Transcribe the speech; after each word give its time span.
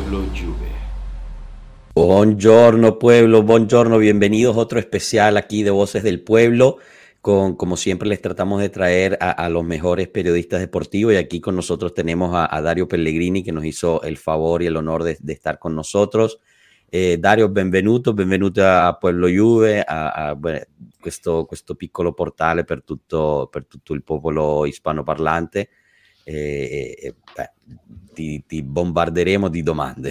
Pueblo 0.00 0.24
Juve. 0.34 0.70
Buongiorno 1.94 2.98
pueblo, 2.98 3.42
buongiorno, 3.42 3.98
bienvenidos 3.98 4.56
a 4.56 4.60
otro 4.60 4.78
especial 4.78 5.36
aquí 5.36 5.62
de 5.62 5.70
Voces 5.70 6.02
del 6.02 6.22
Pueblo. 6.22 6.78
Con, 7.20 7.54
como 7.54 7.76
siempre 7.76 8.08
les 8.08 8.22
tratamos 8.22 8.62
de 8.62 8.70
traer 8.70 9.18
a, 9.20 9.30
a 9.30 9.50
los 9.50 9.62
mejores 9.62 10.08
periodistas 10.08 10.60
deportivos 10.60 11.12
y 11.12 11.16
aquí 11.16 11.38
con 11.38 11.54
nosotros 11.54 11.92
tenemos 11.92 12.34
a, 12.34 12.56
a, 12.56 12.62
Dario 12.62 12.88
Pellegrini 12.88 13.42
que 13.42 13.52
nos 13.52 13.62
hizo 13.66 14.00
el 14.00 14.16
favor 14.16 14.62
y 14.62 14.66
el 14.66 14.78
honor 14.78 15.02
de, 15.02 15.18
de 15.20 15.32
estar 15.34 15.58
con 15.58 15.76
nosotros. 15.76 16.40
Eh, 16.90 17.18
Dario, 17.20 17.50
benvenuto, 17.50 18.14
benvenuto 18.14 18.66
a 18.66 18.98
Pueblo 18.98 19.28
Juve, 19.28 19.84
a, 19.86 20.30
a 20.30 20.38
questo, 20.98 21.46
piccolo 21.76 22.14
portale 22.14 22.64
per 22.64 22.82
tutto, 22.84 23.50
per 23.52 23.66
tutto 23.66 23.92
il 23.92 24.02
popolo 24.02 24.64
ispanoparlante. 24.64 25.68
E, 26.24 26.96
e 26.98 27.14
beh, 27.36 27.50
ti, 28.12 28.44
ti, 28.46 28.62
bombarderemo 28.62 29.48
di 29.48 29.62
domande. 29.62 30.10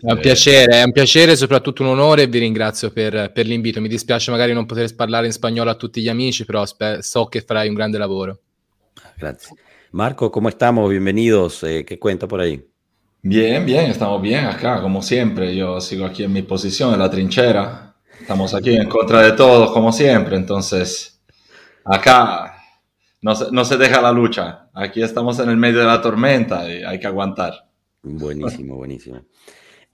È 0.00 0.10
un 0.10 0.18
piacere, 0.20 0.80
è 0.80 0.82
un 0.82 0.92
piacere, 0.92 1.36
soprattutto 1.36 1.82
un 1.82 1.88
onore 1.90 2.22
e 2.22 2.26
vi 2.26 2.38
ringrazio 2.38 2.90
per, 2.90 3.30
per 3.32 3.46
l'invito. 3.46 3.80
Mi 3.80 3.88
dispiace 3.88 4.30
magari 4.30 4.52
non 4.52 4.66
poter 4.66 4.94
parlare 4.94 5.26
in 5.26 5.32
spagnolo 5.32 5.70
a 5.70 5.74
tutti 5.74 6.00
gli 6.00 6.08
amici, 6.08 6.44
però 6.44 6.64
so 7.00 7.26
che 7.26 7.40
farai 7.42 7.68
un 7.68 7.74
grande 7.74 7.98
lavoro. 7.98 8.40
Grazie. 9.16 9.56
Marco, 9.92 10.30
¿cómo 10.30 10.48
estamos? 10.48 10.90
Bienvenidos. 10.90 11.62
Eh, 11.62 11.84
¿Qué 11.84 11.98
cuenta 11.98 12.26
por 12.26 12.40
ahí? 12.40 12.64
Bien, 13.22 13.64
bien, 13.64 13.90
estamos 13.90 14.20
bien 14.20 14.46
acá, 14.46 14.80
como 14.80 15.02
siempre. 15.02 15.54
Yo 15.54 15.80
sigo 15.80 16.04
aquí 16.06 16.24
en 16.24 16.32
mi 16.32 16.42
posición, 16.42 16.92
en 16.92 16.98
la 16.98 17.10
trinchera. 17.10 17.94
Estamos 18.20 18.54
aquí 18.54 18.74
en 18.74 18.88
contra 18.88 19.20
de 19.22 19.32
todos, 19.32 19.70
como 19.70 19.92
siempre. 19.92 20.36
Entonces, 20.36 21.22
acá 21.84 22.61
no 23.22 23.34
se, 23.34 23.50
no 23.50 23.64
se 23.64 23.76
deja 23.76 24.02
la 24.02 24.12
lucha. 24.12 24.68
Aquí 24.74 25.02
estamos 25.02 25.38
en 25.38 25.48
el 25.48 25.56
medio 25.56 25.78
de 25.78 25.86
la 25.86 26.02
tormenta 26.02 26.68
y 26.68 26.82
hay 26.82 27.00
que 27.00 27.06
aguantar. 27.06 27.68
Buenísimo, 28.02 28.76
buenísimo. 28.76 29.22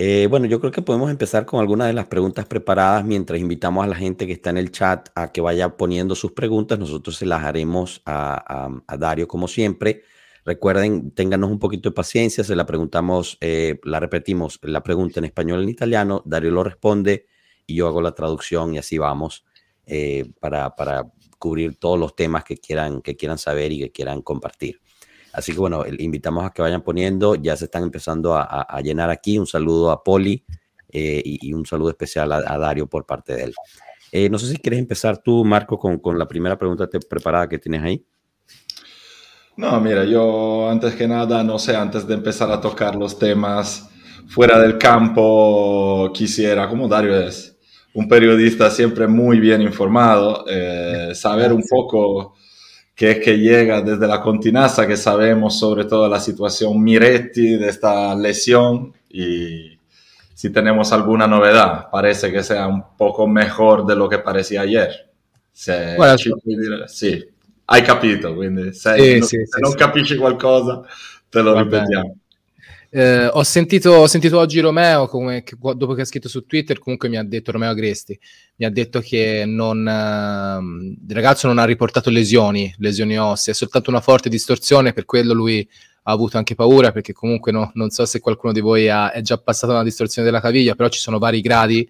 Eh, 0.01 0.29
bueno, 0.31 0.47
yo 0.47 0.61
creo 0.61 0.71
que 0.71 0.81
podemos 0.81 1.11
empezar 1.11 1.45
con 1.45 1.61
algunas 1.61 1.89
de 1.89 1.93
las 1.93 2.07
preguntas 2.07 2.47
preparadas 2.47 3.05
mientras 3.05 3.41
invitamos 3.41 3.85
a 3.85 3.89
la 3.89 3.97
gente 3.97 4.27
que 4.27 4.33
está 4.33 4.51
en 4.51 4.57
el 4.57 4.71
chat 4.71 5.09
a 5.15 5.33
que 5.33 5.41
vaya 5.41 5.77
poniendo 5.77 6.15
sus 6.15 6.33
preguntas. 6.33 6.79
Nosotros 6.79 7.17
se 7.17 7.27
las 7.27 7.45
haremos 7.45 8.01
a, 8.07 8.81
a, 8.87 8.97
Dario 8.97 9.29
como 9.29 9.47
siempre. 9.47 10.05
Recuerden, 10.45 11.11
ténganos 11.11 11.51
un 11.51 11.59
poquito 11.59 11.91
de 11.91 11.95
paciencia, 11.95 12.45
se 12.45 12.57
la 12.57 12.65
preguntamos, 12.65 13.37
eh, 13.41 13.79
la 13.83 14.01
repetimos, 14.01 14.59
la 14.63 14.83
pregunta 14.83 15.21
en 15.21 15.25
español 15.25 15.63
en 15.63 15.69
italiano, 15.69 16.23
Dario 16.25 16.53
lo 16.53 16.65
responde 16.65 17.27
y 17.67 17.75
yo 17.75 17.89
hago 17.89 18.01
la 18.01 18.13
traducción 18.13 18.75
y 18.75 18.79
así 18.79 18.97
vamos 18.97 19.45
eh, 19.85 20.31
para, 20.41 20.75
para, 20.75 21.11
cubrir 21.39 21.77
todos 21.79 21.99
los 21.99 22.15
temas 22.15 22.45
que 22.45 22.57
quieran, 22.57 23.01
que 23.01 23.17
quieran 23.17 23.39
saber 23.39 23.73
y 23.73 23.81
que 23.81 23.93
quieran 23.93 24.23
compartir. 24.23 24.81
Así 25.33 25.53
que 25.53 25.59
bueno, 25.59 25.85
invitamos 25.99 26.45
a 26.45 26.51
que 26.51 26.63
vayan 26.63 26.83
poniendo, 26.83 27.35
ya 27.35 27.57
se 27.57 27.67
están 27.67 27.83
empezando 27.85 28.35
a, 28.35 28.81
llenar 28.83 29.11
aquí. 29.11 29.39
Un 29.39 29.47
saludo 29.47 29.91
a 29.91 30.03
Poli 30.03 30.45
eh, 30.91 31.23
y, 31.25 31.53
un 31.53 31.67
saludo 31.67 31.91
especial 31.91 32.33
a, 32.33 32.43
a, 32.47 32.59
Dario 32.59 32.87
por 32.87 33.07
parte 33.07 33.35
de 33.35 33.45
él. 33.45 33.55
Eh, 34.11 34.31
no 34.31 34.39
sé 34.39 34.49
si 34.49 34.57
quieres 34.57 34.81
empezar 34.81 35.19
tú, 35.19 35.45
Marco, 35.45 35.79
con, 35.79 35.99
con 35.99 36.19
la 36.19 36.27
primera 36.27 36.59
pregunta 36.59 36.89
preparada 37.09 37.49
que 37.49 37.59
tienes 37.59 37.83
ahí. 37.83 38.05
No, 39.57 39.81
mira, 39.81 40.05
yo 40.05 40.69
antes 40.71 40.95
que 40.95 41.07
nada, 41.09 41.43
no 41.43 41.59
sé, 41.59 41.77
antes 41.77 42.07
de 42.07 42.15
empezar 42.15 42.51
a 42.51 42.61
tocar 42.61 42.95
los 42.95 43.19
temas 43.19 43.91
fuera 44.29 44.59
del 44.59 44.79
campo, 44.79 46.11
quisiera, 46.15 46.69
como 46.69 46.89
Dario 46.89 47.19
es 47.19 47.58
un 47.99 48.07
periodista 48.07 48.71
siempre 48.71 49.09
muy 49.09 49.41
bien 49.41 49.61
informado, 49.61 50.45
eh, 50.49 51.11
saber 51.15 51.53
un 51.53 51.65
poco 51.69 52.37
qué 52.95 53.11
es 53.11 53.19
que 53.19 53.37
llega 53.37 53.83
desde 53.83 54.07
la 54.07 54.21
continaza, 54.21 54.87
que 54.87 54.97
sabemos 54.97 55.59
sobre 55.59 55.85
todo 55.85 56.09
la 56.09 56.21
situación 56.21 56.81
Miretti 56.81 57.57
de 57.57 57.69
esta 57.69 58.15
lesión 58.15 58.95
y 59.11 59.77
si 60.33 60.51
tenemos 60.51 60.93
alguna 60.93 61.27
novedad, 61.27 61.89
parece 61.91 62.31
que 62.31 62.45
sea 62.45 62.69
un 62.69 62.97
poco 62.97 63.27
mejor 63.27 63.85
de 63.85 63.97
lo 63.97 64.09
que 64.09 64.21
parecía 64.21 64.61
ayer. 64.61 65.11
Se, 65.51 65.97
sì, 66.87 67.29
hai 67.65 67.83
capito, 67.83 68.33
quindi 68.37 68.73
se, 68.75 68.95
sì, 68.95 69.19
non, 69.19 69.29
sì, 69.29 69.37
se 69.39 69.47
sì, 69.47 69.61
non 69.61 69.73
sì. 69.73 69.77
capisci 69.77 70.17
qualcosa 70.17 70.83
te 71.29 71.43
lo 71.43 71.55
Va 71.55 71.63
ripetiamo. 71.63 72.18
Eh, 72.91 73.27
ho, 73.27 73.43
sentito, 73.43 73.91
ho, 73.91 74.07
sentito, 74.07 74.39
oggi 74.39 74.61
Romeo, 74.61 75.09
come, 75.09 75.43
che, 75.43 75.57
dopo 75.59 75.93
che 75.93 76.01
ha 76.01 76.05
scritto 76.07 76.29
su 76.29 76.47
Twitter, 76.47 76.79
comunque 76.79 77.11
mi 77.11 77.19
ha 77.19 77.23
detto 77.23 77.53
Romeo 77.53 77.69
Agresti, 77.69 78.19
mi 78.57 78.65
ha 78.65 78.71
detto 78.71 79.01
che 79.01 79.45
non, 79.47 79.87
eh, 79.87 81.07
il 81.07 81.15
ragazzo 81.15 81.47
non 81.49 81.59
ha 81.59 81.65
riportato 81.65 82.09
lesioni, 82.09 82.75
lesioni 82.79 83.19
ossee, 83.19 83.53
è 83.53 83.57
soltanto 83.57 83.91
una 83.91 84.01
forte 84.01 84.31
distorsione, 84.31 84.95
per 84.95 85.05
quello 85.05 85.35
lui 85.35 85.69
ha 86.05 86.13
avuto 86.13 86.39
anche 86.39 86.55
paura, 86.55 86.91
perché 86.91 87.13
comunque 87.13 87.53
no, 87.53 87.71
non 87.75 87.91
so 87.91 88.07
se 88.07 88.21
qualcuno 88.21 88.55
di 88.55 88.61
voi 88.61 88.89
ha, 88.89 89.13
è 89.13 89.21
già 89.21 89.37
passato 89.37 89.75
una 89.75 89.83
distorsione 89.85 90.27
della 90.27 90.41
caviglia, 90.41 90.75
però 90.75 90.89
ci 90.89 91.01
sono 91.01 91.19
vari 91.19 91.43
gradi 91.43 91.87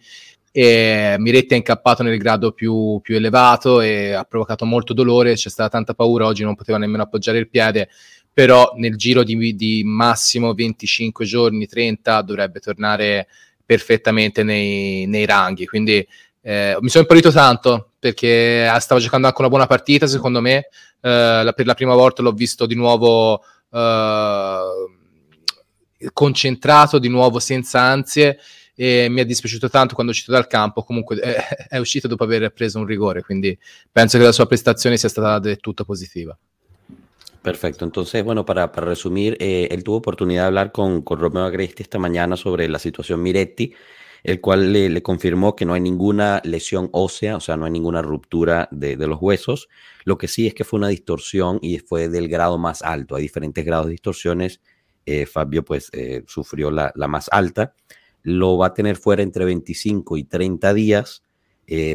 e 0.51 1.15
Miretti 1.19 1.55
è 1.55 1.57
incappato 1.57 2.03
nel 2.03 2.19
grado 2.19 2.51
più, 2.51 2.99
più 3.01 3.15
elevato 3.15 3.81
e 3.81 4.13
ha 4.13 4.25
provocato 4.25 4.65
molto 4.65 4.93
dolore, 4.93 5.35
c'è 5.35 5.51
stata 5.51 5.69
tanta 5.69 5.95
paura, 5.95 6.27
oggi 6.27 6.43
non 6.43 6.57
poteva 6.57 6.79
nemmeno 6.79 7.05
appoggiare 7.05 7.39
il 7.39 7.49
piede, 7.49 7.89
però 8.33 8.73
nel 8.77 8.97
giro 8.97 9.25
di, 9.25 9.55
di, 9.57 9.83
massimo 9.85 10.55
25 10.55 11.25
giorni, 11.25 11.67
30, 11.67 12.23
dovrebbe 12.23 12.61
tornare 12.61 13.27
perfettamente 13.65 14.43
nei, 14.43 15.07
nei 15.07 15.27
ranghi. 15.27 15.67
Quindi 15.67 16.07
eh, 16.41 16.77
mi 16.81 16.89
sono 16.89 17.03
imparito 17.03 17.31
tanto 17.31 17.93
perché 17.99 18.73
stava 18.79 19.01
giocando 19.01 19.27
anche 19.27 19.41
una 19.41 19.51
buona 19.51 19.67
partita, 19.67 20.07
secondo 20.07 20.41
me. 20.41 20.69
Eh, 21.01 21.53
per 21.55 21.67
la 21.67 21.75
prima 21.75 21.95
volta 21.95 22.23
l'ho 22.23 22.33
visto 22.33 22.65
di 22.65 22.75
nuovo 22.75 23.43
eh, 23.71 24.61
concentrato, 26.13 26.99
di 26.99 27.09
nuovo 27.09 27.39
senza 27.41 27.81
ansie. 27.81 28.39
E 28.75 29.09
mi 29.11 29.21
è 29.21 29.25
dispiaciuto 29.25 29.69
tanto 29.69 29.95
quando 29.95 30.13
è 30.13 30.15
uscito 30.15 30.33
dal 30.33 30.47
campo. 30.47 30.85
Comunque 30.85 31.17
è, 31.17 31.67
è 31.69 31.79
uscito 31.79 32.07
dopo 32.07 32.25
aver 32.25 32.51
preso 32.53 32.79
un 32.79 32.87
rigore, 32.87 33.23
quindi 33.23 33.59
penso 33.91 34.17
che 34.17 34.25
la 34.25 34.33
sua 34.33 34.47
prestazione 34.47 34.97
sia 34.97 35.09
stata 35.09 35.39
del 35.41 35.59
tutto 35.59 35.85
positiva. 35.85 36.39
Perfecto, 37.43 37.85
entonces, 37.85 38.25
bueno, 38.25 38.45
para, 38.45 38.67
resumir, 38.67 39.37
eh, 39.39 39.69
él 39.71 39.85
tuvo 39.85 39.97
oportunidad 39.97 40.43
de 40.43 40.47
hablar 40.49 40.73
con, 40.73 41.03
con 41.03 41.21
Romeo 41.21 41.45
Agresti 41.45 41.83
esta 41.83 41.99
mañana 41.99 42.37
sobre 42.37 42.69
la 42.69 42.81
situación 42.81 43.23
Miretti, 43.23 43.73
el 44.25 44.41
cual 44.41 44.73
le, 44.73 45.03
confirmó 45.03 45.55
que 45.55 45.65
no 45.65 45.75
hay 45.75 45.81
ninguna 45.81 46.41
lesión 46.45 46.89
ósea, 46.93 47.37
o 47.37 47.41
sea, 47.41 47.57
no 47.57 47.65
hay 47.65 47.71
ninguna 47.71 48.03
ruptura 48.03 48.69
de, 48.73 48.97
de, 48.97 49.07
los 49.07 49.19
huesos. 49.23 49.69
Lo 50.05 50.19
que 50.19 50.27
sí 50.27 50.49
es 50.49 50.55
que 50.55 50.65
fue 50.65 50.79
una 50.79 50.89
distorsión 50.89 51.61
y 51.63 51.79
fue 51.79 52.09
del 52.09 52.29
grado 52.29 52.59
más 52.59 52.83
alto. 52.83 53.15
Hay 53.15 53.23
diferentes 53.23 53.65
grados 53.65 53.87
de 53.87 53.93
distorsiones. 53.93 54.61
Eh, 55.07 55.25
Fabio, 55.25 55.65
pues, 55.65 55.91
eh, 55.93 56.25
sufrió 56.27 56.73
la, 56.73 56.93
la, 56.97 57.07
más 57.07 57.29
alta. 57.31 57.75
Lo 58.23 58.59
va 58.59 58.67
a 58.67 58.75
tener 58.75 58.97
fuera 58.97 59.23
entre 59.23 59.45
25 59.45 60.17
y 60.17 60.25
30 60.25 60.75
días, 60.75 61.23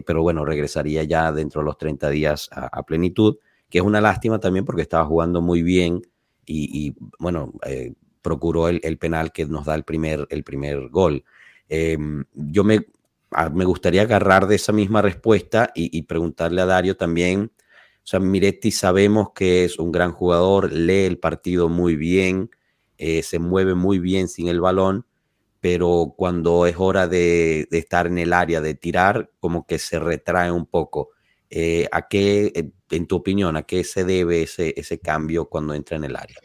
pero 0.05 0.21
bueno, 0.21 0.45
regresaría 0.45 1.03
ya 1.03 1.31
dentro 1.31 1.61
de 1.61 1.65
los 1.65 1.77
30 1.77 2.09
días 2.11 2.47
a 2.51 2.83
plenitud 2.85 3.37
que 3.73 3.79
es 3.79 3.83
una 3.83 4.01
lástima 4.01 4.39
también 4.39 4.65
porque 4.65 4.83
estaba 4.83 5.03
jugando 5.03 5.41
muy 5.41 5.63
bien 5.63 6.03
y, 6.45 6.93
bueno, 7.17 7.53
eh, 7.65 7.95
procuró 8.21 8.67
el, 8.67 8.97
penal 8.99 9.31
que 9.31 9.47
nos 9.47 9.65
da 9.65 9.73
el 9.73 9.83
primer, 9.83 10.27
el 10.29 10.43
primer 10.43 10.89
gol. 10.89 11.23
Eh, 11.69 11.97
yo 12.35 12.63
me, 12.63 12.85
me 13.51 13.65
gustaría 13.65 14.03
agarrar 14.03 14.45
de 14.45 14.57
esa 14.57 14.73
misma 14.73 15.01
respuesta 15.01 15.71
y, 15.73 16.03
preguntarle 16.03 16.61
a 16.61 16.67
Dario 16.67 16.97
también, 16.97 17.51
o 17.55 18.05
sea, 18.05 18.19
Miretti 18.19 18.69
sabemos 18.69 19.31
que 19.33 19.63
es 19.63 19.79
un 19.79 19.91
gran 19.91 20.11
jugador, 20.11 20.71
lee 20.71 21.05
el 21.05 21.17
partido 21.17 21.67
muy 21.67 21.95
bien, 21.95 22.51
eh, 22.99 23.23
se 23.23 23.39
mueve 23.39 23.73
muy 23.73 23.97
bien 23.97 24.27
sin 24.27 24.49
el 24.49 24.61
balón, 24.61 25.07
pero 25.61 26.13
cuando 26.15 26.67
es 26.67 26.75
hora 26.77 27.07
de 27.07 27.67
estar 27.71 28.05
en 28.05 28.19
el 28.19 28.33
área, 28.33 28.61
de 28.61 28.75
tirar, 28.75 29.31
como 29.39 29.65
que 29.65 29.79
se 29.79 29.97
retrae 29.97 30.51
un 30.51 30.67
poco. 30.67 31.09
Eh, 31.55 31.87
¿A 31.87 32.07
qué, 32.07 32.51
en 32.89 33.05
tu 33.05 33.17
opinione, 33.17 33.59
a 33.59 33.63
che 33.63 33.83
si 33.83 34.03
deve 34.03 34.41
ese, 34.41 34.73
ese, 34.75 34.99
cambio 34.99 35.45
quando 35.45 35.73
entra 35.73 35.99
nell'area? 35.99 36.35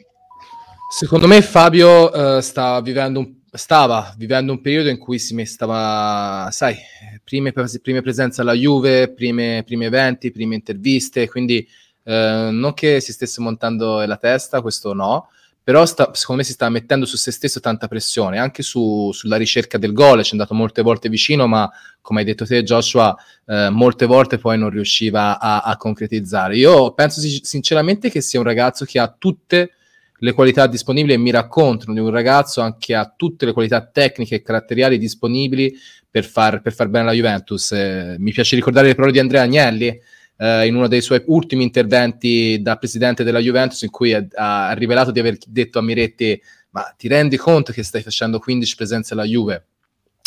Secondo 0.91 1.27
me 1.27 1.41
Fabio 1.41 2.11
uh, 2.11 2.41
sta 2.41 2.79
vivendo 2.83 3.21
un, 3.21 3.37
stava 3.51 4.15
vivendo 4.19 4.53
un 4.53 4.61
periodo 4.61 4.91
in 4.91 4.99
cui 4.99 5.19
si 5.19 5.43
stava, 5.47 6.49
sai, 6.51 6.77
prime, 7.25 7.53
prime 7.53 8.03
presenze 8.03 8.43
alla 8.43 8.53
Juve, 8.53 9.11
prime, 9.11 9.63
primi 9.65 9.87
eventi, 9.87 10.31
prime 10.31 10.57
interviste, 10.57 11.27
quindi 11.27 11.67
uh, 12.03 12.51
non 12.51 12.75
che 12.75 13.01
si 13.01 13.13
stesse 13.13 13.41
montando 13.41 14.05
la 14.05 14.19
testa, 14.19 14.61
questo 14.61 14.93
no, 14.93 15.31
però 15.69 15.85
sta, 15.85 16.09
secondo 16.15 16.41
me 16.41 16.49
si 16.49 16.55
sta 16.55 16.71
mettendo 16.71 17.05
su 17.05 17.19
se 17.19 17.31
stesso 17.31 17.61
tanta 17.61 17.89
pressione, 17.89 18.39
anche 18.39 18.63
su, 18.63 19.11
sulla 19.13 19.37
ricerca 19.37 19.77
del 19.77 19.93
gol, 19.93 20.23
ci 20.23 20.31
è 20.31 20.33
andato 20.33 20.55
molte 20.55 20.81
volte 20.81 21.11
vicino, 21.11 21.47
ma 21.47 21.71
come 22.01 22.21
hai 22.21 22.25
detto 22.25 22.47
te 22.47 22.63
Joshua, 22.63 23.15
eh, 23.45 23.69
molte 23.69 24.07
volte 24.07 24.39
poi 24.39 24.57
non 24.57 24.71
riusciva 24.71 25.39
a, 25.39 25.61
a, 25.61 25.77
concretizzare. 25.77 26.57
Io 26.57 26.95
penso 26.95 27.21
sinceramente 27.21 28.09
che 28.09 28.23
sia 28.23 28.39
un 28.39 28.47
ragazzo 28.47 28.87
che 28.87 28.99
ha 28.99 29.15
tutte 29.15 29.73
le 30.17 30.33
qualità 30.33 30.67
disponibili 30.67 31.13
e 31.13 31.19
mi 31.19 31.31
raccontano 31.31 31.93
di 31.93 32.01
un 32.01 32.09
ragazzo 32.09 32.75
che 32.79 32.95
ha 32.95 33.13
tutte 33.15 33.45
le 33.45 33.53
qualità 33.53 33.85
tecniche 33.85 34.37
e 34.37 34.41
caratteriali 34.41 34.97
disponibili 34.97 35.77
per 36.11 36.25
far, 36.25 36.63
per 36.63 36.73
far 36.73 36.89
bene 36.89 37.05
la 37.05 37.13
Juventus. 37.13 37.73
Eh, 37.73 38.17
mi 38.19 38.33
piace 38.33 38.57
ricordare 38.57 38.87
le 38.87 38.95
parole 38.95 39.13
di 39.13 39.19
Andrea 39.19 39.43
Agnelli, 39.43 40.01
Uh, 40.39 40.65
in 40.65 40.77
uno 40.77 40.87
dei 40.87 41.01
suoi 41.01 41.21
ultimi 41.27 41.65
interventi 41.65 42.63
da 42.63 42.77
presidente 42.77 43.25
della 43.25 43.41
Juventus 43.41 43.83
in 43.83 43.91
cui 43.91 44.15
ha, 44.15 44.25
ha, 44.35 44.73
rivelato 44.73 45.11
di 45.11 45.19
aver 45.19 45.37
detto 45.45 45.81
a 45.81 45.83
Miretti 45.83 46.41
ma 46.71 46.95
ti 46.97 47.09
rendi 47.09 47.37
conto 47.37 47.73
che 47.73 47.83
stai 47.83 48.03
facendo 48.03 48.39
15 48.39 48.77
presenze 48.77 49.15
alla 49.15 49.25
Juve? 49.25 49.67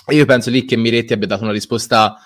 E 0.06 0.16
io 0.16 0.26
penso 0.26 0.50
lì 0.50 0.66
che 0.66 0.76
Miretti 0.76 1.14
abbia 1.14 1.28
dato 1.28 1.44
una 1.44 1.54
risposta 1.54 2.18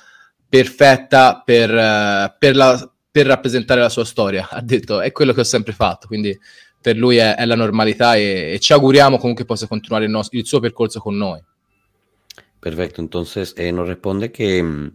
perfetta 0.48 1.44
per, 1.46 1.70
uh, 1.70 2.34
per, 2.40 2.56
la, 2.56 2.92
per, 3.12 3.28
rappresentare 3.28 3.82
la 3.82 3.90
sua 3.90 4.06
storia. 4.06 4.48
Ha 4.50 4.62
detto 4.62 5.02
è 5.02 5.12
quello 5.12 5.34
che 5.34 5.42
ho 5.42 5.46
sempre 5.46 5.74
fatto, 5.74 6.08
quindi 6.08 6.36
per 6.82 6.96
lui 6.98 7.18
è, 7.18 7.36
è 7.36 7.46
la 7.46 7.56
normalità 7.56 8.16
e, 8.16 8.54
e, 8.54 8.60
ci 8.60 8.74
auguriamo 8.74 9.18
comunque 9.18 9.44
possa 9.46 9.68
continuare 9.68 10.06
il, 10.06 10.12
nostro, 10.12 10.40
il 10.40 10.46
suo 10.46 10.60
percorso 10.60 11.00
con 11.00 11.16
noi. 11.18 11.44
Perfecto, 12.60 13.00
entonces 13.00 13.54
eh, 13.58 13.72
nos 13.72 13.88
responde 13.88 14.32
que, 14.32 14.92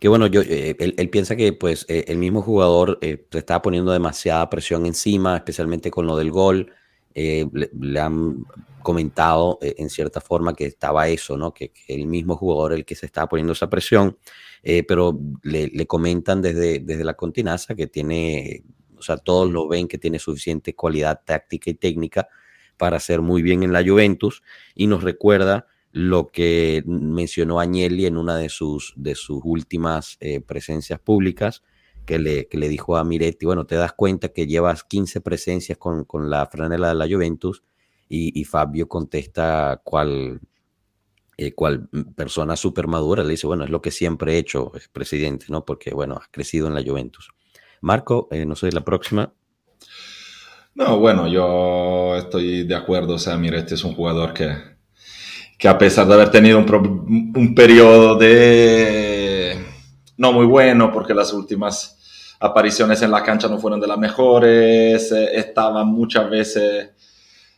que 0.00 0.08
bueno, 0.08 0.26
yo, 0.26 0.40
eh, 0.40 0.76
él, 0.78 0.94
él, 0.96 1.10
piensa 1.10 1.36
que 1.36 1.52
pues 1.52 1.84
eh, 1.88 2.06
el 2.08 2.16
mismo 2.16 2.40
jugador 2.40 2.98
eh, 3.02 3.26
se 3.30 3.38
estaba 3.38 3.60
poniendo 3.60 3.92
demasiada 3.92 4.48
presión 4.48 4.86
encima, 4.86 5.36
especialmente 5.36 5.90
con 5.90 6.06
lo 6.06 6.16
del 6.16 6.30
gol. 6.30 6.72
Le, 7.14 7.70
le, 7.78 8.00
han 8.00 8.46
comentado 8.82 9.58
en 9.60 9.90
cierta 9.90 10.22
forma 10.22 10.54
que 10.54 10.64
estaba 10.64 11.08
eso, 11.08 11.36
¿no? 11.36 11.52
Que, 11.52 11.72
el 11.88 12.06
mismo 12.06 12.36
jugador 12.36 12.72
el 12.72 12.86
que 12.86 12.94
se 12.94 13.04
estaba 13.04 13.28
poniendo 13.28 13.52
esa 13.52 13.68
presión, 13.68 14.16
pero 14.88 15.18
le, 15.42 15.68
le, 15.68 15.86
comentan 15.86 16.40
desde, 16.40 16.78
desde 16.78 17.04
la 17.04 17.14
continaza 17.14 17.74
que 17.74 17.88
tiene, 17.88 18.62
o 18.96 19.02
sea, 19.02 19.18
todos 19.18 19.50
lo 19.50 19.68
ven 19.68 19.86
que 19.86 19.98
tiene 19.98 20.18
suficiente 20.18 20.74
cualidad 20.74 21.20
táctica 21.26 21.68
y 21.68 21.74
técnica 21.74 22.28
para 22.78 22.96
hacer 22.96 23.20
muy 23.20 23.42
bien 23.42 23.62
en 23.64 23.72
la 23.72 23.84
Juventus 23.84 24.42
y 24.74 24.86
nos 24.86 25.02
recuerda 25.02 25.66
lo 25.92 26.28
que 26.28 26.82
mencionó 26.86 27.60
Agnelli 27.60 28.06
en 28.06 28.16
una 28.16 28.36
de 28.36 28.48
sus, 28.48 28.94
de 28.96 29.14
sus 29.14 29.40
últimas 29.44 30.16
eh, 30.20 30.40
presencias 30.40 31.00
públicas, 31.00 31.62
que 32.06 32.18
le, 32.18 32.48
que 32.48 32.58
le, 32.58 32.68
dijo 32.68 32.96
a 32.96 33.04
Miretti, 33.04 33.46
bueno, 33.46 33.66
te 33.66 33.76
das 33.76 33.92
cuenta 33.92 34.28
que 34.28 34.46
llevas 34.46 34.84
15 34.84 35.20
presencias 35.20 35.78
con, 35.78 36.04
con 36.04 36.30
la 36.30 36.46
franela 36.46 36.88
de 36.88 36.94
la 36.94 37.08
Juventus 37.08 37.62
y, 38.08 38.38
y 38.38 38.44
Fabio 38.44 38.88
contesta 38.88 39.80
cuál 39.84 40.40
eh, 41.42 41.54
cual 41.54 41.88
persona 42.14 42.54
súper 42.54 42.86
madura, 42.86 43.24
le 43.24 43.30
dice, 43.30 43.46
bueno, 43.46 43.64
es 43.64 43.70
lo 43.70 43.80
que 43.80 43.90
siempre 43.90 44.34
he 44.34 44.38
hecho, 44.38 44.72
presidente, 44.92 45.46
¿no? 45.48 45.64
Porque, 45.64 45.94
bueno, 45.94 46.16
ha 46.16 46.28
crecido 46.30 46.68
en 46.68 46.74
la 46.74 46.82
Juventus. 46.82 47.30
Marco, 47.80 48.28
eh, 48.30 48.44
no 48.44 48.54
sé, 48.56 48.70
la 48.72 48.84
próxima. 48.84 49.32
No, 50.74 50.98
bueno, 50.98 51.28
yo 51.28 52.14
estoy 52.16 52.64
de 52.64 52.74
acuerdo, 52.74 53.14
o 53.14 53.18
sea, 53.18 53.38
Miretti 53.38 53.72
es 53.72 53.84
un 53.84 53.94
jugador 53.94 54.34
que, 54.34 54.54
que 55.60 55.68
a 55.68 55.76
pesar 55.76 56.06
de 56.06 56.14
haber 56.14 56.30
tenido 56.30 56.58
un, 56.58 57.32
un 57.36 57.54
periodo 57.54 58.16
de 58.16 59.58
no 60.16 60.32
muy 60.32 60.46
bueno, 60.46 60.90
porque 60.90 61.12
las 61.12 61.34
últimas 61.34 61.98
apariciones 62.40 63.02
en 63.02 63.10
la 63.10 63.22
cancha 63.22 63.46
no 63.46 63.58
fueron 63.58 63.78
de 63.78 63.86
las 63.86 63.98
mejores, 63.98 65.12
eh, 65.12 65.28
estaba 65.34 65.84
muchas 65.84 66.30
veces, 66.30 66.88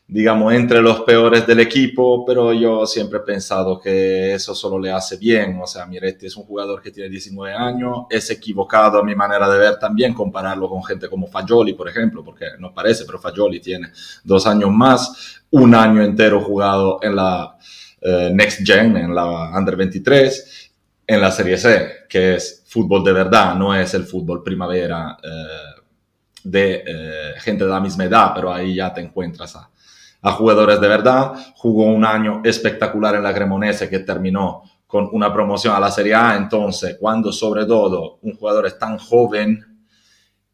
digamos, 0.08 0.52
entre 0.52 0.82
los 0.82 1.02
peores 1.02 1.46
del 1.46 1.60
equipo, 1.60 2.24
pero 2.26 2.52
yo 2.52 2.86
siempre 2.86 3.20
he 3.20 3.22
pensado 3.22 3.78
que 3.78 4.34
eso 4.34 4.52
solo 4.52 4.80
le 4.80 4.90
hace 4.90 5.16
bien. 5.16 5.60
O 5.62 5.66
sea, 5.68 5.86
Miretti 5.86 6.26
es 6.26 6.36
un 6.36 6.42
jugador 6.42 6.82
que 6.82 6.90
tiene 6.90 7.08
19 7.08 7.54
años, 7.54 7.98
es 8.10 8.28
equivocado 8.30 8.98
a 8.98 9.04
mi 9.04 9.14
manera 9.14 9.48
de 9.48 9.58
ver 9.58 9.78
también 9.78 10.12
compararlo 10.12 10.68
con 10.68 10.82
gente 10.82 11.08
como 11.08 11.28
Fagioli, 11.28 11.74
por 11.74 11.88
ejemplo, 11.88 12.24
porque 12.24 12.46
no 12.58 12.74
parece, 12.74 13.04
pero 13.04 13.20
Fagioli 13.20 13.60
tiene 13.60 13.92
dos 14.24 14.44
años 14.48 14.72
más, 14.72 15.40
un 15.52 15.72
año 15.72 16.02
entero 16.02 16.40
jugado 16.40 16.98
en 17.00 17.14
la 17.14 17.56
eh, 18.02 18.30
Next 18.32 18.66
Gen, 18.66 18.96
en 18.96 19.14
la 19.14 19.50
Under 19.56 19.76
23, 19.76 20.70
en 21.06 21.20
la 21.20 21.30
Serie 21.30 21.56
C, 21.56 22.06
que 22.08 22.34
es 22.34 22.64
fútbol 22.66 23.04
de 23.04 23.12
verdad, 23.12 23.54
no 23.54 23.74
es 23.74 23.94
el 23.94 24.04
fútbol 24.04 24.42
primavera 24.42 25.16
eh, 25.22 25.82
de 26.44 26.84
eh, 26.86 27.32
gente 27.38 27.64
de 27.64 27.70
la 27.70 27.80
misma 27.80 28.04
edad, 28.04 28.32
pero 28.34 28.52
ahí 28.52 28.76
ya 28.76 28.92
te 28.92 29.00
encuentras 29.00 29.54
a, 29.56 29.70
a, 30.22 30.32
jugadores 30.32 30.80
de 30.80 30.88
verdad. 30.88 31.32
Jugó 31.56 31.84
un 31.84 32.04
año 32.04 32.40
espectacular 32.44 33.14
en 33.14 33.22
la 33.22 33.34
Cremonese 33.34 33.88
que 33.88 34.00
terminó 34.00 34.62
con 34.86 35.08
una 35.12 35.32
promoción 35.32 35.74
a 35.74 35.80
la 35.80 35.90
Serie 35.90 36.14
A, 36.14 36.36
entonces 36.36 36.96
cuando 37.00 37.32
sobre 37.32 37.64
todo 37.64 38.18
un 38.22 38.36
jugador 38.36 38.66
es 38.66 38.78
tan 38.78 38.98
joven, 38.98 39.72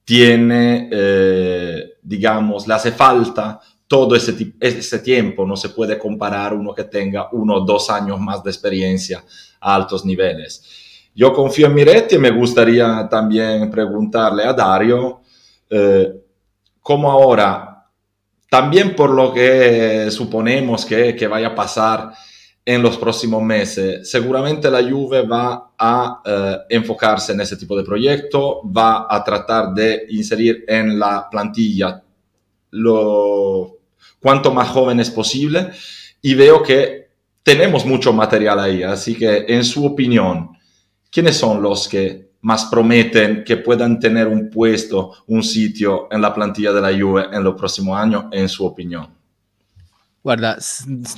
tiene, 0.05 0.89
eh, 0.91 1.99
digamos, 2.03 2.67
le 2.67 2.75
hace 2.75 2.93
falta 2.93 3.61
todo 3.89 4.15
ese, 4.15 4.53
ese 4.61 4.99
tiempo 4.99 5.47
no 5.47 5.57
se 5.57 5.71
puede 5.71 5.99
comparar 5.99 6.53
uno 6.53 6.75
que 6.75 6.85
tenga 6.85 7.29
uno 7.33 7.57
o 7.57 7.61
dos 7.65 7.89
años 7.89 8.21
más 8.21 8.45
de 8.45 8.51
experiencia 8.51 9.25
a 9.61 9.75
altos 9.75 10.05
niveles. 10.05 11.11
Yo 11.15 11.33
confío 11.33 11.67
en 11.67 11.75
Miretti 11.75 12.17
y 12.17 12.19
me 12.19 12.31
gustaría 12.31 13.09
también 13.11 13.71
preguntarle 13.71 14.45
a 14.45 14.53
Dario 14.53 15.23
eh, 15.71 16.13
cómo 16.81 17.11
ahora, 17.11 17.87
también 18.51 18.95
por 18.95 19.11
lo 19.11 19.33
que 19.33 20.11
suponemos 20.11 20.85
que, 20.85 21.17
que, 21.17 21.27
vaya 21.27 21.49
a 21.49 21.55
pasar 21.55 22.13
en 22.65 22.83
los 22.83 22.99
próximos 22.99 23.43
meses, 23.43 24.09
seguramente 24.09 24.71
la 24.71 24.83
Juve 24.83 25.23
va 25.23 25.73
a 25.79 26.21
eh, 26.25 26.57
enfocarse 26.69 27.33
en 27.33 27.41
ese 27.41 27.57
tipo 27.57 27.77
de 27.77 27.85
proyecto, 27.85 28.61
va 28.65 29.07
a 29.09 29.25
tratar 29.25 29.73
de 29.73 30.05
inserir 30.11 30.65
en 30.69 30.99
la 30.99 31.27
plantilla 31.31 32.03
lo 32.71 33.78
cuanto 34.21 34.53
más 34.53 34.69
jóvenes 34.69 35.11
posible 35.11 35.71
y 36.21 36.35
veo 36.35 36.63
que 36.63 37.09
tenemos 37.43 37.85
mucho 37.87 38.13
material 38.13 38.61
ahí, 38.61 38.83
así 38.83 39.15
que 39.15 39.47
en 39.49 39.65
su 39.65 39.87
opinión, 39.87 40.51
¿quiénes 41.11 41.37
son 41.37 41.63
los 41.63 41.89
que 41.89 42.29
más 42.41 42.67
prometen 42.67 43.43
que 43.45 43.57
puedan 43.57 43.99
tener 43.99 44.29
un 44.29 44.51
puesto, 44.51 45.13
un 45.27 45.43
sitio 45.43 46.09
en 46.11 46.21
la 46.21 46.35
plantilla 46.35 46.73
de 46.73 46.81
la 46.81 46.93
Juve 46.93 47.27
en 47.33 47.43
los 47.43 47.55
próximos 47.55 47.99
años, 47.99 48.27
en 48.33 48.49
su 48.49 48.65
opinión? 48.65 49.09
Guarda, 50.21 50.59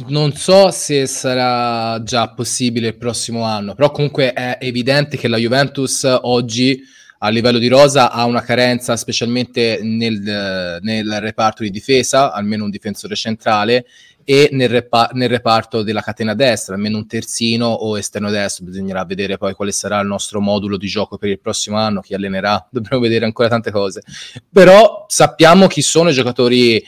non 0.07 0.33
so 0.37 0.71
se 0.71 1.07
sarà 1.07 2.01
già 2.05 2.29
possibile 2.29 2.89
il 2.89 2.97
prossimo 2.97 3.43
anno, 3.43 3.75
però 3.75 3.91
comunque 3.91 4.33
è 4.33 4.59
evidente 4.61 5.17
che 5.17 5.27
la 5.27 5.39
Juventus 5.39 6.05
oggi 6.23 6.81
a 7.23 7.29
livello 7.29 7.59
di 7.59 7.69
rosa 7.69 8.11
ha 8.11 8.25
una 8.25 8.43
carenza 8.43 8.97
specialmente 8.97 9.81
nel, 9.83 10.79
nel 10.81 11.21
reparto 11.21 11.63
di 11.63 11.71
difesa, 11.71 12.33
almeno 12.33 12.65
un 12.65 12.71
difensore 12.71 13.15
centrale, 13.15 13.85
e 14.25 14.49
nel, 14.53 14.69
repa- 14.69 15.11
nel, 15.13 15.29
reparto 15.29 15.83
della 15.83 16.03
catena 16.03 16.35
destra, 16.35 16.75
almeno 16.75 16.99
un 16.99 17.07
terzino 17.07 17.67
o 17.67 17.99
esterno 17.99 18.31
destro. 18.31 18.65
Bisognerà 18.65 19.05
vedere 19.05 19.37
poi 19.37 19.55
quale 19.55 19.73
sarà 19.73 20.01
il 20.01 20.07
nostro 20.07 20.41
modulo 20.41 20.77
di 20.77 20.87
gioco 20.87 21.19
per 21.19 21.29
il 21.29 21.41
prossimo 21.41 21.77
anno, 21.77 22.01
chi 22.01 22.15
allenerà, 22.15 22.67
dobbiamo 22.71 23.03
vedere 23.03 23.25
ancora 23.25 23.49
tante 23.49 23.71
cose. 23.71 24.03
Però 24.51 25.05
sappiamo 25.09 25.67
chi 25.67 25.83
sono 25.83 26.11
i 26.11 26.15
giocatori 26.15 26.83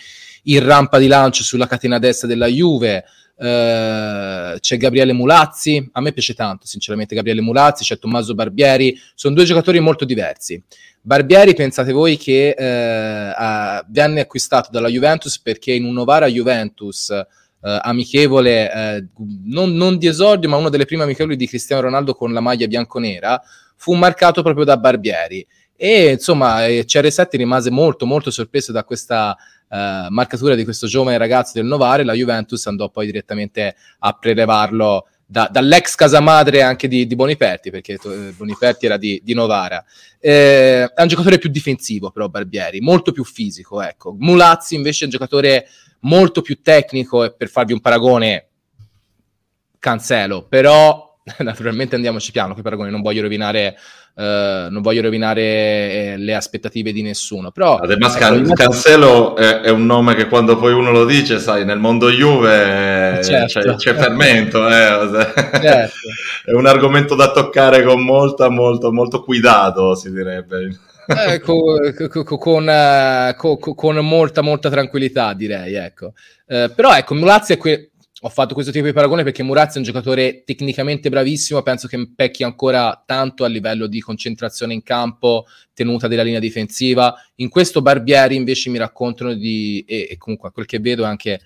in 0.45 0.65
rampa 0.65 0.99
di 0.99 1.09
lancio 1.09 1.43
sulla 1.43 1.67
catena 1.67 1.99
destra 1.99 2.27
della 2.27 2.47
Juve. 2.47 3.05
Uh, 3.43 4.57
c'è 4.61 4.77
Gabriele 4.77 5.13
Mulazzi, 5.13 5.91
a 5.95 6.01
me 6.01 6.13
piace 6.13 6.33
tanto 6.33 6.65
sinceramente 6.65 7.17
Gabriele 7.17 7.41
Mulazzi, 7.41 7.83
c'è 7.83 7.99
Tommaso 7.99 8.37
Barbieri, 8.37 8.97
sono 9.17 9.35
due 9.35 9.45
giocatori 9.45 9.81
molto 9.81 10.05
diversi. 10.05 10.63
Barbieri, 11.01 11.53
pensate 11.53 11.91
voi 11.91 12.17
che 12.17 12.55
uh, 12.57 13.85
venne 13.91 14.21
acquistato 14.21 14.71
dalla 14.71 14.87
Juventus 14.87 15.41
perché 15.41 15.73
in 15.73 15.85
un 15.85 15.93
Novara 15.93 16.29
Juventus 16.29 17.09
uh, 17.09 17.27
amichevole, 17.59 19.11
non, 19.47 19.73
non, 19.73 19.99
di 19.99 20.07
esordio, 20.07 20.49
ma 20.49 20.55
una 20.55 20.69
delle 20.69 20.85
prime 20.85 21.03
amichevoli 21.03 21.35
di 21.35 21.49
Cristiano 21.49 21.83
Ronaldo 21.83 22.15
con 22.15 22.33
la 22.33 22.41
maglia 22.41 22.69
bianconera, 22.69 23.43
fu 23.75 23.95
marcato 23.95 24.43
proprio 24.45 24.65
da 24.65 24.77
Barbieri. 24.77 25.45
E 25.77 26.13
insomma, 26.13 26.61
CR7 26.61 27.27
rimase 27.33 27.71
molto, 27.71 28.07
molto 28.07 28.31
sorpreso 28.31 28.71
da 28.71 28.85
questa 28.85 29.37
eh, 29.73 30.07
marcatura 30.11 30.55
di 30.55 30.65
questo 30.65 30.87
giovane 30.87 31.17
ragazzo 31.17 31.53
del 31.55 31.65
Novare, 31.65 32.05
la 32.05 32.13
Juventus 32.13 32.67
andò 32.67 32.91
poi 32.91 33.07
direttamente 33.07 33.75
a 34.01 34.13
prelevarlo 34.13 35.07
da, 35.25 35.49
dall'ex 35.51 35.95
casa 35.95 36.21
madre 36.21 36.61
anche 36.61 36.89
di, 36.89 37.07
di 37.07 37.15
Boniperti, 37.15 37.71
perché 37.71 37.95
eh, 37.95 38.35
Boniperti 38.37 38.85
era 38.85 38.99
di, 38.99 39.19
di 39.25 39.33
Novara. 39.33 39.83
Eh, 40.21 40.85
è 40.93 41.01
un 41.01 41.09
giocatore 41.09 41.39
più 41.39 41.49
difensivo, 41.49 42.11
però 42.11 42.29
Barbieri, 42.29 42.81
molto 42.81 43.13
più 43.13 43.25
fisico. 43.25 43.81
Ecco. 43.81 44.15
Mulazzi 44.19 44.75
invece 44.75 45.03
è 45.03 45.05
un 45.05 45.13
giocatore 45.13 45.67
molto 46.01 46.43
più 46.43 46.61
tecnico 46.61 47.25
e 47.25 47.33
per 47.33 47.49
farvi 47.49 47.73
un 47.73 47.81
paragone, 47.81 48.49
cancelo, 49.79 50.47
però 50.47 51.19
naturalmente 51.39 51.95
andiamoci 51.95 52.31
piano, 52.31 52.53
che 52.53 52.61
paragoni 52.61 52.91
non 52.91 53.01
voglio 53.01 53.23
rovinare 53.23 53.79
Uh, 54.15 54.69
non 54.69 54.83
voglio 54.83 55.01
rovinare 55.01 55.43
eh, 55.43 56.15
le 56.19 56.35
aspettative 56.35 56.93
di 56.93 57.01
nessuno. 57.01 57.51
Però, 57.51 57.77
Además, 57.77 58.15
ecco, 58.17 58.53
Cancelo 58.53 59.37
è, 59.37 59.61
è, 59.61 59.71
un 59.71 59.87
nome 59.87 60.15
che 60.15 60.29
quando 60.29 60.59
poi 60.59 60.75
uno 60.75 60.91
lo 60.91 61.07
dice, 61.07 61.39
sai, 61.39 61.65
nel 61.65 61.79
mondo 61.79 62.11
Juve 62.11 63.19
eh, 63.19 63.25
certo. 63.25 63.61
c'è, 63.61 63.75
c'è, 63.77 63.95
fermento, 63.95 64.69
eh, 64.69 65.25
certo. 65.63 65.97
è 66.45 66.53
un 66.53 66.67
argomento 66.67 67.15
da 67.15 67.33
toccare 67.33 67.83
con 67.83 68.03
molta, 68.03 68.51
molto, 68.51 68.93
molto 68.93 69.23
cuidato, 69.23 69.95
si 69.95 70.13
direbbe. 70.13 70.79
Eh, 71.07 71.41
con, 71.41 71.59
con, 71.97 72.25
con, 73.37 73.75
con, 73.75 73.97
molta, 73.97 74.43
molta 74.43 74.69
tranquillità, 74.69 75.33
direi. 75.33 75.75
Ecco. 75.75 76.13
Uh, 76.47 76.71
però 76.75 76.95
ecco, 76.95 77.15
Mulazzi 77.15 77.55
è 77.55 77.57
que- 77.57 77.92
ho 78.25 78.29
fatto 78.29 78.55
questo 78.55 78.71
tipo 78.71 78.87
di 78.87 78.93
paragone 78.93 79.25
perché 79.25 79.43
Murazzi 79.43 79.75
è 79.75 79.79
un 79.79 79.85
giocatore 79.85 80.45
tecnicamente 80.45 81.09
bravissimo, 81.09 81.61
penso 81.63 81.89
che 81.89 82.13
pecchi 82.15 82.45
ancora 82.45 83.03
tanto 83.05 83.43
a 83.43 83.49
livello 83.49 83.89
di 83.89 84.01
concentrazione 84.01 84.75
in 84.75 84.85
campo, 84.85 85.47
tenuta 85.75 86.07
della 86.07 86.23
linea 86.23 86.39
difensiva. 86.39 87.15
In 87.37 87.49
questo 87.49 87.83
Barbieri 87.83 88.37
invece 88.37 88.71
mi 88.71 88.79
raccontano 88.79 89.35
di, 89.35 89.85
e, 89.89 90.07
e 90.09 90.17
comunque 90.19 90.51
a 90.51 90.53
quel 90.53 90.67
che 90.67 90.79
vedo 90.79 91.03
anche 91.03 91.41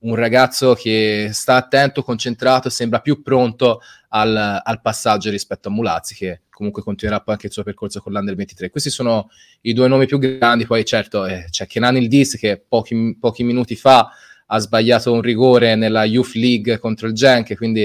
un 0.00 0.14
ragazzo 0.14 0.72
che 0.72 1.28
sta 1.32 1.56
attento, 1.56 2.02
concentrato, 2.02 2.70
sembra 2.70 3.00
più 3.00 3.20
pronto 3.20 3.82
al, 4.08 4.60
al, 4.64 4.80
passaggio 4.80 5.28
rispetto 5.28 5.68
a 5.68 5.70
Mulazzi, 5.70 6.14
che 6.14 6.40
comunque 6.48 6.82
continuerà 6.82 7.20
poi 7.20 7.34
anche 7.34 7.48
il 7.48 7.52
suo 7.52 7.62
percorso 7.62 8.00
con 8.00 8.12
l'Under 8.12 8.34
23. 8.34 8.70
Questi 8.70 8.88
sono 8.88 9.28
i 9.60 9.74
due 9.74 9.86
nomi 9.86 10.06
più 10.06 10.18
grandi, 10.18 10.64
poi 10.64 10.82
certo 10.86 11.26
eh, 11.26 11.46
c'è 11.50 11.66
Kenan 11.66 11.96
Ildis 11.98 12.36
che 12.36 12.62
pochi, 12.66 13.16
pochi, 13.20 13.44
minuti 13.44 13.76
fa 13.76 14.10
ha 14.54 14.58
sbagliato 14.58 15.12
un 15.12 15.22
rigore 15.22 15.74
nella 15.76 16.04
Youth 16.04 16.34
League 16.34 16.78
contro 16.78 17.06
il 17.06 17.14
Genk, 17.14 17.56
quindi 17.56 17.82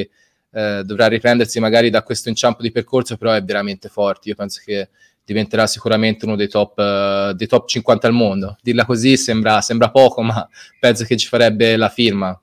eh, 0.51 0.81
dovrà 0.83 1.07
riprendersi 1.07 1.61
magari 1.61 1.89
da 1.89 2.03
questo 2.03 2.27
inciampo 2.27 2.61
di 2.61 2.71
percorso, 2.71 3.15
però 3.15 3.31
è 3.31 3.41
veramente 3.41 3.87
forte. 3.87 4.29
Io 4.29 4.35
penso 4.35 4.61
che 4.65 4.89
diventerà 5.23 5.65
sicuramente 5.65 6.25
uno 6.25 6.35
dei 6.35 6.49
top, 6.49 6.77
uh, 6.77 7.33
dei 7.33 7.47
top 7.47 7.67
50 7.69 8.07
al 8.07 8.13
mondo. 8.13 8.57
Dirla 8.61 8.85
così 8.85 9.15
sembra, 9.15 9.61
sembra 9.61 9.89
poco, 9.91 10.21
ma 10.21 10.47
penso 10.79 11.05
che 11.05 11.15
ci 11.15 11.27
farebbe 11.27 11.77
la 11.77 11.89
firma. 11.89 12.37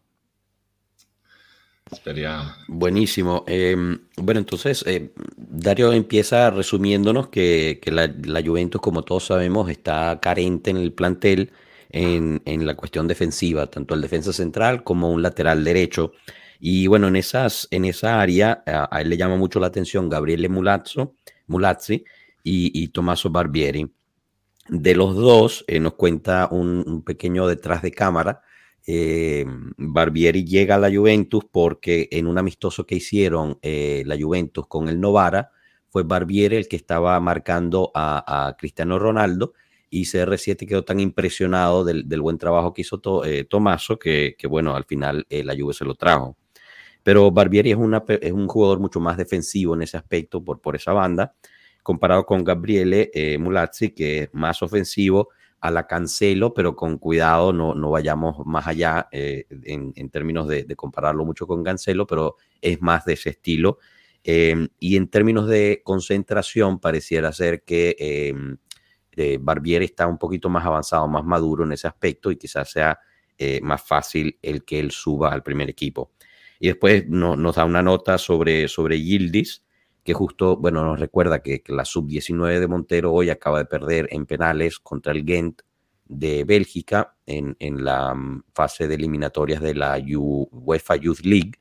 Esperiamo. 1.90 2.54
Buenísimo. 2.66 3.44
Eh, 3.46 3.76
bueno, 4.16 4.40
entonces 4.40 4.82
eh, 4.86 5.12
Dario 5.36 5.92
empieza 5.92 6.48
resumiéndonos 6.50 7.28
que, 7.28 7.78
que 7.80 7.90
la, 7.90 8.10
la, 8.24 8.42
Juventus, 8.42 8.80
como 8.80 9.02
todos 9.02 9.26
sabemos, 9.26 9.68
está 9.68 10.18
carente 10.20 10.70
en 10.70 10.78
el 10.78 10.92
plantel 10.92 11.52
en, 11.94 12.42
en, 12.44 12.66
la 12.66 12.74
cuestión 12.74 13.06
defensiva, 13.06 13.68
tanto 13.68 13.94
el 13.94 14.00
defensa 14.00 14.32
central 14.32 14.82
como 14.82 15.12
un 15.12 15.22
lateral 15.22 15.62
derecho. 15.62 16.12
Y 16.58 16.88
bueno, 16.88 17.06
en, 17.06 17.14
esas, 17.14 17.68
en 17.70 17.84
esa 17.84 18.20
área 18.20 18.64
a, 18.66 18.88
a 18.90 19.00
él 19.00 19.10
le 19.10 19.16
llama 19.16 19.36
mucho 19.36 19.60
la 19.60 19.68
atención 19.68 20.08
Gabriele 20.08 20.48
Mulazzo, 20.48 21.14
Mulazzi, 21.46 22.04
y, 22.42 22.82
y 22.82 22.88
Tommaso 22.88 23.30
Barbieri. 23.30 23.88
De 24.68 24.94
los 24.96 25.14
dos, 25.14 25.64
eh, 25.68 25.78
nos 25.78 25.94
cuenta 25.94 26.48
un, 26.50 26.82
un, 26.84 27.02
pequeño 27.04 27.46
detrás 27.46 27.80
de 27.82 27.92
cámara. 27.92 28.42
Eh, 28.86 29.46
Barbieri 29.76 30.44
llega 30.44 30.74
a 30.74 30.78
la 30.78 30.92
Juventus 30.92 31.44
porque 31.50 32.08
en 32.10 32.26
un 32.26 32.38
amistoso 32.38 32.86
que 32.86 32.96
hicieron 32.96 33.58
eh, 33.62 34.02
la 34.04 34.16
Juventus 34.20 34.66
con 34.66 34.88
el 34.88 35.00
Novara, 35.00 35.52
fue 35.90 36.02
Barbieri 36.02 36.56
el 36.56 36.66
que 36.66 36.76
estaba 36.76 37.20
marcando 37.20 37.92
a, 37.94 38.48
a 38.48 38.56
Cristiano 38.56 38.98
Ronaldo 38.98 39.52
y 39.94 40.04
CR7 40.04 40.66
quedó 40.66 40.84
tan 40.84 40.98
impresionado 40.98 41.84
del, 41.84 42.08
del 42.08 42.20
buen 42.20 42.36
trabajo 42.36 42.72
que 42.72 42.82
hizo 42.82 43.00
eh, 43.24 43.44
Tomaso 43.44 43.98
que, 43.98 44.34
que, 44.36 44.46
bueno, 44.48 44.74
al 44.74 44.84
final 44.84 45.24
eh, 45.30 45.44
la 45.44 45.54
Juve 45.56 45.72
se 45.72 45.84
lo 45.84 45.94
trajo. 45.94 46.36
Pero 47.02 47.30
Barbieri 47.30 47.70
es, 47.70 47.76
una, 47.76 48.02
es, 48.08 48.32
un 48.32 48.48
jugador 48.48 48.80
mucho 48.80 48.98
más 48.98 49.16
defensivo 49.16 49.74
en 49.74 49.82
ese 49.82 49.96
aspecto 49.96 50.42
por, 50.42 50.60
por 50.60 50.74
esa 50.74 50.92
banda 50.92 51.34
comparado 51.84 52.24
con 52.24 52.42
Gabriele 52.42 53.10
eh, 53.12 53.38
Mulazzi, 53.38 53.90
que 53.90 54.22
es 54.22 54.30
más 54.32 54.62
ofensivo 54.62 55.28
a 55.60 55.70
la 55.70 55.86
Cancelo, 55.86 56.54
pero 56.54 56.74
con 56.74 56.98
cuidado, 56.98 57.52
no, 57.52 57.74
no 57.74 57.90
vayamos 57.90 58.44
más 58.46 58.66
allá 58.66 59.06
eh, 59.12 59.46
en, 59.64 59.92
en, 59.94 60.08
términos 60.08 60.48
de, 60.48 60.64
de, 60.64 60.76
compararlo 60.76 61.24
mucho 61.26 61.46
con 61.46 61.62
Cancelo, 61.62 62.06
pero 62.06 62.36
es 62.60 62.80
más 62.80 63.04
de 63.04 63.12
ese 63.12 63.30
estilo. 63.30 63.78
Eh, 64.24 64.68
y 64.80 64.96
en 64.96 65.08
términos 65.08 65.46
de 65.46 65.82
concentración, 65.84 66.80
pareciera 66.80 67.30
ser 67.32 67.62
que 67.62 68.34
eh, 69.16 69.38
Barbieri 69.40 69.87
está 69.87 70.06
un 70.06 70.18
poquito 70.18 70.49
más 70.49 70.64
avanzado, 70.64 71.09
más 71.09 71.25
maduro 71.25 71.64
en 71.64 71.73
ese 71.73 71.87
aspecto 71.87 72.30
y 72.30 72.37
quizás 72.37 72.71
sea 72.71 72.99
eh, 73.37 73.61
más 73.62 73.83
fácil 73.83 74.38
el 74.42 74.64
que 74.64 74.78
él 74.78 74.90
suba 74.90 75.33
al 75.33 75.42
primer 75.42 75.68
equipo. 75.68 76.12
Y 76.61 76.68
después 76.68 77.06
no, 77.09 77.37
nos 77.37 77.56
da 77.56 77.64
una 77.64 77.83
nota 77.83 78.16
sobre, 78.18 78.68
sobre 78.68 79.02
Yildiz, 79.02 79.64
que 80.04 80.12
justo, 80.12 80.56
bueno, 80.56 80.85
nos 80.85 81.00
recuerda 81.00 81.42
que, 81.42 81.62
la 81.66 81.85
sub-19 81.85 82.61
de 82.61 82.68
Montero 82.68 83.12
hoy 83.12 83.30
acaba 83.30 83.59
de 83.59 83.64
perder 83.64 84.06
en 84.11 84.26
penales 84.26 84.78
contra 84.78 85.12
el 85.12 85.25
Ghent 85.25 85.62
de 86.06 86.44
Bélgica 86.44 87.16
en, 87.26 87.56
en 87.59 87.85
la 87.85 88.14
mm, 88.14 88.44
fase 88.54 88.87
de 88.87 88.94
eliminatorias 88.94 89.61
de 89.61 89.75
la 89.75 89.99
UEFA 90.06 90.97
Youth 90.97 91.21
League. 91.21 91.52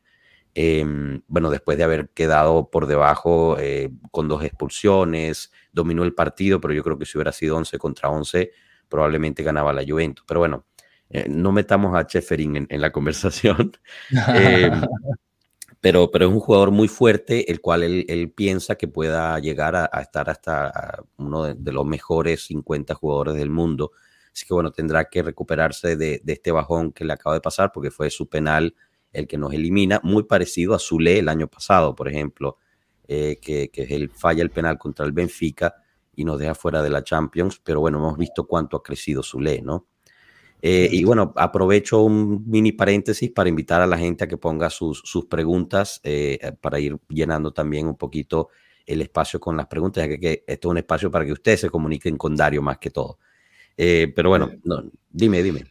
Eh, 0.56 0.86
bueno, 1.28 1.50
después 1.50 1.78
de 1.78 1.84
haber 1.84 2.10
quedado 2.10 2.70
por 2.70 2.86
debajo 2.86 3.58
eh, 3.60 3.92
con 4.12 4.28
dos 4.28 4.44
expulsiones, 4.44 5.52
dominó 5.72 6.04
el 6.04 6.14
partido, 6.14 6.62
pero 6.62 6.74
yo 6.74 6.84
creo 6.84 6.98
que 6.98 7.06
si 7.06 7.18
hubiera 7.18 7.32
sido 7.32 7.58
11 7.58 7.78
contra 7.80 8.10
11, 8.10 8.52
probablemente 8.88 9.44
ganaba 9.44 9.74
la 9.74 9.84
Juventus. 9.88 10.24
Pero 10.28 10.42
bueno, 10.42 10.66
eh, 11.10 11.28
no 11.30 11.52
metamos 11.52 11.96
a 11.96 12.06
Cheferin 12.06 12.56
en, 12.56 12.68
en 12.70 12.82
la 12.82 12.92
conversación. 12.92 13.72
Eh, 14.36 14.72
pero, 15.82 16.10
pero 16.12 16.28
es 16.28 16.32
un 16.32 16.40
jugador 16.40 16.72
muy 16.72 16.88
fuerte, 16.88 17.52
el 17.52 17.60
cual 17.60 17.84
él, 17.84 18.06
él 18.08 18.32
piensa 18.32 18.76
que 18.76 18.88
pueda 18.88 19.38
llegar 19.40 19.76
a, 19.76 19.90
a 19.92 20.02
estar 20.02 20.30
hasta 20.30 20.68
a 20.68 21.04
uno 21.18 21.44
de, 21.44 21.56
de, 21.56 21.72
los 21.74 21.86
mejores 21.86 22.46
50 22.46 22.94
jugadores 22.94 23.36
del 23.36 23.50
mundo. 23.50 23.92
Así 24.32 24.46
que 24.46 24.54
bueno, 24.54 24.72
tendrá 24.72 25.06
que 25.10 25.22
recuperarse 25.22 25.98
de, 25.98 26.22
de, 26.24 26.34
este 26.34 26.52
bajón 26.54 26.94
que 26.94 27.04
le 27.04 27.12
acaba 27.14 27.36
de 27.36 27.42
pasar, 27.42 27.72
porque 27.74 27.92
fue 27.92 28.10
su 28.10 28.30
penal 28.30 28.74
el 29.14 29.28
que 29.28 29.38
nos 29.38 29.54
elimina, 29.54 30.02
muy 30.04 30.24
parecido 30.24 30.74
a 30.74 30.80
Zule 30.80 31.20
el 31.20 31.30
año 31.30 31.48
pasado, 31.48 31.96
por 31.96 32.10
ejemplo, 32.10 32.58
eh, 33.08 33.40
que, 33.42 33.70
que 33.70 33.84
él 33.84 34.10
falla 34.10 34.44
el 34.44 34.50
penal 34.50 34.78
contra 34.78 35.06
el 35.06 35.12
Benfica 35.12 35.76
y 36.16 36.26
nos 36.26 36.40
deja 36.40 36.56
fuera 36.56 36.82
de 36.82 36.90
la 36.90 37.04
Champions, 37.04 37.62
pero 37.64 37.80
bueno, 37.80 38.00
hemos 38.00 38.18
visto 38.18 38.46
cuánto 38.46 38.78
ha 38.78 38.84
crecido 38.84 39.24
Zule, 39.24 39.62
¿no? 39.62 39.88
Eh, 40.66 40.88
y 40.92 41.04
bueno, 41.04 41.34
aprovecho 41.36 42.02
un 42.04 42.50
mini 42.50 42.72
paréntesis 42.72 43.30
para 43.32 43.50
invitar 43.50 43.82
a 43.82 43.88
la 43.88 43.98
gente 43.98 44.24
a 44.24 44.28
que 44.28 44.38
ponga 44.38 44.70
sus, 44.70 45.02
sus 45.04 45.26
preguntas 45.26 46.00
eh, 46.06 46.54
para 46.62 46.80
ir 46.80 46.98
llenando 47.10 47.52
también 47.52 47.86
un 47.86 47.98
poquito 47.98 48.48
el 48.86 49.02
espacio 49.02 49.42
con 49.42 49.58
las 49.58 49.68
preguntas, 49.68 50.06
ya 50.06 50.08
que, 50.08 50.20
que 50.22 50.44
esto 50.48 50.70
es 50.70 50.72
un 50.72 50.78
espacio 50.78 51.12
para 51.12 51.26
que 51.26 51.34
ustedes 51.34 51.60
se 51.60 51.70
comuniquen 51.70 52.16
con 52.16 52.34
Dario 52.38 52.62
más 52.62 52.78
que 52.78 52.92
todo. 52.92 53.20
Eh, 53.76 54.14
pero 54.16 54.30
bueno, 54.30 54.52
no, 54.64 54.84
dime, 55.10 55.44
dime. 55.44 55.66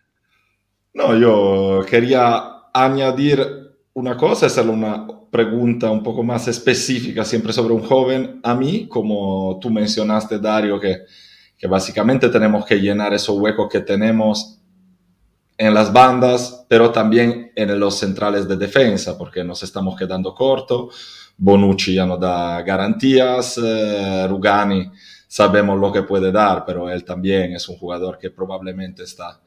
No, 0.92 1.16
yo 1.18 1.86
quería 1.88 2.61
añadir 2.72 3.76
una 3.94 4.16
cosa, 4.16 4.46
hacerle 4.46 4.72
una 4.72 5.06
pregunta 5.30 5.90
un 5.90 6.02
poco 6.02 6.22
más 6.22 6.48
específica, 6.48 7.24
siempre 7.24 7.52
sobre 7.52 7.74
un 7.74 7.82
joven. 7.82 8.40
A 8.42 8.54
mí, 8.54 8.86
como 8.88 9.58
tú 9.60 9.70
mencionaste, 9.70 10.38
Dario, 10.38 10.80
que, 10.80 11.04
que 11.58 11.66
básicamente 11.66 12.28
tenemos 12.28 12.64
que 12.64 12.76
llenar 12.76 13.14
esos 13.14 13.38
huecos 13.38 13.68
que 13.70 13.80
tenemos 13.80 14.58
en 15.56 15.74
las 15.74 15.92
bandas, 15.92 16.66
pero 16.68 16.90
también 16.90 17.52
en 17.54 17.78
los 17.78 17.98
centrales 17.98 18.48
de 18.48 18.56
defensa, 18.56 19.16
porque 19.16 19.44
nos 19.44 19.62
estamos 19.62 19.96
quedando 19.96 20.34
cortos. 20.34 20.94
Bonucci 21.36 21.94
ya 21.94 22.06
no 22.06 22.16
da 22.16 22.62
garantías, 22.62 23.58
eh, 23.62 24.26
Rugani 24.28 24.90
sabemos 25.32 25.80
lo 25.80 25.90
que 25.90 26.02
puede 26.02 26.30
dar, 26.30 26.62
pero 26.66 26.90
él 26.90 27.04
también 27.04 27.54
es 27.54 27.66
un 27.66 27.78
jugador 27.78 28.18
que 28.18 28.28
probablemente 28.30 29.04
está 29.04 29.40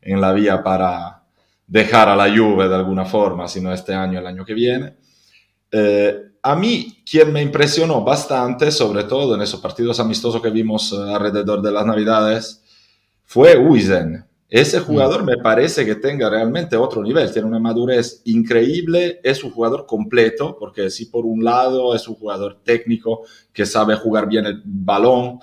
en 0.00 0.18
la 0.18 0.32
vía 0.32 0.62
para 0.62 1.25
dejar 1.66 2.08
a 2.08 2.16
la 2.16 2.34
Juve 2.34 2.68
de 2.68 2.74
alguna 2.74 3.04
forma, 3.04 3.48
si 3.48 3.60
no 3.60 3.72
este 3.72 3.94
año, 3.94 4.18
el 4.18 4.26
año 4.26 4.44
que 4.44 4.54
viene. 4.54 4.96
Eh, 5.70 6.20
a 6.42 6.54
mí, 6.54 7.02
quien 7.08 7.32
me 7.32 7.42
impresionó 7.42 8.02
bastante, 8.04 8.70
sobre 8.70 9.04
todo 9.04 9.34
en 9.34 9.42
esos 9.42 9.60
partidos 9.60 9.98
amistosos 9.98 10.40
que 10.40 10.50
vimos 10.50 10.92
eh, 10.92 10.96
alrededor 10.96 11.60
de 11.60 11.72
las 11.72 11.84
Navidades, 11.84 12.62
fue 13.24 13.56
Uisen. 13.56 14.24
Ese 14.48 14.78
jugador 14.78 15.24
me 15.24 15.38
parece 15.38 15.84
que 15.84 15.96
tenga 15.96 16.30
realmente 16.30 16.76
otro 16.76 17.02
nivel, 17.02 17.32
tiene 17.32 17.48
una 17.48 17.58
madurez 17.58 18.22
increíble, 18.26 19.18
es 19.24 19.42
un 19.42 19.50
jugador 19.50 19.86
completo, 19.86 20.56
porque 20.56 20.88
si 20.88 21.06
por 21.06 21.26
un 21.26 21.42
lado 21.42 21.96
es 21.96 22.06
un 22.06 22.14
jugador 22.14 22.60
técnico 22.62 23.22
que 23.52 23.66
sabe 23.66 23.96
jugar 23.96 24.28
bien 24.28 24.46
el 24.46 24.62
balón, 24.64 25.40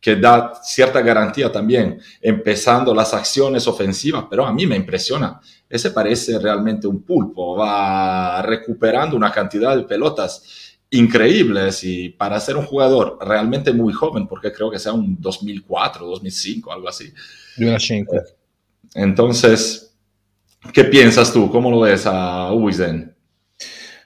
que 0.00 0.16
da 0.16 0.54
cierta 0.62 1.02
garantía 1.02 1.52
también, 1.52 2.00
empezando 2.22 2.94
las 2.94 3.12
acciones 3.12 3.66
ofensivas, 3.66 4.24
pero 4.30 4.46
a 4.46 4.52
mí 4.54 4.66
me 4.66 4.76
impresiona. 4.76 5.38
Ese 5.68 5.90
parece 5.90 6.38
realmente 6.38 6.86
un 6.86 7.02
pulpo, 7.02 7.54
va 7.56 8.40
recuperando 8.42 9.16
una 9.16 9.32
cantidad 9.32 9.76
de 9.76 9.82
pelotas 9.82 10.76
increíbles 10.90 11.82
y 11.82 12.10
para 12.10 12.38
ser 12.38 12.56
un 12.56 12.64
jugador 12.64 13.18
realmente 13.20 13.72
muy 13.72 13.92
joven, 13.92 14.26
porque 14.26 14.52
creo 14.52 14.70
que 14.70 14.78
sea 14.78 14.92
un 14.92 15.20
2004, 15.20 16.06
2005, 16.06 16.72
algo 16.72 16.88
así. 16.88 17.12
2005. 17.56 18.16
Entonces, 18.94 19.94
che 20.72 20.84
piensas 20.84 21.32
tu? 21.32 21.50
Come 21.50 21.70
lo 21.70 21.80
ves 21.80 22.06
a 22.06 22.52
Uisen? 22.52 23.14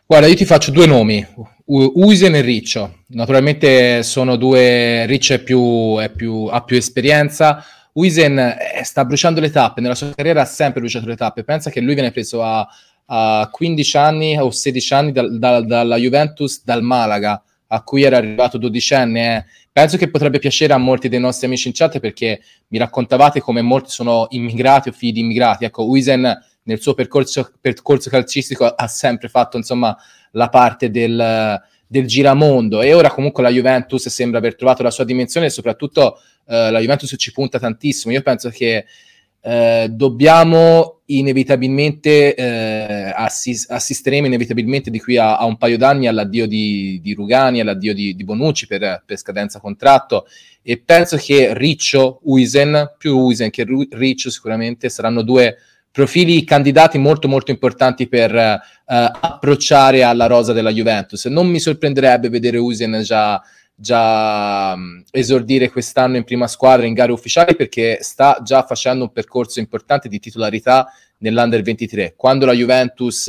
Guarda, 0.07 0.27
io 0.27 0.35
ti 0.35 0.45
faccio 0.45 0.73
due 0.73 0.87
nomi, 0.87 1.25
Uisen 1.67 2.35
e 2.35 2.41
Riccio. 2.41 3.05
Naturalmente 3.09 4.03
sono 4.03 4.35
due, 4.35 5.07
Riccio 5.07 5.35
è 5.35 5.39
più, 5.39 5.99
è 6.01 6.11
più, 6.11 6.49
ha 6.51 6.65
più 6.65 6.77
esperienza, 6.77 7.65
Uisen 7.93 8.39
eh, 8.39 8.83
sta 8.85 9.05
bruciando 9.05 9.41
le 9.41 9.51
tappe, 9.51 9.81
nella 9.81 9.95
sua 9.95 10.13
carriera 10.15 10.43
ha 10.43 10.47
sempre 10.47 10.81
bruciato 10.81 11.07
le 11.07 11.17
tappe. 11.17 11.45
Pensa 11.45 11.71
che 11.71 11.81
lui 11.81 11.95
viene 11.95 12.11
preso 12.11 12.43
a, 12.43 12.67
a 13.07 13.49
15 13.51 13.97
anni 13.97 14.39
o 14.39 14.51
16 14.51 14.95
anni 14.95 15.13
da, 15.13 15.29
da, 15.29 15.61
dalla 15.61 15.97
Juventus, 15.97 16.63
dal 16.65 16.83
Malaga, 16.83 17.43
a 17.69 17.83
cui 17.83 18.03
era 18.03 18.17
arrivato 18.17 18.59
dodicenne. 18.59 19.37
Eh. 19.37 19.45
Penso 19.73 19.97
che 19.97 20.11
potrebbe 20.11 20.39
piacere 20.39 20.73
a 20.73 20.79
molti 20.79 21.09
dei 21.09 21.21
nostri 21.21 21.47
amici 21.47 21.69
in 21.69 21.75
chat 21.75 21.99
perché 21.99 22.41
mi 22.69 22.79
raccontavate 22.79 23.41
come 23.41 23.63
molti 23.63 23.91
sono 23.91 24.27
immigrati 24.31 24.89
o 24.89 24.93
figli 24.93 25.13
di 25.13 25.21
immigrati. 25.21 25.65
Ecco, 25.65 25.87
Uisen 25.87 26.39
nel 26.63 26.81
suo 26.81 26.95
percorso, 26.95 27.53
percorso 27.61 28.11
calcistico 28.11 28.67
ha 28.67 28.87
sempre 28.87 29.29
fatto 29.29 29.57
insomma 29.57 29.97
la 30.33 30.49
parte 30.49 30.91
del, 30.91 31.61
del 31.91 32.07
giramondo 32.07 32.83
e 32.83 32.95
ora 32.95 33.11
comunque 33.11 33.43
la 33.43 33.51
Juventus 33.51 34.07
sembra 34.07 34.39
aver 34.39 34.55
trovato 34.55 34.85
la 34.85 34.93
sua 34.93 35.03
dimensione 35.03 35.47
e 35.47 35.51
soprattutto 35.51 36.21
eh, 36.47 36.71
la 36.71 36.79
Juventus 36.79 37.13
ci 37.19 37.33
punta 37.33 37.59
tantissimo. 37.59 38.15
Io 38.15 38.23
penso 38.23 38.49
che 38.49 38.85
eh, 39.41 39.89
dobbiamo 39.91 41.01
inevitabilmente 41.07 42.37
eh, 42.37 43.13
assist- 43.13 43.73
assisteremo 43.73 44.29
inevitabilmente 44.29 44.89
di 44.89 45.01
qui 45.01 45.17
a, 45.17 45.37
a, 45.37 45.45
un 45.47 45.57
paio 45.57 45.79
d'anni 45.79 46.07
all'addio 46.07 46.47
di, 46.47 47.01
di 47.03 47.13
Rugani, 47.13 47.59
all'addio 47.59 47.93
di, 47.93 48.15
di 48.15 48.23
Bonucci 48.23 48.69
per, 48.69 49.03
per, 49.05 49.19
scadenza 49.19 49.59
contratto 49.59 50.29
e 50.63 50.79
penso 50.79 51.17
che 51.17 51.55
Riccio, 51.55 52.21
Uisen, 52.23 52.95
più 52.99 53.19
Uisen 53.19 53.51
che 53.51 53.67
Riccio 53.91 54.31
sicuramente 54.31 54.89
saranno 54.89 55.23
due 55.23 55.57
profili 55.93 56.45
candidati 56.45 56.99
molto 56.99 57.29
molto 57.29 57.51
importanti 57.51 58.07
per 58.07 58.35
uh, 58.35 58.59
approcciare 58.85 60.03
alla 60.03 60.27
rosa 60.27 60.53
della 60.53 60.71
Juventus. 60.71 61.25
Non 61.27 61.49
mi 61.49 61.59
sorprenderebbe 61.59 62.29
vedere 62.29 62.59
Usen 62.59 63.01
già, 63.03 63.43
già 63.75 64.73
um, 64.75 65.03
esordire 65.11 65.71
quest'anno 65.71 66.17
in 66.17 66.25
prima 66.25 66.47
squadra 66.47 66.87
in 66.87 66.95
gare 66.95 67.13
ufficiali 67.13 67.57
perché 67.57 67.99
sta 68.03 68.41
già 68.43 68.65
facendo 68.65 69.05
un 69.05 69.13
percorso 69.13 69.59
importante 69.59 70.09
di 70.09 70.21
titolarità 70.21 70.87
nell'Under 71.19 71.63
23. 71.63 72.15
Quando 72.17 72.47
la 72.47 72.53
Juventus 72.53 73.27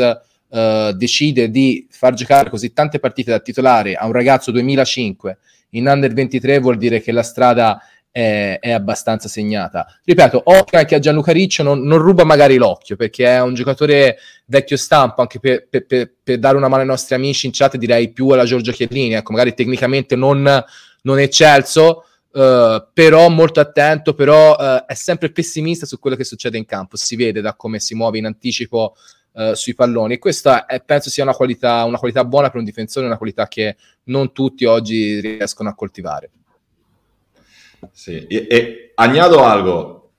uh, 0.47 0.91
decide 0.91 1.49
di 1.49 1.87
far 1.89 2.13
giocare 2.13 2.49
così 2.49 2.73
tante 2.73 2.99
partite 2.99 3.31
da 3.31 3.39
titolare 3.39 3.95
a 3.95 4.05
un 4.05 4.11
ragazzo 4.11 4.51
2005 4.51 5.37
in 5.71 5.87
Under 5.87 6.13
23 6.13 6.59
vuol 6.59 6.77
dire 6.77 7.01
che 7.01 7.11
la 7.11 7.23
strada 7.23 7.81
è, 8.11 8.57
è, 8.59 8.71
abbastanza 8.71 9.29
segnata. 9.29 9.87
Ripeto, 10.03 10.41
occhio 10.43 10.77
anche 10.77 10.95
a 10.95 10.99
Gianluca 10.99 11.31
Riccio, 11.31 11.63
non, 11.63 11.81
non, 11.81 11.97
ruba 11.97 12.25
magari 12.25 12.57
l'occhio 12.57 12.97
perché 12.97 13.25
è 13.25 13.41
un 13.41 13.53
giocatore 13.53 14.17
vecchio 14.45 14.77
stampo, 14.77 15.21
anche 15.21 15.39
per, 15.39 15.67
per, 15.69 15.85
per, 15.85 16.13
per, 16.21 16.37
dare 16.37 16.57
una 16.57 16.67
mano 16.67 16.81
ai 16.81 16.87
nostri 16.87 17.15
amici 17.15 17.45
in 17.45 17.53
chat 17.53 17.77
direi 17.77 18.11
più 18.11 18.27
alla 18.29 18.43
Giorgio 18.43 18.73
Chiellini, 18.73 19.13
ecco, 19.13 19.31
magari 19.31 19.53
tecnicamente 19.53 20.17
non, 20.17 20.63
non 21.03 21.19
eccelso, 21.19 22.05
uh, 22.31 22.85
però 22.93 23.29
molto 23.29 23.61
attento, 23.61 24.13
però 24.13 24.55
uh, 24.55 24.85
è 24.85 24.93
sempre 24.93 25.31
pessimista 25.31 25.85
su 25.85 25.97
quello 25.97 26.17
che 26.17 26.25
succede 26.25 26.57
in 26.57 26.65
campo, 26.65 26.97
si 26.97 27.15
vede 27.15 27.39
da 27.39 27.55
come 27.55 27.79
si 27.79 27.95
muove 27.95 28.17
in 28.17 28.25
anticipo 28.25 28.95
Uh, 29.33 29.53
sui 29.53 29.73
palloni 29.73 30.15
e 30.15 30.19
questa 30.19 30.65
è, 30.65 30.83
penso 30.83 31.09
sia 31.09 31.23
una 31.23 31.31
qualità, 31.31 31.85
una 31.85 31.97
qualità 31.97 32.25
buona 32.25 32.49
per 32.49 32.59
un 32.59 32.65
difensore, 32.65 33.05
una 33.05 33.15
qualità 33.15 33.47
che 33.47 33.77
non 34.07 34.33
tutti 34.33 34.65
oggi 34.65 35.21
riescono 35.21 35.69
a 35.69 35.73
coltivare. 35.73 36.31
Sí, 37.93 38.27
y, 38.29 38.37
y, 38.37 38.77
añado 38.97 39.45
algo. 39.45 40.11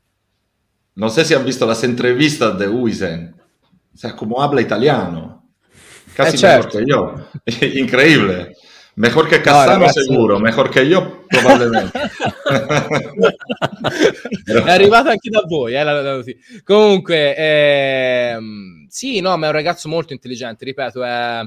No 0.94 1.08
sé 1.08 1.24
si 1.24 1.34
han 1.34 1.44
visto 1.44 1.66
las 1.66 1.82
entrevistas 1.84 2.58
de 2.58 2.68
Uisen. 2.68 3.34
O 3.94 3.96
sea, 3.96 4.14
como 4.14 4.42
habla 4.42 4.60
italiano. 4.60 5.48
Casi 6.14 6.36
eh, 6.36 6.48
mejor 6.48 6.70
certo. 6.70 6.78
que 6.78 6.84
yo. 6.86 7.14
Increíble. 7.80 8.54
Mejor 8.94 9.26
che 9.26 9.40
Cassano 9.40 9.86
no, 9.86 9.90
sicuro, 9.90 10.38
mejor 10.38 10.68
che 10.68 10.82
io 10.82 11.24
probabilmente. 11.26 11.98
è 14.44 14.70
arrivato 14.70 15.08
anche 15.08 15.30
da 15.30 15.42
voi. 15.46 15.74
Eh, 15.74 15.82
la, 15.82 16.02
la, 16.02 16.16
la, 16.16 16.22
Comunque, 16.62 17.34
ehm, 17.34 18.86
sì, 18.90 19.20
no, 19.20 19.34
ma 19.38 19.46
è 19.46 19.48
un 19.48 19.54
ragazzo 19.54 19.88
molto 19.88 20.12
intelligente, 20.12 20.66
ripeto, 20.66 21.02
è 21.02 21.40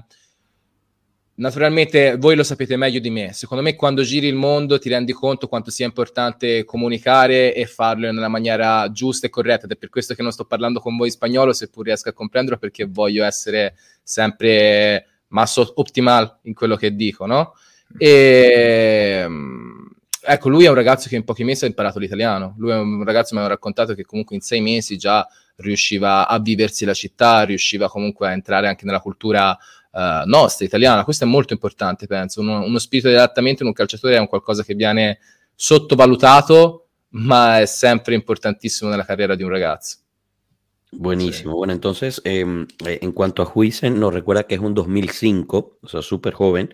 Naturalmente 1.38 2.16
voi 2.16 2.36
lo 2.36 2.44
sapete 2.44 2.78
meglio 2.78 3.00
di 3.00 3.10
me. 3.10 3.34
Secondo 3.34 3.62
me 3.62 3.76
quando 3.76 4.04
giri 4.04 4.28
il 4.28 4.36
mondo 4.36 4.80
ti 4.80 4.88
rendi 4.88 5.12
conto 5.12 5.50
quanto 5.50 5.70
sia 5.70 5.86
importante 5.86 6.64
comunicare 6.64 7.54
e 7.54 7.66
farlo 7.66 8.10
nella 8.10 8.30
maniera 8.30 8.90
giusta 8.92 9.28
e 9.28 9.30
corretta 9.30 9.66
ed 9.66 9.72
è 9.72 9.76
per 9.76 9.90
questo 9.90 10.14
che 10.14 10.22
non 10.22 10.32
sto 10.32 10.46
parlando 10.46 10.80
con 10.80 10.96
voi 10.96 11.08
in 11.08 11.14
spagnolo, 11.14 11.52
seppur 11.52 11.84
riesco 11.84 12.08
a 12.08 12.14
comprenderlo 12.14 12.58
perché 12.58 12.86
voglio 12.86 13.26
essere 13.26 13.76
sempre 14.02 15.08
masso 15.30 15.74
optimal 15.76 16.40
in 16.44 16.54
quello 16.54 16.78
che 16.78 16.96
dico, 16.96 17.26
no? 17.26 17.54
E 17.98 19.28
ecco, 20.22 20.50
lui 20.50 20.64
è 20.64 20.70
un 20.70 20.76
ragazzo 20.76 21.10
che 21.10 21.18
in 21.18 21.26
pochi 21.26 21.44
mesi 21.44 21.66
ha 21.66 21.68
imparato 21.68 22.00
l'italiano. 22.00 22.56
Lui 22.58 22.72
è 22.72 22.78
un 22.78 23.04
ragazzo 23.04 23.34
che 23.34 23.42
mi 23.42 23.46
ha 23.46 23.50
raccontato 23.50 23.94
che 23.94 24.06
comunque 24.06 24.36
in 24.36 24.42
sei 24.42 24.62
mesi 24.62 24.98
già 24.98 25.28
riusciva 25.58 26.28
a 26.28 26.40
viversi 26.40 26.86
la 26.86 26.94
città, 26.94 27.44
riusciva 27.44 27.90
comunque 27.90 28.28
a 28.28 28.32
entrare 28.32 28.68
anche 28.68 28.86
nella 28.86 29.00
cultura 29.00 29.58
uh, 29.96 30.28
nostra, 30.28 30.66
italiana. 30.66 31.04
Questo 31.04 31.24
è 31.24 31.28
molto 31.28 31.54
importante, 31.54 32.06
penso. 32.06 32.42
Uno, 32.42 32.64
uno, 32.64 32.78
spirito 32.78 33.08
di 33.08 33.16
adattamento 33.16 33.64
in 33.64 33.70
un 33.70 33.74
calciatore 33.74 34.16
è 34.16 34.20
un 34.20 34.28
qualcosa 34.28 34.64
che 34.64 34.76
viene 34.76 35.20
sottovalutato, 35.56 36.88
ma 37.10 37.60
è 37.62 37.66
sempre 37.66 38.14
importantissimo 38.14 38.90
nella 38.90 39.06
carriera 39.06 39.36
di 39.36 39.44
un 39.44 39.50
ragazzo. 39.50 39.98
Buenísimo. 40.92 41.52
Sí. 41.52 41.58
Bueno, 41.58 41.74
entonces, 41.74 42.22
eh, 42.24 42.46
en 42.86 43.12
cuanto 43.12 43.42
a 43.42 43.52
Huisen, 43.54 44.00
nos 44.00 44.14
recuerda 44.14 44.44
que 44.44 44.56
es 44.56 44.62
un 44.62 44.74
2005, 44.74 45.80
o 45.82 45.88
sea, 45.88 46.02
súper 46.02 46.34
joven, 46.34 46.74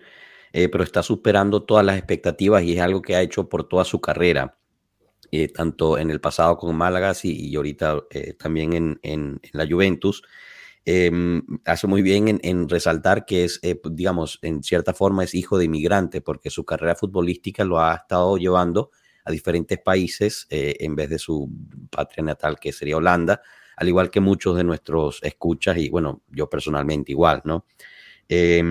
eh, 0.52 0.68
pero 0.68 0.84
está 0.84 1.02
superando 1.02 1.62
todas 1.62 1.84
las 1.84 1.96
expectativas 1.96 2.62
y 2.62 2.74
es 2.74 2.80
algo 2.80 3.02
que 3.02 3.16
ha 3.16 3.22
hecho 3.22 3.48
por 3.48 3.68
toda 3.68 3.84
su 3.84 4.00
carrera, 4.00 4.58
eh, 5.30 5.48
tanto 5.48 5.98
en 5.98 6.10
el 6.10 6.20
pasado 6.20 6.56
con 6.56 6.76
Málaga 6.76 7.14
y, 7.22 7.48
y 7.48 7.56
ahorita 7.56 8.02
eh, 8.10 8.34
también 8.34 8.74
en, 8.74 9.00
en, 9.02 9.40
en, 9.42 9.50
la 9.52 9.66
Juventus. 9.66 10.22
Em, 10.84 11.42
hace 11.64 11.86
muy 11.86 12.02
bien 12.02 12.40
en, 12.42 12.68
resaltar 12.68 13.24
que 13.24 13.44
es, 13.44 13.60
eh, 13.62 13.80
digamos, 13.90 14.40
en 14.42 14.62
cierta 14.64 14.92
forma 14.92 15.22
es 15.22 15.34
hijo 15.34 15.56
de 15.58 15.66
inmigrante, 15.66 16.20
porque 16.20 16.50
su 16.50 16.64
carrera 16.64 16.96
futbolística 16.96 17.64
lo 17.64 17.80
ha 17.80 17.94
estado 17.94 18.36
llevando 18.36 18.90
a 19.24 19.30
diferentes 19.30 19.78
países 19.78 20.46
eh, 20.50 20.76
en 20.80 20.96
vez 20.96 21.10
de 21.10 21.18
su 21.18 21.48
patria 21.90 22.24
natal, 22.24 22.58
que 22.58 22.72
sería 22.72 22.96
Holanda, 22.96 23.42
al 23.76 23.88
igual 23.88 24.10
que 24.10 24.20
muchos 24.20 24.56
de 24.56 24.64
nuestros 24.64 25.22
escuchas, 25.22 25.76
y 25.78 25.88
bueno, 25.88 26.22
yo 26.30 26.48
personalmente 26.50 27.12
igual, 27.12 27.42
¿no? 27.44 27.66
Eh, 28.28 28.62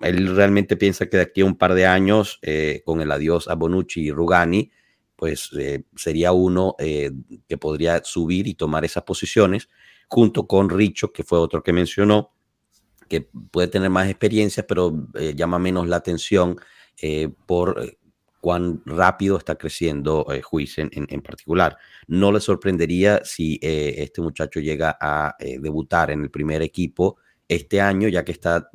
él 0.00 0.36
realmente 0.36 0.76
piensa 0.76 1.06
que 1.06 1.18
de 1.18 1.24
aquí 1.24 1.42
a 1.42 1.44
un 1.44 1.58
par 1.58 1.74
de 1.74 1.84
años, 1.84 2.38
eh, 2.40 2.82
con 2.84 3.02
el 3.02 3.12
adiós 3.12 3.46
a 3.48 3.54
Bonucci 3.54 4.00
y 4.00 4.10
Rugani, 4.10 4.70
pues 5.16 5.50
sería 5.96 6.32
uno 6.32 6.76
que 6.78 7.58
podría 7.58 8.04
subir 8.04 8.46
y 8.46 8.54
tomar 8.54 8.84
esas 8.84 9.04
posiciones 9.04 9.70
junto 10.08 10.46
con 10.46 10.70
Richo, 10.70 11.12
que 11.12 11.24
fue 11.24 11.38
otro 11.38 11.62
que 11.62 11.72
mencionó, 11.72 12.32
que 13.08 13.28
puede 13.50 13.68
tener 13.68 13.90
más 13.90 14.08
experiencia, 14.08 14.66
pero 14.66 15.08
eh, 15.14 15.34
llama 15.36 15.58
menos 15.58 15.88
la 15.88 15.96
atención 15.96 16.56
eh, 17.02 17.28
por 17.44 17.78
eh, 17.82 17.98
cuán 18.40 18.80
rápido 18.86 19.36
está 19.36 19.56
creciendo 19.56 20.26
eh, 20.32 20.40
Huisen 20.50 20.88
en, 20.92 21.06
en, 21.10 21.20
particular. 21.20 21.76
No 22.06 22.32
le 22.32 22.40
sorprendería 22.40 23.22
si 23.24 23.58
este 23.60 24.22
muchacho 24.22 24.60
llega 24.60 24.96
a 25.00 25.34
debutar 25.38 26.10
en 26.10 26.22
el 26.22 26.30
primer 26.30 26.62
equipo 26.62 27.16
este 27.48 27.80
año, 27.80 28.08
ya 28.08 28.24
que 28.24 28.32
está 28.32 28.70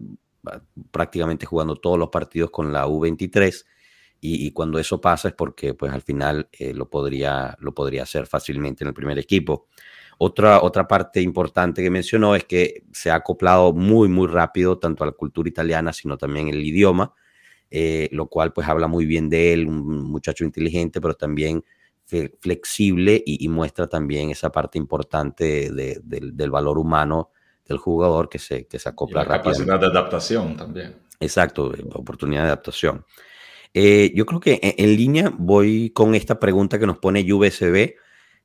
ah, 0.46 0.62
prácticamente 0.92 1.46
jugando 1.46 1.76
todos 1.76 1.98
los 1.98 2.10
partidos 2.10 2.52
con 2.52 2.72
la 2.74 2.86
U23 2.86 3.66
y, 4.20 4.46
y 4.46 4.52
cuando 4.52 4.78
eso 4.78 5.00
pasa 5.02 5.30
es 5.30 5.34
porque 5.34 5.74
pues 5.74 5.92
al 5.92 6.02
final 6.02 6.50
lo, 6.74 6.90
podría, 6.90 7.56
lo 7.60 7.74
podría 7.74 8.04
hacer 8.04 8.28
fácilmente 8.28 8.84
en 8.84 8.90
el 8.90 8.94
primer 8.94 9.18
equipo. 9.18 9.68
Otra, 10.24 10.62
otra 10.62 10.88
parte 10.88 11.20
importante 11.20 11.82
que 11.82 11.90
mencionó 11.90 12.36
es 12.36 12.44
que 12.44 12.84
se 12.94 13.10
ha 13.10 13.16
acoplado 13.16 13.74
muy, 13.74 14.08
muy 14.08 14.28
rápido 14.28 14.78
tanto 14.78 15.04
a 15.04 15.08
la 15.08 15.14
cultura 15.14 15.50
italiana, 15.50 15.94
sino 15.94 16.16
también 16.16 16.48
el 16.48 16.64
idioma, 16.64 17.16
eh, 17.72 18.08
lo 18.12 18.28
cual 18.28 18.54
pues 18.54 18.68
habla 18.68 18.86
muy 18.86 19.08
bien 19.08 19.30
de 19.30 19.52
él, 19.52 19.68
un 19.68 20.04
muchacho 20.04 20.44
inteligente, 20.44 21.02
pero 21.02 21.16
también 21.16 21.66
flexible 22.40 23.24
y, 23.26 23.44
y 23.44 23.48
muestra 23.48 23.88
también 23.88 24.30
esa 24.30 24.52
parte 24.52 24.78
importante 24.78 25.72
de, 25.72 26.00
de, 26.04 26.20
del 26.32 26.52
valor 26.52 26.78
humano 26.78 27.32
del 27.66 27.80
jugador 27.80 28.30
que 28.30 28.38
se, 28.38 28.68
que 28.68 28.78
se 28.78 28.90
acopla 28.90 29.24
rápido. 29.24 29.54
Capacidad 29.54 29.80
de 29.80 29.88
adaptación 29.88 30.56
también. 30.56 30.98
Exacto, 31.20 31.74
oportunidad 31.94 32.44
de 32.44 32.48
adaptación. 32.50 33.08
Eh, 33.74 34.12
yo 34.14 34.28
creo 34.28 34.40
que 34.40 34.60
en, 34.62 34.88
en, 34.88 34.96
línea 34.96 35.34
voy 35.36 35.90
con 35.90 36.14
esta 36.14 36.38
pregunta 36.38 36.78
que 36.78 36.86
nos 36.86 37.00
pone 37.00 37.26
UBSB 37.34 37.96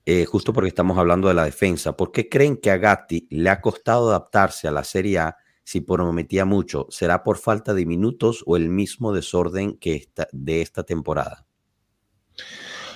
eh, 0.09 0.25
justo 0.25 0.53
porque 0.53 0.69
estamos 0.69 0.97
hablando 0.99 1.27
de 1.27 1.35
la 1.35 1.45
defensa. 1.45 1.97
¿Por 1.97 2.13
qué 2.13 2.29
creen 2.29 2.59
que 2.59 2.71
a 2.71 2.77
Gatti 2.77 3.27
le 3.31 3.51
ha 3.51 3.61
costado 3.61 4.09
adaptarse 4.09 4.69
a 4.69 4.71
la 4.71 4.85
Serie 4.85 5.19
A 5.19 5.37
si 5.65 5.81
prometía 5.81 6.45
mucho? 6.45 6.87
¿Será 6.91 7.25
por 7.25 7.39
falta 7.39 7.75
di 7.75 7.85
minutos 7.87 8.45
o 8.47 8.57
il 8.57 8.69
mismo 8.69 9.13
desorden 9.13 9.79
che 9.79 9.97
esta, 9.97 10.29
de 10.31 10.63
esta 10.63 10.85
temporada? 10.85 11.45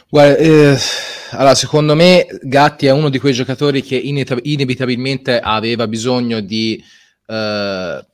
Guarda, 0.08 0.36
eh, 0.36 0.78
allora, 1.32 1.54
secondo 1.56 1.96
me 1.96 2.26
Gatti 2.42 2.86
è 2.86 2.92
uno 2.92 3.08
di 3.08 3.18
quei 3.18 3.32
giocatori 3.32 3.82
che 3.82 3.96
inevitabilmente 3.96 5.40
aveva 5.40 5.88
bisogno 5.88 6.40
di 6.40 6.80
eh, 7.26 8.06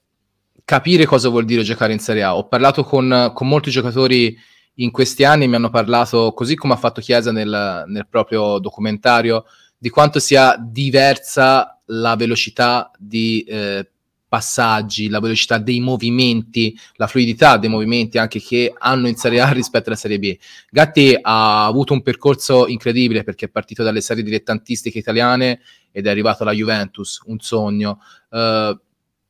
capire 0.64 1.04
cosa 1.04 1.28
vuol 1.28 1.44
dire 1.44 1.62
giocare 1.62 1.92
in 1.92 1.98
Serie 1.98 2.22
A. 2.22 2.34
Ho 2.34 2.48
parlato 2.48 2.82
con, 2.82 3.30
con 3.34 3.46
molti 3.46 3.70
giocatori 3.70 4.34
in 4.76 4.90
questi 4.90 5.24
anni 5.24 5.48
mi 5.48 5.54
hanno 5.54 5.70
parlato, 5.70 6.32
così 6.32 6.54
come 6.54 6.74
ha 6.74 6.76
fatto 6.76 7.00
Chiesa 7.00 7.32
nel, 7.32 7.84
nel 7.86 8.06
proprio 8.08 8.58
documentario, 8.58 9.44
di 9.78 9.88
quanto 9.88 10.18
sia 10.18 10.56
diversa 10.58 11.80
la 11.86 12.16
velocità 12.16 12.90
di 12.98 13.42
eh, 13.42 13.88
passaggi, 14.28 15.08
la 15.08 15.20
velocità 15.20 15.58
dei 15.58 15.80
movimenti, 15.80 16.76
la 16.96 17.06
fluidità 17.06 17.56
dei 17.56 17.70
movimenti 17.70 18.18
anche 18.18 18.40
che 18.40 18.74
hanno 18.76 19.08
in 19.08 19.16
Serie 19.16 19.40
A 19.40 19.50
rispetto 19.50 19.88
alla 19.88 19.98
Serie 19.98 20.18
B. 20.18 20.36
Gatti 20.70 21.16
ha 21.20 21.64
avuto 21.64 21.92
un 21.92 22.02
percorso 22.02 22.66
incredibile 22.66 23.22
perché 23.22 23.46
è 23.46 23.48
partito 23.48 23.82
dalle 23.82 24.00
serie 24.00 24.22
dilettantistiche 24.22 24.98
italiane 24.98 25.60
ed 25.92 26.06
è 26.06 26.10
arrivato 26.10 26.42
alla 26.42 26.52
Juventus, 26.52 27.22
un 27.26 27.38
sogno. 27.38 28.00
Uh, 28.28 28.78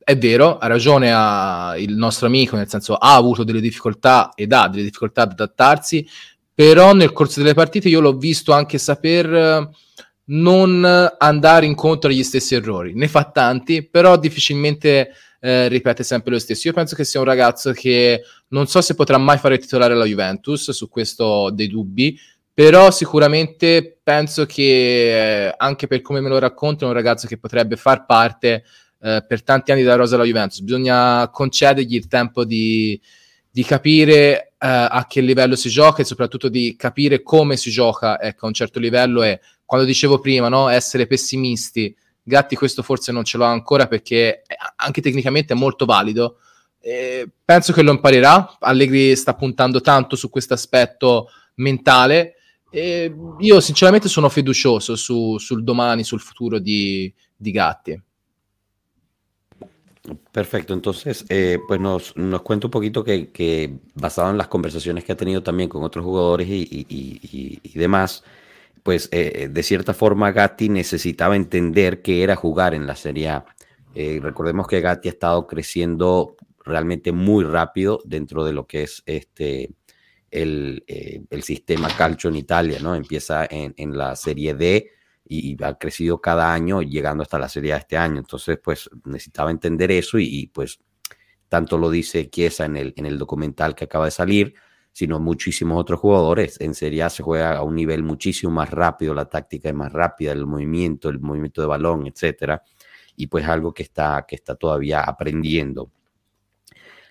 è 0.07 0.17
vero, 0.17 0.57
ha 0.57 0.67
ragione 0.67 1.11
a 1.13 1.73
il 1.77 1.97
nostro 1.97 2.27
amico, 2.27 2.55
nel 2.55 2.69
senso 2.69 2.95
ha 2.95 3.13
avuto 3.13 3.43
delle 3.43 3.59
difficoltà 3.59 4.31
ed 4.35 4.53
ha 4.53 4.69
delle 4.69 4.83
difficoltà 4.83 5.23
ad 5.23 5.31
adattarsi, 5.31 6.07
però 6.53 6.93
nel 6.93 7.11
corso 7.11 7.41
delle 7.41 7.53
partite 7.53 7.89
io 7.89 7.99
l'ho 7.99 8.15
visto 8.15 8.53
anche 8.53 8.77
saper 8.77 9.69
non 10.27 11.11
andare 11.17 11.65
incontro 11.65 12.09
agli 12.09 12.23
stessi 12.23 12.55
errori. 12.55 12.93
Ne 12.95 13.09
fa 13.09 13.25
tanti, 13.25 13.85
però 13.85 14.17
difficilmente 14.17 15.11
eh, 15.41 15.67
ripete 15.67 16.03
sempre 16.03 16.31
lo 16.31 16.39
stesso. 16.39 16.69
Io 16.69 16.73
penso 16.73 16.95
che 16.95 17.03
sia 17.03 17.19
un 17.19 17.25
ragazzo 17.25 17.73
che 17.73 18.21
non 18.47 18.65
so 18.65 18.79
se 18.79 18.95
potrà 18.95 19.17
mai 19.17 19.37
fare 19.37 19.57
titolare 19.57 19.93
la 19.93 20.05
Juventus, 20.05 20.71
su 20.71 20.87
questo 20.87 21.25
ho 21.25 21.51
dei 21.51 21.67
dubbi, 21.67 22.17
però 22.53 22.91
sicuramente 22.91 23.99
penso 24.01 24.45
che 24.45 25.47
eh, 25.47 25.53
anche 25.57 25.87
per 25.87 25.99
come 25.99 26.21
me 26.21 26.29
lo 26.29 26.39
racconta 26.39 26.85
è 26.85 26.87
un 26.87 26.93
ragazzo 26.93 27.27
che 27.27 27.37
potrebbe 27.37 27.75
far 27.75 28.05
parte 28.05 28.63
eh, 28.99 29.23
per 29.27 29.43
tanti 29.43 29.71
anni 29.71 29.83
della 29.83 29.95
rosa 29.95 30.15
della 30.15 30.27
Juventus. 30.27 30.61
Bisogna 30.61 31.29
concedergli 31.29 31.95
il 31.95 32.07
tempo 32.07 32.43
di, 32.45 32.99
di 33.49 33.63
capire 33.63 34.53
uh, 34.53 34.55
a 34.59 35.05
che 35.07 35.21
livello 35.21 35.55
si 35.55 35.69
gioca 35.69 36.01
e 36.01 36.05
soprattutto 36.05 36.49
di 36.49 36.75
capire 36.75 37.21
come 37.23 37.57
si 37.57 37.69
gioca 37.69 38.19
ecco, 38.21 38.45
a 38.45 38.47
un 38.49 38.53
certo 38.53 38.79
livello 38.79 39.23
e 39.23 39.39
quando 39.65 39.85
dicevo 39.85 40.19
prima, 40.19 40.47
no, 40.47 40.69
essere 40.69 41.07
pessimisti, 41.07 41.95
Gatti 42.23 42.55
questo 42.55 42.83
forse 42.83 43.11
non 43.13 43.23
ce 43.23 43.37
l'ha 43.37 43.47
ancora 43.47 43.87
perché 43.87 44.43
anche 44.75 45.01
tecnicamente 45.01 45.53
è 45.53 45.55
molto 45.55 45.85
valido. 45.85 46.39
Eh, 46.79 47.27
penso 47.43 47.71
che 47.71 47.81
lo 47.81 47.91
imparerà. 47.91 48.57
Allegri 48.59 49.15
sta 49.15 49.33
puntando 49.33 49.79
tanto 49.79 50.17
su 50.17 50.29
questo 50.29 50.53
aspetto 50.53 51.29
mentale. 51.55 52.35
E 52.69 53.13
io 53.39 53.59
sinceramente 53.61 54.09
sono 54.09 54.27
fiducioso 54.27 54.97
su, 54.97 55.37
sul 55.37 55.63
domani, 55.63 56.03
sul 56.03 56.19
futuro 56.19 56.59
di, 56.59 57.13
di 57.33 57.51
Gatti. 57.51 58.01
Perfecto, 60.31 60.73
entonces, 60.73 61.25
eh, 61.29 61.59
pues 61.67 61.79
nos, 61.79 62.15
nos, 62.15 62.41
cuenta 62.41 62.67
un 62.67 62.71
poquito 62.71 63.03
que, 63.03 63.77
basado 63.95 64.29
en 64.29 64.37
las 64.37 64.47
conversaciones 64.47 65.03
que 65.03 65.11
ha 65.11 65.17
tenido 65.17 65.43
también 65.43 65.67
con 65.67 65.83
otros 65.83 66.05
jugadores 66.05 66.47
y, 66.47 66.61
y, 66.61 66.87
y, 66.89 67.59
y 67.63 67.79
demás, 67.79 68.23
pues 68.83 69.09
eh, 69.11 69.49
de 69.51 69.63
cierta 69.63 69.93
forma 69.93 70.31
Gatti 70.31 70.69
necesitaba 70.69 71.35
entender 71.35 72.01
qué 72.01 72.23
era 72.23 72.37
jugar 72.37 72.73
en 72.73 72.87
la 72.87 72.95
Serie 72.95 73.27
A. 73.27 73.45
Eh, 73.95 74.19
recordemos 74.21 74.65
que 74.65 74.79
Gatti 74.79 75.09
ha 75.09 75.11
estado 75.11 75.45
creciendo 75.45 76.37
realmente 76.63 77.11
muy 77.11 77.43
rápido 77.43 77.99
dentro 78.05 78.45
de 78.45 78.53
lo 78.53 78.65
que 78.65 78.83
es 78.83 79.03
este 79.05 79.71
el, 80.31 80.85
eh, 80.87 81.21
el 81.29 81.43
sistema 81.43 81.89
calcio 81.97 82.29
en 82.29 82.37
Italia, 82.37 82.79
¿no? 82.81 82.95
Empieza 82.95 83.45
en, 83.49 83.73
en 83.75 83.97
la 83.97 84.15
Serie 84.15 84.53
D 84.53 84.89
y, 85.29 85.61
ha 85.63 85.77
crecido 85.77 86.21
cada 86.21 86.53
año 86.53 86.81
llegando 86.81 87.23
hasta 87.23 87.39
la 87.39 87.49
Serie 87.49 87.73
A 87.73 87.77
este 87.77 87.97
año. 87.97 88.19
Entonces, 88.19 88.59
pues 88.63 88.89
necesitaba 89.05 89.51
entender 89.51 89.91
eso 89.91 90.17
y, 90.19 90.47
pues 90.53 90.79
tanto 91.49 91.77
lo 91.77 91.89
dice 91.89 92.29
Chiesa 92.29 92.65
en 92.65 92.77
el, 92.77 92.93
en 92.97 93.05
el 93.05 93.17
documental 93.17 93.73
que 93.73 93.85
acaba 93.85 94.05
de 94.05 94.11
salir, 94.11 94.53
sino 94.91 95.19
muchísimos 95.19 95.79
otros 95.79 95.99
jugadores. 95.99 96.59
En 96.59 96.73
Serie 96.73 97.03
A 97.03 97.09
se 97.09 97.23
juega 97.23 97.57
a 97.57 97.63
un 97.63 97.75
nivel 97.75 98.03
muchísimo 98.03 98.51
más 98.51 98.71
rápido, 98.71 99.13
la 99.13 99.29
táctica 99.29 99.69
es 99.69 99.75
más 99.75 99.93
rápida, 99.93 100.31
el 100.31 100.45
movimiento, 100.45 101.09
el 101.09 101.19
movimiento 101.19 101.61
de 101.61 101.67
balón, 101.67 102.07
etcétera. 102.07 102.63
Y 103.15 103.27
pues 103.27 103.45
algo 103.45 103.73
que 103.73 103.83
está, 103.83 104.25
que 104.27 104.35
está 104.35 104.55
todavía 104.55 105.01
aprendiendo. 105.01 105.91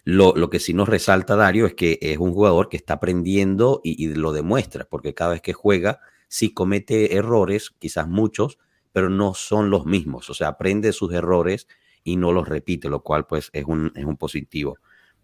Lo, 0.04 0.34
lo, 0.36 0.50
que 0.50 0.60
sí 0.60 0.72
nos 0.72 0.88
resalta 0.88 1.34
Dario 1.34 1.66
es 1.66 1.74
que 1.74 1.98
es 2.00 2.18
un 2.18 2.32
jugador 2.32 2.68
que 2.68 2.76
está 2.76 2.94
aprendiendo 2.94 3.80
y, 3.82 4.04
y 4.04 4.14
lo 4.14 4.32
demuestra, 4.32 4.84
porque 4.84 5.14
cada 5.14 5.32
vez 5.32 5.40
que 5.40 5.52
juega 5.52 6.00
sí 6.36 6.52
comete 6.52 7.16
errores, 7.16 7.70
quizás 7.78 8.06
muchos, 8.08 8.58
pero 8.92 9.08
no 9.08 9.32
son 9.32 9.70
los 9.70 9.86
mismos. 9.86 10.28
O 10.28 10.34
sea, 10.34 10.48
aprende 10.48 10.92
sus 10.92 11.12
errores 11.14 11.66
y 12.04 12.16
no 12.16 12.30
los 12.30 12.46
repite, 12.46 12.90
lo 12.90 13.02
cual 13.02 13.26
pues 13.26 13.48
es 13.54 13.64
un, 13.64 13.90
es 13.94 14.04
un 14.04 14.18
positivo. 14.18 14.76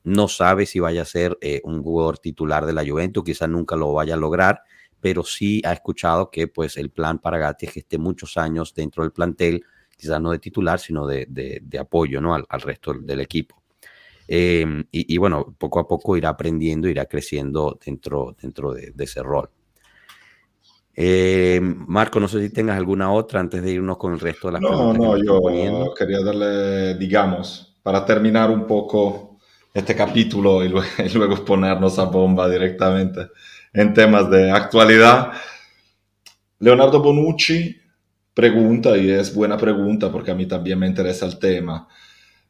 No 0.04 0.26
sabe 0.26 0.64
si 0.64 0.80
vaya 0.80 1.02
a 1.02 1.04
ser 1.04 1.36
eh, 1.42 1.60
un 1.64 1.82
jugador 1.82 2.18
titular 2.18 2.64
de 2.64 2.72
la 2.72 2.84
Juventus, 2.84 3.24
quizás 3.24 3.48
nunca 3.48 3.76
lo 3.76 3.92
vaya 3.92 4.14
a 4.14 4.16
lograr, 4.16 4.62
pero 5.00 5.22
sí 5.22 5.60
ha 5.66 5.72
escuchado 5.74 6.30
que 6.30 6.48
pues 6.48 6.78
el 6.78 6.90
plan 6.90 7.18
para 7.18 7.36
Gatti 7.36 7.66
es 7.66 7.72
que 7.74 7.80
esté 7.80 7.98
muchos 7.98 8.38
años 8.38 8.72
dentro 8.74 9.02
del 9.02 9.12
plantel, 9.12 9.64
quizás 9.96 10.20
no 10.20 10.30
de 10.30 10.38
titular, 10.38 10.80
sino 10.80 11.06
de, 11.06 11.26
de, 11.28 11.60
de 11.62 11.78
apoyo 11.78 12.22
¿no? 12.22 12.34
al, 12.34 12.46
al, 12.48 12.62
resto 12.62 12.94
del 12.94 13.20
equipo. 13.20 13.62
Eh, 14.28 14.64
y, 14.90 15.18
bueno, 15.18 15.54
poco 15.58 15.78
a 15.78 15.86
poco 15.86 16.16
irá 16.16 16.30
aprendiendo, 16.30 16.88
irá 16.88 17.04
creciendo 17.04 17.78
dentro, 17.84 18.34
dentro 18.40 18.72
de, 18.72 18.92
de 18.92 19.04
ese 19.04 19.22
rol. 19.22 19.50
Eh, 20.94 21.58
Marco, 21.62 22.20
no 22.20 22.28
sé 22.28 22.40
si 22.40 22.50
tengas 22.50 22.76
alguna 22.76 23.10
otra 23.12 23.40
antes 23.40 23.62
de 23.62 23.72
irnos 23.72 23.96
con 23.96 24.12
el 24.12 24.20
resto 24.20 24.48
de 24.48 24.52
las 24.54 24.62
no, 24.62 24.92
No, 24.92 25.16
yo 25.16 25.40
poniendo. 25.40 25.94
quería 25.94 26.22
darle, 26.22 26.94
digamos, 26.96 27.74
para 27.82 28.04
terminar 28.04 28.50
un 28.50 28.66
poco 28.66 29.38
este 29.72 29.96
capítulo 29.96 30.62
y 30.62 30.68
luego, 30.68 30.86
y 31.04 31.08
luego, 31.16 31.44
ponernos 31.44 31.98
a 31.98 32.04
bomba 32.04 32.48
directamente 32.48 33.28
en 33.72 33.94
temas 33.94 34.30
de 34.30 34.50
actualidad. 34.50 35.32
Leonardo 36.58 37.02
Bonucci 37.02 37.76
pregunta, 38.34 38.96
y 38.96 39.10
es 39.10 39.34
buena 39.34 39.56
pregunta 39.56 40.10
porque 40.10 40.30
a 40.30 40.34
mí 40.34 40.46
también 40.46 40.78
me 40.78 40.86
interesa 40.86 41.26
el 41.26 41.38
tema. 41.38 41.88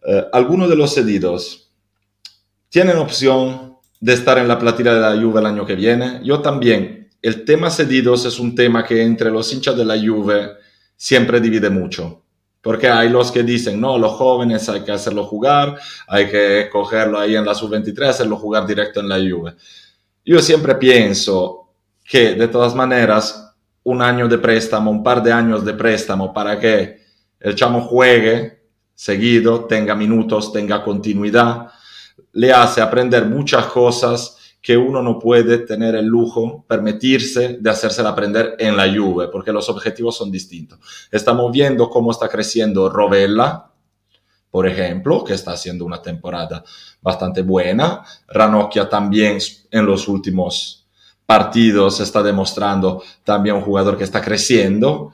Eh, 0.07 0.25
¿Algunos 0.33 0.69
de 0.69 0.77
los 0.77 0.95
cedidos 0.95 1.73
tienen 2.69 2.97
opción 2.97 3.77
de 4.01 4.15
estar 4.15 4.39
en 4.39 4.49
la 4.49 4.59
platilla 4.59 4.95
de 4.95 5.01
la 5.01 5.23
Juve 5.23 5.41
el 5.41 5.47
año 5.47 5.65
que 5.65 5.77
viene? 5.77 6.21
Yo 6.25 6.41
también 6.41 7.02
el 7.23 7.45
tema 7.45 7.71
cedidos 7.71 8.25
es 8.25 8.41
un 8.41 8.55
tema 8.55 8.85
que 8.85 9.01
entre 9.01 9.31
los 9.31 9.53
hinchas 9.53 9.77
de 9.77 9.85
la 9.85 9.97
Juve 9.97 10.51
siempre 10.97 11.41
divide 11.41 11.71
mucho. 11.71 12.21
Porque 12.61 12.89
hay 12.89 13.09
los 13.09 13.31
que 13.33 13.43
dicen, 13.43 13.81
no, 13.81 13.97
los 13.99 14.13
jóvenes 14.13 14.69
hay 14.69 14.83
que 14.83 14.93
hacerlo 14.93 15.25
jugar, 15.25 15.79
hay 16.07 16.29
que 16.29 16.69
cogerlo 16.71 17.19
ahí 17.19 17.35
en 17.35 17.45
la 17.45 17.55
sub-23, 17.55 18.09
hacerlo 18.09 18.37
jugar 18.37 18.67
directo 18.67 19.01
en 19.01 19.09
la 19.09 19.17
Juve. 19.17 19.55
Yo 20.25 20.41
siempre 20.41 20.75
pienso 20.77 21.75
que 22.05 22.35
de 22.35 22.49
todas 22.49 22.75
maneras, 22.75 23.55
un 23.85 24.03
año 24.03 24.29
de 24.29 24.39
préstamo, 24.39 24.91
un 24.91 25.03
par 25.03 25.23
de 25.23 25.33
años 25.33 25.65
de 25.65 25.75
préstamo 25.75 26.33
para 26.33 26.59
que 26.59 27.03
el 27.41 27.55
chamo 27.55 27.81
juegue 27.83 28.63
seguido, 28.95 29.65
tenga 29.65 29.97
minutos, 29.97 30.53
tenga 30.53 30.85
continuidad, 30.85 31.69
le 32.33 32.53
hace 32.53 32.81
aprender 32.81 33.27
muchas 33.27 33.67
cosas 33.67 34.39
que 34.63 34.77
uno 34.77 35.03
no 35.03 35.19
puede 35.19 35.59
tener 35.59 35.97
el 35.97 36.07
lujo, 36.07 36.65
permitirse 36.69 37.59
de 37.61 37.69
hacérsela 37.69 38.11
aprender 38.11 38.55
en 38.61 38.77
la 38.77 38.87
Juve, 38.87 39.27
porque 39.27 39.53
los 39.53 39.69
objetivos 39.69 40.17
son 40.17 40.31
distintos. 40.31 40.79
Estamos 41.11 41.51
viendo 41.51 41.91
cómo 41.91 42.13
está 42.13 42.29
creciendo 42.29 42.89
Rovella, 42.89 43.65
por 44.53 44.69
ejemplo, 44.69 45.25
que 45.25 45.35
está 45.35 45.53
haciendo 45.53 45.85
una 45.85 46.01
temporada 46.01 46.63
bastante 47.01 47.43
buena. 47.43 48.05
Ranocchia 48.29 48.89
también 48.89 49.39
en 49.71 49.85
los 49.85 50.07
últimos 50.07 50.87
partidos 51.27 51.99
está 52.01 52.23
demostrando 52.23 53.03
también 53.25 53.57
un 53.57 53.63
jugador 53.63 53.99
que 53.99 54.05
está 54.05 54.21
creciendo. 54.21 55.13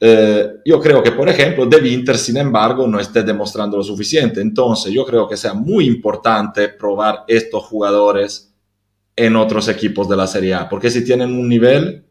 Eh, 0.00 0.54
yo 0.64 0.80
creo 0.80 1.02
que, 1.02 1.12
por 1.12 1.28
ejemplo, 1.28 1.66
De 1.66 1.76
Winter, 1.76 2.16
sin 2.16 2.38
embargo, 2.38 2.88
no 2.88 2.98
esté 2.98 3.22
demostrando 3.22 3.76
lo 3.76 3.84
suficiente. 3.84 4.40
Entonces, 4.40 4.92
yo 4.92 5.04
creo 5.04 5.28
que 5.28 5.36
sea 5.36 5.54
muy 5.54 5.86
importante 5.86 6.70
probar 6.70 7.24
estos 7.28 7.62
jugadores 7.64 8.49
en 9.26 9.36
otros 9.36 9.68
equipos 9.68 10.08
de 10.08 10.16
la 10.16 10.26
Serie 10.26 10.54
A, 10.54 10.68
porque 10.68 10.90
si 10.90 11.04
tienen 11.04 11.32
un 11.32 11.48
nivel, 11.48 12.04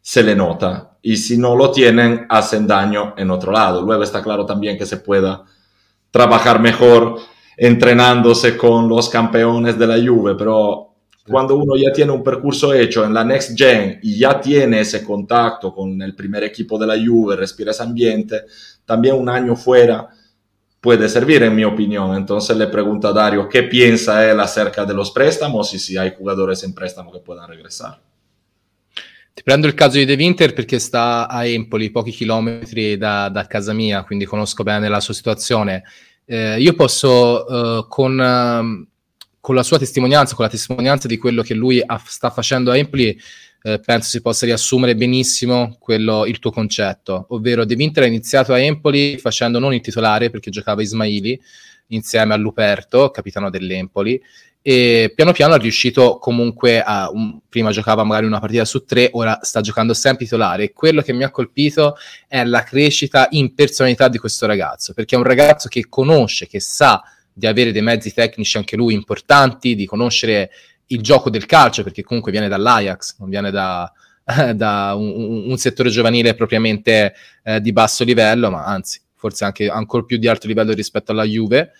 se 0.00 0.22
le 0.22 0.36
nota, 0.36 0.96
y 1.02 1.16
si 1.16 1.36
no 1.36 1.56
lo 1.56 1.72
tienen, 1.72 2.26
hacen 2.28 2.66
daño 2.66 3.14
en 3.16 3.30
otro 3.30 3.50
lado. 3.50 3.82
Luego 3.82 4.04
está 4.04 4.22
claro 4.22 4.46
también 4.46 4.78
que 4.78 4.86
se 4.86 4.98
pueda 4.98 5.44
trabajar 6.10 6.60
mejor 6.60 7.18
entrenándose 7.56 8.56
con 8.56 8.88
los 8.88 9.08
campeones 9.08 9.76
de 9.76 9.86
la 9.86 9.96
Juve, 9.96 10.36
pero 10.36 10.94
cuando 11.28 11.56
uno 11.56 11.74
ya 11.76 11.92
tiene 11.92 12.12
un 12.12 12.22
percurso 12.22 12.72
hecho 12.72 13.04
en 13.04 13.12
la 13.12 13.24
Next 13.24 13.58
Gen 13.58 13.98
y 14.02 14.16
ya 14.18 14.40
tiene 14.40 14.80
ese 14.80 15.04
contacto 15.04 15.74
con 15.74 16.00
el 16.00 16.14
primer 16.14 16.44
equipo 16.44 16.78
de 16.78 16.86
la 16.86 16.94
Juve, 16.94 17.34
respira 17.34 17.72
ese 17.72 17.82
ambiente, 17.82 18.44
también 18.84 19.16
un 19.16 19.28
año 19.28 19.56
fuera 19.56 20.08
puede 20.80 21.08
servir, 21.08 21.42
en 21.42 21.54
mi 21.54 21.64
opinión. 21.64 22.14
Entonces 22.14 22.56
le 22.56 22.66
pregunto 22.68 23.08
a 23.08 23.12
Dario 23.12 23.48
qué 23.48 23.62
piensa 23.64 24.28
él 24.28 24.40
acerca 24.40 24.84
de 24.84 24.94
los 24.94 25.10
préstamos 25.10 25.72
y 25.74 25.78
si 25.78 25.96
hay 25.96 26.14
jugadores 26.16 26.62
en 26.64 26.72
préstamo 26.72 27.12
che 27.12 27.20
puedan 27.20 27.48
regresar. 27.48 28.00
Ti 29.38 29.44
prendo 29.44 29.68
il 29.68 29.74
caso 29.74 29.98
di 29.98 30.04
De 30.04 30.14
Winter 30.14 30.52
perché 30.52 30.80
sta 30.80 31.28
a 31.28 31.46
Empoli, 31.46 31.90
pochi 31.90 32.10
chilometri 32.10 32.96
da, 32.96 33.28
da 33.28 33.46
casa 33.46 33.72
mia, 33.72 34.02
quindi 34.02 34.24
conosco 34.24 34.64
bene 34.64 34.88
la 34.88 34.98
sua 34.98 35.14
situazione. 35.14 35.84
Eh, 36.24 36.60
io 36.60 36.74
posso, 36.74 37.44
uh, 37.48 37.86
con, 37.86 38.18
uh, 38.18 38.86
con, 39.38 39.54
la 39.54 39.62
sua 39.62 39.78
testimonianza, 39.78 40.34
con 40.34 40.44
la 40.44 40.50
testimonianza 40.50 41.06
di 41.06 41.18
quello 41.18 41.42
che 41.42 41.54
lui 41.54 41.80
ha, 41.86 42.02
sta 42.04 42.30
facendo 42.30 42.72
a 42.72 42.76
Empoli, 42.76 43.16
eh, 43.62 43.80
penso 43.80 44.08
si 44.08 44.20
possa 44.20 44.46
riassumere 44.46 44.94
benissimo 44.94 45.76
quello, 45.78 46.26
il 46.26 46.38
tuo 46.38 46.50
concetto, 46.50 47.26
ovvero 47.30 47.64
De 47.64 47.74
Winter 47.74 48.04
ha 48.04 48.06
iniziato 48.06 48.52
a 48.52 48.60
Empoli 48.60 49.18
facendo 49.18 49.58
non 49.58 49.74
il 49.74 49.80
titolare 49.80 50.30
perché 50.30 50.50
giocava 50.50 50.82
Ismaili 50.82 51.40
insieme 51.88 52.34
a 52.34 52.36
Luperto, 52.36 53.10
capitano 53.10 53.50
dell'Empoli, 53.50 54.20
e 54.60 55.12
piano 55.14 55.32
piano 55.32 55.54
è 55.54 55.58
riuscito 55.58 56.18
comunque 56.18 56.82
a, 56.82 57.10
un, 57.10 57.38
prima 57.48 57.70
giocava 57.70 58.04
magari 58.04 58.26
una 58.26 58.40
partita 58.40 58.64
su 58.64 58.84
tre, 58.84 59.08
ora 59.12 59.38
sta 59.40 59.60
giocando 59.60 59.94
sempre 59.94 60.24
titolare. 60.24 60.72
Quello 60.72 61.00
che 61.00 61.12
mi 61.12 61.24
ha 61.24 61.30
colpito 61.30 61.96
è 62.26 62.44
la 62.44 62.62
crescita 62.62 63.28
in 63.30 63.54
personalità 63.54 64.08
di 64.08 64.18
questo 64.18 64.46
ragazzo, 64.46 64.92
perché 64.92 65.14
è 65.14 65.18
un 65.18 65.24
ragazzo 65.24 65.68
che 65.68 65.86
conosce, 65.88 66.46
che 66.46 66.60
sa 66.60 67.02
di 67.32 67.46
avere 67.46 67.72
dei 67.72 67.82
mezzi 67.82 68.12
tecnici 68.12 68.56
anche 68.56 68.76
lui 68.76 68.94
importanti, 68.94 69.74
di 69.74 69.86
conoscere 69.86 70.50
il 70.88 71.00
gioco 71.00 71.30
del 71.30 71.46
calcio, 71.46 71.82
perché 71.82 72.02
comunque 72.02 72.32
viene 72.32 72.48
dall'Ajax, 72.48 73.16
non 73.18 73.28
viene 73.28 73.50
da, 73.50 73.90
da 74.54 74.94
un, 74.94 75.44
un, 75.48 75.56
settore 75.56 75.90
giovanile 75.90 76.34
propriamente 76.34 77.14
eh, 77.42 77.60
di 77.60 77.72
basso 77.72 78.04
livello, 78.04 78.50
ma 78.50 78.64
anzi, 78.64 79.00
forse 79.14 79.44
anche 79.44 79.68
ancora 79.68 80.04
più 80.04 80.18
di 80.18 80.28
alto 80.28 80.46
livello 80.46 80.72
rispetto 80.72 81.12
alla 81.12 81.24
Juve. 81.24 81.72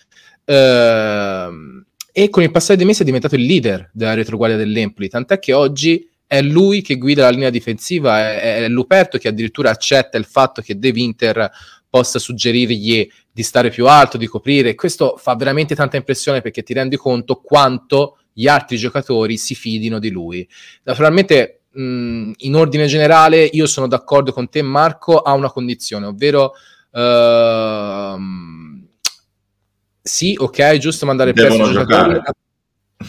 Uh, 0.45 1.83
e 2.11 2.29
con 2.29 2.41
il 2.41 2.51
passare 2.51 2.75
dei 2.75 2.87
mesi 2.87 3.03
è 3.03 3.05
diventato 3.05 3.35
il 3.35 3.43
leader 3.43 3.91
della 3.93 4.15
retroguardia 4.15 4.57
dell'Empoli, 4.57 5.09
tant'è 5.09 5.37
che 5.39 5.53
oggi 5.53 6.09
è 6.25 6.41
lui 6.41 6.81
che 6.81 6.97
guida 6.97 7.23
la 7.23 7.29
linea 7.29 7.49
difensiva, 7.49 8.19
è, 8.19 8.63
è 8.63 8.67
Luperto 8.67 9.17
che 9.17 9.27
addirittura 9.27 9.71
accetta 9.71 10.17
il 10.17 10.25
fatto 10.25 10.61
che 10.61 10.77
De 10.77 10.89
Winter 10.89 11.49
possa 11.89 12.19
suggerirgli 12.19 13.09
di 13.31 13.43
stare 13.43 13.69
più 13.69 13.87
alto, 13.87 14.17
di 14.17 14.27
coprire. 14.27 14.75
Questo 14.75 15.15
fa 15.17 15.35
veramente 15.35 15.75
tanta 15.75 15.97
impressione 15.97 16.41
perché 16.41 16.61
ti 16.61 16.73
rendi 16.73 16.97
conto 16.97 17.37
quanto 17.37 18.18
gli 18.33 18.47
altri 18.47 18.77
giocatori 18.77 19.37
si 19.37 19.55
fidino 19.55 19.99
di 19.99 20.09
lui. 20.09 20.47
Naturalmente, 20.83 21.61
mh, 21.71 22.31
in 22.37 22.55
ordine 22.55 22.87
generale, 22.87 23.43
io 23.43 23.65
sono 23.67 23.87
d'accordo 23.87 24.31
con 24.31 24.49
te, 24.49 24.61
Marco, 24.61 25.19
a 25.19 25.33
una 25.33 25.51
condizione, 25.51 26.05
ovvero... 26.05 26.53
Uh, 26.91 28.17
sì, 30.01 30.35
ok, 30.35 30.77
giusto 30.77 31.05
mandare 31.05 31.33
presto 31.33 31.69
i 31.69 31.71
giocatori 31.71 32.19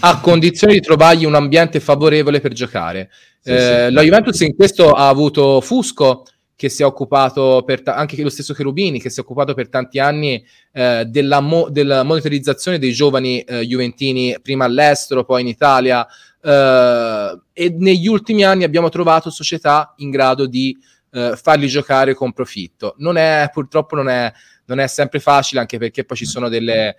a 0.00 0.20
condizione 0.20 0.74
di 0.74 0.80
trovargli 0.80 1.24
un 1.24 1.34
ambiente 1.34 1.80
favorevole 1.80 2.40
per 2.40 2.52
giocare. 2.52 3.10
Sì, 3.40 3.50
eh, 3.50 3.86
sì. 3.88 3.92
La 3.94 4.02
Juventus 4.02 4.40
in 4.40 4.54
questo 4.54 4.92
ha 4.92 5.08
avuto 5.08 5.60
Fusco 5.60 6.24
che 6.60 6.68
si 6.68 6.82
è 6.82 6.84
occupato 6.84 7.62
per 7.64 7.80
ta- 7.80 7.94
anche 7.94 8.20
lo 8.22 8.28
stesso 8.28 8.52
Cherubini 8.52 9.00
che 9.00 9.08
si 9.08 9.18
è 9.18 9.22
occupato 9.22 9.54
per 9.54 9.70
tanti 9.70 9.98
anni 9.98 10.44
eh, 10.72 11.06
della, 11.06 11.40
mo- 11.40 11.70
della, 11.70 12.02
monitorizzazione 12.02 12.78
dei 12.78 12.92
giovani 12.92 13.40
eh, 13.40 13.62
juventini 13.64 14.36
prima 14.42 14.66
all'estero 14.66 15.24
poi 15.24 15.40
in 15.40 15.46
Italia 15.46 16.06
eh, 16.42 17.40
e 17.54 17.74
negli 17.78 18.06
ultimi 18.06 18.44
anni 18.44 18.64
abbiamo 18.64 18.90
trovato 18.90 19.30
società 19.30 19.94
in 19.96 20.10
grado 20.10 20.44
di 20.44 20.76
eh, 21.12 21.32
farli 21.34 21.66
giocare 21.66 22.12
con 22.12 22.34
profitto. 22.34 22.94
Non 22.98 23.16
è 23.16 23.48
purtroppo 23.50 23.96
non 23.96 24.10
è, 24.10 24.30
non 24.66 24.80
è 24.80 24.86
sempre 24.86 25.18
facile 25.18 25.60
anche 25.62 25.78
perché 25.78 26.04
poi 26.04 26.18
ci 26.18 26.26
sono 26.26 26.50
delle 26.50 26.94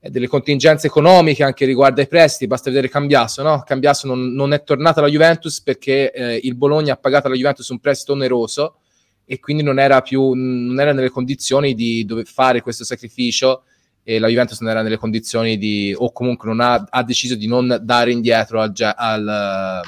delle 0.00 0.28
contingenze 0.28 0.86
economiche 0.86 1.42
anche 1.42 1.64
riguardo 1.64 2.00
ai 2.00 2.06
prestiti, 2.06 2.46
basta 2.46 2.70
vedere 2.70 2.88
Cambiasso, 2.88 3.42
no? 3.42 3.62
Cambiasso 3.66 4.06
non, 4.06 4.32
non 4.32 4.52
è 4.52 4.62
tornato 4.62 5.00
alla 5.00 5.08
Juventus 5.08 5.60
perché 5.60 6.12
eh, 6.12 6.40
il 6.42 6.54
Bologna 6.54 6.92
ha 6.92 6.96
pagato 6.96 7.26
alla 7.26 7.36
Juventus 7.36 7.68
un 7.68 7.80
prestito 7.80 8.12
oneroso 8.12 8.76
e 9.24 9.40
quindi 9.40 9.62
non 9.62 9.78
era 9.78 10.00
più 10.00 10.32
non 10.32 10.80
era 10.80 10.92
nelle 10.92 11.10
condizioni 11.10 11.74
di 11.74 12.04
dover 12.04 12.26
fare 12.26 12.62
questo 12.62 12.84
sacrificio 12.84 13.64
e 14.02 14.18
la 14.18 14.28
Juventus 14.28 14.60
non 14.60 14.70
era 14.70 14.82
nelle 14.82 14.96
condizioni 14.96 15.58
di 15.58 15.94
o 15.94 16.12
comunque 16.12 16.48
non 16.48 16.60
ha, 16.60 16.86
ha 16.88 17.02
deciso 17.02 17.34
di 17.34 17.46
non 17.46 17.78
dare 17.82 18.10
indietro 18.10 18.60
al, 18.62 18.72
al, 18.78 19.82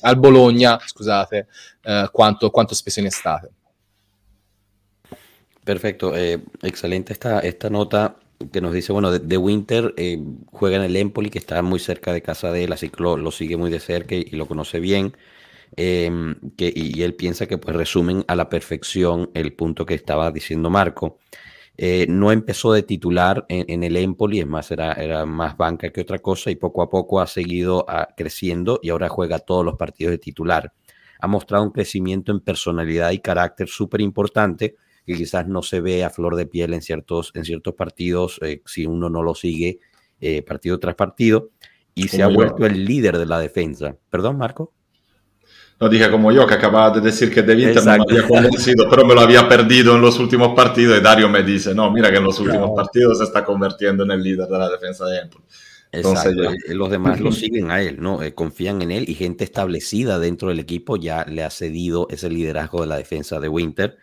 al 0.00 0.18
Bologna, 0.18 0.78
scusate, 0.84 1.48
eh, 1.82 2.08
quanto, 2.12 2.50
quanto 2.50 2.76
speso 2.76 3.00
in 3.00 3.06
estate. 3.06 3.50
Perfecto, 5.64 6.14
eh, 6.14 6.40
excelente 6.60 7.16
esta 7.42 7.68
nota 7.68 8.16
que 8.52 8.60
nos 8.60 8.72
dice, 8.72 8.92
bueno, 8.92 9.10
de, 9.12 9.36
Winter 9.36 9.94
eh, 9.96 10.22
juega 10.46 10.76
en 10.76 10.82
el 10.82 10.96
Empoli, 10.96 11.30
que 11.30 11.38
está 11.38 11.62
muy 11.62 11.78
cerca 11.78 12.12
de 12.12 12.22
casa 12.22 12.52
de 12.52 12.64
él, 12.64 12.72
así 12.72 12.88
que 12.90 13.02
lo, 13.02 13.30
sigue 13.30 13.56
muy 13.56 13.70
de 13.70 13.80
cerca 13.80 14.14
y, 14.14 14.24
lo 14.30 14.46
conoce 14.46 14.80
bien. 14.80 15.16
Em, 15.76 16.36
y, 16.56 17.02
él 17.02 17.14
piensa 17.14 17.46
que 17.46 17.58
pues 17.58 17.76
resumen 17.76 18.24
a 18.28 18.36
la 18.36 18.48
perfección 18.48 19.30
el 19.34 19.52
punto 19.54 19.86
que 19.86 19.94
estaba 19.94 20.30
diciendo 20.30 20.70
Marco. 20.70 21.18
Eh, 21.78 22.06
no 22.08 22.32
empezó 22.32 22.72
de 22.72 22.82
titular 22.82 23.44
en, 23.48 23.82
el 23.82 23.96
Empoli, 23.96 24.40
es 24.40 24.46
más, 24.46 24.70
era, 24.70 24.92
era, 24.94 25.26
más 25.26 25.56
banca 25.58 25.90
que 25.90 26.00
otra 26.00 26.18
cosa 26.20 26.50
y 26.50 26.56
poco 26.56 26.80
a 26.82 26.88
poco 26.88 27.20
ha 27.20 27.26
seguido 27.26 27.84
ah, 27.88 28.08
creciendo 28.16 28.80
y 28.82 28.88
ahora 28.90 29.10
juega 29.10 29.38
todos 29.40 29.64
los 29.64 29.76
partidos 29.76 30.12
de 30.12 30.18
titular. 30.18 30.72
Ha 31.20 31.26
mostrado 31.26 31.64
un 31.64 31.70
crecimiento 31.72 32.32
en 32.32 32.40
personalidad 32.40 33.10
y 33.10 33.18
carácter 33.18 33.68
súper 33.68 34.00
importante 34.00 34.76
que 35.06 35.14
quizás 35.14 35.46
no 35.46 35.62
se 35.62 35.80
ve 35.80 36.04
a 36.04 36.10
flor 36.10 36.36
de 36.36 36.46
piel 36.46 36.74
en 36.74 36.82
ciertos, 36.82 37.30
en 37.34 37.44
ciertos 37.44 37.74
partidos 37.74 38.40
eh, 38.42 38.62
si 38.66 38.86
uno 38.86 39.08
no 39.08 39.22
lo 39.22 39.34
sigue 39.34 39.78
eh, 40.20 40.42
partido 40.42 40.78
tras 40.78 40.94
partido 40.94 41.50
y 41.94 42.08
se 42.08 42.22
ha 42.22 42.28
vuelto 42.28 42.66
el 42.66 42.84
líder 42.84 43.16
de 43.16 43.26
la 43.26 43.38
defensa. 43.38 43.96
Perdón, 44.10 44.36
Marco. 44.36 44.72
No 45.78 45.88
dije 45.88 46.10
como 46.10 46.32
yo, 46.32 46.46
que 46.46 46.54
acababa 46.54 46.90
de 46.90 47.02
decir 47.02 47.32
que 47.32 47.42
De 47.42 47.54
Winter 47.54 47.84
no 47.84 47.96
me 47.96 48.04
había 48.10 48.26
convencido, 48.26 48.88
pero 48.88 49.04
me 49.04 49.14
lo 49.14 49.20
había 49.20 49.46
perdido 49.48 49.94
en 49.94 50.00
los 50.00 50.18
últimos 50.18 50.54
partidos 50.54 50.98
y 50.98 51.02
Dario 51.02 51.28
me 51.28 51.42
dice, 51.42 51.74
no, 51.74 51.90
mira 51.90 52.10
que 52.10 52.16
en 52.16 52.24
los 52.24 52.40
últimos 52.40 52.70
partidos 52.74 53.18
se 53.18 53.24
está 53.24 53.44
convirtiendo 53.44 54.04
en 54.04 54.10
el 54.10 54.22
líder 54.22 54.46
de 54.46 54.58
la 54.58 54.70
defensa 54.70 55.04
de 55.06 55.20
Empoli. 55.20 55.44
Entonces, 55.92 56.34
Exacto. 56.34 56.74
Los 56.74 56.90
demás 56.90 57.20
lo 57.20 57.30
siguen 57.32 57.70
a 57.70 57.80
él, 57.80 57.98
¿no? 58.00 58.22
Eh, 58.22 58.34
confían 58.34 58.82
en 58.82 58.90
él 58.90 59.08
y 59.08 59.14
gente 59.14 59.44
establecida 59.44 60.18
dentro 60.18 60.48
del 60.48 60.58
equipo 60.58 60.96
ya 60.96 61.24
le 61.24 61.44
ha 61.44 61.50
cedido 61.50 62.08
ese 62.10 62.28
liderazgo 62.28 62.80
de 62.80 62.86
la 62.86 62.96
defensa 62.96 63.38
de 63.38 63.48
Winter. 63.48 63.98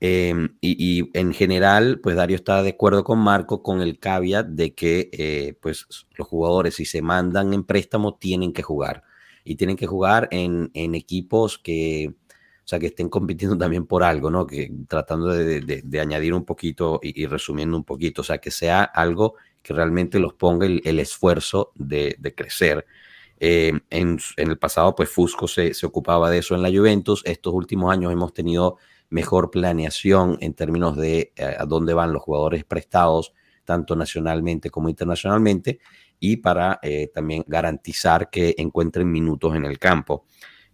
Em, 0.00 0.56
y, 0.60 1.10
en 1.18 1.32
general, 1.32 2.00
pues 2.02 2.16
Dario 2.16 2.36
está 2.36 2.62
de 2.62 2.70
acuerdo 2.70 3.02
con 3.02 3.18
Marco 3.18 3.62
con 3.62 3.80
el 3.80 3.98
caveat 3.98 4.46
de 4.46 4.74
que 4.74 5.08
eh, 5.12 5.56
pues 5.60 5.86
los 6.16 6.28
jugadores 6.28 6.74
si 6.74 6.84
se 6.84 7.00
mandan 7.00 7.54
en 7.54 7.64
préstamo 7.64 8.16
tienen 8.16 8.52
que 8.52 8.62
jugar 8.62 9.04
y 9.42 9.56
tienen 9.56 9.76
que 9.76 9.86
jugar 9.86 10.28
en, 10.32 10.70
en 10.74 10.94
equipos 10.94 11.58
que, 11.58 12.12
o 12.66 12.68
sea, 12.68 12.78
que 12.78 12.86
estén 12.88 13.08
compitiendo 13.08 13.56
también 13.58 13.86
por 13.86 14.02
algo, 14.02 14.30
¿no? 14.30 14.46
Que 14.46 14.70
tratando 14.88 15.28
de, 15.28 15.60
de, 15.62 16.00
añadir 16.00 16.34
un 16.34 16.44
poquito 16.44 17.00
y, 17.02 17.26
resumiendo 17.26 17.76
un 17.76 17.84
poquito, 17.84 18.20
o 18.20 18.24
sea, 18.24 18.38
que 18.38 18.50
sea 18.50 18.82
algo 18.84 19.36
que 19.62 19.72
realmente 19.72 20.18
los 20.18 20.34
ponga 20.34 20.66
el, 20.66 20.82
el 20.84 20.98
esfuerzo 20.98 21.72
de, 21.74 22.16
crecer. 22.36 22.86
Eh, 23.38 23.72
en, 23.90 24.18
en, 24.36 24.50
el 24.50 24.58
pasado, 24.58 24.94
pues 24.94 25.10
Fusco 25.10 25.48
se, 25.48 25.74
se 25.74 25.86
ocupaba 25.86 26.30
de 26.30 26.38
eso 26.38 26.54
en 26.54 26.62
la 26.62 26.70
Juventus. 26.70 27.22
Estos 27.24 27.52
últimos 27.54 27.92
años 27.92 28.12
hemos 28.12 28.32
tenido 28.32 28.78
mejor 29.10 29.50
planeación 29.50 30.38
en 30.40 30.54
términos 30.54 30.96
de 30.96 31.32
eh, 31.36 31.56
a 31.58 31.64
dónde 31.64 31.94
van 31.94 32.12
los 32.12 32.22
jugadores 32.22 32.64
prestados, 32.64 33.32
tanto 33.64 33.96
nacionalmente 33.96 34.70
como 34.70 34.88
internacionalmente, 34.88 35.80
y 36.18 36.38
para 36.38 36.78
eh, 36.82 37.10
también 37.12 37.44
garantizar 37.46 38.30
que 38.30 38.54
encuentren 38.58 39.10
minutos 39.10 39.54
en 39.54 39.64
el 39.64 39.78
campo. 39.78 40.24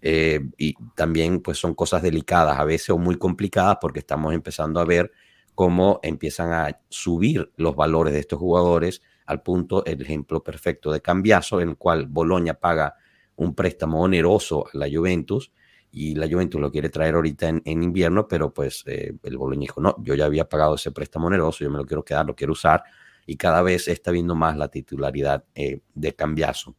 Eh, 0.01 0.41
y 0.59 0.75
también 0.97 1.41
pues 1.41 1.59
son 1.59 1.75
cosas 1.75 2.03
delicadas 2.03 2.59
a 2.59 2.65
veces 2.65 2.91
o 2.91 2.99
muy 2.99 3.17
complicadas 3.17 3.79
porque 3.81 4.01
estamos 4.01 4.35
empezando 4.35 4.81
a 4.81 4.85
ver 4.85 5.13
cómo 5.55 6.01
empiezan 6.03 6.53
a 6.53 6.81
subir 6.89 7.53
los 7.57 7.77
valores 7.77 8.13
de 8.13 8.19
estos 8.19 8.41
jugadores 8.41 9.01
al 9.27 9.43
punto, 9.43 9.85
el 9.85 10.03
ejemplo 10.03 10.43
perfecto 10.43 10.91
de 10.91 11.01
Cambiaso, 11.01 11.61
en 11.61 11.71
el 11.71 11.77
cual 11.77 12.07
Boloña 12.07 12.55
paga 12.55 12.97
un 13.37 13.55
préstamo 13.55 14.03
oneroso 14.03 14.67
a 14.67 14.77
la 14.77 14.89
Juventus 14.93 15.53
y 15.95 16.15
la 16.15 16.27
Juventus 16.27 16.59
lo 16.59 16.73
quiere 16.73 16.89
traer 16.89 17.15
ahorita 17.15 17.49
en, 17.51 17.63
invierno, 17.83 18.27
pero 18.27 18.53
pues 18.53 18.83
eh, 18.87 19.13
el 19.23 19.37
Boloña 19.37 19.61
dijo, 19.61 19.81
no, 19.81 19.95
yo 20.03 20.15
ya 20.15 20.25
había 20.25 20.49
pagado 20.49 20.75
ese 20.75 20.91
préstamo 20.91 21.27
oneroso, 21.27 21.63
yo 21.63 21.71
me 21.71 21.77
lo 21.77 21.85
quiero 21.85 22.03
quedar, 22.03 22.25
lo 22.25 22.35
quiero 22.35 22.55
usar, 22.55 22.83
y 23.27 23.37
cada 23.37 23.61
vez 23.61 23.87
está 23.89 24.11
viendo 24.11 24.35
más 24.35 24.57
la 24.57 24.69
titularidad 24.69 25.45
eh, 25.55 25.81
de 25.95 26.15
Cambiazo. 26.15 26.75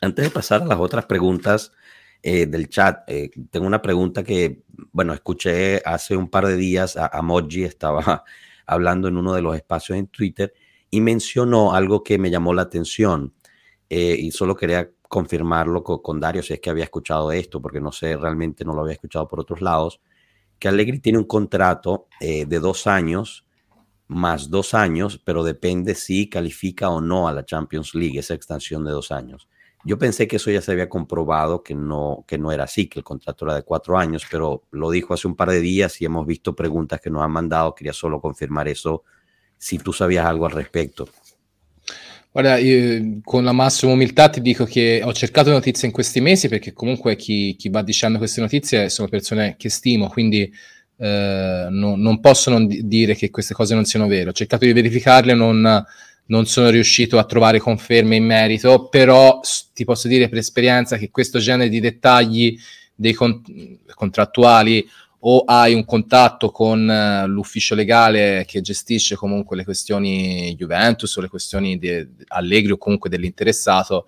Antes 0.00 0.24
de 0.24 0.30
pasar 0.30 0.62
a 0.62 0.64
las 0.64 0.78
otras 0.78 1.04
preguntas 1.04 1.72
eh, 2.22 2.46
del 2.46 2.70
chat, 2.70 3.06
tengo 3.50 3.66
una 3.66 3.82
pregunta 3.82 4.24
que, 4.24 4.62
bueno, 4.90 5.12
escuché 5.12 5.82
hace 5.84 6.16
un 6.16 6.30
par 6.30 6.46
de 6.46 6.56
días 6.56 6.96
a, 6.96 7.08
a 7.08 7.20
Moji, 7.20 7.64
estaba 7.64 8.24
hablando 8.66 9.08
en 9.08 9.18
uno 9.18 9.34
de 9.34 9.42
los 9.42 9.54
espacios 9.54 9.98
en 9.98 10.06
Twitter 10.06 10.54
y 10.90 11.02
mencionó 11.02 11.74
algo 11.74 12.02
que 12.02 12.16
me 12.16 12.30
llamó 12.30 12.54
la 12.54 12.62
atención 12.62 13.34
y 13.92 14.30
solo 14.30 14.54
quería 14.54 14.88
confirmarlo 15.10 15.82
con, 15.82 16.20
Dario 16.20 16.40
si 16.40 16.54
es 16.54 16.60
que 16.60 16.70
había 16.70 16.84
escuchado 16.84 17.32
esto, 17.32 17.60
porque 17.60 17.80
no 17.80 17.90
sé, 17.90 18.16
realmente 18.16 18.64
no 18.64 18.74
lo 18.74 18.82
había 18.82 18.94
escuchado 18.94 19.26
por 19.26 19.40
otros 19.40 19.60
lados, 19.60 20.00
que 20.56 20.68
Allegri 20.68 21.00
tiene 21.00 21.18
un 21.18 21.24
contrato 21.24 22.06
eh, 22.20 22.46
de 22.46 22.60
dos 22.60 22.86
años 22.86 23.44
más 24.06 24.50
dos 24.50 24.74
años, 24.74 25.20
pero 25.24 25.44
depende 25.44 25.94
si 25.94 26.28
califica 26.28 26.90
o 26.90 27.00
no 27.00 27.28
a 27.28 27.32
la 27.32 27.44
Champions 27.44 27.94
League, 27.94 28.18
esa 28.18 28.34
extensión 28.34 28.84
de 28.84 28.90
dos 28.90 29.12
años. 29.12 29.48
Yo 29.84 29.98
pensé 29.98 30.28
que 30.28 30.36
eso 30.36 30.50
ya 30.50 30.60
se 30.60 30.72
había 30.72 30.88
comprobado, 30.88 31.62
que 31.62 31.74
no, 31.74 32.24
que 32.26 32.36
no 32.36 32.52
era 32.52 32.64
así, 32.64 32.88
que 32.88 32.98
el 32.98 33.04
contrato 33.04 33.46
era 33.46 33.54
de 33.54 33.62
cuatro 33.62 33.96
años, 33.96 34.26
pero 34.30 34.64
lo 34.72 34.90
dijo 34.90 35.14
hace 35.14 35.28
un 35.28 35.36
par 35.36 35.50
de 35.50 35.60
días 35.60 36.00
y 36.00 36.04
hemos 36.04 36.26
visto 36.26 36.54
preguntas 36.56 37.00
que 37.00 37.08
nos 37.08 37.22
han 37.22 37.30
mandado. 37.30 37.74
Quería 37.74 37.92
solo 37.92 38.20
confirmar 38.20 38.66
eso, 38.66 39.04
si 39.56 39.78
tú 39.78 39.92
sabías 39.92 40.26
algo 40.26 40.46
al 40.46 40.52
respecto. 40.52 41.08
Guarda, 42.32 42.58
io, 42.58 43.20
con 43.24 43.42
la 43.42 43.52
massima 43.52 43.90
umiltà 43.92 44.28
ti 44.28 44.40
dico 44.40 44.64
che 44.64 45.00
ho 45.02 45.12
cercato 45.12 45.50
notizie 45.50 45.88
in 45.88 45.92
questi 45.92 46.20
mesi 46.20 46.48
perché 46.48 46.72
comunque 46.72 47.16
chi, 47.16 47.56
chi 47.56 47.68
va 47.70 47.82
dicendo 47.82 48.18
queste 48.18 48.40
notizie 48.40 48.88
sono 48.88 49.08
persone 49.08 49.56
che 49.58 49.68
stimo, 49.68 50.08
quindi 50.08 50.52
eh, 50.96 51.66
no, 51.68 51.96
non 51.96 52.20
posso 52.20 52.50
non 52.50 52.68
dire 52.68 53.16
che 53.16 53.30
queste 53.30 53.52
cose 53.52 53.74
non 53.74 53.84
siano 53.84 54.06
vere. 54.06 54.30
Ho 54.30 54.32
cercato 54.32 54.64
di 54.64 54.72
verificarle, 54.72 55.34
non, 55.34 55.84
non 56.26 56.46
sono 56.46 56.70
riuscito 56.70 57.18
a 57.18 57.24
trovare 57.24 57.58
conferme 57.58 58.14
in 58.14 58.24
merito, 58.24 58.88
però 58.88 59.40
ti 59.74 59.84
posso 59.84 60.06
dire 60.06 60.28
per 60.28 60.38
esperienza 60.38 60.96
che 60.96 61.10
questo 61.10 61.40
genere 61.40 61.68
di 61.68 61.80
dettagli 61.80 62.56
dei 62.94 63.12
con- 63.12 63.42
contrattuali 63.92 64.86
o 65.20 65.40
hai 65.40 65.74
un 65.74 65.84
contatto 65.84 66.50
con 66.50 66.88
uh, 66.88 67.28
l'ufficio 67.28 67.74
legale 67.74 68.44
che 68.46 68.60
gestisce 68.60 69.16
comunque 69.16 69.56
le 69.56 69.64
questioni 69.64 70.54
Juventus 70.56 71.14
o 71.16 71.20
le 71.20 71.28
questioni 71.28 71.78
di 71.78 72.06
Allegri 72.28 72.72
o 72.72 72.78
comunque 72.78 73.10
dell'interessato, 73.10 74.06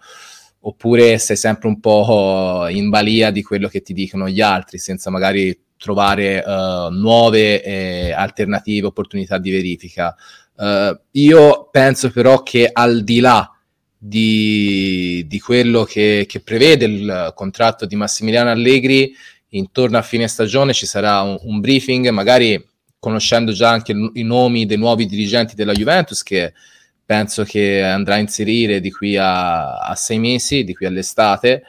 oppure 0.61 1.19
sei 1.19 1.37
sempre 1.37 1.69
un 1.69 1.81
po' 1.81 2.67
in 2.69 2.89
balia 2.89 3.31
di 3.31 3.43
quello 3.43 3.69
che 3.69 3.83
ti 3.83 3.93
dicono 3.93 4.29
gli 4.29 4.41
altri, 4.41 4.79
senza 4.79 5.11
magari 5.11 5.59
trovare 5.77 6.43
uh, 6.47 6.91
nuove 6.91 7.63
eh, 7.63 8.13
alternative, 8.13 8.87
opportunità 8.87 9.39
di 9.39 9.51
verifica. 9.51 10.15
Uh, 10.55 10.97
io 11.13 11.69
penso 11.71 12.11
però 12.11 12.43
che 12.43 12.71
al 12.73 13.03
di 13.03 13.21
là 13.21 13.51
di, 13.99 15.25
di 15.27 15.41
quello 15.41 15.85
che, 15.85 16.25
che, 16.29 16.41
prevede 16.41 16.85
il 16.85 17.33
contratto 17.35 17.87
di 17.87 17.97
Massimiliano 17.97 18.51
Allegri, 18.51 19.13
intorno 19.55 19.99
a 19.99 20.03
fine 20.03 20.29
stagione 20.29 20.73
ci 20.73 20.87
sarà 20.87 21.21
un, 21.23 21.39
un 21.43 21.61
briefing, 21.61 22.09
magari 22.11 22.63
conoscendo 22.99 23.53
già 23.53 23.71
anche 23.71 23.93
i 24.13 24.23
nomi 24.23 24.67
dei 24.67 24.77
nuovi 24.77 25.07
dirigenti 25.07 25.55
della 25.55 25.73
Juventus 25.73 26.23
che 26.23 26.53
penso 27.05 27.43
che 27.45 27.83
andrà 27.83 28.15
a 28.15 28.19
inserire 28.19 28.81
di 28.81 28.91
qui 28.91 29.17
a, 29.17 29.79
a 29.79 29.95
sei 29.95 30.19
mesi, 30.19 30.65
di 30.65 30.75
qui 30.75 30.87
all'estate, 30.87 31.65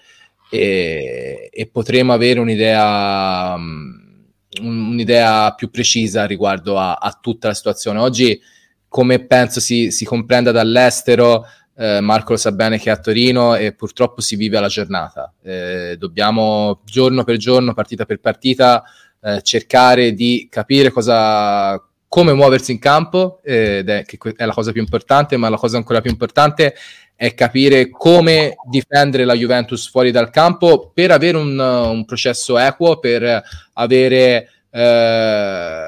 e, 0.49 1.49
e 1.51 1.67
potremo 1.67 2.13
avere 2.13 2.39
un'idea, 2.39 3.55
um, 3.55 4.25
un'idea 4.61 5.53
più 5.55 5.71
precisa 5.71 6.25
riguardo 6.25 6.77
a, 6.77 6.93
a, 6.93 7.17
tutta 7.19 7.47
la 7.47 7.53
situazione. 7.55 7.99
Oggi, 7.99 8.39
come 8.87 9.25
penso 9.25 9.59
si, 9.59 9.89
si 9.89 10.05
comprenda 10.05 10.51
dall'estero, 10.51 11.45
eh, 11.75 12.01
Marco 12.01 12.33
lo 12.33 12.37
sa 12.37 12.51
bene 12.51 12.77
che 12.77 12.89
è 12.89 12.93
a 12.93 12.97
Torino 12.97 13.55
e 13.55 13.73
purtroppo 13.73 14.21
si 14.21 14.35
vive 14.35 14.57
alla 14.57 14.67
giornata. 14.67 15.33
Eh, 15.41 15.95
dobbiamo 15.97 16.81
giorno 16.85 17.23
per 17.23 17.37
giorno, 17.37 17.73
partita 17.73 18.05
per 18.05 18.19
partita, 18.19 18.83
eh, 19.21 19.41
cercare 19.41 20.13
di 20.13 20.47
capire 20.49 20.91
cosa, 20.91 21.81
come 22.07 22.33
muoversi 22.33 22.71
in 22.71 22.79
campo, 22.79 23.39
ed 23.43 23.89
è, 23.89 24.03
che 24.05 24.17
è 24.35 24.45
la 24.45 24.53
cosa 24.53 24.71
più 24.71 24.81
importante, 24.81 25.37
ma 25.37 25.49
la 25.49 25.57
cosa 25.57 25.77
ancora 25.77 26.01
più 26.01 26.11
importante 26.11 26.75
è 27.15 27.33
capire 27.33 27.89
come 27.89 28.55
difendere 28.69 29.23
la 29.23 29.35
Juventus 29.35 29.89
fuori 29.89 30.11
dal 30.11 30.29
campo 30.29 30.91
per 30.93 31.11
avere 31.11 31.37
un, 31.37 31.57
un 31.57 32.05
processo 32.05 32.57
equo, 32.57 32.99
per 32.99 33.41
avere 33.73 34.49
eh, 34.69 35.85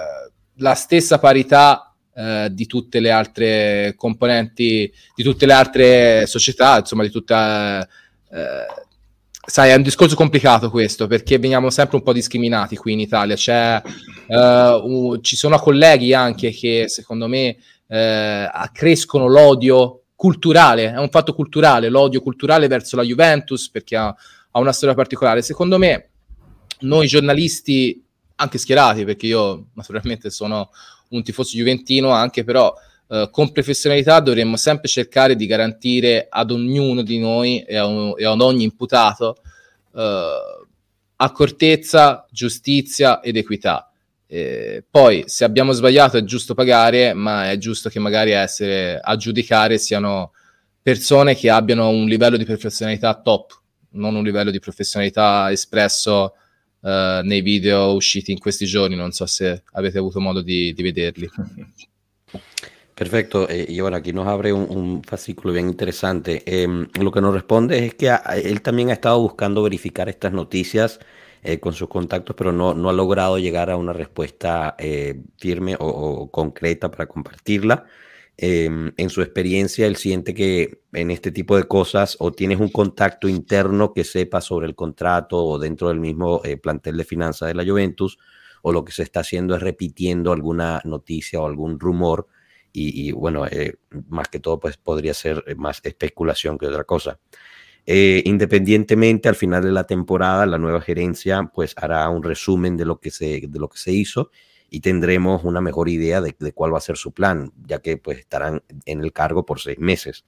la 0.58 0.74
stessa 0.76 1.20
parità 1.20 1.95
eh, 2.16 2.48
di 2.52 2.66
tutte 2.66 3.02
le 3.02 3.12
altre 3.12 3.94
componenti, 3.98 4.90
di 5.14 5.24
tutte 5.24 5.46
le 5.46 5.54
altre 5.54 6.26
società, 6.28 6.80
insomma, 6.80 7.04
di 7.04 7.10
tutta... 7.10 7.86
Eh, 8.32 8.84
sai, 9.46 9.70
è 9.72 9.76
un 9.76 9.82
discorso 9.82 10.16
complicato 10.16 10.70
questo 10.70 11.08
perché 11.08 11.38
veniamo 11.38 11.70
sempre 11.70 11.98
un 11.98 12.04
po' 12.04 12.14
discriminati 12.14 12.78
qui 12.78 12.94
in 12.94 13.02
Italia. 13.02 13.36
C'è, 13.36 13.82
uh, 14.28 15.20
ci 15.20 15.36
sono 15.36 15.60
colleghi 15.60 16.14
anche 16.14 16.52
che 16.52 16.86
secondo 16.88 17.28
me 17.28 17.58
uh, 17.88 18.50
accrescono 18.50 19.28
l'odio 19.28 20.04
culturale, 20.16 20.94
è 20.94 20.98
un 20.98 21.10
fatto 21.10 21.34
culturale, 21.34 21.90
l'odio 21.90 22.22
culturale 22.22 22.68
verso 22.68 22.96
la 22.96 23.04
Juventus 23.04 23.70
perché 23.70 23.98
ha, 23.98 24.08
ha 24.08 24.60
una 24.60 24.72
storia 24.72 24.96
particolare. 24.96 25.42
Secondo 25.42 25.78
me, 25.78 26.10
noi 26.80 27.08
giornalisti, 27.08 28.02
anche 28.38 28.58
schierati, 28.58 29.04
perché 29.06 29.28
io 29.28 29.68
naturalmente 29.74 30.30
sono 30.30 30.70
un 31.16 31.24
tifoso 31.24 31.58
juventino 31.58 32.10
anche, 32.10 32.44
però 32.44 32.74
uh, 33.08 33.30
con 33.30 33.52
professionalità 33.52 34.20
dovremmo 34.20 34.58
sempre 34.58 34.88
cercare 34.88 35.36
di 35.36 35.46
garantire 35.46 36.28
ad 36.30 36.52
ognuno 36.52 37.02
di 37.02 37.20
noi 37.20 37.62
e, 37.62 37.80
un, 37.80 38.14
e 38.18 38.26
ad 38.26 38.42
ogni 38.42 38.64
imputato 38.64 39.38
uh, 39.92 40.02
accortezza, 41.16 42.26
giustizia 42.30 43.22
ed 43.22 43.38
equità. 43.38 43.90
Eh, 44.28 44.84
poi, 44.90 45.24
se 45.28 45.44
abbiamo 45.44 45.72
sbagliato, 45.72 46.18
è 46.18 46.24
giusto 46.24 46.54
pagare, 46.54 47.14
ma 47.14 47.52
è 47.52 47.58
giusto 47.58 47.90
che 47.90 48.00
magari 48.00 48.32
essere 48.32 49.00
a 49.00 49.16
giudicare 49.16 49.78
siano 49.78 50.32
persone 50.82 51.36
che 51.36 51.50
abbiano 51.50 51.90
un 51.90 52.06
livello 52.06 52.38
di 52.38 52.46
professionalità 52.46 53.14
top, 53.22 53.60
non 53.92 54.16
un 54.16 54.24
livello 54.24 54.52
di 54.52 54.60
professionalità 54.60 55.52
espresso 55.52 56.34
uh, 56.86 57.22
nei 57.24 57.42
video 57.42 57.94
usciti 57.94 58.32
in 58.32 58.40
questi 58.40 58.66
giorni. 58.66 58.96
Non 58.96 59.12
so 59.12 59.26
se 59.26 59.64
avete 59.74 59.98
avuto 59.98 60.20
modo 60.20 60.42
di, 60.42 60.74
di 60.74 60.84
vederli. 60.84 61.30
Perfecto, 62.96 63.50
eh, 63.50 63.66
y 63.68 63.82
bueno, 63.82 63.98
aquí 63.98 64.14
nos 64.14 64.26
abre 64.26 64.54
un, 64.54 64.68
un 64.70 65.04
fascículo 65.04 65.52
bien 65.52 65.68
interesante. 65.68 66.44
Eh, 66.46 66.66
lo 66.98 67.12
que 67.12 67.20
nos 67.20 67.34
responde 67.34 67.86
es 67.86 67.94
que 67.96 68.10
a, 68.10 68.22
él 68.42 68.62
también 68.62 68.90
ha 68.90 68.94
estado 68.94 69.20
buscando 69.20 69.62
verificar 69.64 70.08
estas 70.08 70.32
noticias 70.32 71.00
eh, 71.44 71.60
con 71.60 71.74
sus 71.74 71.90
contactos, 71.90 72.36
pero 72.38 72.54
no, 72.54 72.74
no, 72.74 72.90
ha 72.90 72.94
logrado 72.94 73.38
llegar 73.38 73.70
a 73.70 73.76
una 73.76 73.92
respuesta 73.92 74.76
eh, 74.80 75.22
firme 75.38 75.76
o, 75.78 76.32
concreta 76.32 76.90
para 76.90 77.06
compartirla. 77.06 77.86
Em, 78.38 78.92
en 78.98 79.10
su 79.10 79.22
experiencia, 79.22 79.88
él 79.88 79.96
siente 79.96 80.34
que 80.34 80.82
en 80.92 81.10
este 81.10 81.32
tipo 81.32 81.56
de 81.56 81.64
cosas 81.64 82.18
o 82.20 82.34
tienes 82.34 82.60
un 82.60 82.68
contacto 82.68 83.30
interno 83.30 83.94
que 83.94 84.04
sepa 84.04 84.42
sobre 84.42 84.68
el 84.68 84.76
contrato 84.76 85.42
o 85.42 85.58
dentro 85.58 85.88
del 85.88 86.02
mismo 86.02 86.42
eh, 86.44 86.58
plantel 86.58 86.98
de 86.98 87.06
finanzas 87.06 87.48
de 87.48 87.54
la 87.54 87.64
Juventus, 87.64 88.18
o 88.62 88.74
lo 88.74 88.84
que 88.84 88.92
se 88.92 89.04
está 89.04 89.22
haciendo 89.22 89.56
es 89.56 89.62
repitiendo 89.62 90.34
alguna 90.34 90.82
noticia 90.84 91.40
o 91.40 91.46
algún 91.46 91.80
rumor 91.80 92.28
y, 92.78 93.14
bueno, 93.14 93.46
eh, 93.48 93.78
más 94.10 94.28
que 94.28 94.42
todo, 94.42 94.60
pues 94.60 94.76
podría 94.76 95.14
ser 95.14 95.42
eh, 95.48 95.56
más 95.56 95.80
especulación 95.82 96.58
que 96.58 96.68
otra 96.68 96.84
cosa. 96.84 97.20
Independientemente, 97.86 99.30
al 99.30 99.36
final 99.36 99.64
de 99.64 99.72
la 99.72 99.86
temporada, 99.86 100.46
la 100.46 100.58
nueva 100.58 100.82
gerencia 100.82 101.50
pues 101.54 101.74
hará 101.78 102.10
un 102.10 102.22
resumen 102.22 102.76
de 102.76 102.84
lo 102.84 103.00
que 103.00 103.12
se, 103.12 103.44
de 103.48 103.60
lo 103.60 103.70
que 103.70 103.78
se 103.78 103.94
hizo 103.94 104.30
y 104.76 104.82
tendremos 104.82 105.46
una 105.46 105.62
mejor 105.62 105.88
idea 105.88 106.20
de, 106.20 106.34
cuál 106.54 106.74
va 106.74 106.80
a 106.80 106.82
ser 106.82 106.98
su 106.98 107.14
plan, 107.14 107.54
ya 107.66 107.80
que 107.80 107.96
pues 107.96 108.20
estarán 108.20 108.62
en 108.86 109.02
el 109.06 109.14
cargo 109.14 109.46
por 109.46 109.62
seis 109.62 109.80
meses. 109.80 110.26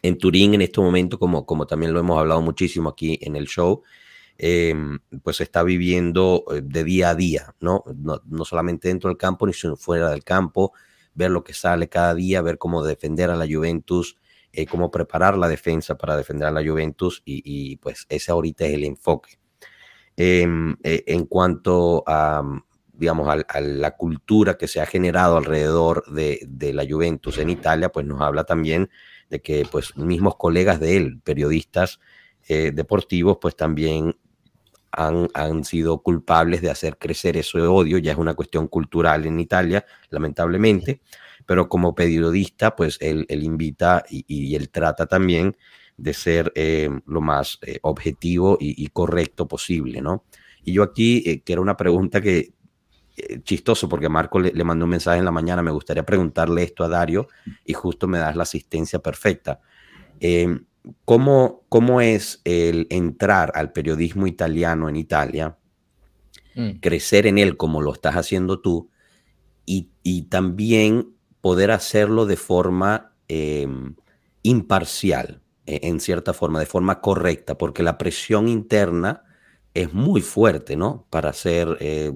En 0.00 0.16
Turín, 0.16 0.54
en 0.54 0.62
este 0.62 0.80
momento, 0.80 1.18
como, 1.18 1.44
como 1.44 1.66
también 1.66 1.92
lo 1.92 2.00
hemos 2.00 2.18
hablado 2.18 2.40
muchísimo 2.40 2.88
aquí 2.88 3.18
en 3.20 3.36
el 3.36 3.46
show, 3.46 3.82
eh, 4.38 4.74
pues 5.22 5.42
está 5.42 5.62
viviendo 5.62 6.46
eh, 6.50 6.62
de 6.64 6.82
día 6.82 7.10
a 7.10 7.14
día, 7.14 7.54
¿no? 7.60 7.84
¿no? 7.94 8.22
No 8.24 8.46
solamente 8.46 8.88
dentro 8.88 9.08
del 9.10 9.18
campo, 9.18 9.46
ni 9.46 9.52
fuera 9.52 10.08
del 10.08 10.24
campo, 10.24 10.72
ver 11.12 11.30
lo 11.30 11.44
que 11.44 11.52
sale 11.52 11.90
cada 11.90 12.14
día, 12.14 12.40
ver 12.40 12.56
cómo 12.56 12.82
defender 12.82 13.28
a 13.28 13.36
la 13.36 13.46
Juventus, 13.46 14.16
eh, 14.54 14.64
cómo 14.64 14.90
preparar 14.90 15.36
la 15.36 15.48
defensa 15.48 15.98
para 15.98 16.16
defender 16.16 16.48
a 16.48 16.52
la 16.52 16.64
Juventus 16.64 17.20
y, 17.26 17.76
pues 17.76 18.06
ese 18.08 18.32
ahorita 18.32 18.64
es 18.64 18.72
el 18.72 18.84
enfoque. 18.84 19.38
Eh, 20.16 20.46
eh, 20.84 21.04
en 21.06 21.26
cuanto 21.26 22.02
a, 22.06 22.42
digamos, 23.02 23.28
a, 23.28 23.32
a, 23.48 23.60
la 23.60 23.96
cultura 23.96 24.56
que 24.56 24.68
se 24.68 24.80
ha 24.80 24.86
generado 24.86 25.36
alrededor 25.36 26.04
de, 26.06 26.38
de, 26.48 26.72
la 26.72 26.86
Juventus 26.88 27.36
en 27.38 27.50
Italia, 27.50 27.90
pues 27.90 28.06
nos 28.06 28.20
habla 28.20 28.44
también 28.44 28.90
de 29.28 29.42
que 29.42 29.66
pues 29.68 29.96
mismos 29.96 30.36
colegas 30.36 30.78
de 30.78 30.96
él, 30.96 31.20
periodistas 31.24 31.98
eh, 32.46 32.70
deportivos, 32.72 33.38
pues 33.40 33.56
también 33.56 34.16
han, 34.92 35.28
han, 35.34 35.64
sido 35.64 36.00
culpables 36.00 36.62
de 36.62 36.70
hacer 36.70 36.96
crecer 36.96 37.36
ese 37.36 37.58
odio, 37.62 37.98
ya 37.98 38.12
es 38.12 38.18
una 38.18 38.34
cuestión 38.34 38.68
cultural 38.68 39.26
en 39.26 39.40
Italia, 39.40 39.84
lamentablemente, 40.10 41.00
pero 41.44 41.68
como 41.68 41.96
periodista, 41.96 42.76
pues 42.76 42.98
él, 43.00 43.26
él 43.28 43.42
invita 43.42 44.04
y, 44.08 44.24
y, 44.28 44.54
él 44.54 44.70
trata 44.70 45.06
también 45.06 45.56
de 45.96 46.14
ser 46.14 46.52
eh, 46.54 46.88
lo 47.06 47.20
más 47.20 47.58
eh, 47.62 47.80
objetivo 47.82 48.58
y, 48.60 48.80
y, 48.80 48.86
correcto 48.90 49.48
posible, 49.48 50.00
¿no? 50.00 50.24
Y 50.62 50.74
yo 50.74 50.84
aquí, 50.84 51.42
que 51.44 51.52
era 51.52 51.60
una 51.60 51.76
pregunta 51.76 52.20
que, 52.20 52.52
chistoso, 53.44 53.88
porque 53.88 54.08
Marco 54.08 54.38
le, 54.38 54.52
le, 54.52 54.64
mandó 54.64 54.84
un 54.84 54.90
mensaje 54.90 55.18
en 55.18 55.24
la 55.24 55.30
mañana, 55.30 55.62
me 55.62 55.70
gustaría 55.70 56.04
preguntarle 56.04 56.62
esto 56.62 56.84
a 56.84 56.88
Dario 56.88 57.28
y 57.64 57.72
justo 57.74 58.08
me 58.08 58.18
das 58.18 58.36
la 58.36 58.44
asistencia 58.44 58.98
perfecta. 59.00 59.60
Eh, 60.20 60.60
¿Cómo, 61.04 61.64
¿Cómo 61.68 62.00
es 62.00 62.40
el 62.44 62.86
entrar 62.90 63.52
al 63.54 63.72
periodismo 63.72 64.26
italiano 64.26 64.88
en 64.88 64.96
Italia, 64.96 65.56
mm. 66.54 66.80
crecer 66.80 67.26
en 67.26 67.38
él 67.38 67.56
como 67.56 67.82
lo 67.82 67.92
estás 67.92 68.16
haciendo 68.16 68.60
tú, 68.60 68.90
y, 69.64 69.90
y 70.02 70.22
también 70.22 71.14
poder 71.40 71.70
hacerlo 71.70 72.26
de 72.26 72.36
forma 72.36 73.12
eh, 73.28 73.68
imparcial, 74.42 75.42
eh, 75.66 75.80
en 75.84 76.00
cierta 76.00 76.32
forma, 76.32 76.58
de 76.58 76.66
forma 76.66 77.00
correcta, 77.00 77.56
porque 77.58 77.82
la 77.82 77.98
presión 77.98 78.48
interna 78.48 79.24
es 79.74 79.92
muy 79.94 80.20
fuerte, 80.20 80.76
¿no? 80.76 81.06
Para 81.10 81.32
ser 81.32 81.76
eh, 81.80 82.12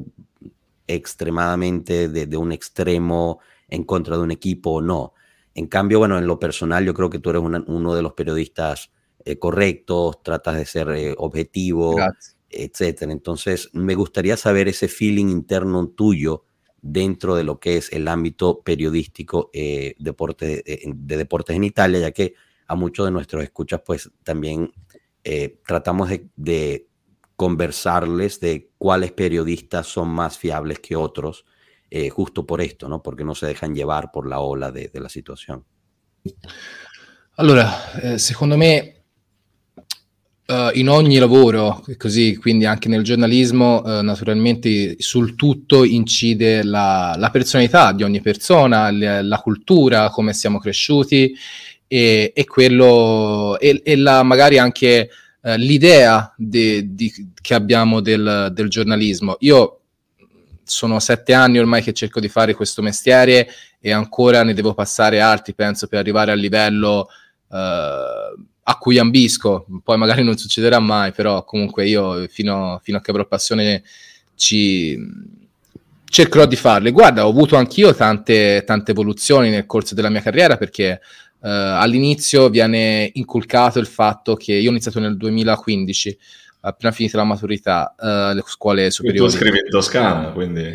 extremadamente 0.87 2.09
de, 2.09 2.27
de, 2.27 2.37
un 2.37 2.53
extremo 2.53 3.41
en 3.69 3.85
contra 3.85 4.17
de 4.17 4.23
un 4.23 4.31
equipo 4.31 4.71
o 4.71 4.81
no. 4.81 5.13
En 5.55 5.67
cambio, 5.67 5.99
bueno, 5.99 6.19
en 6.19 6.27
lo 6.27 6.39
personal 6.39 6.85
yo 6.85 6.95
creo 6.95 7.11
que 7.11 7.19
tú 7.19 7.31
eres 7.31 7.43
una, 7.43 7.65
uno 7.67 7.95
de 7.95 8.03
los 8.03 8.13
periodistas 8.13 8.91
eh, 9.25 9.39
correctos, 9.39 10.23
tratas 10.23 10.57
de 10.57 10.67
ser 10.67 10.89
eh, 10.91 11.15
objetivo, 11.19 11.97
Gracias. 11.97 12.37
etcétera. 12.49 13.11
Entonces, 13.11 13.71
me 13.73 13.97
gustaría 13.97 14.37
saber 14.37 14.69
ese 14.69 14.87
feeling 14.87 15.27
interno 15.27 15.89
tuyo 15.89 16.45
dentro 16.81 17.35
de 17.35 17.43
lo 17.43 17.59
que 17.59 17.77
es 17.77 17.93
el 17.93 18.07
ámbito 18.07 18.61
periodístico 18.63 19.51
eh, 19.53 19.97
deporte, 19.99 20.63
de, 20.65 20.93
de, 20.95 21.17
deportes 21.17 21.57
en 21.57 21.65
Italia, 21.65 21.99
ya 21.99 22.13
que 22.13 22.35
a 22.69 22.77
muchos 22.77 23.07
de 23.07 23.11
nuestros 23.11 23.43
escuchas, 23.43 23.81
pues 23.85 24.11
también 24.23 24.73
tratamos 25.67 26.09
de, 26.09 26.29
de, 26.37 26.87
conversarles 27.37 28.41
de 28.41 28.71
cuáles 28.79 29.13
periodistas 29.13 29.87
son 29.87 30.09
más 30.09 30.39
fiables 30.39 30.81
que 30.81 30.97
otros 30.97 31.45
eh, 31.91 32.09
justo 32.09 32.45
por 32.45 32.61
esto, 32.61 32.89
¿no? 32.89 33.03
Porque 33.03 33.25
no 33.25 33.35
se 33.35 33.47
dejan 33.47 33.75
llevar 33.75 34.11
por 34.11 34.27
la 34.27 34.41
ola 34.41 34.73
de, 34.73 34.89
de 34.89 35.01
la 35.01 35.09
situazione. 35.09 35.63
Allora, 37.37 37.93
eh, 38.03 38.19
secondo 38.19 38.57
me 38.57 38.93
Uh, 40.49 40.71
in 40.75 40.89
ogni 40.89 41.19
lavoro, 41.19 41.85
così 41.97 42.37
quindi 42.37 42.67
anche 42.67 42.89
nel 42.89 43.03
giornalismo, 43.03 43.83
uh, 43.83 44.01
naturalmente 44.01 44.95
sul 45.01 45.35
tutto 45.35 45.83
incide 45.83 46.63
la, 46.63 47.17
la 47.19 47.31
personalità 47.31 47.91
di 47.91 48.05
ogni 48.05 48.21
persona, 48.21 48.89
le, 48.91 49.23
la 49.23 49.41
cultura, 49.41 50.09
come 50.11 50.33
siamo 50.33 50.61
cresciuti 50.61 51.35
e, 51.89 52.31
e 52.33 52.45
quello 52.45 53.59
e, 53.59 53.81
e 53.85 53.97
la, 53.97 54.23
magari 54.23 54.59
anche 54.59 55.11
uh, 55.47 55.57
l'idea 55.57 56.33
de, 56.37 56.95
di, 56.95 57.31
che 57.41 57.55
abbiamo 57.55 58.01
del, 58.01 58.51
del, 58.53 58.69
giornalismo. 58.69 59.37
Io 59.41 59.81
sono 60.65 60.99
sette 60.99 61.33
anni 61.33 61.59
ormai 61.59 61.83
che 61.83 61.93
cerco 61.93 62.21
di 62.21 62.29
fare 62.29 62.55
questo 62.55 62.83
mestiere 62.83 63.49
e 63.81 63.93
ancora 63.93 64.43
ne 64.43 64.55
devo 64.55 64.75
passare 64.75 65.21
altri, 65.21 65.55
penso, 65.55 65.87
per 65.87 65.99
arrivare 65.99 66.33
al 66.33 66.39
livello 66.39 67.09
a 67.49 68.77
cui 68.79 68.99
ambisco, 68.99 69.65
poi 69.85 69.97
magari 69.97 70.25
non 70.25 70.37
succederà 70.37 70.81
mai, 70.81 71.13
però 71.13 71.45
comunque 71.45 71.87
io 71.87 72.27
fino, 72.29 72.81
fino 72.83 72.99
a 72.99 73.01
che 73.01 73.13
avrò 73.13 73.25
passione 73.25 73.85
ci 74.35 74.99
cercherò 76.05 76.47
di 76.47 76.57
farle. 76.57 76.91
Guarda, 76.91 77.27
ho 77.27 77.31
avuto 77.31 77.57
anch'io 77.57 77.95
tante, 77.95 78.65
tante 78.67 78.91
evoluzioni 78.91 79.51
nel 79.51 79.67
corso 79.67 79.95
della 79.95 80.11
mia 80.11 80.21
carriera 80.21 80.57
perché 80.57 81.01
uh, 81.47 81.79
all'inizio 81.79 82.49
viene 82.49 83.09
inculcato 83.15 83.79
il 83.79 83.87
fatto 83.87 84.35
che 84.35 84.55
io 84.55 84.69
ho 84.69 84.73
iniziato 84.73 84.99
nel 84.99 85.17
2015, 85.17 86.19
appena 86.61 86.93
finita 86.93 87.19
la 87.19 87.25
maturità, 87.25 87.95
uh, 87.97 88.35
le 88.35 88.43
scuole 88.47 88.91
superiori. 88.91 89.31
tu 89.31 89.37
scrivi 89.37 89.59
in 89.59 89.71
Toscana, 89.71 90.31
quindi 90.33 90.75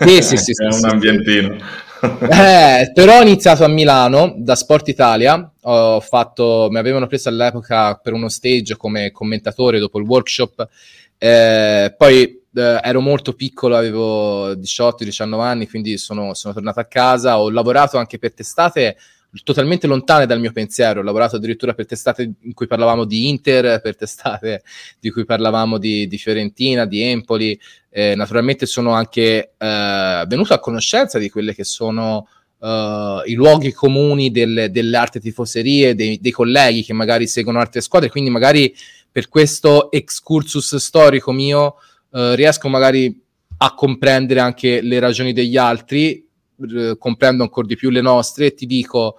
sì, 0.00 0.22
sì, 0.22 0.36
sì, 0.36 0.52
è 0.62 0.74
un 0.74 0.84
ambientino. 0.84 1.56
Eh, 2.04 2.90
però 2.92 3.18
ho 3.18 3.22
iniziato 3.22 3.64
a 3.64 3.68
Milano 3.68 4.34
da 4.36 4.54
Sport 4.54 4.88
Italia, 4.88 5.50
ho 5.62 6.00
fatto, 6.00 6.68
mi 6.70 6.78
avevano 6.78 7.06
preso 7.06 7.30
all'epoca 7.30 7.94
per 7.94 8.12
uno 8.12 8.28
stage 8.28 8.76
come 8.76 9.10
commentatore 9.10 9.78
dopo 9.78 9.98
il 9.98 10.04
workshop, 10.04 10.68
eh, 11.16 11.94
poi 11.96 12.42
eh, 12.54 12.80
ero 12.82 13.00
molto 13.00 13.32
piccolo, 13.32 13.74
avevo 13.74 14.52
18-19 14.52 15.40
anni, 15.40 15.66
quindi 15.66 15.96
sono, 15.96 16.34
sono 16.34 16.52
tornato 16.52 16.80
a 16.80 16.84
casa, 16.84 17.40
ho 17.40 17.48
lavorato 17.48 17.96
anche 17.96 18.18
per 18.18 18.34
testate 18.34 18.96
totalmente 19.42 19.86
lontane 19.86 20.26
dal 20.26 20.40
mio 20.40 20.52
pensiero. 20.52 21.00
Ho 21.00 21.02
lavorato 21.02 21.36
addirittura 21.36 21.74
per 21.74 21.86
testate 21.86 22.32
in 22.40 22.54
cui 22.54 22.66
parlavamo 22.66 23.04
di 23.04 23.28
Inter, 23.28 23.80
per 23.80 23.96
testate 23.96 24.62
di 25.00 25.10
cui 25.10 25.24
parlavamo 25.24 25.78
di, 25.78 26.06
di 26.06 26.18
Fiorentina, 26.18 26.84
di 26.84 27.02
Empoli. 27.02 27.58
Eh, 27.90 28.14
naturalmente 28.14 28.66
sono 28.66 28.92
anche 28.92 29.52
eh, 29.56 30.24
venuto 30.26 30.54
a 30.54 30.58
conoscenza 30.58 31.18
di 31.18 31.30
quelle 31.30 31.54
che 31.54 31.64
sono 31.64 32.28
uh, 32.64 33.22
i 33.26 33.34
luoghi 33.34 33.72
comuni 33.72 34.30
del, 34.30 34.68
delle 34.70 34.96
altre 34.96 35.20
tifoserie, 35.20 35.94
dei, 35.94 36.18
dei, 36.20 36.32
colleghi 36.32 36.82
che 36.82 36.94
magari 36.94 37.26
seguono 37.26 37.60
altre 37.60 37.82
squadre, 37.82 38.08
quindi 38.08 38.30
magari 38.30 38.74
per 39.10 39.28
questo 39.28 39.90
excursus 39.90 40.76
storico 40.76 41.32
mio 41.32 41.76
uh, 42.10 42.32
riesco 42.32 42.68
magari 42.68 43.22
a 43.58 43.74
comprendere 43.74 44.40
anche 44.40 44.80
le 44.80 44.98
ragioni 44.98 45.32
degli 45.32 45.56
altri 45.56 46.26
comprendo 46.98 47.42
ancora 47.42 47.66
di 47.66 47.76
più 47.76 47.90
le 47.90 48.00
nostre 48.00 48.54
ti 48.54 48.66
dico, 48.66 49.16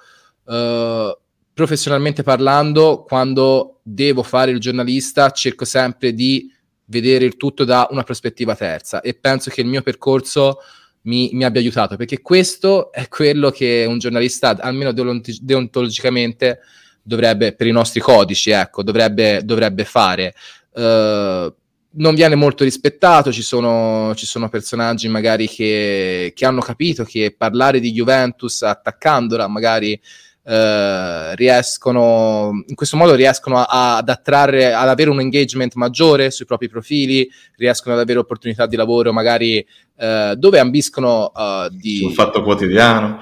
eh, 0.48 1.18
professionalmente 1.54 2.24
parlando, 2.24 3.04
quando 3.08 3.80
devo 3.82 4.24
fare 4.24 4.52
il 4.52 4.60
giornalista, 4.60 5.32
cerco 5.32 5.66
sempre 5.66 6.14
di 6.14 6.52
vedere 6.86 7.26
il 7.26 7.38
tutto 7.38 7.64
da 7.64 7.88
una 7.92 8.04
prospettiva 8.04 8.56
terza 8.56 9.02
e 9.02 9.16
penso 9.16 9.50
che 9.50 9.62
il 9.62 9.68
mio 9.68 9.82
percorso 9.82 10.60
mi, 11.04 11.30
mi 11.34 11.44
abbia 11.44 11.62
aiutato 11.62 11.96
perché 11.96 12.22
questo 12.22 12.92
è 12.92 13.08
quello 13.08 13.50
che 13.52 13.86
un 13.88 13.98
giornalista, 13.98 14.58
almeno 14.60 14.92
deontologicamente, 14.92 16.60
dovrebbe, 17.02 17.54
per 17.54 17.68
i 17.68 17.72
nostri 17.72 18.02
codici, 18.02 18.50
ecco, 18.50 18.84
dovrebbe, 18.84 19.42
dovrebbe 19.44 19.86
fare. 19.86 20.34
Uh, 20.72 21.54
non 21.96 22.16
viene 22.16 22.36
molto 22.36 22.64
rispettato, 22.64 23.32
ci 23.32 23.42
sono, 23.42 24.14
ci 24.16 24.26
sono 24.26 24.50
personaggi 24.50 25.08
magari 25.08 25.48
che, 25.48 26.34
che, 26.36 26.46
hanno 26.46 26.62
capito 26.62 27.04
che 27.04 27.34
parlare 27.38 27.80
di 27.80 27.92
Juventus 27.92 28.64
attaccandola 28.64 29.48
magari 29.48 30.00
eh, 30.48 31.36
riescono, 31.36 32.64
in 32.68 32.76
questo 32.76 32.98
modo 32.98 33.16
riescono 33.16 33.58
a, 33.58 33.66
a, 33.66 33.98
ad 33.98 34.10
attrarre, 34.10 34.74
ad 34.74 34.90
avere 34.90 35.10
un 35.10 35.20
engagement 35.20 35.74
maggiore 35.76 36.32
sui 36.32 36.46
propri 36.46 36.70
profili, 36.70 37.30
riescono 37.56 37.96
ad 37.96 38.02
avere 38.02 38.20
opportunità 38.20 38.66
di 38.66 38.76
lavoro 38.76 39.14
magari 39.14 39.66
eh, 39.98 40.34
dove 40.38 40.60
ambiscono 40.60 41.32
uh, 41.34 41.70
di... 41.70 41.98
Sul 41.98 42.14
fatto 42.14 42.44
quotidiano. 42.44 43.20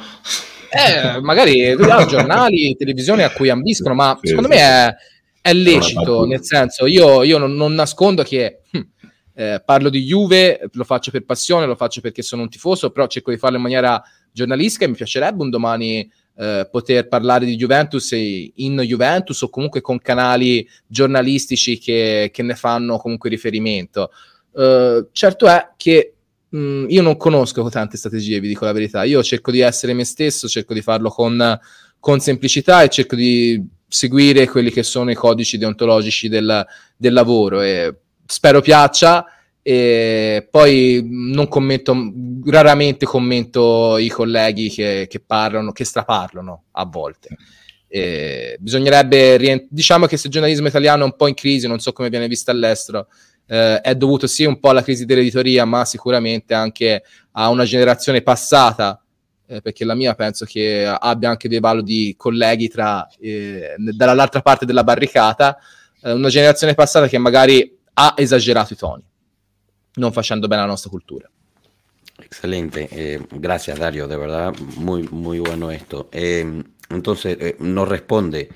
Eh, 0.69 1.21
magari 1.21 1.75
giornali, 2.07 2.73
televisioni 2.77 3.21
a 3.21 3.29
cui 3.29 3.49
ambiscono, 3.49 3.93
ma 3.93 4.17
sì, 4.19 4.29
secondo 4.29 4.49
sì. 4.49 4.55
me 4.55 4.61
è 4.61 4.95
è 5.43 5.51
lecito, 5.51 6.23
nel 6.23 6.41
senso, 6.41 6.85
io, 6.85 7.21
io 7.23 7.37
non, 7.37 7.53
non, 7.53 7.73
nascondo 7.73 8.23
che 8.23 8.61
hm, 8.71 8.79
eh, 9.33 9.61
parlo 9.65 9.89
di 9.89 10.01
Juve, 10.05 10.69
lo 10.71 10.85
faccio 10.85 11.11
per 11.11 11.25
passione, 11.25 11.65
lo 11.65 11.75
faccio 11.75 11.99
perché 11.99 12.21
sono 12.21 12.43
un 12.43 12.49
tifoso, 12.49 12.91
però 12.91 13.07
cerco 13.07 13.29
di 13.29 13.37
farlo 13.37 13.57
in 13.57 13.63
maniera 13.63 14.01
giornalistica 14.31 14.85
e 14.85 14.87
mi 14.87 14.95
piacerebbe 14.95 15.43
un 15.43 15.49
domani 15.49 16.09
eh, 16.37 16.65
poter 16.71 17.09
parlare 17.09 17.45
di 17.45 17.57
Juventus 17.57 18.11
in 18.13 18.81
Juventus 18.85 19.41
o 19.41 19.49
comunque 19.49 19.81
con 19.81 19.99
canali 19.99 20.65
giornalistici 20.87 21.77
che, 21.77 22.29
che 22.31 22.41
ne 22.41 22.55
fanno 22.55 22.97
comunque 22.97 23.29
riferimento. 23.29 24.11
Uh, 24.51 25.09
certo 25.11 25.47
è 25.47 25.71
che 25.75 26.13
mh, 26.47 26.57
hm, 26.57 26.85
io 26.87 27.01
non 27.01 27.17
conosco 27.17 27.67
tante 27.67 27.97
strategie, 27.97 28.39
vi 28.39 28.47
dico 28.47 28.63
la 28.63 28.71
verità. 28.71 29.03
Io 29.03 29.21
cerco 29.21 29.51
di 29.51 29.59
essere 29.59 29.91
me 29.93 30.05
stesso, 30.05 30.47
cerco 30.47 30.73
di 30.73 30.81
farlo 30.81 31.09
con, 31.09 31.59
con 31.99 32.21
semplicità 32.21 32.81
e 32.81 32.87
cerco 32.87 33.17
di 33.17 33.61
seguire 33.93 34.47
quelli 34.47 34.71
che 34.71 34.81
sono 34.81 35.11
i 35.11 35.15
codici 35.15 35.59
deontologici 35.59 36.27
del, 36.27 36.65
del 36.97 37.13
lavoro 37.13 37.61
e 37.61 37.95
spero 38.25 38.59
piaccia 38.59 39.23
e 39.61 40.47
poi 40.49 41.07
non 41.07 41.47
commento 41.47 41.95
raramente 42.45 43.05
commento 43.05 43.99
i 43.99 44.09
colleghi 44.09 44.69
che, 44.69 45.05
che 45.07 45.19
parlano 45.19 45.71
che 45.71 45.85
straparlano 45.85 46.63
a 46.71 46.85
volte. 46.85 47.37
E 47.87 48.57
bisognerebbe 48.59 49.37
rient- 49.37 49.67
diciamo 49.69 50.07
che 50.07 50.17
se 50.17 50.25
il 50.25 50.33
giornalismo 50.33 50.67
italiano 50.67 51.03
è 51.03 51.05
un 51.05 51.15
po' 51.15 51.27
in 51.27 51.35
crisi 51.35 51.67
non 51.67 51.77
so 51.77 51.93
come 51.93 52.09
viene 52.09 52.27
visto 52.27 52.49
all'estero 52.49 53.09
eh, 53.45 53.79
è 53.79 53.93
dovuto 53.93 54.25
sì 54.25 54.43
un 54.45 54.59
po' 54.59 54.69
alla 54.69 54.81
crisi 54.81 55.05
dell'editoria 55.05 55.65
ma 55.65 55.85
sicuramente 55.85 56.55
anche 56.55 57.03
a 57.33 57.49
una 57.49 57.63
generazione 57.63 58.23
passata 58.23 59.02
eh, 59.53 59.61
perché 59.61 59.85
la 59.85 59.93
mia 59.93 60.15
penso 60.15 60.45
che 60.45 60.85
abbia 60.85 61.29
anche 61.29 61.47
dei 61.47 61.59
validi 61.59 62.15
colleghi 62.17 62.67
tra, 62.67 63.07
eh, 63.19 63.75
dall'altra 63.77 64.41
parte 64.41 64.65
della 64.65 64.83
barricata, 64.83 65.57
eh, 66.01 66.11
una 66.11 66.29
generazione 66.29 66.73
passata 66.73 67.07
che 67.07 67.17
magari 67.19 67.77
ha 67.93 68.15
esagerato 68.17 68.73
i 68.73 68.75
toni, 68.75 69.03
non 69.95 70.11
facendo 70.11 70.47
bene 70.47 70.61
alla 70.61 70.71
nostra 70.71 70.89
cultura. 70.89 71.29
Excelente, 72.17 72.87
eh, 72.89 73.25
gracias 73.33 73.77
Dario, 73.77 74.07
de 74.07 74.17
verdad 74.17 74.55
muy, 74.77 75.07
muy 75.11 75.39
bueno 75.39 75.69
esto. 75.69 76.09
Entonces, 76.11 77.37
eh, 77.39 77.55
nos 77.59 77.87
responde 77.87 78.49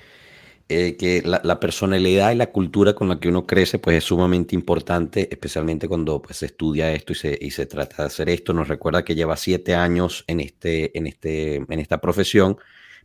Eh, 0.70 0.98
que 0.98 1.22
la, 1.24 1.60
personalidad 1.62 2.34
y 2.34 2.36
la 2.36 2.52
cultura 2.52 2.94
con 2.94 3.08
la 3.08 3.22
que 3.22 3.30
uno 3.30 3.46
crece 3.46 3.80
pues 3.80 3.98
es 4.00 4.04
sumamente 4.04 4.54
importante, 4.54 5.30
especialmente 5.32 5.88
cuando 5.88 6.22
pues, 6.22 6.38
se 6.38 6.48
estudia 6.48 6.92
esto 6.92 7.14
y 7.14 7.16
se, 7.16 7.38
y 7.40 7.52
se 7.52 7.66
trata 7.68 8.04
de 8.04 8.08
hacer 8.08 8.28
esto. 8.28 8.52
Nos 8.52 8.68
recuerda 8.68 9.06
que 9.06 9.16
lleva 9.16 9.38
siete 9.38 9.76
años 9.76 10.26
en, 10.28 10.42
este, 10.42 10.98
en, 10.98 11.08
este, 11.08 11.56
en 11.56 11.80
esta 11.80 12.02
profesión, 12.02 12.58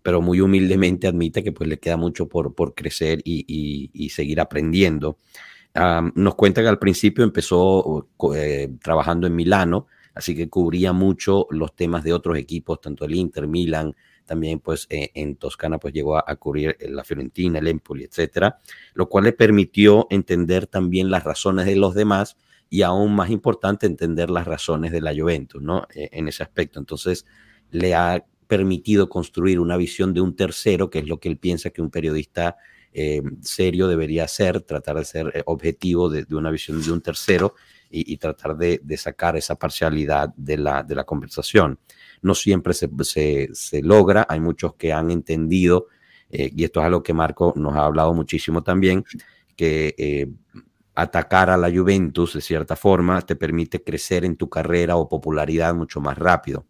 pero 0.02 0.20
muy 0.20 0.40
humildemente 0.40 1.06
admite 1.06 1.44
que 1.44 1.52
pues 1.52 1.68
le 1.68 1.78
queda 1.78 1.96
mucho 1.96 2.28
por, 2.28 2.52
por 2.52 2.74
crecer 2.74 3.20
y, 3.24 3.90
y, 3.94 4.08
seguir 4.10 4.40
aprendiendo. 4.40 5.18
nos 6.16 6.34
cuenta 6.34 6.62
que 6.62 6.68
al 6.68 6.80
principio 6.80 7.22
empezó 7.22 8.08
eh, 8.34 8.70
trabajando 8.82 9.28
en 9.28 9.36
Milano, 9.36 9.86
así 10.14 10.34
que 10.34 10.48
cubría 10.48 10.92
mucho 10.92 11.46
los 11.50 11.76
temas 11.76 12.02
de 12.02 12.12
otros 12.12 12.36
equipos, 12.38 12.80
tanto 12.80 13.04
el 13.04 13.14
Inter, 13.14 13.46
Milan, 13.46 13.94
también 14.32 14.60
pues 14.60 14.86
eh, 14.88 15.10
en 15.12 15.36
Toscana 15.36 15.76
pues 15.76 15.92
llegó 15.92 16.16
a, 16.16 16.36
cubrir 16.36 16.74
eh, 16.80 16.88
la 16.88 17.04
Fiorentina, 17.04 17.58
el 17.58 17.68
Empoli, 17.68 18.04
etcétera, 18.04 18.56
lo 18.94 19.06
cual 19.06 19.24
le 19.24 19.34
permitió 19.34 20.06
entender 20.08 20.66
también 20.66 21.10
las 21.10 21.22
razones 21.22 21.66
de 21.66 21.76
los 21.76 21.94
demás 21.94 22.38
y 22.70 22.80
aún 22.80 23.14
más 23.14 23.28
importante 23.28 23.84
entender 23.84 24.30
las 24.30 24.46
razones 24.46 24.90
de 24.90 25.02
la 25.02 25.14
Juventus, 25.14 25.60
¿no? 25.60 25.86
Eh, 25.94 26.08
en 26.12 26.28
ese 26.28 26.42
aspecto. 26.42 26.78
Entonces 26.78 27.26
le 27.72 27.94
ha 27.94 28.24
permitido 28.46 29.10
construir 29.10 29.60
una 29.60 29.76
visión 29.76 30.14
de 30.14 30.22
un 30.22 30.34
tercero, 30.34 30.88
que 30.88 31.00
es 31.00 31.06
lo 31.06 31.20
que 31.20 31.28
él 31.28 31.36
piensa 31.36 31.68
que 31.68 31.82
un 31.82 31.90
periodista 31.90 32.56
serio 33.40 33.88
debería 33.88 34.28
ser, 34.28 34.60
tratar 34.60 34.96
de 34.96 35.04
ser 35.06 35.42
objetivo 35.46 36.10
de, 36.10 36.26
una 36.34 36.50
visión 36.50 36.82
de 36.82 36.92
un 36.92 37.00
tercero 37.00 37.54
y, 37.90 38.18
tratar 38.18 38.54
de, 38.56 38.80
sacar 38.98 39.34
esa 39.34 39.54
parcialidad 39.56 40.28
de 40.36 40.58
la 40.58 41.04
conversación 41.06 41.78
no 42.22 42.34
siempre 42.34 42.72
se, 42.72 42.88
se, 43.52 43.82
logra, 43.82 44.24
hay 44.28 44.40
muchos 44.40 44.74
que 44.74 44.92
han 44.92 45.10
entendido, 45.10 45.88
eh, 46.30 46.50
y 46.54 46.64
esto 46.64 46.80
es 46.80 46.86
algo 46.86 47.02
que 47.02 47.12
Marco 47.12 47.52
nos 47.56 47.74
ha 47.74 47.84
hablado 47.84 48.14
muchísimo 48.14 48.62
también, 48.62 49.04
que 49.56 49.94
eh, 49.98 50.28
atacar 50.94 51.50
a 51.50 51.56
la 51.56 51.70
Juventus 51.70 52.34
de 52.34 52.40
cierta 52.40 52.76
forma 52.76 53.20
te 53.22 53.36
permite 53.36 53.82
crecer 53.82 54.24
en 54.24 54.36
tu 54.36 54.48
carrera 54.48 54.96
o 54.96 55.08
popularidad 55.08 55.74
mucho 55.74 56.00
más 56.00 56.16
rápido. 56.16 56.64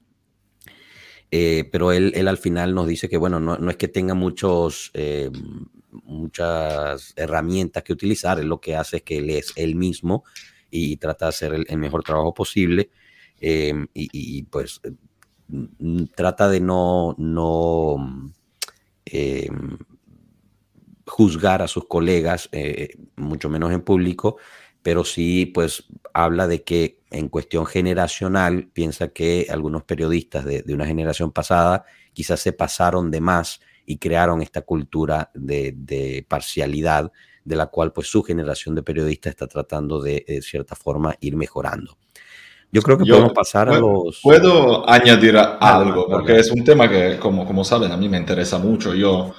Eh, 1.31 1.69
pero 1.71 1.93
él, 1.93 2.13
él, 2.15 2.29
al 2.29 2.37
final 2.37 2.75
nos 2.75 2.87
dice 2.87 3.09
que, 3.09 3.17
bueno, 3.17 3.41
no, 3.41 3.57
no 3.57 3.71
es 3.71 3.77
que 3.77 3.89
tenga 3.89 4.15
muchos 4.15 4.93
muchas 6.05 7.13
herramientas 7.17 7.83
que 7.83 7.93
utilizar, 7.93 8.43
lo 8.43 8.61
que 8.61 8.77
hace 8.77 8.99
es 8.99 9.03
que 9.03 9.19
él 9.19 9.31
es 9.31 9.53
él 9.57 9.75
mismo 9.75 10.25
y, 10.71 10.97
trata 10.97 11.27
de 11.27 11.29
hacer 11.31 11.55
el, 11.69 11.79
mejor 11.79 12.03
trabajo 12.03 12.33
posible 12.33 12.91
y, 13.41 14.43
pues 14.45 14.81
trata 16.15 16.49
de 16.49 16.61
no, 16.61 17.15
no 17.19 18.33
em, 19.05 19.79
juzgar 21.07 21.63
a 21.63 21.69
sus 21.69 21.87
colegas, 21.87 22.49
eh, 22.53 22.97
mucho 23.17 23.49
menos 23.49 23.73
en 23.73 23.83
público, 23.83 24.37
pero 24.83 25.05
sí 25.05 25.47
pues 25.47 25.85
habla 26.15 26.47
de 26.47 26.63
que 26.63 27.01
en 27.11 27.29
cuestión 27.29 27.67
generacional 27.67 28.69
piensa 28.73 29.09
que 29.09 29.47
algunos 29.51 29.85
periodistas 29.85 30.45
de, 30.45 30.65
una 30.69 30.87
generación 30.87 31.31
pasada 31.31 31.85
quizás 32.13 32.41
se 32.41 32.53
pasaron 32.53 33.11
de 33.11 33.21
más 33.21 33.61
y 33.85 33.99
crearon 33.99 34.43
esta 34.43 34.63
cultura 34.63 35.31
de, 35.35 36.25
parcialidad 36.29 37.13
de 37.45 37.57
la 37.57 37.67
cual 37.67 37.93
pues 37.93 38.07
su 38.09 38.23
generación 38.23 38.75
de 38.75 38.83
periodistas 38.83 39.31
está 39.31 39.47
tratando 39.47 40.01
de, 40.01 40.25
de 40.27 40.43
cierta 40.43 40.77
forma 40.77 41.17
ir 41.21 41.37
mejorando. 41.37 41.99
Yo 42.73 42.81
creo 42.81 42.97
que 42.97 43.05
podemos 43.05 43.35
pasar 43.35 43.69
a 43.69 43.79
los... 43.79 44.21
Puedo 44.23 44.89
añadir 44.89 45.37
algo, 45.37 46.07
porque 46.09 46.39
es 46.39 46.51
un 46.51 46.65
tema 46.65 46.89
que, 46.89 47.19
como, 47.19 47.45
como 47.45 47.65
saben, 47.65 47.93
a 47.93 47.99
mí 47.99 48.09
me 48.09 48.17
interesa 48.17 48.59
mucho. 48.59 48.95
Yo 48.95 49.35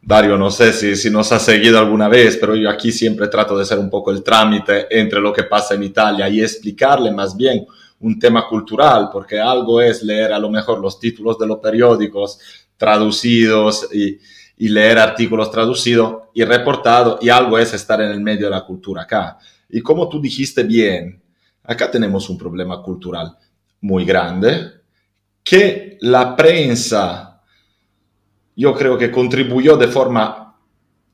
Dario, 0.00 0.38
no 0.38 0.52
sé 0.52 0.72
si, 0.72 0.94
si, 0.94 1.10
nos 1.10 1.32
ha 1.32 1.40
seguido 1.40 1.80
alguna 1.80 2.06
vez, 2.06 2.36
pero 2.36 2.54
yo 2.54 2.70
aquí 2.70 2.92
siempre 2.92 3.26
trato 3.26 3.58
de 3.58 3.64
ser 3.64 3.80
un 3.80 3.90
poco 3.90 4.12
el 4.12 4.22
trámite 4.22 4.86
entre 4.88 5.20
lo 5.20 5.32
que 5.32 5.42
pasa 5.42 5.74
en 5.74 5.82
Italia 5.82 6.28
y 6.28 6.40
explicarle 6.40 7.10
más 7.10 7.36
bien 7.36 7.66
un 7.98 8.16
tema 8.20 8.46
cultural, 8.46 9.08
porque 9.12 9.40
algo 9.40 9.80
es 9.80 10.04
leer 10.04 10.32
a 10.32 10.38
lo 10.38 10.48
mejor 10.48 10.78
los 10.78 11.00
títulos 11.00 11.36
de 11.40 11.48
los 11.48 11.58
periódicos 11.58 12.38
traducidos 12.76 13.88
y, 13.92 14.16
y 14.58 14.68
leer 14.68 15.00
artículos 15.00 15.50
traducidos 15.50 16.28
y 16.34 16.44
reportados, 16.44 17.18
y 17.20 17.28
algo 17.28 17.58
es 17.58 17.74
estar 17.74 18.00
en 18.00 18.12
el 18.12 18.20
medio 18.20 18.46
de 18.46 18.50
la 18.52 18.64
cultura 18.64 19.02
acá. 19.02 19.38
Y 19.68 19.80
como 19.80 20.08
tú 20.08 20.20
dijiste 20.20 20.62
bien, 20.62 21.20
acá 21.66 21.90
tenemos 21.90 22.28
un 22.28 22.38
problema 22.38 22.82
cultural 22.82 23.36
muy 23.80 24.04
grande, 24.04 24.72
que 25.42 25.98
la 26.00 26.34
prensa 26.36 27.42
yo 28.56 28.74
creo 28.74 28.96
que 28.96 29.10
contribuyó 29.10 29.76
de 29.76 29.88
forma 29.88 30.58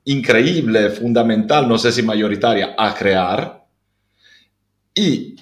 increíble, 0.05 0.91
fundamental, 0.91 1.69
no 1.69 1.77
sé 1.77 1.93
si 1.93 2.03
mayoritaria, 2.03 2.75
a 2.79 2.95
crear. 2.95 3.67
Y 4.95 5.37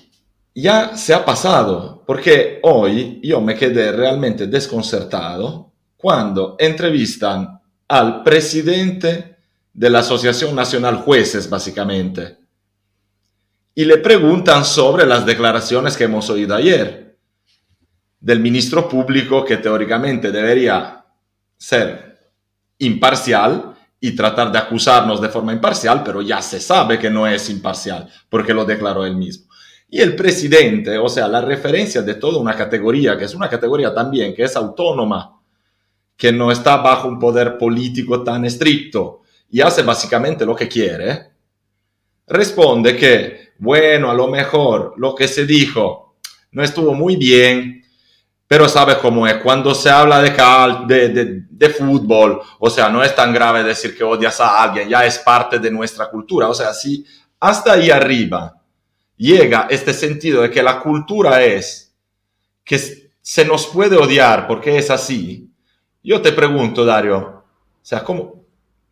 ya 0.54 0.96
se 0.96 1.14
ha 1.14 1.24
pasado, 1.24 2.02
porque 2.06 2.58
hoy 2.62 3.20
yo 3.22 3.40
me 3.40 3.54
quedé 3.54 3.92
realmente 3.92 4.46
desconcertado 4.46 5.72
cuando 5.96 6.56
entrevistan 6.58 7.61
al 7.88 8.22
presidente 8.22 9.36
de 9.72 9.90
la 9.90 10.00
Asociación 10.00 10.54
Nacional 10.54 10.96
Jueces, 10.96 11.48
básicamente, 11.48 12.39
y 13.74 13.84
le 13.84 13.98
preguntan 13.98 14.64
sobre 14.64 15.06
las 15.06 15.24
declaraciones 15.24 15.96
que 15.96 16.04
hemos 16.04 16.28
oído 16.30 16.54
ayer 16.54 17.16
del 18.20 18.40
ministro 18.40 18.88
público 18.88 19.44
que 19.44 19.56
teóricamente 19.56 20.30
debería 20.30 21.04
ser 21.56 22.32
imparcial 22.78 23.74
y 24.00 24.14
tratar 24.16 24.50
de 24.50 24.58
acusarnos 24.58 25.20
de 25.20 25.28
forma 25.28 25.52
imparcial, 25.52 26.02
pero 26.04 26.22
ya 26.22 26.40
se 26.40 26.60
sabe 26.60 26.98
que 26.98 27.10
no 27.10 27.26
es 27.26 27.48
imparcial, 27.50 28.08
porque 28.28 28.54
lo 28.54 28.64
declaró 28.64 29.04
él 29.04 29.16
mismo. 29.16 29.50
Y 29.88 30.00
el 30.00 30.16
presidente, 30.16 30.96
o 30.98 31.08
sea, 31.08 31.28
la 31.28 31.40
referencia 31.40 32.00
de 32.02 32.14
toda 32.14 32.38
una 32.38 32.54
categoría, 32.54 33.18
que 33.18 33.24
es 33.24 33.34
una 33.34 33.48
categoría 33.48 33.92
también 33.92 34.34
que 34.34 34.44
es 34.44 34.56
autónoma, 34.56 35.40
que 36.16 36.32
no 36.32 36.52
está 36.52 36.76
bajo 36.76 37.08
un 37.08 37.18
poder 37.18 37.58
político 37.58 38.22
tan 38.22 38.44
estricto 38.44 39.22
y 39.50 39.60
hace 39.60 39.82
básicamente 39.82 40.46
lo 40.46 40.54
que 40.54 40.68
quiere, 40.68 41.30
responde 42.26 42.96
que, 42.96 43.49
bueno, 43.61 44.11
a 44.11 44.14
lo 44.14 44.28
mejor 44.28 44.94
lo 44.96 45.14
que 45.14 45.28
se 45.28 45.44
dijo 45.44 46.16
no 46.52 46.64
estuvo 46.64 46.94
muy 46.94 47.16
bien, 47.16 47.84
pero 48.48 48.68
sabes 48.68 48.96
cómo 48.96 49.26
es, 49.26 49.34
cuando 49.34 49.74
se 49.74 49.90
habla 49.90 50.20
de, 50.22 50.34
cal, 50.34 50.86
de, 50.86 51.44
de, 51.48 51.68
fútbol, 51.68 52.40
o 52.58 52.70
sea, 52.70 52.88
no 52.88 53.04
es 53.04 53.14
tan 53.14 53.32
grave 53.32 53.62
decir 53.62 53.96
que 53.96 54.02
odias 54.02 54.40
a 54.40 54.62
alguien, 54.62 54.88
ya 54.88 55.04
es 55.04 55.18
parte 55.18 55.58
de 55.58 55.70
nuestra 55.70 56.08
cultura, 56.11 56.48
o 56.48 56.54
sea, 56.54 56.72
si 56.72 57.04
hasta 57.38 57.74
ahí 57.74 57.90
arriba 57.90 58.61
llega 59.16 59.68
este 59.70 59.92
sentido 59.92 60.42
de 60.42 60.50
que 60.50 60.62
la 60.62 60.80
cultura 60.80 61.44
es 61.44 61.94
que 62.64 62.78
se 63.20 63.44
nos 63.44 63.66
puede 63.66 63.96
odiar 63.96 64.48
porque 64.48 64.78
es 64.78 64.90
así, 64.90 65.50
yo 66.02 66.22
te 66.22 66.32
pregunto, 66.32 66.84
Dario, 66.84 67.18
o 67.18 67.44
sea, 67.82 68.02
¿cómo, 68.02 68.42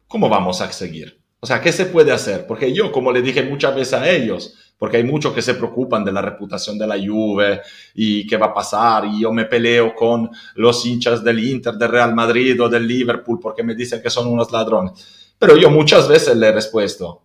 cómo 0.06 0.28
vamos 0.28 0.60
a 0.60 0.70
seguir? 0.70 1.17
O 1.40 1.46
sea, 1.46 1.60
¿qué 1.60 1.72
se 1.72 1.86
puede 1.86 2.12
hacer? 2.12 2.46
Porque 2.46 2.72
yo, 2.72 2.90
como 2.90 3.12
le 3.12 3.22
dije 3.22 3.42
muchas 3.44 3.74
veces 3.74 3.94
a 3.94 4.10
ellos, 4.10 4.54
porque 4.78 4.96
hay 4.96 5.04
muchos 5.04 5.32
que 5.32 5.42
se 5.42 5.54
preocupan 5.54 6.04
de 6.04 6.12
la 6.12 6.22
reputación 6.22 6.78
de 6.78 6.86
la 6.86 6.96
Juve 6.96 7.60
y 7.94 8.26
qué 8.26 8.36
va 8.36 8.46
a 8.46 8.54
pasar, 8.54 9.04
y 9.04 9.20
yo 9.20 9.32
me 9.32 9.44
peleo 9.44 9.94
con 9.94 10.30
los 10.54 10.86
hinchas 10.86 11.22
del 11.22 11.44
Inter, 11.44 11.74
del 11.74 11.90
Real 11.90 12.14
Madrid 12.14 12.60
o 12.62 12.68
del 12.68 12.86
Liverpool 12.86 13.38
porque 13.40 13.62
me 13.62 13.74
dicen 13.74 14.00
que 14.00 14.10
son 14.10 14.28
unos 14.28 14.50
ladrones. 14.52 15.32
Pero 15.38 15.56
yo 15.56 15.70
muchas 15.70 16.08
veces 16.08 16.36
le 16.36 16.48
he 16.48 16.52
respuesto, 16.52 17.22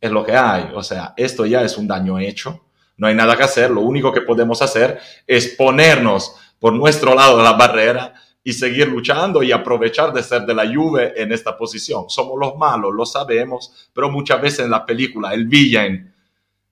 es 0.00 0.10
lo 0.10 0.24
que 0.24 0.36
hay, 0.36 0.70
o 0.74 0.82
sea, 0.82 1.14
esto 1.16 1.46
ya 1.46 1.62
es 1.62 1.78
un 1.78 1.88
daño 1.88 2.18
hecho, 2.18 2.64
no 2.96 3.06
hay 3.06 3.14
nada 3.14 3.36
que 3.36 3.44
hacer, 3.44 3.70
lo 3.70 3.80
único 3.80 4.12
que 4.12 4.22
podemos 4.22 4.62
hacer 4.62 4.98
es 5.26 5.48
ponernos 5.48 6.34
por 6.58 6.72
nuestro 6.72 7.14
lado 7.14 7.38
de 7.38 7.44
la 7.44 7.52
barrera 7.52 8.14
y 8.46 8.52
seguir 8.52 8.86
luchando 8.86 9.42
y 9.42 9.50
aprovechar 9.50 10.12
de 10.12 10.22
ser 10.22 10.46
de 10.46 10.54
la 10.54 10.72
Juve 10.72 11.20
en 11.20 11.32
esta 11.32 11.56
posición. 11.56 12.08
Somos 12.08 12.38
los 12.38 12.56
malos, 12.56 12.94
lo 12.94 13.04
sabemos, 13.04 13.90
pero 13.92 14.08
muchas 14.08 14.40
veces 14.40 14.60
en 14.60 14.70
la 14.70 14.86
película 14.86 15.34
el 15.34 15.46
villain 15.46 16.14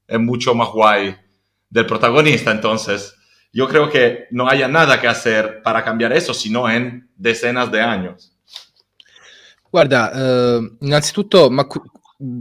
es 0.07 0.21
mucho 0.21 0.55
más 0.55 0.69
guay 0.69 1.17
del 1.69 1.85
protagonista. 1.85 2.53
Entonces, 2.53 3.17
yo 3.53 3.67
creo 3.67 3.91
que 3.91 4.29
no 4.31 4.49
haya 4.49 4.69
nada 4.69 5.01
que 5.01 5.09
hacer 5.09 5.63
para 5.63 5.83
cambiare 5.83 6.17
eso, 6.17 6.33
sino 6.33 6.71
en 6.71 7.11
decenas 7.17 7.73
de 7.73 7.81
años. 7.81 8.33
Guarda, 9.69 10.13
eh, 10.15 10.61
innanzitutto, 10.81 11.51
ma 11.51 11.67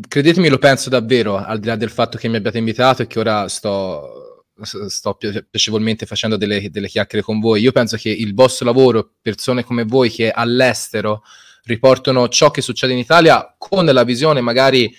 credetemi, 0.08 0.48
lo 0.48 0.60
penso 0.60 0.92
davvero, 0.92 1.44
al 1.44 1.58
di 1.58 1.70
là 1.70 1.76
del 1.76 1.90
fatto 1.90 2.20
che 2.20 2.28
mi 2.30 2.38
abbiate 2.38 2.60
invitato 2.60 3.02
e 3.02 3.08
che 3.08 3.18
ora 3.18 3.48
sto, 3.48 4.23
sto 4.64 5.18
piacevolmente 5.50 6.06
facendo 6.06 6.38
delle, 6.38 6.70
delle 6.70 6.88
chiacchiere 6.88 7.24
con 7.24 7.40
voi. 7.40 7.62
Io 7.62 7.72
penso 7.72 7.98
che 7.98 8.10
il 8.10 8.34
vostro 8.34 8.66
lavoro, 8.66 9.14
persone 9.22 9.64
come 9.64 9.84
voi 9.84 10.10
che 10.10 10.32
all'estero 10.32 11.24
riportano 11.66 12.28
ciò 12.28 12.52
che 12.52 12.62
succede 12.62 12.94
in 12.94 13.00
Italia 13.00 13.56
con 13.58 13.86
la 13.86 14.04
visione 14.04 14.42
magari 14.42 14.94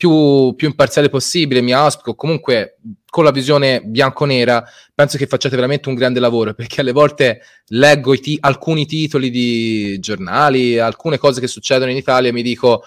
più, 0.00 0.54
più 0.56 0.68
imparziale 0.68 1.10
possibile, 1.10 1.60
mi 1.60 1.72
auspico, 1.72 2.14
comunque 2.14 2.78
con 3.10 3.22
la 3.22 3.30
visione 3.30 3.82
bianco-nera, 3.82 4.64
penso 4.94 5.18
che 5.18 5.26
facciate 5.26 5.56
veramente 5.56 5.90
un 5.90 5.94
grande 5.94 6.20
lavoro, 6.20 6.54
perché 6.54 6.80
alle 6.80 6.92
volte 6.92 7.42
leggo 7.66 8.14
ti- 8.18 8.38
alcuni 8.40 8.86
titoli 8.86 9.28
di 9.28 9.98
giornali, 10.00 10.78
alcune 10.78 11.18
cose 11.18 11.40
che 11.40 11.48
succedono 11.48 11.90
in 11.90 11.98
Italia 11.98 12.30
e 12.30 12.32
mi 12.32 12.40
dico, 12.40 12.82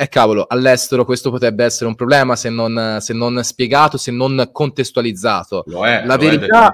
eh 0.00 0.08
cavolo, 0.08 0.46
all'estero 0.48 1.04
questo 1.04 1.28
potrebbe 1.28 1.64
essere 1.64 1.86
un 1.86 1.96
problema 1.96 2.36
se 2.36 2.50
non, 2.50 2.98
se 3.00 3.12
non 3.12 3.42
spiegato, 3.42 3.96
se 3.96 4.12
non 4.12 4.50
contestualizzato. 4.52 5.64
Lo 5.66 5.84
è, 5.84 6.04
la 6.04 6.14
lo 6.14 6.20
verità... 6.20 6.70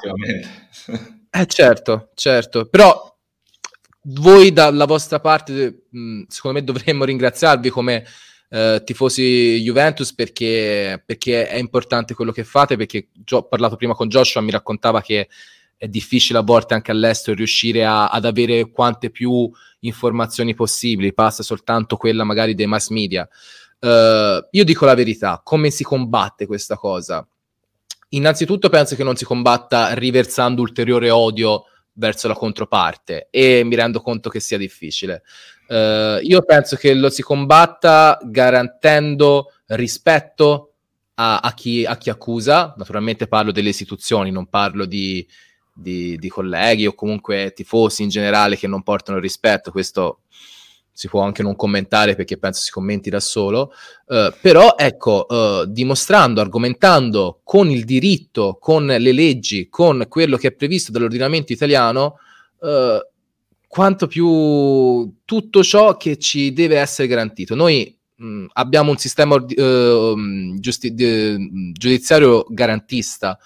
È 1.30 1.40
eh 1.40 1.46
certo, 1.46 2.10
certo, 2.14 2.66
però 2.66 3.16
voi 4.08 4.52
dalla 4.52 4.84
vostra 4.84 5.20
parte, 5.20 5.84
secondo 6.28 6.58
me 6.58 6.64
dovremmo 6.64 7.04
ringraziarvi 7.04 7.70
come 7.70 8.04
eh, 8.50 8.82
tifosi 8.84 9.58
Juventus 9.62 10.12
perché, 10.12 11.02
perché, 11.02 11.48
è 11.48 11.56
importante 11.56 12.12
quello 12.12 12.30
che 12.30 12.44
fate, 12.44 12.76
perché 12.76 13.08
ho 13.30 13.44
parlato 13.44 13.76
prima 13.76 13.94
con 13.94 14.08
Joshua, 14.08 14.42
mi 14.42 14.50
raccontava 14.50 15.00
che 15.00 15.30
è 15.84 15.88
difficile 15.88 16.38
a 16.38 16.42
volte 16.42 16.72
anche 16.72 16.90
all'estero 16.90 17.36
riuscire 17.36 17.84
a, 17.84 18.08
ad 18.08 18.24
avere 18.24 18.70
quante 18.70 19.10
più 19.10 19.50
informazioni 19.80 20.54
possibili, 20.54 21.12
passa 21.12 21.42
soltanto 21.42 21.98
quella 21.98 22.24
magari 22.24 22.54
dei 22.54 22.64
mass 22.64 22.88
media. 22.88 23.28
Uh, 23.80 24.40
io 24.50 24.64
dico 24.64 24.86
la 24.86 24.94
verità, 24.94 25.42
come 25.44 25.68
si 25.68 25.84
combatte 25.84 26.46
questa 26.46 26.76
cosa? 26.76 27.26
Innanzitutto 28.10 28.70
penso 28.70 28.96
che 28.96 29.04
non 29.04 29.16
si 29.16 29.26
combatta 29.26 29.92
riversando 29.92 30.62
ulteriore 30.62 31.10
odio 31.10 31.66
verso 31.92 32.28
la 32.28 32.34
controparte 32.34 33.28
e 33.30 33.62
mi 33.62 33.74
rendo 33.74 34.00
conto 34.00 34.30
che 34.30 34.40
sia 34.40 34.56
difficile. 34.56 35.22
Uh, 35.68 36.18
io 36.22 36.40
penso 36.46 36.76
che 36.76 36.94
lo 36.94 37.10
si 37.10 37.20
combatta 37.20 38.18
garantendo 38.22 39.52
rispetto 39.66 40.72
a, 41.16 41.40
a, 41.40 41.52
chi, 41.52 41.84
a, 41.84 41.98
chi, 41.98 42.08
accusa, 42.08 42.72
naturalmente 42.78 43.26
parlo 43.26 43.52
delle 43.52 43.68
istituzioni, 43.68 44.30
non 44.30 44.46
parlo 44.46 44.86
di, 44.86 45.26
di, 45.74 46.16
di, 46.18 46.28
colleghi 46.28 46.86
o 46.86 46.94
comunque 46.94 47.52
tifosi 47.54 48.02
in 48.02 48.08
generale 48.08 48.56
che 48.56 48.66
non 48.66 48.82
portano 48.82 49.18
rispetto, 49.18 49.70
questo 49.70 50.20
si 50.92 51.08
può 51.08 51.22
anche 51.22 51.42
non 51.42 51.56
commentare 51.56 52.14
perché 52.14 52.38
penso 52.38 52.62
si 52.62 52.70
commenti 52.70 53.10
da 53.10 53.18
solo, 53.18 53.72
uh, 54.06 54.32
però 54.40 54.76
ecco, 54.78 55.26
uh, 55.28 55.66
dimostrando, 55.66 56.40
argomentando 56.40 57.40
con 57.42 57.68
il 57.68 57.84
diritto, 57.84 58.56
con 58.60 58.86
le 58.86 59.12
leggi, 59.12 59.68
con 59.68 60.06
quello 60.08 60.36
che 60.36 60.48
è 60.48 60.52
previsto 60.52 60.92
dall'ordinamento 60.92 61.52
italiano, 61.52 62.18
quanto 63.74 64.06
più 64.06 65.16
tutto 65.26 65.62
ciò 65.62 65.98
che 65.98 66.16
ci 66.16 66.52
deve 66.52 66.78
essere 66.78 67.08
garantito. 67.08 67.54
Noi 67.54 67.94
mh, 68.14 68.46
abbiamo 68.52 68.90
un 68.90 68.96
sistema 68.98 69.34
uh, 69.34 70.54
giusti- 70.58 70.94
di, 70.94 71.72
giudiziario 71.72 72.46
garantista, 72.48 73.38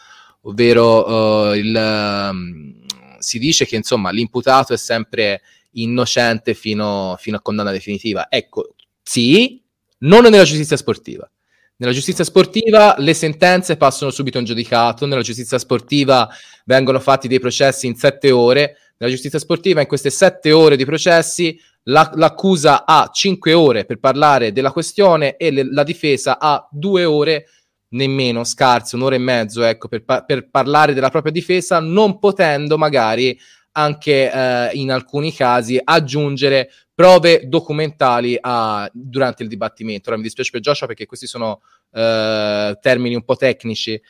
ovvero 0.43 1.51
uh, 1.51 1.55
il, 1.55 1.75
um, 1.75 2.85
si 3.19 3.39
dice 3.39 3.67
che 3.67 3.77
insomma 3.77 4.11
l'imputato 4.11 4.73
è 4.73 4.77
sempre 4.77 5.43
innocente 5.73 6.55
fino, 6.55 7.17
fino 7.19 7.37
a 7.37 7.41
condanna 7.41 7.73
definitiva. 7.73 8.31
Ecco, 8.31 8.75
sì, 9.03 9.63
non 10.01 10.23
nella 10.23 10.45
giustizia 10.45 10.77
sportiva. 10.77 11.31
Nella 11.77 11.93
giustizia 11.93 12.25
sportiva 12.25 12.97
le 12.99 13.15
sentenze 13.15 13.77
passano 13.77 14.11
subito 14.11 14.39
in 14.39 14.45
giudicato, 14.45 15.07
nella 15.07 15.23
giustizia 15.23 15.59
sportiva 15.59 16.29
vengono 16.65 16.99
fatti 16.99 17.29
dei 17.29 17.39
processi 17.39 17.87
in 17.87 17.95
sette 17.95 18.33
ore, 18.33 18.77
nella 18.99 19.13
giustizia 19.13 19.39
sportiva 19.39 19.81
in 19.81 19.87
queste 19.87 20.11
sette 20.11 20.51
ore 20.51 20.77
di 20.77 20.85
processi 20.85 21.57
la, 21.85 22.11
l'accusa 22.17 22.85
ha 22.85 23.11
cinque 23.13 23.53
ore 23.53 23.85
per 23.85 23.99
parlare 23.99 24.51
della 24.51 24.73
questione 24.73 25.37
e 25.37 25.53
le, 25.53 25.73
la 25.73 25.85
difesa 25.85 26.39
ha 26.41 26.67
due 26.71 27.05
ore, 27.05 27.47
nemmeno 27.91 28.45
scarse, 28.45 28.97
un'ora 28.97 29.15
e 29.15 29.19
mezzo 29.19 29.63
ecco, 29.63 29.89
per, 29.89 30.05
per 30.05 30.49
parlare 30.51 30.95
della 30.95 31.11
propria 31.11 31.33
difesa, 31.33 31.81
non 31.81 32.19
potendo 32.19 32.77
magari 32.77 33.39
anche 33.73 34.31
eh, 34.31 34.71
in 34.73 34.91
alcuni 34.91 35.33
casi 35.33 35.81
aggiungere 35.83 36.71
prove 36.95 37.43
documentali 37.47 38.37
a, 38.41 38.91
durante 38.93 39.45
il 39.45 39.49
dibattimento. 39.49 40.09
Ora 40.09 40.19
mi 40.19 40.25
dispiace 40.25 40.51
per 40.51 40.61
Joshua 40.61 40.89
perché 40.89 41.07
questi 41.07 41.29
sono 41.29 41.61
eh, 41.93 42.77
termini 42.81 43.15
un 43.15 43.23
po' 43.23 43.37
tecnici, 43.37 43.93
eh, 43.93 44.03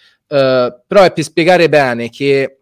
però 0.87 1.03
è 1.03 1.13
per 1.13 1.25
spiegare 1.25 1.69
bene 1.69 2.09
che 2.09 2.61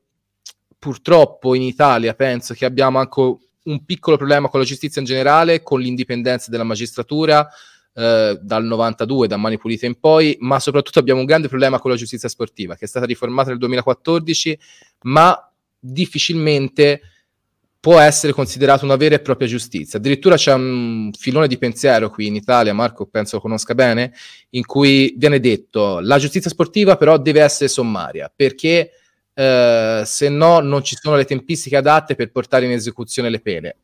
purtroppo 0.79 1.55
in 1.55 1.63
Italia 1.63 2.15
penso 2.15 2.55
che 2.55 2.65
abbiamo 2.65 2.99
anche 2.99 3.21
un 3.67 3.85
piccolo 3.85 4.17
problema 4.17 4.49
con 4.49 4.61
la 4.61 4.67
giustizia 4.67 5.01
in 5.01 5.07
generale, 5.07 5.63
con 5.63 5.81
l'indipendenza 5.81 6.51
della 6.51 6.65
magistratura. 6.65 7.49
Uh, 7.97 8.39
dal 8.43 8.63
92, 8.63 9.27
da 9.27 9.39
Mani 9.39 9.57
Pulite 9.57 9.87
in 9.87 9.99
poi, 9.99 10.37
ma 10.41 10.61
soprattutto 10.61 10.99
abbiamo 10.99 11.21
un 11.21 11.25
grande 11.25 11.49
problema 11.49 11.79
con 11.79 11.91
la 11.91 11.97
giustizia 11.97 12.29
sportiva, 12.29 12.77
che 12.77 12.85
è 12.85 12.89
stata 12.89 13.07
riformata 13.07 13.49
nel 13.49 13.59
2014, 13.59 14.59
ma 15.05 15.51
difficilmente 15.79 17.01
può 17.87 18.01
essere 18.01 18.33
considerata 18.33 18.85
una 18.85 18.97
vera 18.97 19.15
e 19.15 19.21
propria 19.21 19.47
giustizia. 19.47 20.01
Addirittura 20.01 20.35
c'è 20.35 20.53
un 20.53 21.13
filone 21.17 21.47
di 21.47 21.57
pensiero 21.57 22.11
qui 22.11 22.27
in 22.27 22.35
Italia, 22.35 22.75
Marco 22.75 23.07
penso 23.07 23.37
lo 23.37 23.43
conosca 23.43 23.77
bene, 23.77 24.13
in 24.51 24.67
cui 24.67 25.15
viene 25.17 25.39
detto 25.39 26.01
la 26.01 26.19
giustizia 26.19 26.51
sportiva 26.51 26.97
però 26.97 27.17
deve 27.17 27.43
essere 27.43 27.69
sommaria, 27.69 28.29
perché 28.35 28.91
eh, 29.33 30.03
se 30.05 30.29
no 30.29 30.59
non 30.59 30.83
ci 30.83 30.97
sono 31.01 31.15
le 31.15 31.25
tempistiche 31.27 31.77
adatte 31.77 32.17
per 32.17 32.33
portare 32.33 32.65
in 32.65 32.73
esecuzione 32.73 33.31
le 33.31 33.41
pene. 33.41 33.77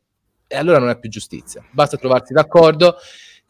E 0.47 0.57
allora 0.57 0.79
non 0.79 0.89
è 0.89 0.99
più 0.99 1.09
giustizia, 1.09 1.63
basta 1.71 1.95
trovarsi 1.95 2.33
d'accordo. 2.33 2.97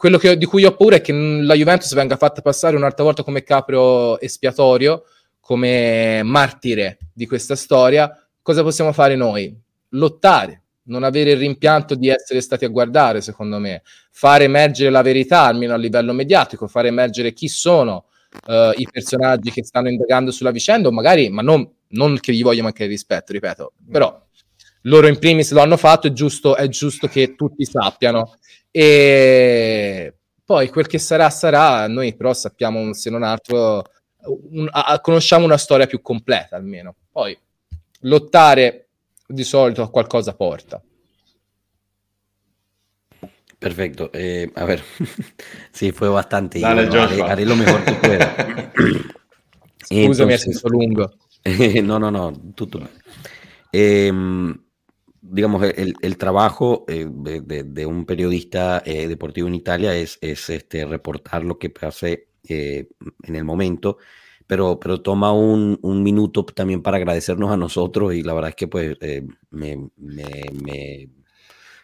Quello 0.04 0.18
che, 0.18 0.36
di 0.36 0.43
cui 0.43 0.66
ho 0.66 0.76
paura 0.76 0.97
è 0.97 1.01
che 1.01 1.14
la 1.14 1.54
Juventus 1.54 1.93
venga 1.93 2.18
fatta 2.18 2.41
passare 2.41 2.76
un'altra 2.76 3.06
volta 3.06 3.24
come 3.24 3.41
capro 3.41 4.20
espiatorio, 4.20 5.06
come 5.39 6.22
martire 6.24 6.97
di 7.14 7.26
questa 7.26 7.56
storia, 7.56 8.14
cosa 8.41 8.64
possiamo 8.64 8.91
fare 8.91 9.16
noi? 9.16 9.58
Lottare, 9.91 10.64
non 10.88 11.04
avere 11.04 11.32
il 11.32 11.38
rimpianto 11.38 11.95
di 11.95 12.10
essere 12.10 12.41
stati 12.41 12.66
a 12.66 12.68
guardare, 12.68 13.22
secondo 13.22 13.60
me, 13.60 13.82
fare 14.12 14.43
emergere 14.43 14.89
la 14.89 15.01
verità, 15.01 15.43
almeno 15.43 15.74
a 15.74 15.78
livello 15.78 16.12
mediatico, 16.12 16.68
fare 16.68 16.89
emergere 16.89 17.32
chi 17.32 17.47
sono 17.47 18.08
uh, 18.47 18.72
i 18.76 18.86
personaggi 18.91 19.51
che 19.51 19.64
stanno 19.64 19.88
indagando 19.88 20.32
sulla 20.32 20.51
vicenda, 20.51 20.91
magari, 20.91 21.30
ma 21.30 21.41
non, 21.41 21.66
non 21.91 22.20
che 22.20 22.34
gli 22.34 22.43
voglio 22.43 22.64
mancare 22.64 22.89
rispetto, 22.89 23.32
ripeto, 23.32 23.72
però 23.89 24.22
loro 24.82 25.08
in 25.08 25.18
primis 25.18 25.54
lo 25.54 25.62
hanno 25.62 25.78
fatto, 25.78 26.08
è 26.08 26.12
giusto, 26.12 26.58
è 26.58 26.68
giusto 26.68 27.08
che 27.08 27.36
tutti 27.36 27.64
sappiano. 27.64 28.36
E 28.76 30.16
poi 30.44 30.70
quel 30.70 30.88
che 30.88 30.98
sarà, 30.98 31.30
sarà, 31.30 31.88
noi 31.88 32.16
però 32.16 32.34
sappiamo, 32.34 32.92
se 32.94 33.12
non 33.12 33.22
altro, 33.22 33.84
un, 34.24 34.68
a, 34.72 35.00
conosciamo 35.00 35.46
una 35.46 35.58
storia 35.58 35.86
più 35.86 36.02
completa 36.02 36.56
almeno. 36.56 36.96
Poi 37.12 37.38
lottare 38.00 38.88
di 39.28 39.44
solito 39.44 39.84
a 39.84 39.92
qualcosa 39.92 40.34
porta. 40.34 40.82
Perfecto. 43.60 44.12
Eh, 44.12 44.52
a 44.56 44.66
ver, 44.66 44.84
sí, 45.72 45.92
fue 45.92 46.10
bastante. 46.10 46.60
Dale, 46.60 46.88
bueno, 46.88 47.04
haré, 47.04 47.22
haré, 47.22 47.46
lo 47.46 47.56
mejor 47.56 47.84
que 47.84 47.94
pueda. 47.94 48.72
Scusami, 49.78 50.34
Entonces, 50.34 50.64
è 50.64 50.68
lungo. 50.68 51.14
Eh, 51.44 51.80
no, 51.86 52.00
no, 52.00 52.10
no, 52.10 52.52
tutto 52.56 52.80
bene. 52.80 53.02
Eh, 53.70 54.12
digamos, 55.24 55.64
el, 55.64 55.96
el 56.02 56.18
trabajo 56.18 56.84
eh, 56.88 57.08
de, 57.10 57.64
de, 57.64 57.86
un 57.86 58.06
periodista 58.06 58.84
eh, 58.86 59.08
deportivo 59.08 59.48
en 59.48 59.56
Italia 59.56 59.96
es, 59.96 60.20
es 60.22 60.50
este, 60.50 60.86
reportar 60.86 61.46
lo 61.46 61.58
que 61.58 61.70
pasa 61.70 62.10
eh, 62.10 62.90
en 63.24 63.36
el 63.36 63.46
momento 63.46 63.98
pero, 64.48 64.80
pero 64.80 65.02
toma 65.02 65.32
un, 65.32 65.80
un, 65.82 66.04
minuto 66.04 66.46
también 66.46 66.82
para 66.82 66.98
agradecernos 66.98 67.52
a 67.52 67.58
nosotros 67.58 68.14
y 68.14 68.24
la 68.24 68.34
verdad 68.34 68.50
es 68.50 68.56
que 68.56 68.68
pues 68.68 68.98
eh, 69.00 69.26
me, 69.52 69.90
me, 69.98 70.26
me, 70.62 71.10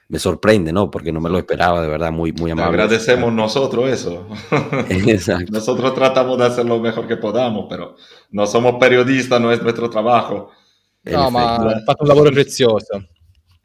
me, 0.10 0.20
sorprende, 0.20 0.74
¿no? 0.74 0.92
Porque 0.92 1.12
no 1.12 1.22
me 1.22 1.30
lo 1.30 1.38
esperaba, 1.38 1.82
de 1.82 1.88
verdad, 1.88 2.12
muy, 2.12 2.34
muy 2.34 2.52
amable. 2.52 2.82
agradecemos 2.82 3.32
nosotros 3.32 3.90
eso. 3.90 4.28
Exacto. 4.90 5.52
nosotros 5.52 5.94
tratamos 5.94 6.38
de 6.38 6.46
hacer 6.46 6.66
lo 6.66 6.80
mejor 6.80 7.08
que 7.08 7.18
podamos, 7.18 7.68
pero 7.70 7.96
no 8.32 8.46
somos 8.46 8.76
periodistas, 8.76 9.40
no 9.40 9.52
es 9.52 9.62
nuestro 9.64 9.90
trabajo. 9.90 10.52
No, 11.06 11.32
ma 11.32 11.56
ha 11.56 11.82
fatto 11.86 12.04
un 12.04 12.10
lavoro 12.10 12.32
prezioso. 12.32 13.02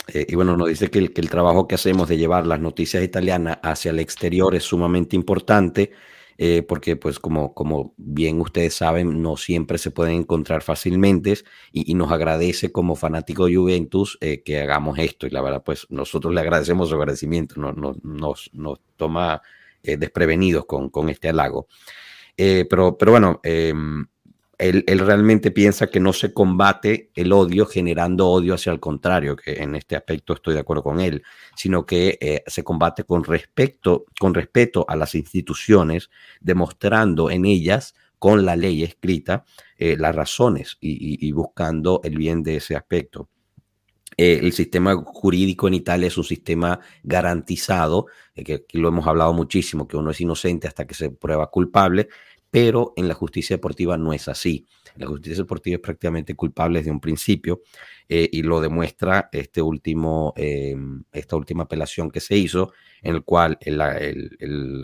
Eh, 0.09 0.27
y 0.29 0.35
bueno, 0.35 0.57
nos 0.57 0.69
dice 0.69 0.91
que 0.91 0.99
el, 0.99 1.13
que 1.13 1.21
el 1.21 1.31
trabajo 1.31 1.67
que 1.67 1.77
hacemos 1.77 2.09
de 2.09 2.19
llevar 2.19 2.47
las 2.47 2.61
noticias 2.61 3.03
italianas 3.03 3.59
hacia 3.63 3.91
el 3.91 4.01
exterior 4.01 4.55
es 4.55 4.65
sumamente 4.65 5.17
importante 5.17 5.93
eh, 6.37 6.63
porque 6.63 6.97
pues 6.97 7.19
como, 7.21 7.55
como 7.55 7.95
bien 7.97 8.41
ustedes 8.41 8.75
saben, 8.75 9.23
no 9.23 9.37
siempre 9.37 9.79
se 9.79 9.91
pueden 9.91 10.17
encontrar 10.17 10.63
fácilmente 10.63 11.35
y, 11.73 11.91
y 11.91 11.95
nos 11.95 12.11
agradece 12.11 12.73
como 12.73 12.97
fanático 12.97 13.47
de 13.47 13.55
Juventus 13.55 14.19
eh, 14.21 14.43
que 14.43 14.61
hagamos 14.61 14.99
esto 14.99 15.27
y 15.27 15.31
la 15.31 15.43
verdad 15.43 15.63
pues 15.65 15.87
nosotros 15.91 16.35
le 16.35 16.41
agradecemos 16.41 16.89
su 16.89 16.97
agradecimiento, 16.97 17.61
no, 17.61 17.73
no, 17.73 17.97
nos, 18.03 18.51
nos 18.53 18.81
toma 18.97 19.43
eh, 19.83 19.97
desprevenidos 19.97 20.65
con, 20.67 20.91
con 20.91 21.09
este 21.09 21.29
halago. 21.29 21.69
Eh, 22.37 22.67
pero, 22.69 22.99
pero 22.99 23.13
bueno, 23.13 23.41
em, 23.45 24.05
él, 24.59 24.85
realmente 24.87 25.51
piensa 25.51 25.89
que 25.89 26.01
no 26.01 26.13
se 26.13 26.33
combate 26.33 27.11
el 27.15 27.33
odio 27.33 27.67
generando 27.67 28.29
odio 28.29 28.55
hacia 28.55 28.73
el 28.73 28.81
contrario, 28.81 29.37
que 29.37 29.63
en 29.63 29.75
este 29.75 29.97
aspecto 29.97 30.35
estoy 30.35 30.55
de 30.55 30.61
acuerdo 30.61 30.83
con 30.83 31.01
él, 31.01 31.23
sino 31.57 31.87
que 31.87 32.19
eh, 32.21 32.43
se 32.47 32.65
combate 32.65 33.05
con 33.05 33.25
respeto, 33.25 34.07
con 34.19 34.35
respeto 34.35 34.85
a 34.89 34.97
las 34.97 35.15
instituciones, 35.15 36.11
demostrando 36.41 37.31
en 37.31 37.45
ellas 37.45 37.95
con 38.19 38.45
la 38.45 38.57
ley 38.57 38.83
escrita 38.83 39.45
eh, 39.77 39.97
las 39.99 40.15
razones 40.15 40.79
y, 40.81 41.31
buscando 41.33 42.01
el 42.05 42.17
bien 42.17 42.43
de 42.43 42.57
ese 42.57 42.77
aspecto. 42.77 43.29
Eh, 44.17 44.41
el 44.43 44.53
sistema 44.53 44.95
jurídico 44.95 45.67
en 45.67 45.75
Italia 45.75 46.07
es 46.07 46.17
un 46.17 46.25
sistema 46.25 46.81
garantizado, 47.03 48.07
que, 48.35 48.65
que 48.65 48.79
lo 48.79 48.89
hemos 48.89 49.07
hablado 49.07 49.33
muchísimo, 49.33 49.89
que 49.89 49.97
uno 49.97 50.13
es 50.13 50.21
inocente 50.21 50.69
hasta 50.69 50.87
que 50.87 50.95
se 50.95 51.11
prueba 51.11 51.51
culpable, 51.51 52.09
pero 52.55 52.93
en 52.95 53.09
la 53.09 53.15
justicia 53.15 53.57
deportiva 53.57 53.99
no 53.99 54.13
es 54.13 54.29
así. 54.29 54.65
La 54.95 55.09
justicia 55.09 55.43
deportiva 55.43 55.75
es 55.75 55.81
prácticamente 55.81 56.37
culpable 56.37 56.79
desde 56.79 56.93
un 56.93 57.01
principio 57.01 57.63
eh, 58.09 58.29
y 58.31 58.43
lo 58.43 58.61
demuestra 58.61 59.29
este 59.33 59.61
último, 59.61 60.33
eh, 60.37 60.77
esta 61.11 61.35
última 61.35 61.65
apelación 61.65 62.13
que 62.13 62.21
se 62.21 62.37
hizo, 62.37 62.73
en 63.03 63.17
el 63.17 63.25
cual 63.25 63.59
la 63.67 63.99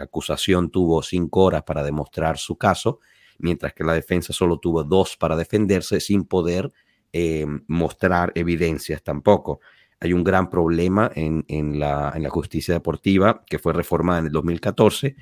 acusación 0.03 0.73
tuvo 0.73 1.01
cinco 1.01 1.45
horas 1.45 1.63
para 1.63 1.85
demostrar 1.85 2.39
su 2.39 2.57
caso, 2.57 2.99
mientras 3.39 3.73
que 3.73 3.85
la 3.85 3.95
defensa 3.95 4.33
solo 4.33 4.59
tuvo 4.59 4.83
dos 4.83 5.17
para 5.17 5.37
defenderse 5.37 6.01
sin 6.01 6.25
poder 6.25 6.73
eh, 7.13 7.47
mostrar 7.69 8.33
evidencias 8.35 9.01
tampoco. 9.05 9.61
Hay 10.01 10.13
un 10.13 10.25
gran 10.25 10.51
problema 10.51 11.09
en, 11.15 11.79
la, 11.79 12.13
justicia 12.31 12.75
deportiva 12.75 13.45
que 13.47 13.61
fue 13.61 13.73
reformada 13.73 14.19
en 14.19 14.27
el 14.27 14.33
2014, 14.33 15.15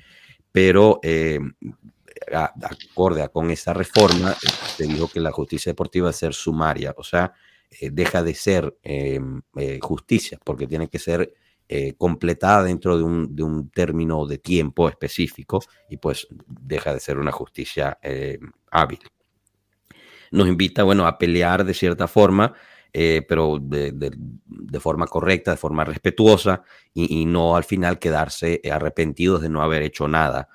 pero 0.51 0.99
a, 2.33 2.53
acorde 2.91 3.21
a, 3.21 3.29
con 3.29 3.51
esa 3.51 3.73
reforma, 3.73 4.35
se 4.75 4.85
dijo 4.85 5.07
que 5.07 5.19
la 5.19 5.31
justicia 5.31 5.71
deportiva 5.71 6.07
debe 6.07 6.17
ser 6.17 6.33
sumaria, 6.33 6.93
o 6.97 7.03
sea, 7.03 7.33
eh, 7.69 7.89
deja 7.91 8.23
de 8.23 8.33
ser 8.33 8.77
eh, 8.83 9.19
eh, 9.55 9.79
justicia, 9.81 10.39
porque 10.43 10.65
tiene 10.65 10.87
que 10.87 10.97
ser 10.97 11.33
eh, 11.67 11.93
completada 11.97 12.63
dentro 12.63 12.97
de 12.97 13.03
un, 13.03 13.35
de 13.35 13.43
un, 13.43 13.69
término 13.69 14.25
de 14.25 14.39
tiempo 14.39 14.89
específico 14.89 15.61
y 15.87 15.97
pues 15.97 16.27
deja 16.47 16.93
de 16.93 16.99
ser 16.99 17.19
una 17.19 17.31
justicia 17.31 17.99
eh, 18.01 18.39
hábil. 18.71 18.99
Nos 20.31 20.47
invita, 20.47 20.81
bueno, 20.81 21.05
a 21.05 21.17
pelear 21.19 21.63
de 21.63 21.75
cierta 21.75 22.07
forma, 22.07 22.53
pero 22.91 23.59
de, 23.61 23.91
de, 23.91 24.79
forma 24.79 25.05
correcta, 25.05 25.51
de 25.51 25.57
forma 25.57 25.83
respetuosa 25.83 26.63
y 26.93 27.25
no 27.25 27.55
al 27.55 27.63
final 27.63 27.99
quedarse 27.99 28.61
arrepentidos 28.71 29.41
de 29.41 29.49
no 29.49 29.61
haber 29.61 29.83
hecho 29.83 30.07
nada. 30.07 30.49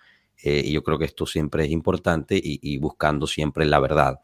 Eh, 0.46 0.62
y 0.66 0.72
yo 0.72 0.82
creo 0.82 0.98
que 0.98 1.06
esto 1.06 1.24
siempre 1.24 1.64
es 1.64 1.70
importante 1.70 2.36
y, 2.36 2.60
y 2.62 2.76
buscando 2.76 3.26
siempre 3.26 3.64
la 3.64 3.80
verdad. 3.80 4.20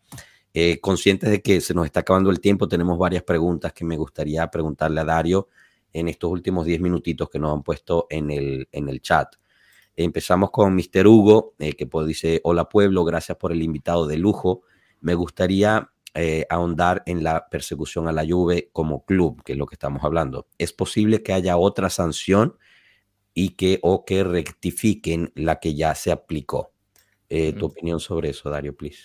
Eh, 0.52 0.80
conscientes 0.80 1.30
de 1.30 1.40
que 1.40 1.60
se 1.60 1.74
nos 1.74 1.86
está 1.86 2.00
acabando 2.00 2.30
el 2.30 2.40
tiempo, 2.40 2.68
tenemos 2.68 2.98
varias 2.98 3.22
preguntas 3.22 3.72
que 3.72 3.84
me 3.84 3.96
gustaría 3.96 4.46
preguntarle 4.48 5.00
a 5.00 5.04
Dario 5.04 5.48
en 5.92 6.08
estos 6.08 6.30
últimos 6.30 6.66
10 6.66 6.80
minutitos 6.80 7.30
que 7.30 7.38
nos 7.38 7.54
han 7.54 7.62
puesto 7.62 8.06
en 8.10 8.30
el, 8.30 8.68
en 8.70 8.88
el 8.88 9.00
chat. 9.00 9.34
Empezamos 9.96 10.50
con 10.50 10.74
Mr. 10.74 11.06
Hugo, 11.06 11.54
eh, 11.58 11.74
que 11.74 11.86
pues 11.86 12.06
dice, 12.06 12.40
hola 12.44 12.68
pueblo, 12.68 13.04
gracias 13.04 13.38
por 13.38 13.52
el 13.52 13.62
invitado 13.62 14.06
de 14.06 14.18
lujo. 14.18 14.62
Me 15.00 15.14
gustaría 15.14 15.90
eh, 16.14 16.46
ahondar 16.50 17.02
en 17.06 17.22
la 17.22 17.48
persecución 17.48 18.08
a 18.08 18.12
la 18.12 18.26
Juve 18.28 18.70
como 18.72 19.04
club, 19.04 19.42
que 19.44 19.52
es 19.52 19.58
lo 19.58 19.66
que 19.66 19.76
estamos 19.76 20.02
hablando. 20.02 20.48
¿Es 20.58 20.72
posible 20.72 21.22
que 21.22 21.32
haya 21.32 21.56
otra 21.56 21.90
sanción 21.90 22.56
y 23.34 23.50
que 23.50 23.78
o 23.82 24.04
que 24.04 24.24
rectifiquen 24.24 25.32
la 25.34 25.58
que 25.58 25.74
ya 25.74 25.94
se 25.94 26.10
aplicó? 26.10 26.72
Eh, 27.28 27.52
tu 27.52 27.66
opinione 27.66 28.00
sobre 28.00 28.30
eso, 28.30 28.50
Dario, 28.50 28.74
please. 28.74 28.98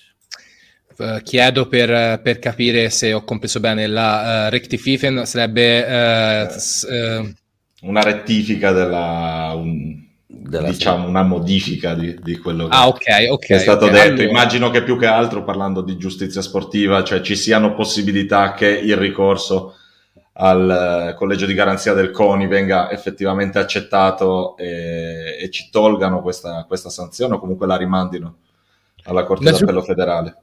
Uh, 0.97 1.21
chiedo 1.21 1.67
per, 1.67 2.21
per, 2.21 2.39
capire 2.39 2.89
se 2.89 3.13
ho 3.13 3.23
compreso 3.23 3.59
bene, 3.59 3.86
la 3.86 4.45
uh, 4.47 4.49
rectififen 4.49 5.26
sarebbe 5.26 5.82
uh, 5.82 7.34
una 7.82 8.01
rettifica 8.01 8.71
della, 8.71 9.51
un, 9.55 10.05
della 10.26 10.69
diciamo 10.69 11.07
una 11.07 11.23
modifica 11.23 11.95
di, 11.95 12.17
di 12.21 12.38
quello 12.38 12.67
che, 12.67 12.76
ah, 12.76 12.88
okay, 12.88 13.28
okay, 13.28 13.57
è 13.57 13.59
stato 13.59 13.86
okay. 13.86 13.97
detto. 13.97 14.21
Allora... 14.21 14.30
Immagino 14.30 14.69
che 14.71 14.84
più 14.84 14.97
che 14.97 15.05
altro 15.05 15.43
parlando 15.43 15.82
di 15.82 15.97
giustizia 15.97 16.41
sportiva, 16.41 17.03
cioè 17.03 17.21
ci 17.21 17.36
siano 17.36 17.76
possibilità 17.76 18.53
che 18.53 18.67
il 18.67 18.95
ricorso 18.95 19.76
al 20.38 21.10
eh, 21.12 21.14
collegio 21.16 21.46
di 21.46 21.54
garanzia 21.54 21.94
del 21.94 22.12
CONI 22.12 22.48
venga 22.48 22.92
effettivamente 22.92 23.60
accettato 23.60 24.58
e, 24.58 25.38
e 25.40 25.50
ci 25.50 25.70
tolgano 25.70 26.22
questa, 26.22 26.66
questa, 26.68 26.90
sanzione 26.90 27.36
o 27.36 27.40
comunque 27.40 27.68
la 27.68 27.78
rimandino 27.78 28.38
alla 29.04 29.24
Corte 29.24 29.52
d'Appello 29.52 29.82
federale? 29.82 30.38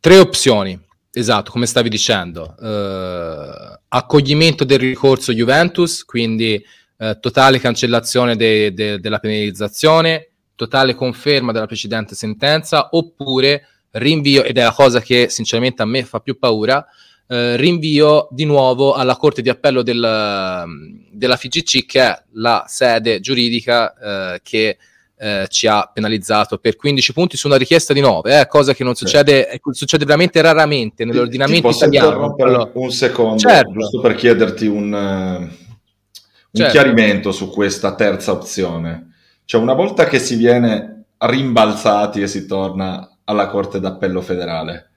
Tre 0.00 0.18
opzioni, 0.18 0.80
esatto, 1.10 1.50
come 1.50 1.66
stavi 1.66 1.88
dicendo. 1.88 2.54
Uh, 2.58 3.78
accoglimento 3.88 4.64
del 4.64 4.78
ricorso 4.78 5.32
Juventus, 5.32 6.04
quindi 6.04 6.64
uh, 6.98 7.18
totale 7.18 7.58
cancellazione 7.58 8.36
de, 8.36 8.72
de, 8.72 9.00
della 9.00 9.18
penalizzazione, 9.18 10.30
totale 10.54 10.94
conferma 10.94 11.52
della 11.52 11.66
precedente 11.66 12.14
sentenza, 12.14 12.88
oppure 12.92 13.66
rinvio, 13.92 14.44
ed 14.44 14.56
è 14.56 14.62
la 14.62 14.72
cosa 14.72 15.00
che 15.00 15.28
sinceramente 15.28 15.82
a 15.82 15.86
me 15.86 16.04
fa 16.04 16.20
più 16.20 16.38
paura, 16.38 16.86
eh, 17.28 17.56
rinvio 17.56 18.28
di 18.30 18.44
nuovo 18.44 18.92
alla 18.92 19.16
Corte 19.16 19.42
di 19.42 19.48
Appello 19.48 19.82
del, 19.82 20.64
della 21.10 21.36
FIGC, 21.36 21.86
che 21.86 22.00
è 22.00 22.22
la 22.32 22.64
sede 22.66 23.20
giuridica 23.20 23.94
eh, 24.34 24.40
che 24.42 24.78
eh, 25.18 25.46
ci 25.48 25.66
ha 25.66 25.90
penalizzato 25.92 26.58
per 26.58 26.76
15 26.76 27.12
punti 27.12 27.36
su 27.36 27.46
una 27.46 27.56
richiesta 27.56 27.92
di 27.92 28.00
9, 28.00 28.40
eh, 28.40 28.46
cosa 28.46 28.74
che 28.74 28.84
non 28.84 28.94
succede, 28.94 29.48
eh, 29.48 29.60
succede 29.70 30.04
veramente 30.04 30.40
raramente 30.42 31.04
nell'ordinamento 31.04 31.68
ti, 31.68 31.78
ti 31.78 31.84
italiano. 31.84 32.34
Quello... 32.34 32.70
Un 32.74 32.90
secondo, 32.90 33.38
certo. 33.38 33.72
giusto 33.72 34.00
per 34.00 34.14
chiederti 34.14 34.66
un, 34.66 34.92
uh, 34.92 35.40
un 35.40 35.50
certo. 36.52 36.72
chiarimento 36.72 37.32
su 37.32 37.48
questa 37.50 37.94
terza 37.94 38.32
opzione. 38.32 39.14
Cioè, 39.44 39.60
una 39.60 39.74
volta 39.74 40.06
che 40.06 40.18
si 40.18 40.36
viene 40.36 41.04
rimbalzati 41.18 42.20
e 42.20 42.26
si 42.26 42.46
torna 42.46 43.18
alla 43.24 43.48
Corte 43.48 43.80
d'Appello 43.80 44.20
federale, 44.20 44.90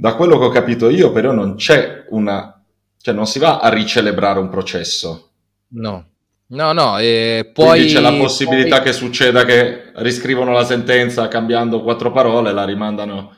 da 0.00 0.14
quello 0.14 0.38
che 0.38 0.44
ho 0.44 0.50
capito 0.50 0.88
io, 0.88 1.10
però, 1.10 1.32
non 1.32 1.56
c'è 1.56 2.04
una. 2.10 2.62
cioè, 3.00 3.12
non 3.12 3.26
si 3.26 3.40
va 3.40 3.58
a 3.58 3.68
ricelebrare 3.68 4.38
un 4.38 4.48
processo. 4.48 5.30
No. 5.70 6.06
No, 6.50 6.72
no, 6.72 6.98
e 6.98 7.50
poi... 7.52 7.80
Quindi 7.80 7.92
c'è 7.92 8.00
la 8.00 8.16
possibilità 8.16 8.76
poi... 8.76 8.86
che 8.86 8.92
succeda 8.92 9.44
che 9.44 9.90
riscrivono 9.96 10.52
la 10.52 10.64
sentenza 10.64 11.28
cambiando 11.28 11.82
quattro 11.82 12.12
parole 12.12 12.52
la 12.52 12.64
rimandano... 12.64 13.34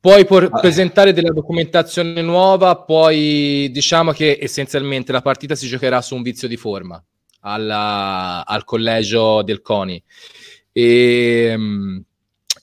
Puoi 0.00 0.24
por- 0.24 0.48
ah. 0.50 0.60
presentare 0.60 1.12
della 1.12 1.32
documentazione 1.32 2.22
nuova, 2.22 2.76
poi 2.76 3.70
diciamo 3.72 4.12
che 4.12 4.38
essenzialmente 4.40 5.12
la 5.12 5.20
partita 5.20 5.54
si 5.54 5.66
giocherà 5.66 6.00
su 6.00 6.14
un 6.14 6.22
vizio 6.22 6.46
di 6.46 6.56
forma 6.56 7.02
alla, 7.40 8.46
al 8.46 8.64
collegio 8.64 9.42
del 9.42 9.60
CONI. 9.60 10.02
E, 10.72 11.48
ehm, 11.50 12.04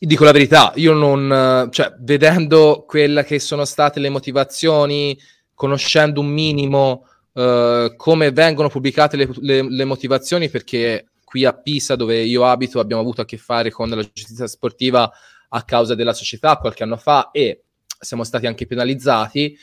dico 0.08 0.24
la 0.24 0.32
verità, 0.32 0.72
io 0.76 0.94
non, 0.94 1.70
cioè, 1.72 1.94
vedendo 2.00 2.86
quelle 2.88 3.24
che 3.24 3.40
sono 3.40 3.66
state 3.66 4.00
le 4.00 4.10
motivazioni, 4.10 5.18
conoscendo 5.54 6.22
un 6.22 6.28
minimo 6.28 7.06
uh, 7.34 7.96
come 7.96 8.32
vengono 8.32 8.68
pubblicate 8.68 9.16
le, 9.16 9.30
le, 9.42 9.62
le, 9.62 9.86
motivazioni, 9.86 10.50
perché 10.50 11.10
qui 11.24 11.46
a 11.46 11.54
Pisa, 11.54 11.96
dove 11.96 12.20
io 12.22 12.46
abito, 12.46 12.80
abbiamo 12.80 13.04
avuto 13.04 13.22
a 13.22 13.26
che 13.26 13.38
fare 13.38 13.70
con 13.70 13.90
la 13.90 14.02
giustizia 14.02 14.48
sportiva 14.48 15.12
a 15.50 15.64
causa 15.64 15.94
della 15.94 16.14
società 16.14 16.58
qualche 16.58 16.82
anno 16.82 16.98
fa 16.98 17.30
e 17.32 17.62
siamo 18.00 18.24
stati 18.24 18.48
anche 18.48 18.66
penalizzati. 18.66 19.56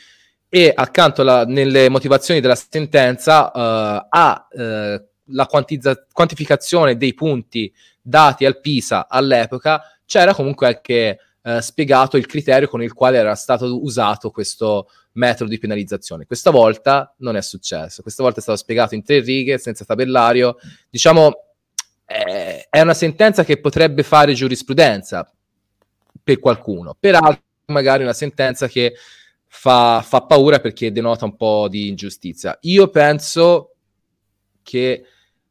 E 0.47 0.71
accanto 0.73 1.21
alla, 1.21 1.43
nelle 1.43 1.89
motivazioni 1.89 2.39
della 2.39 2.55
sentenza 2.55 3.51
uh, 3.53 4.07
a 4.09 4.47
uh, 4.49 4.61
la 5.31 5.45
quantizza- 5.47 6.05
quantificazione 6.11 6.95
dei 6.95 7.13
punti 7.13 7.71
dati 8.01 8.45
al 8.45 8.59
Pisa 8.61 9.07
all'epoca 9.09 9.81
c'era 10.09 10.33
comunque 10.33 10.65
anche 10.65 11.19
eh, 11.43 11.61
spiegato 11.61 12.17
il 12.17 12.25
criterio 12.25 12.67
con 12.67 12.81
il 12.81 12.93
quale 12.93 13.19
era 13.19 13.35
stato 13.35 13.83
usato 13.83 14.31
questo 14.31 14.89
metodo 15.13 15.51
di 15.51 15.59
penalizzazione. 15.59 16.25
Questa 16.25 16.49
volta 16.49 17.13
non 17.19 17.35
è 17.35 17.41
successo, 17.43 18.01
questa 18.01 18.23
volta 18.23 18.39
è 18.39 18.41
stato 18.41 18.57
spiegato 18.57 18.95
in 18.95 19.03
tre 19.03 19.19
righe, 19.19 19.59
senza 19.59 19.85
tabellario. 19.85 20.57
Diciamo, 20.89 21.43
eh, 22.07 22.65
è 22.67 22.81
una 22.81 22.95
sentenza 22.95 23.43
che 23.43 23.59
potrebbe 23.59 24.01
fare 24.01 24.33
giurisprudenza 24.33 25.31
per 26.23 26.39
qualcuno, 26.39 26.97
per 26.99 27.13
altri 27.13 27.43
magari 27.67 28.01
una 28.01 28.13
sentenza 28.13 28.67
che 28.67 28.95
fa, 29.45 30.01
fa 30.03 30.21
paura 30.21 30.59
perché 30.59 30.91
denota 30.91 31.25
un 31.25 31.35
po' 31.35 31.67
di 31.69 31.87
ingiustizia. 31.87 32.57
Io 32.61 32.89
penso 32.89 33.75
che 34.63 35.03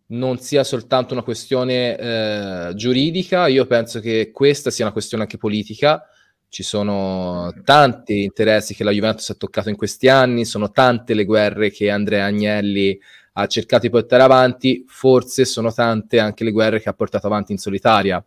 non 0.09 0.38
sia 0.38 0.64
soltanto 0.64 1.12
una 1.12 1.22
questione 1.22 1.96
eh, 1.96 2.74
giuridica, 2.74 3.46
io 3.46 3.66
penso 3.66 4.00
che 4.00 4.30
questa 4.32 4.70
sia 4.70 4.84
una 4.84 4.92
questione 4.92 5.24
anche 5.24 5.36
politica. 5.36 6.02
Ci 6.50 6.62
sono 6.62 7.52
tanti 7.62 8.22
interessi 8.22 8.74
che 8.74 8.84
la 8.84 8.90
Juventus 8.90 9.28
ha 9.30 9.34
toccato 9.34 9.68
in 9.68 9.76
questi 9.76 10.09
anni, 10.09 10.46
sono 10.46 10.70
tante 10.70 11.12
le 11.12 11.24
guerre 11.24 11.70
che 11.70 11.90
Andrea 11.90 12.24
Agnelli 12.24 12.98
ha 13.34 13.46
cercato 13.46 13.82
di 13.82 13.90
portare 13.90 14.22
avanti, 14.22 14.84
forse 14.88 15.44
sono 15.44 15.72
tante 15.72 16.18
anche 16.18 16.44
le 16.44 16.52
guerre 16.52 16.80
che 16.80 16.88
ha 16.88 16.94
portato 16.94 17.26
avanti 17.26 17.52
in 17.52 17.59
solitaria. 17.59 18.24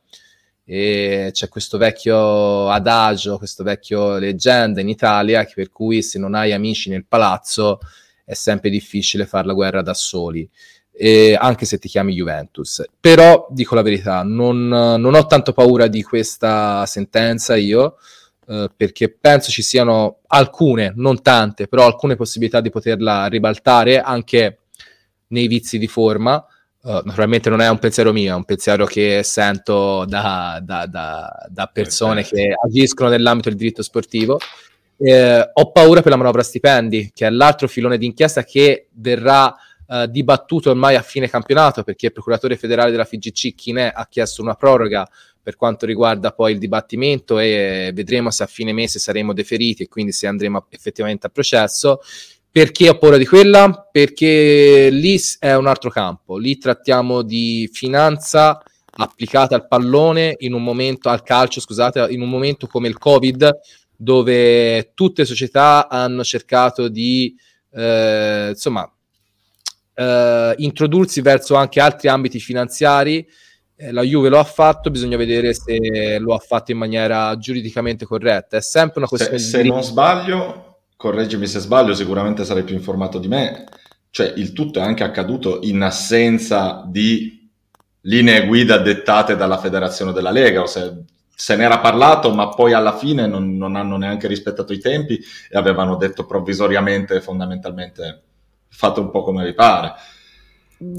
E 0.63 1.29
c'è 1.33 1.47
questo 1.49 1.79
vecchio 1.79 2.69
adagio, 2.69 3.39
questo 3.39 3.63
vecchio 3.63 4.17
leggenda 4.19 4.81
in 4.81 4.89
Italia, 4.89 5.43
per 5.51 5.71
cui 5.71 6.03
se 6.03 6.19
non 6.19 6.35
hai 6.35 6.53
amici 6.53 6.91
nel 6.91 7.05
palazzo 7.07 7.79
è 8.23 8.35
sempre 8.35 8.69
difficile 8.69 9.25
fare 9.25 9.47
la 9.47 9.53
guerra 9.53 9.81
da 9.81 9.95
soli 9.95 10.47
eh, 11.03 11.35
anche 11.35 11.65
se 11.65 11.79
ti 11.79 11.87
chiami 11.87 12.13
Juventus. 12.13 12.85
Però 12.99 13.47
dico 13.49 13.73
la 13.73 13.81
verità, 13.81 14.21
non, 14.21 14.67
non 14.67 15.15
ho 15.15 15.25
tanto 15.25 15.51
paura 15.51 15.87
di 15.87 16.03
questa 16.03 16.85
sentenza 16.85 17.55
io, 17.55 17.97
eh, 18.47 18.69
perché 18.77 19.09
penso 19.09 19.49
ci 19.49 19.63
siano 19.63 20.19
alcune, 20.27 20.93
non 20.95 21.23
tante, 21.23 21.67
però 21.67 21.87
alcune 21.87 22.15
possibilità 22.15 22.61
di 22.61 22.69
poterla 22.69 23.25
ribaltare 23.25 23.99
anche 23.99 24.59
nei 25.29 25.47
vizi 25.47 25.79
di 25.79 25.87
forma. 25.87 26.45
Uh, 26.83 27.01
naturalmente 27.03 27.49
non 27.49 27.61
è 27.61 27.69
un 27.69 27.77
pensiero 27.77 28.11
mio, 28.11 28.33
è 28.33 28.35
un 28.35 28.43
pensiero 28.43 28.85
che 28.85 29.21
sento 29.23 30.03
da, 30.05 30.59
da, 30.63 30.87
da, 30.87 31.47
da 31.47 31.69
persone 31.71 32.23
che 32.23 32.55
agiscono 32.63 33.09
nell'ambito 33.09 33.49
del 33.49 33.57
diritto 33.57 33.83
sportivo. 33.83 34.39
Eh, 34.97 35.49
ho 35.51 35.71
paura 35.71 36.01
per 36.01 36.11
la 36.11 36.17
manovra 36.17 36.41
stipendi, 36.41 37.11
che 37.13 37.27
è 37.27 37.29
l'altro 37.29 37.67
filone 37.67 37.99
d'inchiesta 37.99 38.43
che 38.43 38.87
verrà 38.93 39.55
eh, 39.91 40.09
dibattuto 40.09 40.69
ormai 40.69 40.95
a 40.95 41.01
fine 41.01 41.29
campionato 41.29 41.83
perché 41.83 42.05
il 42.05 42.11
procuratore 42.13 42.55
federale 42.55 42.91
della 42.91 43.03
FIGC 43.03 43.53
Chinè 43.53 43.91
ha 43.93 44.07
chiesto 44.07 44.41
una 44.41 44.53
proroga 44.53 45.05
per 45.43 45.57
quanto 45.57 45.85
riguarda 45.85 46.31
poi 46.31 46.53
il 46.53 46.59
dibattimento 46.59 47.39
e 47.39 47.91
vedremo 47.93 48.31
se 48.31 48.43
a 48.43 48.45
fine 48.45 48.71
mese 48.71 48.99
saremo 48.99 49.33
deferiti 49.33 49.83
e 49.83 49.87
quindi 49.89 50.13
se 50.13 50.27
andremo 50.27 50.67
effettivamente 50.69 51.27
a 51.27 51.29
processo. 51.29 51.99
Perché 52.49 52.87
ho 52.87 52.97
paura 52.97 53.17
di 53.17 53.25
quella? 53.25 53.89
Perché 53.91 54.89
lì 54.89 55.19
è 55.39 55.53
un 55.55 55.67
altro 55.67 55.89
campo, 55.89 56.37
lì 56.37 56.57
trattiamo 56.57 57.21
di 57.21 57.69
finanza 57.71 58.61
applicata 58.93 59.55
al 59.55 59.67
pallone 59.67 60.35
in 60.39 60.53
un 60.53 60.63
momento, 60.63 61.09
al 61.09 61.23
calcio, 61.23 61.59
scusate, 61.59 62.07
in 62.11 62.21
un 62.21 62.29
momento 62.29 62.67
come 62.67 62.87
il 62.87 62.97
Covid, 62.97 63.59
dove 63.95 64.91
tutte 64.93 65.21
le 65.21 65.27
società 65.27 65.89
hanno 65.89 66.23
cercato 66.23 66.87
di, 66.87 67.35
eh, 67.73 68.49
insomma, 68.49 68.89
eh, 70.01 70.55
introdursi 70.57 71.21
verso 71.21 71.55
anche 71.55 71.79
altri 71.79 72.07
ambiti 72.07 72.39
finanziari. 72.39 73.27
Eh, 73.75 73.91
la 73.91 74.01
Juve 74.01 74.29
lo 74.29 74.39
ha 74.39 74.43
fatto, 74.43 74.89
bisogna 74.89 75.17
vedere 75.17 75.53
se 75.53 76.17
lo 76.19 76.33
ha 76.33 76.39
fatto 76.39 76.71
in 76.71 76.77
maniera 76.77 77.37
giuridicamente 77.37 78.05
corretta. 78.05 78.57
È 78.57 78.61
sempre 78.61 78.99
una 78.99 79.07
questione 79.07 79.37
se, 79.37 79.61
di... 79.61 79.67
Se 79.67 79.73
non 79.73 79.83
sbaglio, 79.83 80.79
correggimi 80.95 81.45
se 81.45 81.59
sbaglio, 81.59 81.93
sicuramente 81.93 82.45
sarai 82.45 82.63
più 82.63 82.75
informato 82.75 83.19
di 83.19 83.27
me, 83.27 83.65
cioè 84.09 84.33
il 84.35 84.53
tutto 84.53 84.79
è 84.79 84.81
anche 84.81 85.03
accaduto 85.03 85.59
in 85.63 85.81
assenza 85.81 86.83
di 86.87 87.49
linee 88.01 88.47
guida 88.47 88.77
dettate 88.77 89.35
dalla 89.35 89.57
federazione 89.57 90.11
della 90.11 90.31
Lega, 90.31 90.61
o 90.61 90.65
se, 90.65 91.03
se 91.33 91.55
n'era 91.55 91.79
parlato, 91.79 92.33
ma 92.33 92.49
poi 92.49 92.73
alla 92.73 92.97
fine 92.97 93.27
non, 93.27 93.55
non, 93.55 93.75
hanno 93.75 93.97
neanche 93.97 94.27
rispettato 94.27 94.73
i 94.73 94.79
tempi 94.79 95.19
e 95.49 95.57
avevano 95.57 95.95
detto 95.95 96.25
provvisoriamente 96.25 97.21
fondamentalmente 97.21 98.23
fate 98.71 98.99
un 98.99 99.11
po' 99.11 99.23
come 99.23 99.45
vi 99.45 99.53
pare. 99.53 99.93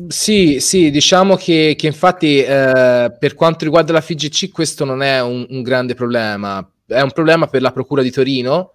Sì, 0.06 0.60
sì, 0.60 0.92
diciamo 0.92 1.34
che, 1.34 1.74
che 1.76 1.88
infatti 1.88 2.40
eh, 2.40 3.12
per 3.18 3.34
quanto 3.34 3.64
riguarda 3.64 3.92
la 3.92 4.00
FIGC 4.00 4.52
questo 4.52 4.84
non 4.84 5.02
è 5.02 5.20
un, 5.20 5.44
un, 5.48 5.62
grande 5.62 5.94
problema, 5.94 6.64
è 6.86 7.00
un 7.00 7.10
problema 7.10 7.48
per 7.48 7.62
la 7.62 7.72
Procura 7.72 8.00
di 8.00 8.12
Torino 8.12 8.74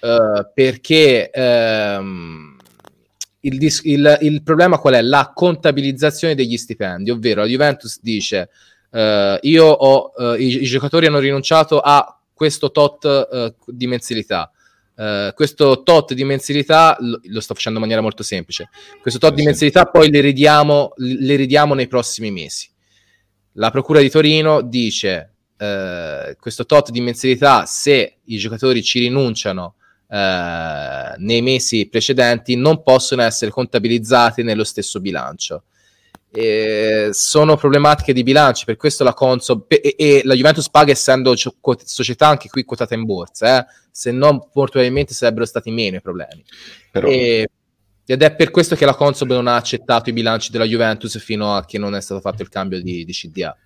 eh, 0.00 0.50
perché 0.54 1.28
ehm, 1.30 2.56
il, 3.40 3.72
il, 3.82 4.18
il, 4.22 4.42
problema 4.42 4.78
qual 4.78 4.94
è? 4.94 5.02
La 5.02 5.32
contabilizzazione 5.34 6.34
degli 6.34 6.56
stipendi, 6.56 7.10
ovvero 7.10 7.42
la 7.42 7.48
Juventus 7.48 8.00
dice 8.00 8.48
eh, 8.90 9.38
io 9.42 9.66
ho, 9.66 10.12
eh, 10.16 10.42
i, 10.42 10.62
i, 10.62 10.64
giocatori 10.64 11.04
hanno 11.04 11.18
rinunciato 11.18 11.80
a 11.80 12.18
questo 12.32 12.70
tot 12.70 13.04
eh, 13.04 13.54
di 13.66 13.86
mensilità. 13.86 14.50
Uh, 14.96 15.34
questo 15.34 15.82
tot 15.82 16.14
di 16.14 16.24
mensilità 16.24 16.96
lo, 17.00 17.20
lo, 17.22 17.40
sto 17.40 17.52
facendo 17.52 17.76
in 17.78 17.84
maniera 17.84 18.02
molto 18.02 18.22
semplice. 18.22 18.70
Questo 19.00 19.20
tot 19.20 19.34
di 19.34 19.42
mensilità 19.42 19.84
poi 19.84 20.10
le 20.10 20.20
ridiamo, 20.20 20.94
le 20.96 21.36
ridiamo 21.36 21.74
nei 21.74 21.86
prossimi 21.86 22.30
mesi. 22.30 22.70
La 23.52 23.70
Procura 23.70 24.00
di 24.00 24.08
Torino 24.08 24.62
dice 24.62 25.34
uh, 25.58 26.34
questo 26.38 26.64
tot 26.64 26.90
di 26.90 27.02
mensilità 27.02 27.66
se 27.66 28.16
i 28.24 28.38
giocatori 28.38 28.82
ci 28.82 29.00
rinunciano 29.00 29.74
uh, 30.08 30.16
nei 31.18 31.42
mesi 31.42 31.88
precedenti 31.88 32.56
non 32.56 32.82
possono 32.82 33.22
essere 33.22 33.50
contabilizzati 33.50 34.42
nello 34.42 34.64
stesso 34.64 35.00
bilancio. 35.00 35.64
E 36.30 37.10
sono 37.12 37.56
problematiche 37.56 38.12
di 38.12 38.22
bilancio, 38.22 38.64
per 38.66 38.76
questo 38.76 39.04
la 39.04 39.14
Consob 39.14 39.64
e, 39.68 39.94
e 39.96 40.20
la 40.24 40.34
Juventus 40.34 40.68
paga 40.68 40.92
essendo 40.92 41.34
società 41.84 42.28
anche 42.28 42.48
qui 42.48 42.64
quotata 42.64 42.94
in 42.94 43.04
borsa, 43.04 43.60
eh? 43.60 43.66
se 43.90 44.10
no 44.12 44.50
molto 44.52 44.72
probabilmente 44.72 45.14
sarebbero 45.14 45.46
stati 45.46 45.70
meno 45.70 45.96
i 45.96 46.00
problemi. 46.02 46.44
Però... 46.90 47.08
E, 47.08 47.48
ed 48.08 48.22
è 48.22 48.34
per 48.36 48.50
questo 48.52 48.76
che 48.76 48.84
la 48.84 48.94
Consob 48.94 49.32
non 49.32 49.48
ha 49.48 49.56
accettato 49.56 50.10
i 50.10 50.12
bilanci 50.12 50.52
della 50.52 50.64
Juventus 50.64 51.18
fino 51.18 51.54
a 51.54 51.64
che 51.64 51.76
non 51.76 51.94
è 51.94 52.00
stato 52.00 52.20
fatto 52.20 52.42
il 52.42 52.48
cambio 52.48 52.80
di, 52.80 53.04
di 53.04 53.12
CDA. 53.12 53.56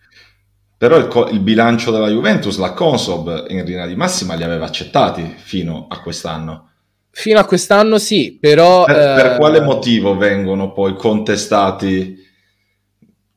Però 0.78 0.96
il, 0.96 1.08
co- 1.08 1.28
il, 1.28 1.40
bilancio 1.40 1.90
della 1.90 2.08
Juventus, 2.08 2.56
la 2.56 2.72
Consob 2.72 3.46
in 3.50 3.64
linea 3.64 3.86
di 3.86 3.94
massima 3.96 4.34
li 4.34 4.42
aveva 4.42 4.64
accettati 4.64 5.34
fino 5.36 5.88
a 5.90 6.00
quest'anno. 6.00 6.70
Fino 7.11 7.38
a 7.38 7.44
quest'anno 7.44 7.98
sì, 7.98 8.38
però... 8.40 8.84
Per, 8.84 8.96
eh... 8.96 9.14
per 9.14 9.36
quale 9.36 9.61
motivo 9.61 10.16
vengono 10.16 10.72
poi 10.72 10.94
contestati 10.94 12.16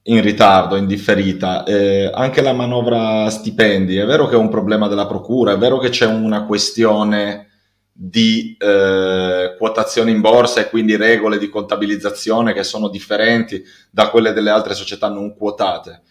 in 0.03 0.21
ritardo, 0.21 0.75
in 0.75 0.85
differita. 0.85 1.63
Eh, 1.63 2.09
anche 2.13 2.41
la 2.41 2.53
manovra 2.53 3.29
stipendi, 3.29 3.97
è 3.97 4.05
vero 4.05 4.27
che 4.27 4.35
è 4.35 4.37
un 4.37 4.49
problema 4.49 4.87
della 4.87 5.07
procura, 5.07 5.53
è 5.53 5.57
vero 5.57 5.77
che 5.77 5.89
c'è 5.89 6.05
una 6.05 6.45
questione 6.45 7.49
di 7.95 8.57
eh, 8.59 9.55
quotazione 9.57 10.09
in 10.09 10.19
borsa 10.19 10.61
e 10.61 10.69
quindi 10.69 10.95
regole 10.95 11.37
di 11.37 11.47
contabilizzazione 11.47 12.51
che 12.51 12.63
sono 12.63 12.89
differenti 12.89 13.63
da 13.91 14.09
quelle 14.09 14.33
delle 14.33 14.49
altre 14.49 14.73
società 14.73 15.09
non 15.09 15.35
quotate. 15.35 16.01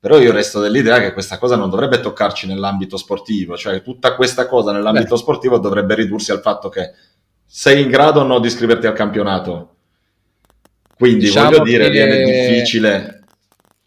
Però 0.00 0.18
io 0.18 0.32
resto 0.32 0.60
dell'idea 0.60 1.00
che 1.00 1.12
questa 1.12 1.38
cosa 1.38 1.56
non 1.56 1.70
dovrebbe 1.70 2.00
toccarci 2.00 2.46
nell'ambito 2.46 2.96
sportivo, 2.96 3.56
cioè 3.56 3.82
tutta 3.82 4.14
questa 4.14 4.46
cosa 4.46 4.72
nell'ambito 4.72 5.14
Beh. 5.14 5.20
sportivo 5.20 5.58
dovrebbe 5.58 5.94
ridursi 5.94 6.30
al 6.30 6.40
fatto 6.40 6.68
che 6.68 6.92
sei 7.44 7.82
in 7.82 7.88
grado 7.88 8.20
o 8.20 8.24
no 8.24 8.38
di 8.38 8.46
iscriverti 8.46 8.86
al 8.86 8.92
campionato. 8.92 9.74
Quindi 10.96 11.26
diciamo 11.26 11.50
voglio 11.50 11.62
dire, 11.62 11.84
che... 11.84 11.90
viene 11.90 12.24
difficile 12.24 13.17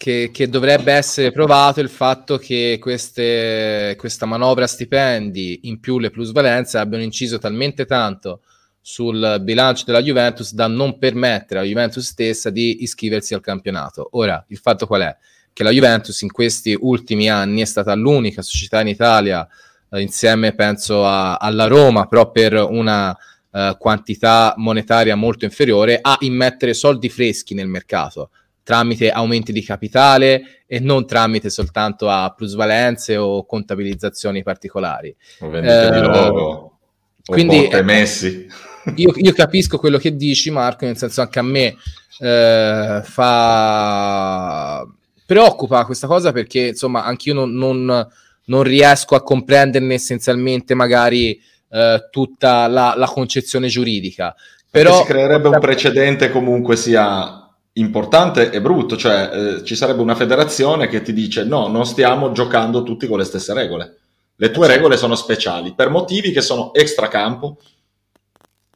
che, 0.01 0.31
che, 0.33 0.49
dovrebbe 0.49 0.93
essere 0.93 1.31
provato 1.31 1.79
il 1.79 1.87
fatto 1.87 2.39
che 2.39 2.79
queste, 2.81 3.93
questa 3.99 4.25
manovra 4.25 4.65
stipendi 4.65 5.59
in 5.65 5.79
più 5.79 5.99
le 5.99 6.09
plusvalenze 6.09 6.79
abbiano 6.79 7.03
inciso 7.03 7.37
talmente 7.37 7.85
tanto 7.85 8.41
sul 8.81 9.37
bilancio 9.41 9.83
della 9.85 10.01
Juventus 10.01 10.53
da 10.53 10.65
non 10.65 10.97
permettere 10.97 11.59
alla 11.59 11.69
Juventus 11.69 12.03
stessa 12.03 12.49
di 12.49 12.81
iscriversi 12.81 13.35
al 13.35 13.41
campionato. 13.41 14.09
Ora, 14.13 14.43
il 14.47 14.57
fatto 14.57 14.87
qual 14.87 15.03
è? 15.03 15.15
Che 15.53 15.61
la 15.61 15.69
Juventus 15.69 16.19
in 16.21 16.31
questi 16.31 16.75
ultimi 16.81 17.29
anni 17.29 17.61
è 17.61 17.65
stata 17.65 17.93
l'unica 17.93 18.41
società 18.41 18.81
in 18.81 18.87
Italia, 18.87 19.47
eh, 19.91 20.01
insieme 20.01 20.55
penso 20.55 21.05
a, 21.05 21.35
alla 21.35 21.67
Roma, 21.67 22.07
però 22.07 22.31
per 22.31 22.53
una 22.53 23.15
eh, 23.51 23.75
quantità 23.77 24.55
monetaria 24.57 25.15
molto 25.15 25.45
inferiore, 25.45 25.99
a 26.01 26.17
immettere 26.21 26.73
soldi 26.73 27.07
freschi 27.07 27.53
nel 27.53 27.67
mercato 27.67 28.31
tramite 28.63 29.09
aumenti 29.09 29.51
di 29.51 29.63
capitale 29.63 30.63
e 30.67 30.79
non 30.79 31.05
tramite 31.05 31.49
soltanto 31.49 32.09
a 32.09 32.33
plusvalenze 32.35 33.17
o 33.17 33.45
contabilizzazioni 33.45 34.43
particolari. 34.43 35.15
O 35.39 35.49
vendite 35.49 35.87
eh, 35.87 35.91
di 35.91 35.99
logo, 35.99 36.79
quindi, 37.25 37.67
emessi. 37.71 38.47
Io, 38.95 39.13
io, 39.15 39.33
capisco 39.33 39.77
quello 39.77 39.97
che 39.97 40.15
dici 40.15 40.49
Marco, 40.49 40.85
nel 40.85 40.97
senso 40.97 41.21
anche 41.21 41.39
a 41.39 41.43
me 41.43 41.75
eh, 42.19 43.01
fa... 43.03 44.85
preoccupa 45.25 45.85
questa 45.85 46.07
cosa 46.07 46.31
perché 46.31 46.67
insomma 46.67 47.03
anch'io 47.03 47.33
non, 47.33 47.53
non, 47.53 48.07
non 48.45 48.63
riesco 48.63 49.15
a 49.15 49.21
comprenderne 49.21 49.93
essenzialmente 49.93 50.73
magari 50.73 51.39
eh, 51.69 52.07
tutta 52.09 52.67
la, 52.67 52.93
la, 52.95 53.07
concezione 53.07 53.67
giuridica. 53.67 54.35
Però 54.69 55.01
si 55.01 55.05
creerebbe 55.05 55.49
un 55.49 55.59
precedente 55.59 56.31
comunque 56.31 56.75
sia 56.75 57.40
importante 57.81 58.51
e 58.51 58.61
brutto, 58.61 58.95
cioè 58.95 59.29
eh, 59.33 59.63
ci 59.63 59.75
sarebbe 59.75 60.01
una 60.01 60.15
federazione 60.15 60.87
che 60.87 61.01
ti 61.01 61.13
dice 61.13 61.43
no, 61.43 61.67
non 61.67 61.85
stiamo 61.85 62.31
giocando 62.31 62.83
tutti 62.83 63.07
con 63.07 63.17
le 63.17 63.25
stesse 63.25 63.53
regole. 63.53 63.97
Le 64.35 64.51
tue 64.51 64.67
regole 64.67 64.97
sono 64.97 65.15
speciali 65.15 65.73
per 65.73 65.89
motivi 65.89 66.31
che 66.31 66.41
sono 66.41 66.73
extra 66.73 67.07
campo, 67.09 67.57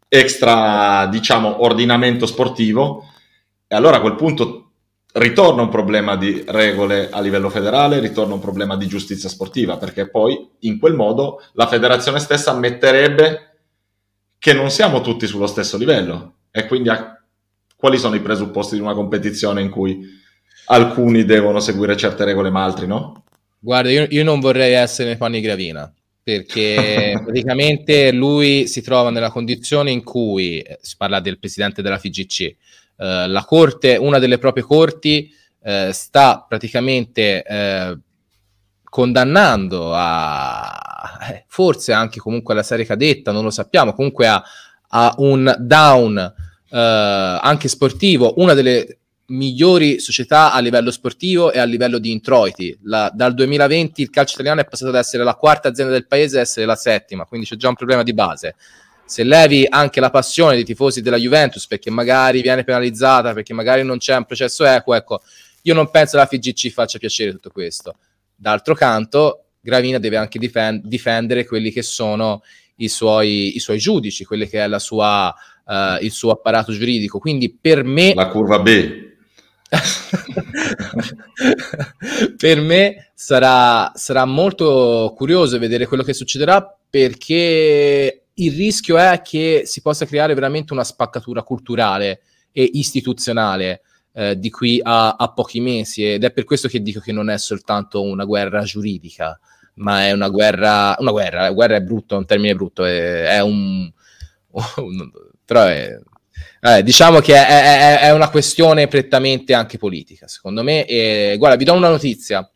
extra, 0.07 1.07
diciamo, 1.07 1.63
ordinamento 1.63 2.25
sportivo 2.25 3.03
e 3.67 3.75
allora 3.75 3.97
a 3.97 4.01
quel 4.01 4.15
punto 4.15 4.61
ritorna 5.13 5.61
un 5.61 5.69
problema 5.69 6.17
di 6.17 6.43
regole 6.47 7.09
a 7.09 7.21
livello 7.21 7.49
federale, 7.49 7.99
ritorna 7.99 8.33
un 8.33 8.39
problema 8.41 8.75
di 8.75 8.87
giustizia 8.87 9.29
sportiva, 9.29 9.77
perché 9.77 10.09
poi 10.09 10.49
in 10.59 10.77
quel 10.77 10.93
modo 10.93 11.41
la 11.53 11.67
federazione 11.67 12.19
stessa 12.19 12.51
ammetterebbe 12.51 13.57
che 14.37 14.53
non 14.53 14.69
siamo 14.69 15.01
tutti 15.01 15.25
sullo 15.25 15.47
stesso 15.47 15.77
livello 15.77 16.33
e 16.51 16.67
quindi 16.67 16.89
a 16.89 17.14
quali 17.75 17.97
sono 17.97 18.15
i 18.15 18.21
presupposti 18.21 18.75
di 18.75 18.81
una 18.81 18.93
competizione 18.93 19.61
in 19.61 19.69
cui 19.69 20.23
alcuni 20.67 21.25
devono 21.25 21.59
seguire 21.59 21.95
certe 21.95 22.23
regole 22.23 22.49
ma 22.49 22.63
altri 22.63 22.87
no? 22.87 23.23
Guarda, 23.59 23.89
io, 23.89 24.05
io 24.09 24.23
non 24.23 24.39
vorrei 24.39 24.73
essere 24.73 25.09
nei 25.09 25.17
panni 25.17 25.41
Gravina, 25.41 25.91
perché 26.21 27.19
praticamente 27.23 28.11
lui 28.11 28.67
si 28.67 28.81
trova 28.81 29.09
nella 29.09 29.31
condizione 29.31 29.91
in 29.91 30.03
cui, 30.03 30.59
eh, 30.59 30.77
si 30.81 30.95
parla 30.97 31.19
del 31.19 31.39
presidente 31.39 31.81
della 31.81 31.97
FIGC, 31.97 32.41
eh, 32.41 32.55
la 33.27 33.43
corte, 33.43 33.97
una 33.97 34.19
delle 34.19 34.37
proprie 34.37 34.63
corti, 34.63 35.33
eh, 35.63 35.89
sta 35.91 36.45
praticamente 36.47 37.43
eh, 37.43 37.97
condannando 38.83 39.91
a, 39.93 41.17
eh, 41.31 41.45
forse 41.47 41.91
anche 41.91 42.19
comunque 42.19 42.53
alla 42.53 42.63
serie 42.63 42.85
cadetta, 42.85 43.31
non 43.31 43.43
lo 43.43 43.49
sappiamo, 43.49 43.93
comunque 43.93 44.27
a, 44.27 44.43
a 44.89 45.15
un 45.17 45.53
down 45.59 46.33
eh, 46.69 46.77
anche 46.77 47.67
sportivo, 47.67 48.33
una 48.37 48.53
delle 48.53 48.99
migliori 49.27 49.99
società 49.99 50.51
a 50.51 50.59
livello 50.59 50.91
sportivo 50.91 51.51
e 51.51 51.59
a 51.59 51.63
livello 51.63 51.97
di 51.97 52.11
introiti. 52.11 52.77
La, 52.83 53.11
dal 53.13 53.33
2020 53.33 54.01
il 54.01 54.09
calcio 54.09 54.33
italiano 54.35 54.61
è 54.61 54.65
passato 54.65 54.91
da 54.91 54.99
essere 54.99 55.23
la 55.23 55.35
quarta 55.35 55.69
azienda 55.69 55.93
del 55.93 56.07
paese 56.07 56.37
a 56.37 56.41
essere 56.41 56.65
la 56.65 56.75
settima, 56.75 57.25
quindi 57.25 57.47
c'è 57.47 57.55
già 57.55 57.69
un 57.69 57.75
problema 57.75 58.03
di 58.03 58.13
base. 58.13 58.55
Se 59.05 59.23
levi 59.23 59.65
anche 59.69 59.99
la 59.99 60.09
passione 60.09 60.55
dei 60.55 60.63
tifosi 60.63 61.01
della 61.01 61.17
Juventus 61.17 61.67
perché 61.67 61.89
magari 61.91 62.41
viene 62.41 62.63
penalizzata, 62.63 63.33
perché 63.33 63.53
magari 63.53 63.83
non 63.83 63.97
c'è 63.97 64.15
un 64.15 64.25
processo 64.25 64.65
equo, 64.65 64.95
ecco, 64.95 65.21
io 65.61 65.73
non 65.73 65.89
penso 65.89 66.17
la 66.17 66.25
FIGC 66.25 66.71
faccia 66.71 66.97
piacere 66.97 67.31
tutto 67.31 67.49
questo. 67.49 67.95
D'altro 68.35 68.73
canto, 68.75 69.45
Gravina 69.61 69.97
deve 69.97 70.17
anche 70.17 70.37
difend- 70.37 70.85
difendere 70.85 71.45
quelli 71.45 71.71
che 71.71 71.81
sono 71.81 72.43
i 72.77 72.87
suoi, 72.87 73.55
i 73.55 73.59
suoi 73.59 73.77
giudici, 73.77 74.25
quelli 74.25 74.47
che 74.47 74.63
è 74.63 74.67
la 74.67 74.79
sua 74.79 75.33
uh, 75.65 76.01
il 76.01 76.11
suo 76.11 76.31
apparato 76.31 76.71
giuridico. 76.71 77.19
Quindi 77.19 77.53
per 77.53 77.83
me... 77.83 78.13
La 78.13 78.27
curva 78.27 78.59
B. 78.59 79.03
per 82.37 82.61
me 82.61 83.11
sarà, 83.13 83.91
sarà 83.95 84.25
molto 84.25 85.13
curioso 85.15 85.59
vedere 85.59 85.87
quello 85.87 86.03
che 86.03 86.13
succederà 86.13 86.77
perché 86.89 88.25
il 88.33 88.53
rischio 88.53 88.97
è 88.97 89.21
che 89.23 89.63
si 89.65 89.81
possa 89.81 90.05
creare 90.05 90.33
veramente 90.33 90.73
una 90.73 90.83
spaccatura 90.83 91.43
culturale 91.43 92.21
e 92.51 92.69
istituzionale 92.73 93.81
eh, 94.13 94.37
di 94.37 94.49
qui 94.49 94.79
a, 94.81 95.15
a, 95.15 95.31
pochi 95.31 95.59
mesi 95.59 96.05
ed 96.05 96.23
è 96.23 96.31
per 96.31 96.45
questo 96.45 96.67
che 96.67 96.81
dico 96.81 96.99
che 96.99 97.11
non 97.11 97.29
è 97.29 97.37
soltanto 97.37 98.01
una 98.01 98.23
guerra 98.23 98.63
giuridica 98.63 99.37
ma 99.75 100.05
è 100.05 100.11
una 100.11 100.29
guerra 100.29 100.95
una 100.99 101.11
guerra, 101.11 101.41
la 101.41 101.51
guerra 101.51 101.75
è 101.75 101.81
brutto, 101.81 102.15
è 102.15 102.17
un 102.17 102.25
termine 102.25 102.55
brutto 102.55 102.85
è, 102.85 103.23
è 103.23 103.41
un, 103.41 103.91
un, 104.77 105.11
però 105.45 105.65
è, 105.65 105.97
eh, 106.61 106.83
diciamo 106.83 107.19
che 107.19 107.35
è, 107.35 107.47
è, 107.47 107.99
è, 107.99 108.11
una 108.11 108.29
questione 108.29 108.87
prettamente 108.87 109.53
anche 109.53 109.77
politica, 109.77 110.27
secondo 110.27 110.63
me. 110.63 110.85
E, 110.85 111.35
guarda, 111.37 111.57
vi 111.57 111.63
do 111.63 111.73
una 111.73 111.89
notizia. 111.89 112.49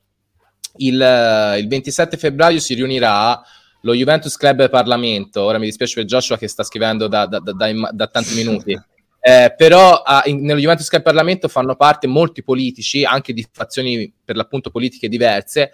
Il, 0.78 1.56
il 1.60 1.68
27 1.68 2.18
febbraio 2.18 2.60
si 2.60 2.74
riunirà 2.74 3.40
lo 3.82 3.94
Juventus 3.94 4.36
Club 4.36 4.70
Parlamento. 4.70 5.44
Ora 5.44 5.60
mi 5.60 5.66
dispiace 5.66 5.94
per 5.96 6.06
Joshua 6.06 6.38
che 6.38 6.48
sta 6.48 6.64
scrivendo 6.64 7.08
da, 7.08 7.26
da, 7.26 7.40
da, 7.40 7.90
da 7.92 8.08
tanti 8.08 8.36
minuti. 8.36 8.80
Eh, 9.22 9.54
però 9.58 10.02
ah, 10.02 10.22
in, 10.28 10.46
nello 10.46 10.62
Juventus 10.62 10.88
Club 10.88 11.04
Parlamento 11.04 11.50
fanno 11.50 11.76
parte 11.76 12.08
molti 12.08 12.42
politici, 12.42 13.04
anche 13.04 13.34
di 13.34 13.46
fazioni 13.52 14.12
per 14.24 14.38
l'appunto 14.38 14.70
politiche 14.70 15.10
diverse, 15.10 15.72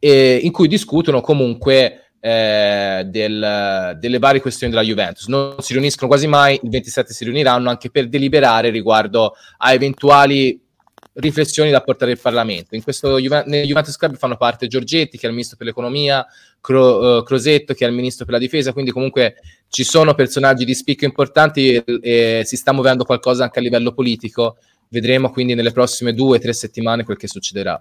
eh, 0.00 0.40
in 0.42 0.50
cui 0.50 0.66
discutono 0.66 1.20
comunque 1.20 2.09
eh, 2.20 3.02
del, 3.06 3.96
delle 3.98 4.18
varie 4.18 4.40
questioni 4.40 4.72
della 4.72 4.84
Juventus. 4.84 5.26
Non 5.26 5.56
si 5.58 5.72
riuniscono 5.72 6.08
quasi 6.08 6.26
mai, 6.26 6.60
il 6.62 6.70
27 6.70 7.12
si 7.12 7.24
riuniranno 7.24 7.68
anche 7.68 7.90
per 7.90 8.08
deliberare 8.08 8.70
riguardo 8.70 9.34
a 9.58 9.72
eventuali 9.72 10.60
riflessioni 11.14 11.70
da 11.70 11.80
portare 11.80 12.12
al 12.12 12.18
Parlamento. 12.20 12.74
In 12.74 12.82
questo 12.82 13.16
nel 13.18 13.66
Juventus 13.66 13.96
Club 13.96 14.16
fanno 14.16 14.36
parte 14.36 14.66
Giorgetti, 14.66 15.16
che 15.16 15.24
è 15.24 15.26
il 15.26 15.32
ministro 15.32 15.56
per 15.56 15.66
l'economia, 15.66 16.24
Cro, 16.60 17.18
uh, 17.18 17.22
Crosetto, 17.22 17.74
che 17.74 17.84
è 17.84 17.88
il 17.88 17.94
ministro 17.94 18.24
per 18.24 18.34
la 18.34 18.40
difesa, 18.40 18.72
quindi 18.72 18.90
comunque 18.90 19.36
ci 19.68 19.82
sono 19.82 20.14
personaggi 20.14 20.64
di 20.64 20.74
spicco 20.74 21.04
importanti 21.04 21.74
e, 21.74 21.84
e 22.02 22.42
si 22.44 22.56
sta 22.56 22.72
muovendo 22.72 23.04
qualcosa 23.04 23.44
anche 23.44 23.58
a 23.58 23.62
livello 23.62 23.92
politico. 23.92 24.58
Vedremo 24.88 25.30
quindi 25.30 25.54
nelle 25.54 25.72
prossime 25.72 26.12
due 26.12 26.36
o 26.36 26.40
tre 26.40 26.52
settimane 26.52 27.04
quel 27.04 27.16
che 27.16 27.28
succederà. 27.28 27.80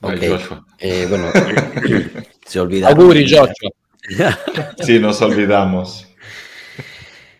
Ok, 0.00 0.62
eh, 0.76 1.06
bueno, 1.08 1.30
se 2.46 2.60
olvidaron. 2.60 2.98
Auguri, 2.98 3.24
Joshua. 3.28 3.70
sí, 4.84 4.98
nos 4.98 5.20
olvidamos. 5.22 6.06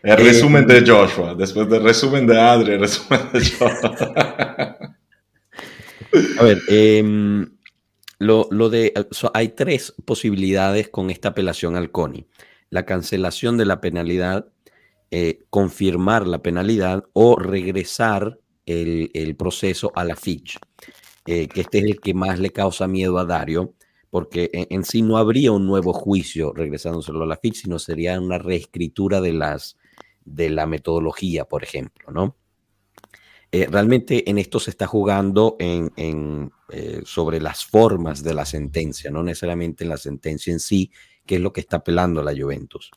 El 0.03 0.17
resumen 0.17 0.67
de 0.67 0.85
Joshua, 0.85 1.33
después 1.33 1.67
del 1.67 1.83
resumen 1.83 2.27
de 2.27 2.39
Adri, 2.39 2.73
el 2.73 2.79
resumen 2.79 3.21
de 3.33 3.39
Joshua. 3.39 4.77
A 6.39 6.43
ver, 6.43 6.61
eh, 6.69 7.47
lo, 8.19 8.47
lo, 8.51 8.69
de, 8.69 8.93
so, 9.11 9.31
hay 9.33 9.49
tres 9.49 9.95
posibilidades 10.05 10.89
con 10.89 11.09
esta 11.09 11.29
apelación 11.29 11.75
al 11.75 11.91
CONI. 11.91 12.27
La 12.69 12.85
cancelación 12.85 13.57
de 13.57 13.65
la 13.65 13.81
penalidad, 13.81 14.47
eh, 15.11 15.39
confirmar 15.49 16.27
la 16.27 16.43
penalidad 16.43 17.05
o 17.13 17.35
regresar 17.37 18.39
el, 18.65 19.11
el 19.13 19.35
proceso 19.35 19.91
a 19.95 20.03
la 20.03 20.15
FICH. 20.15 20.59
Eh, 21.27 21.47
que 21.47 21.61
este 21.61 21.79
es 21.79 21.85
el 21.85 21.99
que 21.99 22.13
más 22.13 22.39
le 22.39 22.51
causa 22.51 22.87
miedo 22.87 23.17
a 23.17 23.25
Dario, 23.25 23.73
porque 24.15 24.49
en, 24.53 24.85
sí 24.85 25.01
no 25.01 25.17
habría 25.17 25.51
un 25.51 25.67
nuevo 25.67 25.91
juicio 25.91 26.53
regresándoselo 26.53 27.23
a 27.23 27.25
la 27.25 27.35
FIC, 27.35 27.53
sino 27.53 27.79
sería 27.79 28.17
una 28.17 28.37
reescritura 28.37 29.19
de, 29.19 29.33
las, 29.33 29.75
de 30.23 30.49
la 30.49 30.65
metodología, 30.65 31.43
por 31.43 31.65
ejemplo, 31.65 32.11
¿no? 32.11 32.37
Eh, 33.51 33.67
realmente 33.69 34.29
en 34.29 34.37
esto 34.37 34.61
se 34.61 34.69
está 34.69 34.87
jugando 34.87 35.57
en, 35.59 36.49
eh, 36.69 37.01
sobre 37.03 37.41
las 37.41 37.65
formas 37.65 38.23
de 38.23 38.33
la 38.33 38.45
sentencia, 38.45 39.11
no 39.11 39.21
necesariamente 39.21 39.83
en 39.83 39.89
la 39.89 39.97
sentencia 39.97 40.53
en 40.53 40.61
sí, 40.61 40.93
que 41.25 41.35
es 41.35 41.41
lo 41.41 41.51
que 41.51 41.59
está 41.59 41.75
apelando 41.75 42.23
la 42.23 42.33
Juventus. 42.33 42.91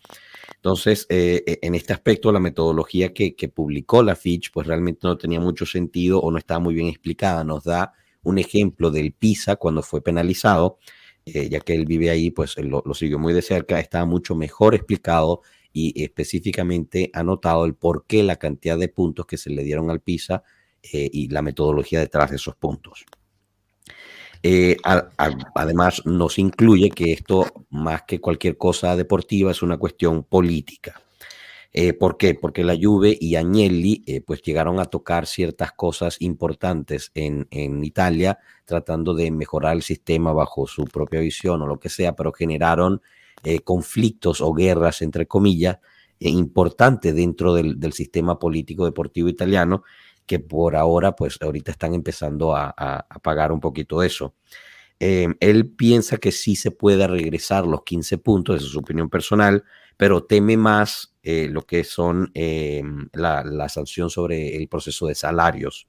Entonces, 0.55 1.05
en 1.09 1.75
este 1.75 1.95
aspecto, 1.95 2.31
la 2.31 2.39
metodología 2.39 3.13
que, 3.13 3.35
que, 3.35 3.49
publicó 3.49 4.05
la 4.05 4.15
Fitch, 4.15 4.53
pues 4.53 4.69
realmente 4.69 5.01
no 5.03 5.19
tenía 5.19 5.41
mucho 5.41 5.67
sentido 5.67 6.21
o 6.21 6.31
no 6.31 6.39
estaba 6.39 6.61
muy 6.61 6.75
bien 6.75 6.87
explicada. 6.87 7.43
Nos 7.43 7.65
da 7.65 7.93
un 8.23 8.39
ejemplo 8.39 8.93
del 8.93 9.13
PISA 9.13 9.57
cuando 9.57 9.83
fue 9.83 10.01
penalizado, 10.01 10.79
eh, 11.35 11.49
ya 11.49 11.61
que 11.61 11.75
él 11.75 11.85
vive 11.85 12.11
ahí, 12.11 12.31
pues 12.31 12.57
lo, 12.59 12.83
lo, 12.85 12.95
siguió 12.95 13.19
muy 13.19 13.33
de 13.33 13.43
cerca, 13.43 13.81
estaba 13.81 14.05
mucho 14.05 14.35
mejor 14.35 14.75
explicado 14.75 15.43
y 15.73 16.03
específicamente 16.03 17.11
anotado 17.13 17.65
el 17.65 17.75
por 17.75 18.05
qué 18.07 18.23
la 18.23 18.37
cantidad 18.37 18.79
de 18.79 18.89
puntos 18.89 19.27
que 19.27 19.37
se 19.37 19.51
le 19.51 19.63
dieron 19.63 19.91
al 19.91 20.01
PISA 20.01 20.43
eh, 20.83 21.09
y 21.13 21.29
la 21.29 21.43
metodología 21.43 22.01
detrás 22.01 22.31
de 22.31 22.37
esos 22.37 22.57
puntos. 22.57 23.05
Eh, 24.43 24.77
además, 25.55 26.03
nos 26.07 26.39
incluye 26.39 26.91
que 26.91 27.13
esto, 27.13 27.47
más 27.71 28.03
que 28.03 28.21
cualquier 28.21 28.57
cosa 28.57 28.95
deportiva, 28.97 29.51
es 29.51 29.63
una 29.63 29.77
cuestión 29.77 30.23
política. 30.23 31.01
Eh, 31.73 31.93
¿Por 31.93 32.17
qué? 32.17 32.35
Porque 32.35 32.65
la 32.65 32.77
Juve 32.81 33.17
y 33.21 33.37
Agnelli 33.37 34.03
eh, 34.07 34.23
pues 34.23 34.41
llegaron 34.43 34.81
a 34.81 34.87
tocar 34.87 35.27
ciertas 35.27 35.73
cosas 35.73 36.17
importantes 36.21 37.11
en, 37.15 37.47
en, 37.51 37.85
Italia, 37.85 38.39
tratando 38.65 39.15
de 39.15 39.31
mejorar 39.31 39.77
el 39.77 39.83
sistema 39.83 40.33
bajo 40.33 40.67
su 40.67 40.85
propia 40.85 41.21
visión 41.21 41.61
o 41.61 41.67
lo 41.67 41.79
que 41.79 41.91
sea, 41.91 42.17
pero 42.17 42.33
generaron 42.33 43.03
eh, 43.45 43.61
conflictos 43.61 44.41
o 44.41 44.53
guerras, 44.55 45.03
entre 45.03 45.27
comillas, 45.27 45.79
importantes 46.21 47.15
dentro 47.15 47.55
del, 47.55 47.79
del, 47.79 47.93
sistema 47.93 48.39
político 48.39 48.85
deportivo 48.87 49.29
italiano, 49.29 49.85
que 50.27 50.41
por 50.41 50.75
ahora, 50.75 51.15
pues 51.15 51.39
ahorita 51.41 51.71
están 51.71 51.95
empezando 51.95 52.57
a, 52.57 52.75
a, 52.77 53.19
pagar 53.21 53.53
un 53.53 53.61
poquito 53.61 54.03
eso. 54.03 54.35
Él 54.99 55.71
piensa 55.77 56.17
que 56.17 56.33
sí 56.33 56.57
se 56.57 56.73
puede 56.73 57.07
regresar 57.07 57.67
los 57.69 57.85
15 57.85 58.19
puntos, 58.19 58.57
esa 58.57 58.67
es 58.67 58.73
su 58.73 58.81
opinión 58.81 59.09
personal, 59.09 59.63
pero 59.99 60.25
teme 60.25 60.57
más 60.57 61.13
eh, 61.23 61.49
lo 61.51 61.63
que 61.63 61.85
son 61.85 62.31
eh, 62.35 62.83
la, 63.13 63.69
sanción 63.69 64.09
sobre 64.09 64.57
el 64.57 64.69
proceso 64.69 65.09
de 65.09 65.15
salarios, 65.17 65.89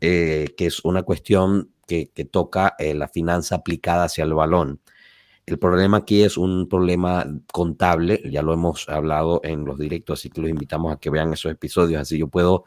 eh, 0.00 0.54
que 0.56 0.66
es 0.66 0.84
una 0.84 1.02
cuestión 1.02 1.72
que, 1.86 2.10
toca 2.30 2.76
eh, 2.78 2.94
la 2.94 3.08
finanza 3.08 3.56
aplicada 3.56 4.04
hacia 4.04 4.24
el 4.24 4.34
balón. 4.34 4.80
El 5.46 5.58
problema 5.58 5.98
aquí 5.98 6.22
es 6.22 6.36
un 6.36 6.68
problema 6.68 7.26
contable, 7.50 8.22
ya 8.30 8.42
lo 8.42 8.52
hemos 8.52 8.86
hablado 8.90 9.40
en 9.44 9.64
los 9.64 9.78
directos, 9.78 10.20
así 10.20 10.28
que 10.28 10.42
los 10.42 10.50
invitamos 10.50 10.92
a 10.94 11.00
que 11.00 11.08
vean 11.08 11.32
esos 11.32 11.50
episodios, 11.50 12.02
así 12.02 12.18
yo 12.18 12.28
puedo 12.28 12.64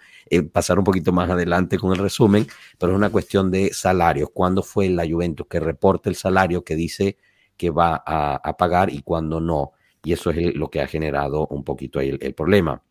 pasar 0.51 0.79
un 0.79 0.83
poquito 0.83 1.11
más 1.13 1.29
adelante 1.29 1.77
con 1.77 1.91
el 1.91 1.99
resumen, 1.99 2.47
pero 2.79 2.93
es 2.93 2.97
una 2.97 3.11
cuestión 3.11 3.51
de 3.51 3.71
salarios. 3.71 4.29
¿Cuándo 4.33 4.63
fue 4.63 4.89
la 4.89 5.07
Juventus 5.07 5.45
que 5.47 5.59
reporta 5.59 6.09
el 6.09 6.15
salario 6.15 6.63
que 6.63 6.75
dice 6.75 7.17
que 7.55 7.69
va 7.69 8.01
a 8.03 8.57
pagar 8.57 8.91
y 8.91 9.03
cuándo 9.03 9.39
no? 9.39 9.73
Y 10.03 10.13
eso 10.13 10.31
es 10.31 10.55
lo 10.55 10.69
que 10.69 10.81
ha 10.81 10.87
generado 10.87 11.47
un 11.47 11.63
poquito 11.63 11.99
ahí 11.99 12.09
el, 12.09 12.19
el, 12.21 12.33
problema. 12.33 12.83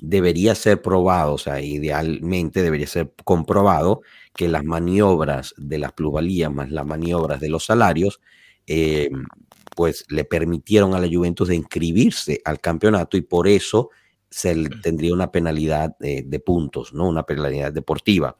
Debería 0.00 0.54
ser 0.54 0.82
probado, 0.82 1.34
o 1.34 1.38
sea, 1.38 1.60
idealmente 1.60 2.62
debería 2.62 2.86
ser 2.86 3.12
comprobado 3.24 4.02
que 4.34 4.48
las 4.48 4.64
maniobras 4.64 5.54
de 5.56 5.78
las 5.78 5.92
plusvalías 5.92 6.52
más 6.52 6.70
las 6.70 6.86
maniobras 6.86 7.40
de 7.40 7.48
los 7.48 7.64
salarios, 7.64 8.20
eh, 8.66 9.10
pues 9.76 10.04
le 10.08 10.24
permitieron 10.24 10.94
a 10.94 11.00
la 11.00 11.08
Juventus 11.08 11.48
de 11.48 11.56
inscribirse 11.56 12.40
al 12.44 12.60
campeonato 12.60 13.16
y 13.16 13.22
por 13.22 13.48
eso 13.48 13.90
se 14.28 14.54
tendría 14.82 15.12
una 15.12 15.30
penalidad 15.30 15.96
de, 15.98 16.22
de 16.26 16.40
puntos, 16.40 16.92
¿no? 16.94 17.08
Una 17.08 17.24
penalidad 17.24 17.72
deportiva. 17.72 18.36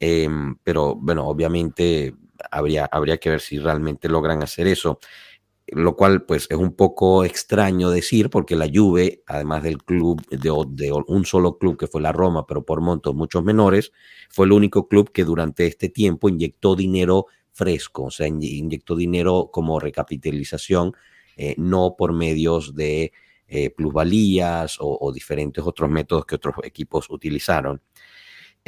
Eh, 0.00 0.28
pero 0.62 0.94
bueno, 0.94 1.26
obviamente 1.26 2.14
habría, 2.50 2.86
habría 2.86 3.18
que 3.18 3.30
ver 3.30 3.40
si 3.40 3.58
realmente 3.58 4.08
logran 4.08 4.42
hacer 4.42 4.66
eso 4.66 5.00
lo 5.72 5.96
cual 5.96 6.24
pues 6.24 6.46
es 6.50 6.56
un 6.56 6.74
poco 6.74 7.24
extraño 7.24 7.90
decir 7.90 8.30
porque 8.30 8.56
la 8.56 8.68
Juve, 8.72 9.22
además 9.26 9.62
del 9.62 9.78
club, 9.78 10.24
de, 10.28 10.92
un 11.06 11.24
solo 11.24 11.58
club 11.58 11.76
que 11.78 11.86
fue 11.86 12.00
la 12.00 12.12
Roma, 12.12 12.46
pero 12.46 12.64
por 12.64 12.80
montos 12.80 13.14
muchos 13.14 13.44
menores, 13.44 13.92
fue 14.30 14.46
el 14.46 14.52
único 14.52 14.88
club 14.88 15.12
que 15.12 15.24
durante 15.24 15.66
este 15.66 15.88
tiempo 15.88 16.28
inyectó 16.28 16.74
dinero 16.74 17.26
fresco, 17.52 18.04
o 18.04 18.10
sea, 18.10 18.28
inyectó 18.28 18.96
dinero 18.96 19.50
como 19.52 19.80
recapitalización, 19.80 20.92
eh, 21.36 21.54
no 21.58 21.96
por 21.98 22.12
medios 22.12 22.74
de 22.74 23.12
eh, 23.48 23.70
plusvalías 23.70 24.76
o, 24.80 25.10
diferentes 25.12 25.64
otros 25.64 25.88
métodos 25.88 26.26
que 26.26 26.34
otros 26.34 26.56
equipos 26.64 27.08
utilizaron. 27.10 27.80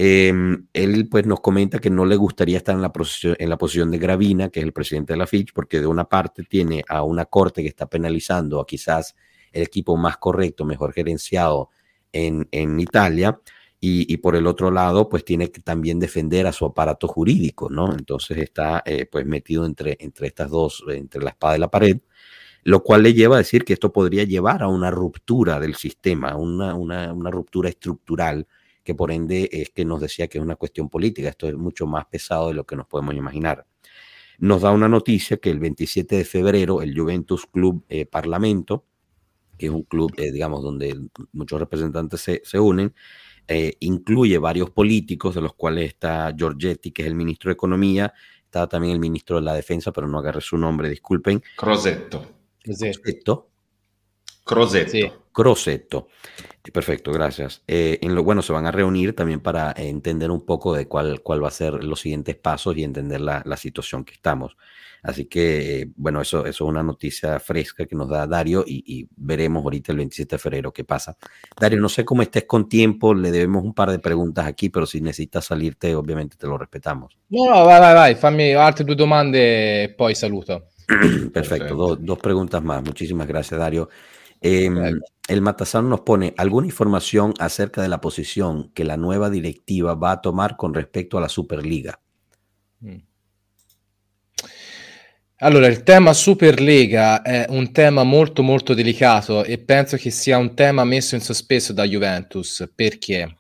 Eh, 0.03 0.33
él 0.73 1.09
pues 1.11 1.27
nos 1.27 1.41
comenta 1.41 1.79
que 1.79 1.91
no 1.91 2.07
le 2.07 2.17
gustaría 2.17 2.57
estar 2.57 2.75
en 2.75 2.81
la, 2.81 2.91
posición, 2.91 3.37
en 3.39 3.51
la 3.51 3.59
posición 3.59 3.91
de 3.91 3.99
Gravina, 3.99 4.49
que 4.49 4.61
es 4.61 4.65
el 4.65 4.73
presidente 4.73 5.13
de 5.13 5.19
la 5.19 5.27
Fitch, 5.27 5.53
porque 5.53 5.79
de 5.79 5.87
una 5.87 6.07
parte 6.07 6.43
tiene 6.45 6.83
a 6.89 7.03
una 7.03 7.27
corte 7.27 7.61
que 7.61 7.69
está 7.69 7.85
penalizando 7.85 8.61
a 8.61 8.67
quizás 8.67 9.15
el 9.53 9.63
equipo 9.63 9.99
más 9.99 10.17
correcto, 10.17 10.65
mejor 10.65 10.95
gerenciado 10.95 11.69
en, 12.15 12.49
en 12.51 12.81
Italia, 12.81 13.39
y, 13.79 14.11
y, 14.11 14.17
por 14.17 14.37
el 14.37 14.47
otro 14.47 14.71
lado, 14.71 15.07
pues 15.11 15.23
tiene 15.23 15.51
que 15.51 15.61
también 15.61 16.01
defender 16.01 16.47
a 16.47 16.53
su 16.53 16.65
aparato 16.65 17.07
jurídico, 17.07 17.69
¿no? 17.69 17.93
Entonces 17.93 18.39
está 18.39 18.83
eh, 18.87 19.05
pues 19.05 19.27
metido 19.27 19.67
entre, 19.67 19.99
entre 20.01 20.29
estas 20.29 20.49
dos, 20.49 20.83
entre 20.89 21.23
la 21.23 21.31
espada 21.31 21.57
y 21.59 21.61
la 21.61 21.71
pared, 21.71 21.99
lo 22.63 22.83
cual 22.83 23.03
le 23.03 23.13
lleva 23.13 23.35
a 23.37 23.39
decir 23.39 23.65
que 23.67 23.75
esto 23.75 23.93
podría 23.93 24.25
llevar 24.25 24.63
a 24.63 24.69
una 24.69 24.91
ruptura 24.91 25.61
del 25.61 25.75
sistema, 25.75 26.37
una, 26.37 26.75
una, 26.75 27.13
una 27.13 27.31
ruptura 27.31 27.69
estructural 27.69 28.47
que 28.91 28.95
por 28.97 29.13
ende 29.13 29.49
es 29.53 29.71
que 29.71 29.85
nos 29.85 30.01
decía 30.01 30.27
que 30.27 30.39
es 30.39 30.43
una 30.43 30.57
cuestión 30.57 30.89
política. 30.89 31.29
Esto 31.29 31.47
es 31.47 31.55
mucho 31.55 31.87
más 31.87 32.07
pesado 32.07 32.49
de 32.49 32.55
lo 32.55 32.67
que 32.67 32.75
nos 32.75 32.89
podemos 32.89 33.15
imaginar. 33.15 33.65
Nos 34.41 34.63
da 34.63 34.73
una 34.73 34.89
noticia 34.89 35.37
que 35.37 35.49
el 35.49 35.61
27 35.61 36.17
de 36.17 36.25
febrero 36.25 36.83
el 36.83 36.99
Juventus 36.99 37.47
Club 37.47 37.85
eh, 37.89 38.05
Parlamento, 38.05 38.85
que 39.57 39.67
es 39.67 39.73
un 39.73 39.85
club, 39.85 40.13
eh, 40.17 40.33
digamos, 40.33 40.61
donde 40.61 40.99
muchos 41.31 41.61
representantes 41.61 42.21
se, 42.21 42.43
se 42.45 42.59
unen, 42.59 42.93
eh, 43.47 43.77
incluye 43.79 44.39
varios 44.39 44.71
políticos, 44.71 45.37
de 45.37 45.43
los 45.43 45.55
cuales 45.55 45.87
está 45.87 46.35
Giorgetti, 46.37 46.91
que 46.91 47.03
es 47.03 47.09
el 47.09 47.15
ministro 47.15 47.51
de 47.51 47.53
Economía, 47.53 48.13
está 48.43 48.67
también 48.67 48.95
el 48.95 48.99
ministro 48.99 49.37
de 49.37 49.43
la 49.43 49.55
Defensa, 49.55 49.93
pero 49.93 50.09
no 50.09 50.19
agarré 50.19 50.41
su 50.41 50.59
nombre, 50.59 50.89
disculpen. 50.89 51.41
Crosetto. 51.57 52.27
Crosetto. 52.61 53.51
Crosetto. 54.43 54.91
Sí. 54.91 55.13
Crosetto. 55.41 56.09
Perfecto, 56.71 57.11
gracias. 57.13 57.63
Eh, 57.67 57.99
en 58.03 58.15
lo 58.15 58.23
bueno, 58.23 58.43
se 58.43 58.53
van 58.53 58.67
a 58.67 58.71
reunir 58.71 59.17
también 59.17 59.41
para 59.41 59.73
entender 59.75 60.31
un 60.31 60.45
poco 60.45 60.75
de 60.75 60.87
cuál, 60.87 61.23
cuál 61.23 61.43
va 61.43 61.49
a 61.49 61.51
ser 61.51 61.83
los 61.83 62.01
siguientes 62.01 62.37
pasos 62.37 62.77
y 62.77 62.85
entender 62.85 63.23
la, 63.23 63.43
la 63.47 63.57
situación 63.57 64.05
que 64.05 64.13
estamos. 64.13 64.59
Así 65.03 65.25
que, 65.25 65.81
eh, 65.81 65.89
bueno, 65.97 66.21
eso, 66.21 66.41
eso 66.41 66.65
es 66.65 66.69
una 66.69 66.83
noticia 66.83 67.41
fresca 67.41 67.87
que 67.87 67.97
nos 67.97 68.11
da 68.11 68.27
Dario 68.27 68.65
y, 68.67 68.85
y, 68.87 69.09
veremos 69.17 69.65
ahorita 69.65 69.93
el 69.93 69.99
27 69.99 70.35
de 70.35 70.39
febrero 70.39 70.73
qué 70.75 70.85
pasa. 70.85 71.17
Dario, 71.59 71.81
no 71.81 71.89
sé 71.89 72.05
cómo 72.05 72.21
estés 72.21 72.45
con 72.45 72.69
tiempo, 72.69 73.15
le 73.15 73.31
debemos 73.31 73.65
un 73.65 73.73
par 73.73 73.91
de 73.91 73.99
preguntas 73.99 74.47
aquí, 74.47 74.69
pero 74.69 74.85
si 74.85 75.01
necesitas 75.01 75.47
salirte, 75.47 75.95
obviamente 75.95 76.37
te 76.37 76.47
lo 76.47 76.59
respetamos. 76.59 77.17
No, 77.31 77.47
no, 77.47 77.65
vai, 77.65 77.81
vai, 77.81 77.95
vai, 77.95 78.15
fammi 78.15 78.53
altre 78.53 78.85
due 78.85 78.95
domande 78.95 79.85
e 79.85 79.89
poi 79.89 80.15
saluto. 80.15 80.67
Perfecto, 81.33 81.75
do, 81.75 81.97
dos 81.97 82.19
preguntas 82.19 82.63
más. 82.63 82.83
Muchísimas 82.83 83.27
gracias, 83.27 83.59
Dario. 83.59 83.89
Eh, 84.41 84.71
el 85.29 85.41
Matazán 85.43 85.89
nos 85.89 86.01
pone 86.01 86.35
alguna 86.37 86.67
información 86.67 87.35
acerca 87.39 87.83
de 87.83 87.89
la 87.89 88.01
posición 88.01 88.71
que 88.75 88.85
la 88.85 88.97
nueva 88.97 89.31
directiva 89.31 89.95
va 89.95 90.13
a 90.13 90.21
tomar 90.21 90.57
con 90.57 90.75
respecto 90.75 91.19
a 91.19 91.21
la 91.21 91.29
Superliga. 91.29 92.01
Mm. 92.85 92.97
Allora, 95.43 95.69
il 95.69 95.85
tema 95.85 96.13
Superlega 96.13 97.23
è 97.23 97.47
un 97.49 97.73
tema 97.73 98.05
molto 98.05 98.43
molto 98.43 98.75
delicato 98.75 99.43
e 99.43 99.57
penso 99.57 99.97
che 99.97 100.11
sia 100.11 100.37
un 100.37 100.55
tema 100.55 100.85
messo 100.85 101.15
in 101.15 101.23
sospeso 101.23 101.73
da 101.73 101.85
Juventus. 101.85 102.71
Perché? 102.75 103.37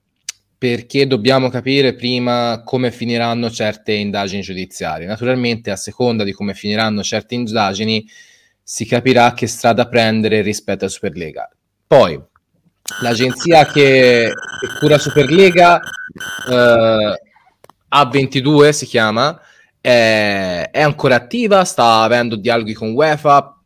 Perché 0.56 1.06
dobbiamo 1.06 1.50
capire 1.50 1.94
prima 1.94 2.62
come 2.64 2.90
finiranno 2.90 3.50
certe 3.50 3.92
indagini 3.92 4.40
giudiziarie. 4.40 5.06
Naturalmente, 5.06 5.70
a 5.70 5.76
seconda 5.76 6.24
di 6.24 6.32
come 6.32 6.54
finiranno 6.54 7.02
certe 7.02 7.34
indagini, 7.34 8.08
si 8.72 8.86
capirà 8.86 9.32
che 9.32 9.48
strada 9.48 9.88
prendere 9.88 10.42
rispetto 10.42 10.84
alla 10.84 10.92
Superlega. 10.92 11.50
Poi, 11.88 12.16
l'agenzia 13.02 13.66
che, 13.66 14.32
cura 14.78 14.96
Superlega, 14.96 15.80
eh, 16.48 17.20
A22 17.92 18.68
si 18.68 18.86
chiama, 18.86 19.40
è, 19.80 20.68
è 20.70 20.80
ancora 20.82 21.16
attiva, 21.16 21.64
sta 21.64 22.02
avendo 22.02 22.36
dialoghi 22.36 22.72
con 22.72 22.92
UEFA. 22.92 23.60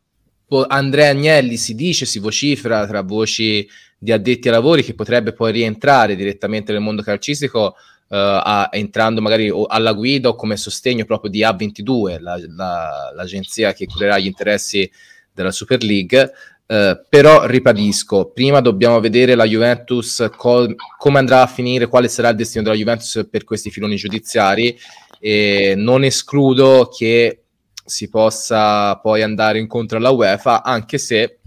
Andrea 0.69 1.11
Agnelli 1.11 1.57
si 1.57 1.75
dice, 1.75 2.07
si 2.07 2.17
vocifera 2.17 2.87
tra 2.87 3.03
voci 3.03 3.67
di 3.95 4.11
addetti 4.11 4.47
ai 4.47 4.55
lavori 4.55 4.83
che 4.83 4.95
potrebbe 4.95 5.33
poi 5.33 5.51
rientrare 5.51 6.15
direttamente 6.15 6.71
nel 6.71 6.81
mondo 6.81 7.03
calcistico, 7.03 7.75
a, 8.09 8.69
entrando 8.71 9.21
magari 9.21 9.51
alla 9.67 9.93
guida 9.93 10.29
o 10.29 10.35
come 10.35 10.57
sostegno 10.57 11.05
proprio 11.05 11.31
di 11.31 11.41
A22, 11.41 12.19
la, 12.19 12.39
la, 12.55 13.11
l'agenzia 13.15 13.73
che 13.73 13.85
curerà 13.85 14.17
gli 14.17 14.25
interessi 14.25 14.89
della 15.33 15.51
Super 15.51 15.83
League. 15.83 16.31
Uh, 16.67 16.99
però 17.07 17.45
ribadisco, 17.45 18.31
prima 18.31 18.59
dobbiamo 18.59 18.99
vedere 18.99 19.35
la 19.35 19.45
Juventus 19.45 20.27
co- 20.35 20.73
come 20.97 21.19
andrà 21.19 21.43
a 21.43 21.47
finire, 21.47 21.85
quale 21.85 22.07
sarà 22.07 22.29
il 22.29 22.35
destino 22.35 22.63
della 22.63 22.75
Juventus 22.75 23.27
per 23.29 23.43
questi 23.43 23.69
filoni 23.69 23.95
giudiziari 23.97 24.75
e 25.19 25.75
non 25.77 26.03
escludo 26.03 26.89
che 26.95 27.43
si 27.85 28.09
possa 28.09 28.95
poi 28.97 29.21
andare 29.21 29.59
incontro 29.59 29.97
alla 29.99 30.09
UEFA, 30.09 30.63
anche 30.63 30.97
se 30.97 31.37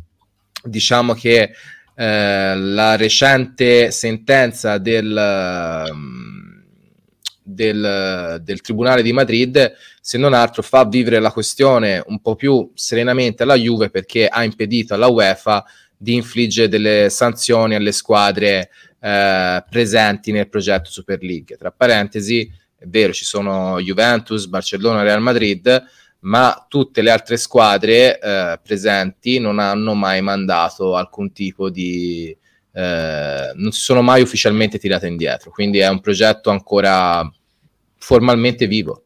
diciamo 0.62 1.14
che 1.14 1.50
eh, 1.96 2.56
la 2.56 2.94
recente 2.94 3.90
sentenza 3.90 4.78
del, 4.78 5.12
del, 7.48 8.40
del, 8.42 8.60
Tribunale 8.60 9.02
di 9.02 9.12
Madrid, 9.12 9.74
se 10.00 10.18
non 10.18 10.34
altro, 10.34 10.62
fa 10.62 10.84
vivere 10.84 11.18
la 11.18 11.32
questione 11.32 12.02
un 12.06 12.20
po' 12.20 12.34
più 12.34 12.70
serenamente 12.74 13.42
alla 13.42 13.54
Juve 13.54 13.90
perché 13.90 14.26
ha 14.26 14.44
impedito 14.44 14.94
alla 14.94 15.08
UEFA 15.08 15.64
di 15.96 16.14
infliggere 16.14 16.68
delle 16.68 17.08
sanzioni 17.10 17.74
alle 17.74 17.92
squadre 17.92 18.70
eh, 19.00 19.64
presenti 19.68 20.30
nel 20.30 20.48
progetto 20.48 20.90
Super 20.90 21.22
League. 21.22 21.56
Tra 21.56 21.70
parentesi, 21.70 22.50
è 22.78 22.84
vero, 22.86 23.12
ci 23.12 23.24
sono 23.24 23.80
Juventus, 23.80 24.46
Barcellona, 24.46 25.02
Real 25.02 25.22
Madrid, 25.22 25.84
ma 26.20 26.66
tutte 26.68 27.02
le 27.02 27.10
altre 27.10 27.36
squadre 27.36 28.18
eh, 28.18 28.60
presenti 28.62 29.38
non 29.38 29.58
hanno 29.58 29.94
mai 29.94 30.20
mandato 30.20 30.96
alcun 30.96 31.32
tipo 31.32 31.70
di... 31.70 32.36
Eh, 32.70 33.52
non 33.54 33.72
si 33.72 33.80
sono 33.80 34.02
mai 34.02 34.22
ufficialmente 34.22 34.78
tirate 34.78 35.08
indietro, 35.08 35.50
quindi 35.50 35.78
è 35.78 35.88
un 35.88 36.00
progetto 36.00 36.50
ancora 36.50 37.28
formalmente 37.98 38.66
vivo. 38.66 39.04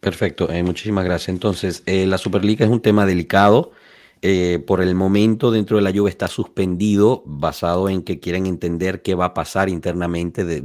Perfecto, 0.00 0.50
eh, 0.50 0.62
muchísimas 0.62 1.04
gracias. 1.04 1.30
Entonces, 1.30 1.82
eh, 1.86 2.06
la 2.06 2.18
Superliga 2.18 2.64
es 2.64 2.70
un 2.70 2.80
tema 2.80 3.04
delicado. 3.04 3.72
Eh, 4.20 4.58
por 4.66 4.82
el 4.82 4.96
momento 4.96 5.52
dentro 5.52 5.76
de 5.76 5.82
la 5.82 5.90
lluvia 5.90 6.10
está 6.10 6.26
suspendido 6.26 7.22
basado 7.24 7.88
en 7.88 8.02
que 8.02 8.18
quieren 8.18 8.46
entender 8.46 9.00
qué 9.00 9.14
va 9.14 9.26
a 9.26 9.34
pasar 9.34 9.68
internamente 9.68 10.44
de, 10.44 10.56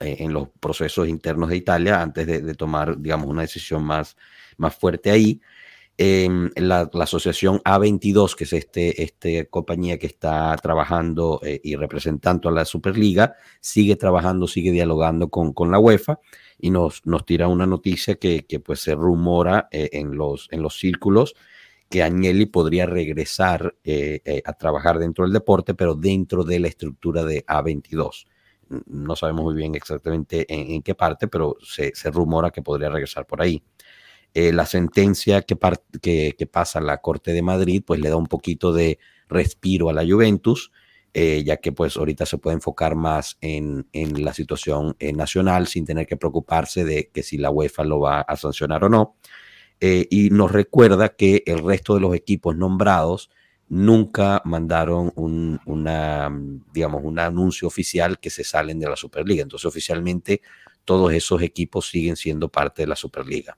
eh, 0.00 0.16
en 0.18 0.34
los 0.34 0.48
procesos 0.60 1.08
internos 1.08 1.48
de 1.48 1.56
Italia 1.56 2.02
antes 2.02 2.26
de, 2.26 2.42
de, 2.42 2.54
tomar, 2.54 3.00
digamos, 3.00 3.28
una 3.28 3.42
decisión 3.42 3.82
más, 3.82 4.16
más 4.58 4.74
fuerte 4.74 5.10
ahí. 5.10 5.40
Eh, 5.98 6.28
la, 6.56 6.90
asociación 7.00 7.58
A22, 7.64 8.34
que 8.34 8.44
es 8.44 8.52
este, 8.54 9.02
este 9.02 9.46
compañía 9.48 9.98
que 9.98 10.06
está 10.06 10.56
trabajando 10.56 11.40
eh, 11.44 11.60
y 11.62 11.76
representando 11.76 12.48
a 12.48 12.52
la 12.52 12.64
Superliga, 12.64 13.36
sigue 13.60 13.96
trabajando, 13.96 14.48
sigue 14.48 14.72
dialogando 14.72 15.28
con, 15.28 15.52
con 15.52 15.70
la 15.70 15.78
UEFA 15.78 16.18
y 16.58 16.70
nos, 16.70 17.04
nos 17.04 17.26
tira 17.26 17.48
una 17.48 17.66
noticia 17.66 18.14
que, 18.14 18.46
que 18.46 18.58
pues 18.60 18.80
se 18.80 18.94
rumora 18.94 19.68
eh, 19.70 19.90
en, 19.92 20.16
los, 20.16 20.48
en 20.50 20.62
los 20.62 20.78
círculos 20.78 21.34
que 21.90 22.02
Agnelli 22.02 22.46
podría 22.46 22.86
regresar 22.86 23.74
eh, 23.84 24.42
a 24.46 24.54
trabajar 24.54 24.98
dentro 24.98 25.24
del 25.24 25.32
deporte, 25.34 25.74
pero 25.74 25.94
dentro 25.94 26.42
de 26.42 26.58
la 26.58 26.68
estructura 26.68 27.22
de 27.22 27.44
A22. 27.44 28.26
No 28.86 29.14
sabemos 29.14 29.44
muy 29.44 29.54
bien 29.54 29.74
exactamente 29.74 30.46
en, 30.48 30.82
qué 30.82 30.94
parte, 30.94 31.28
pero 31.28 31.58
se, 31.62 31.92
rumora 32.10 32.50
que 32.50 32.62
podría 32.62 32.88
regresar 32.88 33.26
por 33.26 33.42
ahí. 33.42 33.62
Eh, 34.34 34.52
la 34.52 34.64
sentencia 34.66 35.42
que, 35.42 35.56
que, 36.00 36.34
que, 36.38 36.46
pasa 36.46 36.80
la 36.80 36.98
Corte 36.98 37.32
de 37.32 37.42
Madrid, 37.42 37.82
pues 37.86 38.00
le 38.00 38.08
da 38.08 38.16
un 38.16 38.26
poquito 38.26 38.72
de 38.72 38.98
respiro 39.28 39.90
a 39.90 39.92
la 39.92 40.06
Juventus, 40.06 40.72
eh, 41.12 41.42
ya 41.44 41.58
que 41.58 41.72
pues 41.72 41.96
ahorita 41.98 42.24
se 42.24 42.38
puede 42.38 42.54
enfocar 42.54 42.94
más 42.94 43.36
en, 43.42 43.86
en 43.92 44.24
la 44.24 44.32
situación 44.32 44.96
eh, 44.98 45.12
nacional 45.12 45.66
sin 45.66 45.84
tener 45.84 46.06
que 46.06 46.16
preocuparse 46.16 46.84
de 46.84 47.10
que 47.12 47.22
si 47.22 47.36
la 47.36 47.50
UEFA 47.50 47.84
lo 47.84 48.00
va 48.00 48.22
a 48.22 48.36
sancionar 48.36 48.84
o 48.84 48.88
no 48.88 49.16
y 49.84 50.30
nos 50.30 50.52
recuerda 50.52 51.08
que 51.08 51.42
el 51.44 51.58
resto 51.58 51.96
de 51.96 52.00
los 52.00 52.14
equipos 52.14 52.56
nombrados 52.56 53.30
nunca 53.68 54.42
mandaron 54.44 55.12
un, 55.16 55.58
una, 55.64 56.30
digamos, 56.74 57.02
un 57.02 57.18
anuncio 57.18 57.66
oficial 57.66 58.20
que 58.20 58.28
se 58.28 58.44
salen 58.44 58.78
de 58.78 58.88
la 58.88 58.96
Superliga. 58.96 59.42
Entonces, 59.42 59.64
oficialmente, 59.64 60.42
todos 60.84 61.12
esos 61.12 61.40
equipos 61.40 61.88
siguen 61.88 62.16
siendo 62.16 62.50
parte 62.50 62.82
della 62.82 62.94
Superliga. 62.94 63.56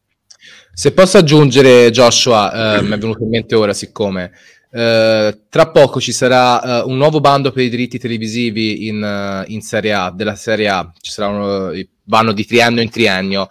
Se 0.72 0.92
posso 0.92 1.18
aggiungere, 1.18 1.90
Joshua, 1.90 2.78
eh, 2.78 2.82
mi 2.82 2.94
è 2.94 2.98
venuto 2.98 3.22
in 3.22 3.28
mente 3.28 3.54
ora, 3.54 3.72
siccome 3.72 4.32
eh, 4.76 5.42
tra 5.48 5.70
poco 5.70 6.00
ci 6.00 6.10
sarà 6.10 6.82
uh, 6.82 6.88
un 6.88 6.96
nuovo 6.96 7.20
bando 7.20 7.52
per 7.52 7.62
i 7.62 7.68
diritti 7.68 7.96
televisivi 7.96 8.88
in, 8.88 9.00
uh, 9.00 9.48
in 9.52 9.60
Serie 9.60 9.92
A, 9.92 10.10
della 10.10 10.34
Serie 10.34 10.68
A, 10.68 10.92
ci 11.00 11.12
sarà 11.12 11.28
un 11.28 11.86
vanno 12.06 12.32
di 12.32 12.44
triennio 12.44 12.82
in 12.82 12.90
triennio 12.90 13.48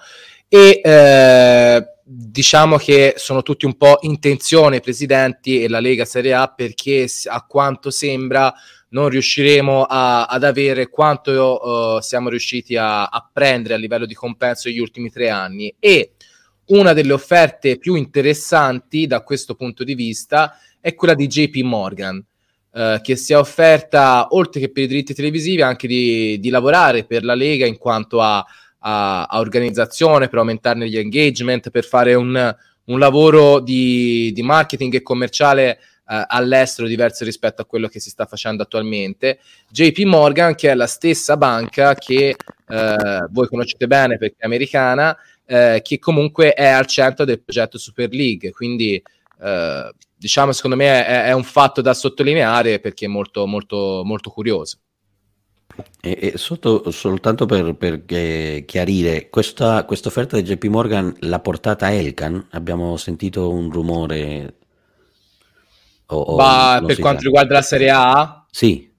e 0.49 0.81
eh, 0.83 1.83
diciamo 2.03 2.77
che 2.77 3.13
sono 3.17 3.41
tutti 3.41 3.65
un 3.65 3.77
po' 3.77 3.99
in 4.01 4.19
tensione, 4.19 4.81
presidenti 4.81 5.63
e 5.63 5.69
la 5.69 5.79
Lega 5.79 6.05
Serie 6.05 6.33
A, 6.33 6.47
perché 6.47 7.07
a 7.25 7.43
quanto 7.47 7.89
sembra 7.89 8.53
non 8.89 9.09
riusciremo 9.09 9.83
a, 9.83 10.25
ad 10.25 10.43
avere 10.43 10.89
quanto 10.89 11.95
uh, 11.97 12.01
siamo 12.01 12.29
riusciti 12.29 12.75
a, 12.75 13.05
a, 13.05 13.27
prendere 13.31 13.73
a 13.73 13.77
livello 13.77 14.05
di 14.05 14.13
compenso 14.13 14.67
negli 14.67 14.79
ultimi 14.79 15.09
tre 15.09 15.29
anni. 15.29 15.73
E 15.79 16.11
una 16.67 16.93
delle 16.93 17.13
offerte 17.13 17.77
più 17.77 17.95
interessanti 17.95 19.07
da 19.07 19.21
questo 19.21 19.55
punto 19.55 19.83
di 19.83 19.95
vista 19.95 20.57
è 20.79 20.95
quella 20.95 21.13
di 21.13 21.27
JP 21.27 21.55
Morgan. 21.63 22.23
Uh, 22.73 22.99
che 23.03 23.15
si 23.17 23.33
è 23.33 23.37
offerta, 23.37 24.29
oltre 24.31 24.59
che 24.59 24.71
per 24.71 24.85
i 24.85 24.87
diritti 24.87 25.13
televisivi, 25.13 25.61
anche 25.61 25.85
di, 25.85 26.39
di 26.39 26.49
lavorare 26.49 27.03
per 27.03 27.23
la 27.23 27.35
Lega 27.35 27.67
in 27.67 27.77
quanto 27.77 28.19
a 28.19 28.43
a, 28.83 29.23
a 29.23 29.39
organizzazione, 29.39 30.27
per 30.27 30.39
aumentarne 30.39 30.87
gli 30.87 30.97
engagement, 30.97 31.69
per 31.69 31.83
fare 31.83 32.13
un, 32.13 32.55
un 32.85 32.99
lavoro 32.99 33.59
di, 33.59 34.31
di, 34.33 34.41
marketing 34.41 34.93
e 34.95 35.01
commerciale 35.01 35.79
eh, 36.07 36.25
all'estero 36.27 36.87
diverso 36.87 37.23
rispetto 37.23 37.61
a 37.61 37.65
quello 37.65 37.87
che 37.87 37.99
si 37.99 38.09
sta 38.09 38.25
facendo 38.25 38.63
attualmente. 38.63 39.39
JP 39.69 39.99
Morgan, 39.99 40.55
che 40.55 40.71
è 40.71 40.75
la 40.75 40.87
stessa 40.87 41.37
banca 41.37 41.95
che 41.95 42.35
eh, 42.67 43.27
voi 43.29 43.47
conoscete 43.47 43.87
bene 43.87 44.17
perché 44.17 44.35
è 44.39 44.45
americana, 44.45 45.17
eh, 45.45 45.81
che 45.83 45.99
comunque 45.99 46.53
è 46.53 46.67
al 46.67 46.85
centro 46.85 47.25
del 47.25 47.41
progetto 47.41 47.77
Super 47.77 48.11
League. 48.11 48.51
Quindi, 48.51 49.01
eh, 49.41 49.93
diciamo, 50.15 50.51
secondo 50.51 50.75
me 50.75 51.05
è, 51.05 51.25
è, 51.25 51.31
un 51.33 51.43
fatto 51.43 51.81
da 51.81 51.93
sottolineare 51.93 52.79
perché 52.79 53.05
è 53.05 53.09
molto, 53.09 53.45
molto, 53.45 54.01
molto 54.03 54.29
curioso. 54.29 54.77
E, 56.01 56.31
e 56.33 56.37
sotto, 56.37 56.91
soltanto 56.91 57.45
per, 57.45 57.73
per 57.75 58.05
chiarire, 58.05 59.29
questa, 59.29 59.85
offerta 59.87 60.39
di 60.39 60.43
JP 60.43 60.65
Morgan 60.65 61.15
l'ha 61.19 61.39
portata 61.39 61.91
Elkan? 61.91 62.47
Abbiamo 62.51 62.95
sentito 62.97 63.49
un 63.49 63.71
rumore. 63.71 64.57
O, 66.07 66.17
o 66.17 66.85
per 66.85 66.99
quanto 66.99 67.23
riguarda 67.23 67.55
la 67.55 67.61
Serie 67.61 67.89
A? 67.89 68.45
Sì. 68.51 68.92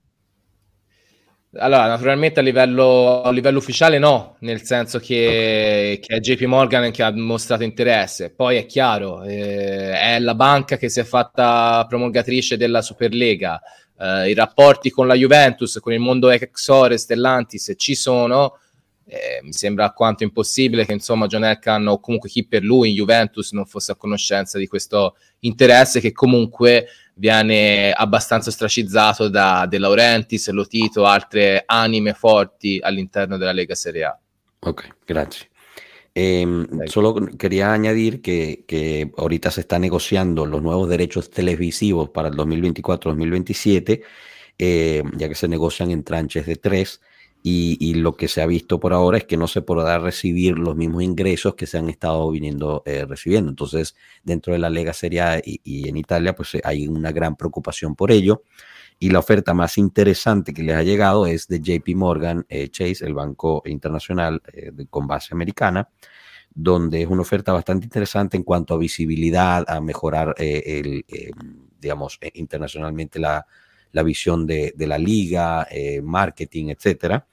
Allora, 1.57 1.87
naturalmente 1.87 2.41
a 2.41 2.43
livello, 2.43 3.23
a 3.23 3.31
livello, 3.31 3.59
ufficiale 3.59 3.99
no, 3.99 4.37
nel 4.41 4.63
senso 4.63 4.99
che, 4.99 6.01
che, 6.03 6.17
è 6.17 6.19
JP 6.19 6.43
Morgan 6.43 6.91
che 6.91 7.03
ha 7.03 7.13
mostrato 7.13 7.63
interesse. 7.63 8.31
Poi 8.31 8.57
è 8.57 8.67
chiaro, 8.67 9.23
eh, 9.23 9.93
è 9.93 10.19
la 10.19 10.35
banca 10.35 10.77
che 10.77 10.89
si 10.89 11.01
è 11.01 11.05
fatta 11.05 11.85
promulgatrice 11.89 12.57
della 12.57 12.83
Superlega. 12.83 13.61
Eh, 13.99 14.31
I 14.31 14.35
rapporti 14.35 14.91
con 14.91 15.07
la 15.07 15.15
Juventus, 15.15 15.79
con 15.81 15.93
il 15.93 16.01
mondo 16.01 16.31
Exore, 16.31 16.99
Stellantis 16.99 17.73
ci 17.77 17.95
sono. 17.95 18.59
Eh, 19.07 19.41
mi 19.43 19.53
sembra 19.53 19.85
alquanto 19.85 20.25
impossibile 20.25 20.87
che 20.87 20.93
insomma 20.95 21.27
John 21.27 21.45
Elkan 21.45 21.87
o 21.89 22.01
comunque 22.01 22.31
chi 22.31 22.47
per 22.47 22.63
lui 22.63 22.89
in 22.89 22.95
Juventus 22.95 23.53
non 23.53 23.67
fosse 23.67 23.93
a 23.93 23.97
conoscenza 23.97 24.57
di 24.57 24.67
questo 24.67 25.17
interesse 25.41 26.01
che 26.01 26.11
comunque 26.13 26.87
viene 27.15 27.93
abbastanza 27.93 28.51
ostracizzato 28.51 29.29
da 29.29 29.67
De 29.67 29.79
Laurentiis, 29.79 30.49
Lotito, 30.49 31.07
altre 31.07 31.63
anime 31.67 32.15
forti 32.15 32.79
all'interno 32.83 33.37
della 33.37 33.53
Lega 33.53 33.75
Serie 33.75 34.05
A. 34.05 34.19
Ok, 34.61 34.89
gracias. 35.07 35.49
Eh, 36.17 36.47
solo 36.87 37.15
quería 37.37 37.73
añadir 37.73 38.23
que, 38.23 38.65
que, 38.69 39.11
ahorita 39.17 39.51
se 39.51 39.63
está 39.63 39.81
negociando 39.81 40.47
los 40.47 40.63
nuevos 40.63 40.89
derechos 40.89 41.29
televisivos 41.29 42.11
para 42.11 42.29
el 42.29 42.35
2024-2027, 42.35 44.03
eh, 44.57 45.03
ya 45.17 45.29
que 45.29 45.35
se 45.35 45.49
negocian 45.49 45.91
en 45.91 46.05
tranches 46.05 46.47
de 46.47 46.57
tres. 46.57 47.01
Y, 47.47 47.93
lo 47.97 48.17
que 48.17 48.27
se 48.27 48.41
ha 48.41 48.47
visto 48.47 48.81
por 48.81 48.95
ahora 48.95 49.19
es 49.19 49.25
que 49.25 49.37
no 49.37 49.47
se 49.47 49.61
podrá 49.61 49.99
recibir 49.99 50.59
los 50.59 50.77
mismos 50.77 51.03
ingresos 51.03 51.55
que 51.55 51.67
se 51.67 51.77
han 51.77 51.91
estado 51.91 52.31
viniendo 52.31 52.83
eh, 52.87 53.05
recibiendo. 53.05 53.51
Entonces, 53.51 53.95
dentro 54.23 54.55
de 54.55 54.59
la 54.59 54.71
Lega 54.71 54.95
Serie 54.95 55.43
y, 55.45 55.87
en 55.87 55.99
Italia, 55.99 56.35
pues 56.35 56.55
eh, 56.55 56.63
hay 56.65 56.89
una 56.89 57.13
gran 57.13 57.37
preocupación 57.37 57.97
por 57.97 58.11
ello. 58.11 58.45
Y 58.99 59.11
la 59.11 59.19
oferta 59.19 59.53
más 59.53 59.77
interesante 59.77 60.55
que 60.55 60.63
les 60.63 60.75
ha 60.75 60.83
llegado 60.85 61.27
es 61.27 61.47
de 61.47 61.61
JP 61.61 61.87
Morgan 61.97 62.47
eh, 62.49 62.71
Chase, 62.71 63.05
el 63.05 63.13
banco 63.13 63.63
internacional 63.67 64.41
con 64.89 65.07
base 65.07 65.35
americana, 65.35 65.91
donde 66.55 67.03
es 67.03 67.09
una 67.09 67.23
oferta 67.23 67.53
bastante 67.53 67.85
interesante 67.85 68.39
en 68.39 68.43
cuanto 68.43 68.73
a 68.73 68.79
visibilidad, 68.79 69.67
a 69.69 69.83
mejorar, 69.83 70.35
el, 70.39 71.05
digamos, 71.79 72.19
internacionalmente 72.33 73.19
la, 73.19 73.47
la 73.95 74.03
visión 74.03 74.45
de, 74.47 74.75
la 74.77 74.99
liga, 74.99 75.67
eh, 75.71 76.03
marketing, 76.03 76.67
etcétera, 76.71 77.27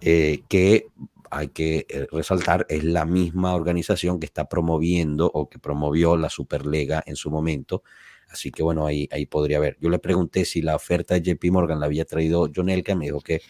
eh, 0.00 0.42
que 0.48 0.86
hay 1.30 1.48
que 1.48 1.84
eh, 1.88 2.06
resaltar 2.12 2.64
es 2.68 2.84
la 2.84 3.04
misma 3.04 3.54
organización 3.54 4.20
que 4.20 4.26
está 4.26 4.48
promoviendo 4.48 5.26
o 5.26 5.50
que 5.50 5.58
promovió 5.58 6.16
la 6.16 6.30
Superlega 6.30 7.02
en 7.04 7.16
su 7.16 7.28
momento. 7.30 7.82
Así 8.28 8.50
que 8.50 8.62
bueno, 8.62 8.86
ahí, 8.86 9.08
ahí 9.12 9.26
podría 9.26 9.58
haber. 9.58 9.76
Yo 9.80 9.88
le 9.88 9.98
pregunté 9.98 10.44
si 10.44 10.62
la 10.62 10.76
oferta 10.76 11.14
de 11.14 11.22
JP 11.22 11.44
Morgan 11.50 11.80
la 11.80 11.86
había 11.86 12.04
traído 12.04 12.50
John 12.54 12.68
Elka, 12.68 12.94
me 12.94 13.06
dijo 13.06 13.20
que, 13.20 13.40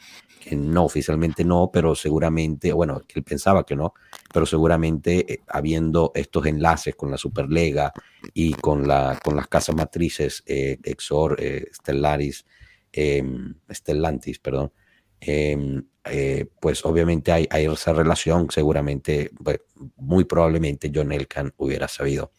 no, 0.52 0.84
oficialmente 0.84 1.44
no, 1.44 1.70
pero 1.72 1.96
seguramente, 1.96 2.72
bueno, 2.72 3.02
él 3.14 3.24
pensaba 3.24 3.66
que 3.66 3.74
no, 3.74 3.94
pero 4.32 4.46
seguramente 4.46 5.42
habiendo 5.48 6.12
estos 6.14 6.46
enlaces 6.46 6.94
con 6.94 7.10
la 7.10 7.18
Superlega 7.18 7.92
y 8.32 8.52
con, 8.52 8.86
la, 8.86 9.18
con 9.24 9.34
las 9.34 9.48
casas 9.48 9.74
matrices 9.74 10.44
Exor, 10.46 11.36
Stellaris, 11.74 12.44
Em, 12.98 13.54
Stellantis, 13.70 14.38
perdón, 14.38 14.72
em, 15.20 15.86
eh, 16.06 16.46
pues 16.58 16.82
obviamente 16.86 17.30
hay, 17.30 17.46
hay, 17.50 17.66
esa 17.66 17.92
relación, 17.92 18.50
seguramente, 18.50 19.30
pues, 19.44 19.60
muy 19.96 20.24
probablemente 20.24 20.90
John 20.94 21.12
Elkan 21.12 21.52
hubiera 21.58 21.88
sabido. 21.88 22.32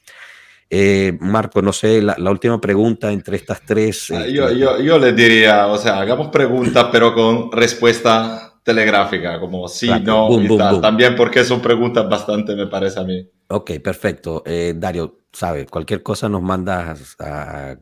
Eh, 0.69 1.17
Marco, 1.21 1.61
no 1.61 1.71
sé, 1.71 2.01
la, 2.01 2.15
última 2.29 2.59
pregunta 2.59 3.11
entre 3.11 3.37
estas 3.37 3.61
tres. 3.65 4.11
Ah, 4.11 4.27
yo, 4.27 4.51
yo, 4.51 4.79
yo, 4.79 4.99
le 4.99 5.13
diría, 5.13 5.67
o 5.67 5.77
sea, 5.77 5.99
hagamos 5.99 6.27
preguntas, 6.27 6.87
pero 6.91 7.13
con 7.13 7.51
respuesta 7.51 8.59
telegráfica, 8.63 9.39
como 9.39 9.67
sí, 9.69 9.89
no, 10.03 10.29
y 10.41 10.57
tal. 10.57 10.81
También 10.81 11.15
porque 11.15 11.45
son 11.45 11.61
preguntas 11.61 12.07
bastante, 12.09 12.53
me 12.53 12.67
parece 12.67 12.99
a 12.99 13.03
mí. 13.03 13.25
Ok, 13.47 13.79
perfecto. 13.81 14.43
Eh, 14.45 14.73
Dario, 14.75 15.19
sabe, 15.31 15.65
cualquier 15.67 16.03
cosa 16.03 16.27
nos 16.27 16.41
mandas 16.41 17.15
al 17.19 17.79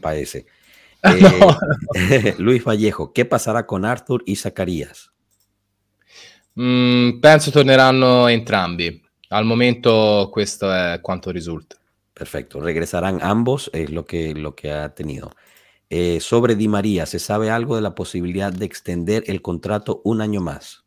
país. 0.00 0.44
Eh, 1.06 2.34
Luis 2.38 2.64
Vallejo, 2.64 3.12
che 3.12 3.26
passerà 3.26 3.66
con 3.66 3.84
Arthur 3.84 4.22
e 4.24 4.34
Zaccarías? 4.34 5.12
Mm, 6.58 7.18
penso 7.20 7.50
torneranno 7.50 8.26
entrambi. 8.28 9.02
Al 9.28 9.44
momento 9.44 10.30
questo 10.32 10.72
è 10.72 11.00
quanto 11.02 11.30
risulta. 11.30 11.76
Perfecto, 12.14 12.60
regresarán 12.60 13.18
ambos, 13.22 13.70
es 13.72 13.90
lo 13.90 14.06
que, 14.06 14.34
lo 14.34 14.54
que 14.54 14.70
ha 14.70 14.94
tenido. 14.94 15.32
Eh, 15.90 16.20
sobre 16.20 16.54
Di 16.54 16.68
María, 16.68 17.06
¿se 17.06 17.18
sabe 17.18 17.50
algo 17.50 17.76
de 17.76 17.82
la 17.82 17.94
posibilidad 17.94 18.52
de 18.52 18.64
extender 18.64 19.24
el 19.26 19.42
contrato 19.42 20.00
un 20.04 20.20
año 20.20 20.40
más? 20.40 20.82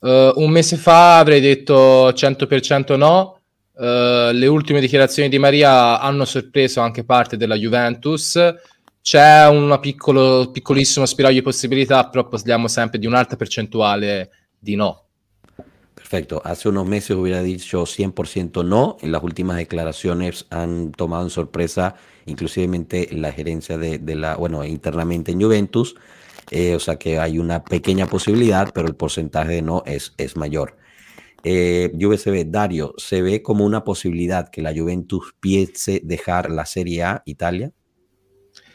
Uh, 0.00 0.32
un 0.36 0.50
mese 0.50 0.76
fa 0.76 1.18
avrei 1.18 1.40
detto 1.40 2.12
100% 2.12 2.96
no. 2.96 3.38
Uh, 3.72 4.32
le 4.32 4.46
ultime 4.48 4.80
dichiarazioni 4.80 5.28
di 5.28 5.38
Maria 5.38 6.00
hanno 6.00 6.24
sorpreso 6.24 6.80
anche 6.80 7.04
parte 7.04 7.36
della 7.36 7.54
Juventus 7.54 8.36
c'è 9.02 9.48
un 9.48 9.78
piccolissimo 9.80 11.04
spiraglio 11.04 11.38
di 11.38 11.42
possibilità, 11.42 12.08
però 12.08 12.28
parliamo 12.28 12.68
sempre 12.68 13.00
di 13.00 13.06
un'alta 13.06 13.34
percentuale 13.34 14.30
di 14.56 14.76
no. 14.76 15.06
Perfecto. 16.12 16.42
Hace 16.44 16.68
unos 16.68 16.86
meses 16.86 17.16
hubiera 17.16 17.42
dicho 17.42 17.84
100% 17.84 18.66
no. 18.66 18.98
En 19.00 19.12
las 19.12 19.22
últimas 19.22 19.56
declaraciones 19.56 20.44
han 20.50 20.92
tomado 20.92 21.22
en 21.24 21.30
sorpresa 21.30 21.94
inclusivemente 22.26 23.08
la 23.12 23.32
gerencia 23.32 23.78
de, 23.78 23.96
de 23.96 24.14
la, 24.14 24.36
bueno, 24.36 24.62
internamente 24.62 25.32
en 25.32 25.40
Juventus. 25.40 25.94
Eh, 26.50 26.74
o 26.74 26.80
sea 26.80 26.96
que 26.96 27.18
hay 27.18 27.38
una 27.38 27.64
pequeña 27.64 28.06
posibilidad, 28.08 28.70
pero 28.74 28.88
el 28.88 28.94
porcentaje 28.94 29.52
de 29.52 29.62
no 29.62 29.84
es, 29.86 30.12
es 30.18 30.36
mayor. 30.36 30.76
Eh, 31.44 31.90
Dario, 32.46 32.92
¿se 32.98 33.22
ve 33.22 33.40
como 33.40 33.64
una 33.64 33.82
posibilidad 33.82 34.50
que 34.50 34.60
la 34.60 34.74
Juventus 34.74 35.34
piense 35.40 36.02
dejar 36.04 36.50
la 36.50 36.66
Serie 36.66 37.04
A 37.04 37.22
Italia? 37.24 37.72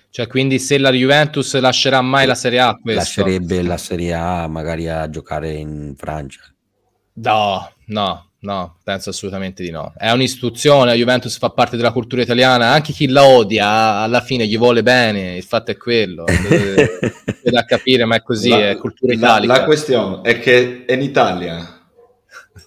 Cioè, 0.09 0.27
quindi 0.27 0.57
se 0.57 0.80
la 0.80 0.89
Juventus 0.89 1.53
lascerà 1.59 2.01
mai 2.01 2.26
la 2.26 2.34
Serie 2.34 2.61
A, 2.61 2.80
questo... 2.81 2.99
lascerebbe 2.99 3.61
la 3.61 3.77
Serie 3.77 4.15
A 4.15 4.47
magari 4.47 4.88
a 4.88 5.07
giocare 5.07 5.53
in 5.53 5.93
Francia. 5.95 6.41
No, 7.19 7.72
no, 7.85 8.30
no, 8.39 8.77
penso 8.84 9.10
assolutamente 9.10 9.64
di 9.64 9.72
no. 9.72 9.94
È 9.98 10.11
un'istituzione, 10.11 10.85
la 10.85 10.94
Juventus 10.94 11.38
fa 11.38 11.49
parte 11.49 11.76
della 11.76 11.91
cultura 11.91 12.22
italiana, 12.22 12.72
anche 12.72 12.94
chi 12.94 13.07
la 13.07 13.26
odia 13.26 13.68
alla 14.02 14.22
fine 14.22 14.45
gli 14.45 14.57
vuole 14.57 14.84
bene, 14.84 15.35
il 15.35 15.44
fatto 15.44 15.72
è 15.72 15.77
quello. 15.77 16.26
È 17.48 17.49
da 17.49 17.64
capire, 17.64 18.03
ma 18.03 18.15
è 18.18 18.22
così, 18.22 18.49
la, 18.49 18.72
è 18.72 18.76
cultura 18.76 19.14
italica. 19.14 19.53
La, 19.53 19.60
la 19.60 19.65
questione 19.65 20.22
è 20.22 20.38
che 20.39 20.84
in 20.85 21.02
Italia 21.02 21.81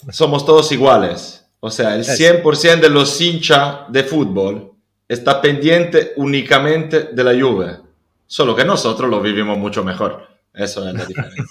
somos 0.08 0.42
todos 0.44 0.70
iguales. 0.70 1.44
O 1.60 1.68
sea, 1.68 1.94
el 1.94 2.04
100% 2.04 2.64
eh 2.64 2.76
de 2.80 2.88
los 2.88 3.20
hinchas 3.20 3.80
de 3.88 4.02
fútbol 4.02 4.72
está 5.06 5.42
pendiente 5.42 6.14
únicamente 6.16 7.10
de 7.12 7.22
la 7.24 7.34
Juve, 7.34 7.80
solo 8.26 8.56
que 8.56 8.64
nosotros 8.64 9.10
lo 9.10 9.20
vivimos 9.20 9.58
mucho 9.58 9.84
mejor. 9.84 10.26
Eso 10.52 10.88
es 10.88 10.94
la 10.94 11.04
diferencia. 11.04 11.44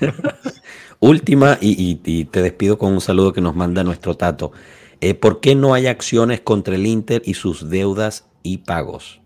Última, 1.00 1.58
y, 1.60 2.24
te 2.26 2.42
despido 2.42 2.78
con 2.78 2.92
un 2.92 3.00
saludo 3.00 3.32
que 3.32 3.40
nos 3.40 3.54
manda 3.54 3.84
nuestro 3.84 4.16
Tato. 4.16 4.52
Eh, 5.00 5.14
¿Por 5.14 5.40
qué 5.40 5.54
no 5.54 5.74
hay 5.74 5.86
acciones 5.86 6.40
contra 6.40 6.74
el 6.74 6.86
Inter 6.86 7.20
y 7.24 7.34
sus 7.34 7.68
deudas 7.68 8.26
y 8.42 8.58
pagos? 8.58 9.20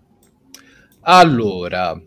Allora, 1.02 2.00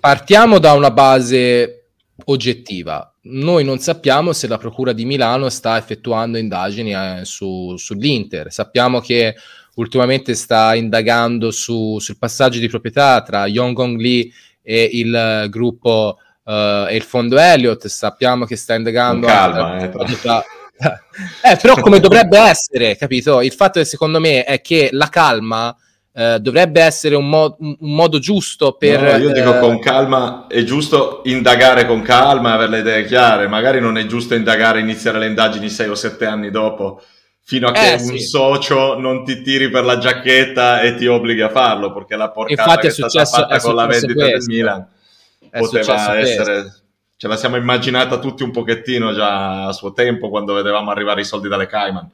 partiamo 0.00 0.58
da 0.58 0.74
una 0.74 0.90
base 0.90 1.86
oggettiva. 2.24 3.14
Noi 3.30 3.64
non 3.64 3.78
sappiamo 3.78 4.32
se 4.32 4.48
la 4.48 4.58
Procura 4.58 4.92
di 4.92 5.04
Milano 5.04 5.48
sta 5.50 5.76
effettuando 5.76 6.38
indagini 6.38 6.94
eh, 6.94 7.20
su, 7.24 7.76
sull'Inter. 7.76 8.50
Sappiamo 8.50 9.00
che 9.00 9.34
ultimamente 9.76 10.34
sta 10.34 10.74
indagando 10.74 11.50
su, 11.50 11.98
sul 12.00 12.18
passaggio 12.18 12.58
di 12.58 12.68
proprietà 12.68 13.22
tra 13.22 13.46
Yongong 13.46 14.00
Lee 14.00 14.32
e 14.70 14.90
il 14.92 15.46
gruppo 15.48 16.18
uh, 16.44 16.86
e 16.86 16.94
il 16.94 17.02
fondo 17.02 17.38
Elliott. 17.38 17.86
Sappiamo 17.86 18.44
che 18.44 18.56
sta 18.56 18.74
indagando. 18.74 19.26
Con 19.26 19.34
calma, 19.34 19.78
eh, 19.78 19.90
tra... 20.20 20.44
eh, 21.42 21.56
però 21.56 21.74
come 21.80 22.00
dovrebbe 22.00 22.38
essere, 22.38 22.94
capito? 22.96 23.40
Il 23.40 23.52
fatto 23.52 23.80
è, 23.80 23.84
secondo 23.84 24.20
me 24.20 24.44
è 24.44 24.60
che 24.60 24.90
la 24.92 25.08
calma 25.08 25.74
eh, 26.12 26.38
dovrebbe 26.38 26.82
essere 26.82 27.14
un, 27.14 27.30
mo- 27.30 27.56
un, 27.58 27.76
modo 27.80 28.18
giusto 28.18 28.72
per... 28.72 29.00
No, 29.00 29.16
io 29.16 29.32
dico 29.32 29.56
eh, 29.56 29.58
con 29.58 29.78
calma, 29.78 30.46
è 30.48 30.62
giusto 30.64 31.22
indagare 31.24 31.86
con 31.86 32.02
calma 32.02 32.50
e 32.50 32.52
avere 32.52 32.70
le 32.70 32.78
idee 32.80 33.04
chiare, 33.06 33.48
magari 33.48 33.80
non 33.80 33.96
è 33.96 34.04
giusto 34.04 34.34
indagare 34.34 34.80
e 34.80 34.82
iniziare 34.82 35.18
le 35.18 35.28
indagini 35.28 35.70
sei 35.70 35.88
o 35.88 35.94
sette 35.94 36.26
anni 36.26 36.50
dopo 36.50 37.00
fino 37.48 37.68
a 37.68 37.72
che 37.72 37.92
eh, 37.92 37.94
un 37.94 38.18
sì. 38.18 38.18
socio 38.18 38.98
non 38.98 39.24
ti 39.24 39.40
tiri 39.40 39.70
per 39.70 39.82
la 39.82 39.96
giacchetta 39.96 40.82
e 40.82 40.96
ti 40.96 41.06
obblighi 41.06 41.40
a 41.40 41.48
farlo, 41.48 41.94
perché 41.94 42.14
la 42.14 42.28
porcata 42.28 42.62
Infatti 42.62 42.80
che 42.82 42.88
è, 42.88 42.90
successo, 42.90 43.20
è 43.20 43.24
stata 43.24 43.48
fatta 43.48 43.60
con 43.60 43.74
la 43.74 43.86
vendita 43.86 44.12
questo. 44.12 44.38
del 44.38 44.44
Milan 44.46 44.88
è 45.48 45.58
poteva 45.58 46.18
essere... 46.18 46.74
Ce 47.16 47.26
la 47.26 47.36
siamo 47.36 47.56
immaginata 47.56 48.18
tutti 48.18 48.42
un 48.42 48.50
pochettino 48.50 49.14
già 49.14 49.68
a 49.68 49.72
suo 49.72 49.94
tempo, 49.94 50.28
quando 50.28 50.52
vedevamo 50.52 50.90
arrivare 50.90 51.22
i 51.22 51.24
soldi 51.24 51.48
dalle 51.48 51.66
Cayman. 51.66 52.10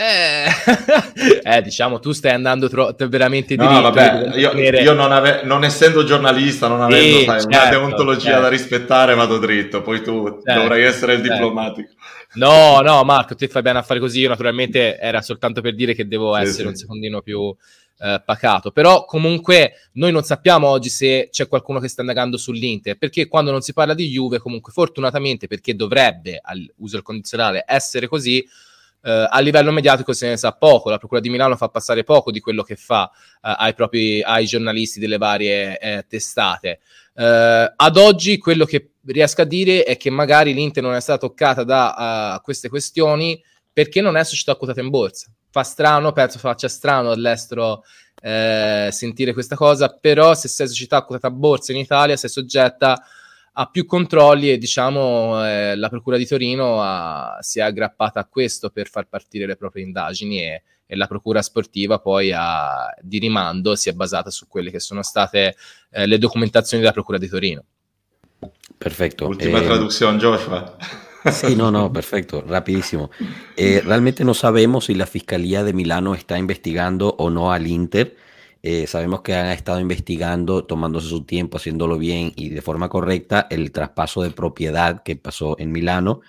Eh, 0.00 0.46
eh, 1.44 1.60
diciamo, 1.60 2.00
tu 2.00 2.12
stai 2.12 2.32
andando 2.32 2.70
tro- 2.70 2.94
veramente 3.06 3.54
no, 3.54 3.66
diritto. 3.66 3.82
Vabbè, 3.82 4.38
io, 4.38 4.52
io 4.54 4.94
non, 4.94 5.12
ave- 5.12 5.42
non, 5.44 5.62
essendo 5.62 6.04
giornalista, 6.04 6.68
non 6.68 6.80
avendo 6.80 7.18
sì, 7.18 7.24
sai, 7.24 7.40
certo, 7.40 7.58
una 7.58 7.68
deontologia 7.68 8.24
certo. 8.24 8.40
da 8.40 8.48
rispettare, 8.48 9.14
vado 9.14 9.36
dritto. 9.36 9.82
Poi 9.82 10.02
tu 10.02 10.40
certo, 10.42 10.58
dovrai 10.58 10.84
essere 10.84 11.12
il 11.12 11.18
certo. 11.18 11.34
diplomatico. 11.34 11.92
No, 12.34 12.80
no, 12.80 13.04
Marco, 13.04 13.34
ti 13.34 13.46
fai 13.46 13.60
bene 13.60 13.80
a 13.80 13.82
fare 13.82 14.00
così. 14.00 14.20
Io 14.20 14.30
naturalmente 14.30 14.96
era 14.98 15.20
soltanto 15.20 15.60
per 15.60 15.74
dire 15.74 15.92
che 15.92 16.08
devo 16.08 16.34
sì, 16.36 16.40
essere 16.40 16.62
sì. 16.62 16.68
un 16.68 16.74
secondino 16.76 17.20
più 17.20 17.54
eh, 17.98 18.22
pacato. 18.24 18.70
Però 18.70 19.04
comunque 19.04 19.74
noi 19.92 20.12
non 20.12 20.22
sappiamo 20.22 20.66
oggi 20.66 20.88
se 20.88 21.28
c'è 21.30 21.46
qualcuno 21.46 21.78
che 21.78 21.88
sta 21.88 22.00
indagando 22.00 22.38
sull'Inter, 22.38 22.96
perché 22.96 23.28
quando 23.28 23.50
non 23.50 23.60
si 23.60 23.74
parla 23.74 23.92
di 23.92 24.08
Juve, 24.08 24.38
comunque 24.38 24.72
fortunatamente, 24.72 25.46
perché 25.46 25.76
dovrebbe, 25.76 26.40
al 26.42 26.66
uso 26.76 26.94
del 26.94 27.04
condizionale, 27.04 27.64
essere 27.66 28.08
così, 28.08 28.42
Uh, 29.02 29.24
a 29.30 29.40
livello 29.40 29.70
mediatico 29.70 30.12
se 30.12 30.28
ne 30.28 30.36
sa 30.36 30.52
poco, 30.52 30.90
la 30.90 30.98
Procura 30.98 31.20
di 31.20 31.30
Milano 31.30 31.56
fa 31.56 31.68
passare 31.68 32.04
poco 32.04 32.30
di 32.30 32.40
quello 32.40 32.62
che 32.62 32.76
fa 32.76 33.10
uh, 33.12 33.38
ai, 33.40 33.72
propri, 33.72 34.22
ai 34.22 34.44
giornalisti 34.44 35.00
delle 35.00 35.16
varie 35.16 35.78
eh, 35.78 36.04
testate. 36.06 36.80
Uh, 37.14 37.72
ad 37.76 37.96
oggi 37.96 38.38
quello 38.38 38.64
che 38.64 38.92
riesco 39.06 39.40
a 39.40 39.44
dire 39.44 39.84
è 39.84 39.96
che 39.96 40.10
magari 40.10 40.52
l'Inter 40.52 40.82
non 40.82 40.94
è 40.94 41.00
stata 41.00 41.18
toccata 41.26 41.64
da 41.64 42.40
queste 42.42 42.68
questioni 42.68 43.42
perché 43.72 44.00
non 44.00 44.16
è 44.16 44.24
società 44.24 44.54
quotata 44.54 44.80
in 44.80 44.90
borsa. 44.90 45.30
Fa 45.50 45.62
strano, 45.62 46.12
penso 46.12 46.38
faccia 46.38 46.68
strano 46.68 47.10
all'estero 47.10 47.82
eh, 48.22 48.88
sentire 48.92 49.32
questa 49.32 49.56
cosa, 49.56 49.88
però 49.88 50.34
se 50.34 50.48
sei 50.48 50.68
società 50.68 51.02
quotata 51.02 51.28
a 51.28 51.30
borsa 51.30 51.72
in 51.72 51.78
Italia 51.78 52.16
sei 52.16 52.28
soggetta 52.28 53.02
ha 53.52 53.66
più 53.66 53.84
controlli 53.84 54.50
e 54.50 54.58
diciamo 54.58 55.44
eh, 55.46 55.76
la 55.76 55.88
Procura 55.88 56.16
di 56.16 56.26
Torino 56.26 56.80
ha, 56.80 57.38
si 57.40 57.58
è 57.58 57.62
aggrappata 57.62 58.20
a 58.20 58.26
questo 58.26 58.70
per 58.70 58.88
far 58.88 59.08
partire 59.08 59.46
le 59.46 59.56
proprie 59.56 59.84
indagini 59.84 60.42
e, 60.42 60.62
e 60.86 60.96
la 60.96 61.06
Procura 61.06 61.42
sportiva 61.42 61.98
poi 61.98 62.32
ha, 62.32 62.94
di 63.00 63.18
rimando 63.18 63.74
si 63.74 63.88
è 63.88 63.92
basata 63.92 64.30
su 64.30 64.46
quelle 64.48 64.70
che 64.70 64.80
sono 64.80 65.02
state 65.02 65.56
eh, 65.90 66.06
le 66.06 66.18
documentazioni 66.18 66.82
della 66.82 66.94
Procura 66.94 67.18
di 67.18 67.28
Torino. 67.28 67.64
Perfetto. 68.78 69.26
Ultima 69.26 69.60
eh, 69.60 69.64
traduzione, 69.64 70.16
Joshua. 70.16 70.76
Sí, 71.30 71.54
no, 71.54 71.70
no, 71.70 71.90
perfecto, 71.90 72.42
rapidísimo. 72.46 73.10
Eh, 73.54 73.82
realmente 73.84 74.24
no 74.24 74.32
sabemos 74.32 74.86
si 74.86 74.94
la 74.94 75.04
Fiscalía 75.04 75.62
de 75.62 75.74
Milano 75.74 76.14
está 76.14 76.38
investigando 76.38 77.14
o 77.18 77.28
no 77.28 77.52
al 77.52 77.66
Inter. 77.66 78.16
Eh, 78.62 78.86
sabemos 78.86 79.22
que 79.22 79.34
han 79.34 79.46
estado 79.46 79.80
investigando, 79.80 80.64
tomándose 80.64 81.08
su 81.08 81.24
tiempo, 81.24 81.56
haciéndolo 81.56 81.96
bien 81.96 82.32
y 82.36 82.50
de 82.50 82.60
forma 82.60 82.90
correcta, 82.90 83.46
el 83.50 83.72
traspaso 83.72 84.22
de 84.22 84.30
propiedad 84.30 85.02
que 85.02 85.16
pasó 85.16 85.56
en 85.58 85.72
Milano, 85.72 86.20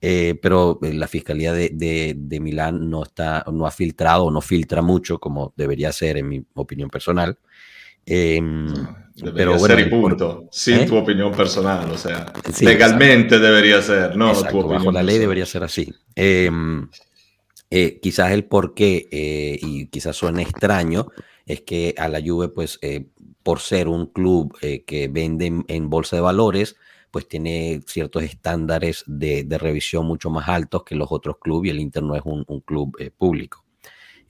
eh, 0.00 0.38
pero 0.40 0.78
eh, 0.82 0.92
la 0.94 1.08
Fiscalía 1.08 1.52
de, 1.52 1.70
de, 1.72 2.14
de, 2.16 2.40
Milán 2.40 2.88
no, 2.88 3.02
está, 3.02 3.44
no 3.52 3.66
ha 3.66 3.70
filtrado 3.72 4.24
o 4.24 4.30
no 4.30 4.40
filtra 4.40 4.80
mucho 4.80 5.18
como 5.18 5.52
debería 5.56 5.92
ser, 5.92 6.18
en 6.18 6.28
mi 6.28 6.44
opinión 6.54 6.88
personal. 6.88 7.36
Eh, 8.06 8.40
pero 9.34 9.56
bueno, 9.58 9.76
ser 9.76 9.86
y 9.86 9.90
punto, 9.90 10.48
sin 10.50 10.80
¿eh? 10.80 10.86
tu 10.86 10.96
opinión 10.96 11.30
personal, 11.32 11.88
o 11.90 11.98
sea, 11.98 12.32
sí, 12.52 12.64
legalmente 12.64 13.36
exacto. 13.36 13.44
debería 13.44 13.82
ser, 13.82 14.16
no 14.16 14.30
exacto, 14.30 14.62
tu 14.62 14.68
bajo 14.68 14.90
la 14.90 15.04
ley 15.04 15.18
debería 15.18 15.46
ser 15.46 15.62
así. 15.62 15.94
Eh, 16.16 16.50
quizás 18.02 18.32
el 18.32 18.44
por 18.44 18.74
qué, 18.74 19.06
y 19.62 19.86
quizás 19.86 20.16
suene 20.16 20.42
extraño, 20.42 21.06
es 21.46 21.62
que 21.62 21.94
a 21.98 22.08
la 22.08 22.20
Juve, 22.24 22.48
pues, 22.48 22.78
eh, 22.82 23.06
por 23.42 23.60
ser 23.60 23.88
un 23.88 24.06
club 24.06 24.56
eh, 24.62 24.84
que 24.84 25.08
vende 25.08 25.64
en, 25.66 25.90
bolsa 25.90 26.16
de 26.16 26.22
valores, 26.22 26.76
pues 27.10 27.28
tiene 27.28 27.80
ciertos 27.86 28.22
estándares 28.22 29.04
de, 29.06 29.44
de, 29.44 29.58
revisión 29.58 30.06
mucho 30.06 30.30
más 30.30 30.48
altos 30.48 30.84
que 30.84 30.94
los 30.94 31.08
otros 31.10 31.36
clubes 31.38 31.68
y 31.68 31.70
el 31.70 31.80
Inter 31.80 32.02
no 32.02 32.14
es 32.14 32.22
un, 32.24 32.44
club 32.60 32.96
eh, 32.98 33.10
público. 33.10 33.64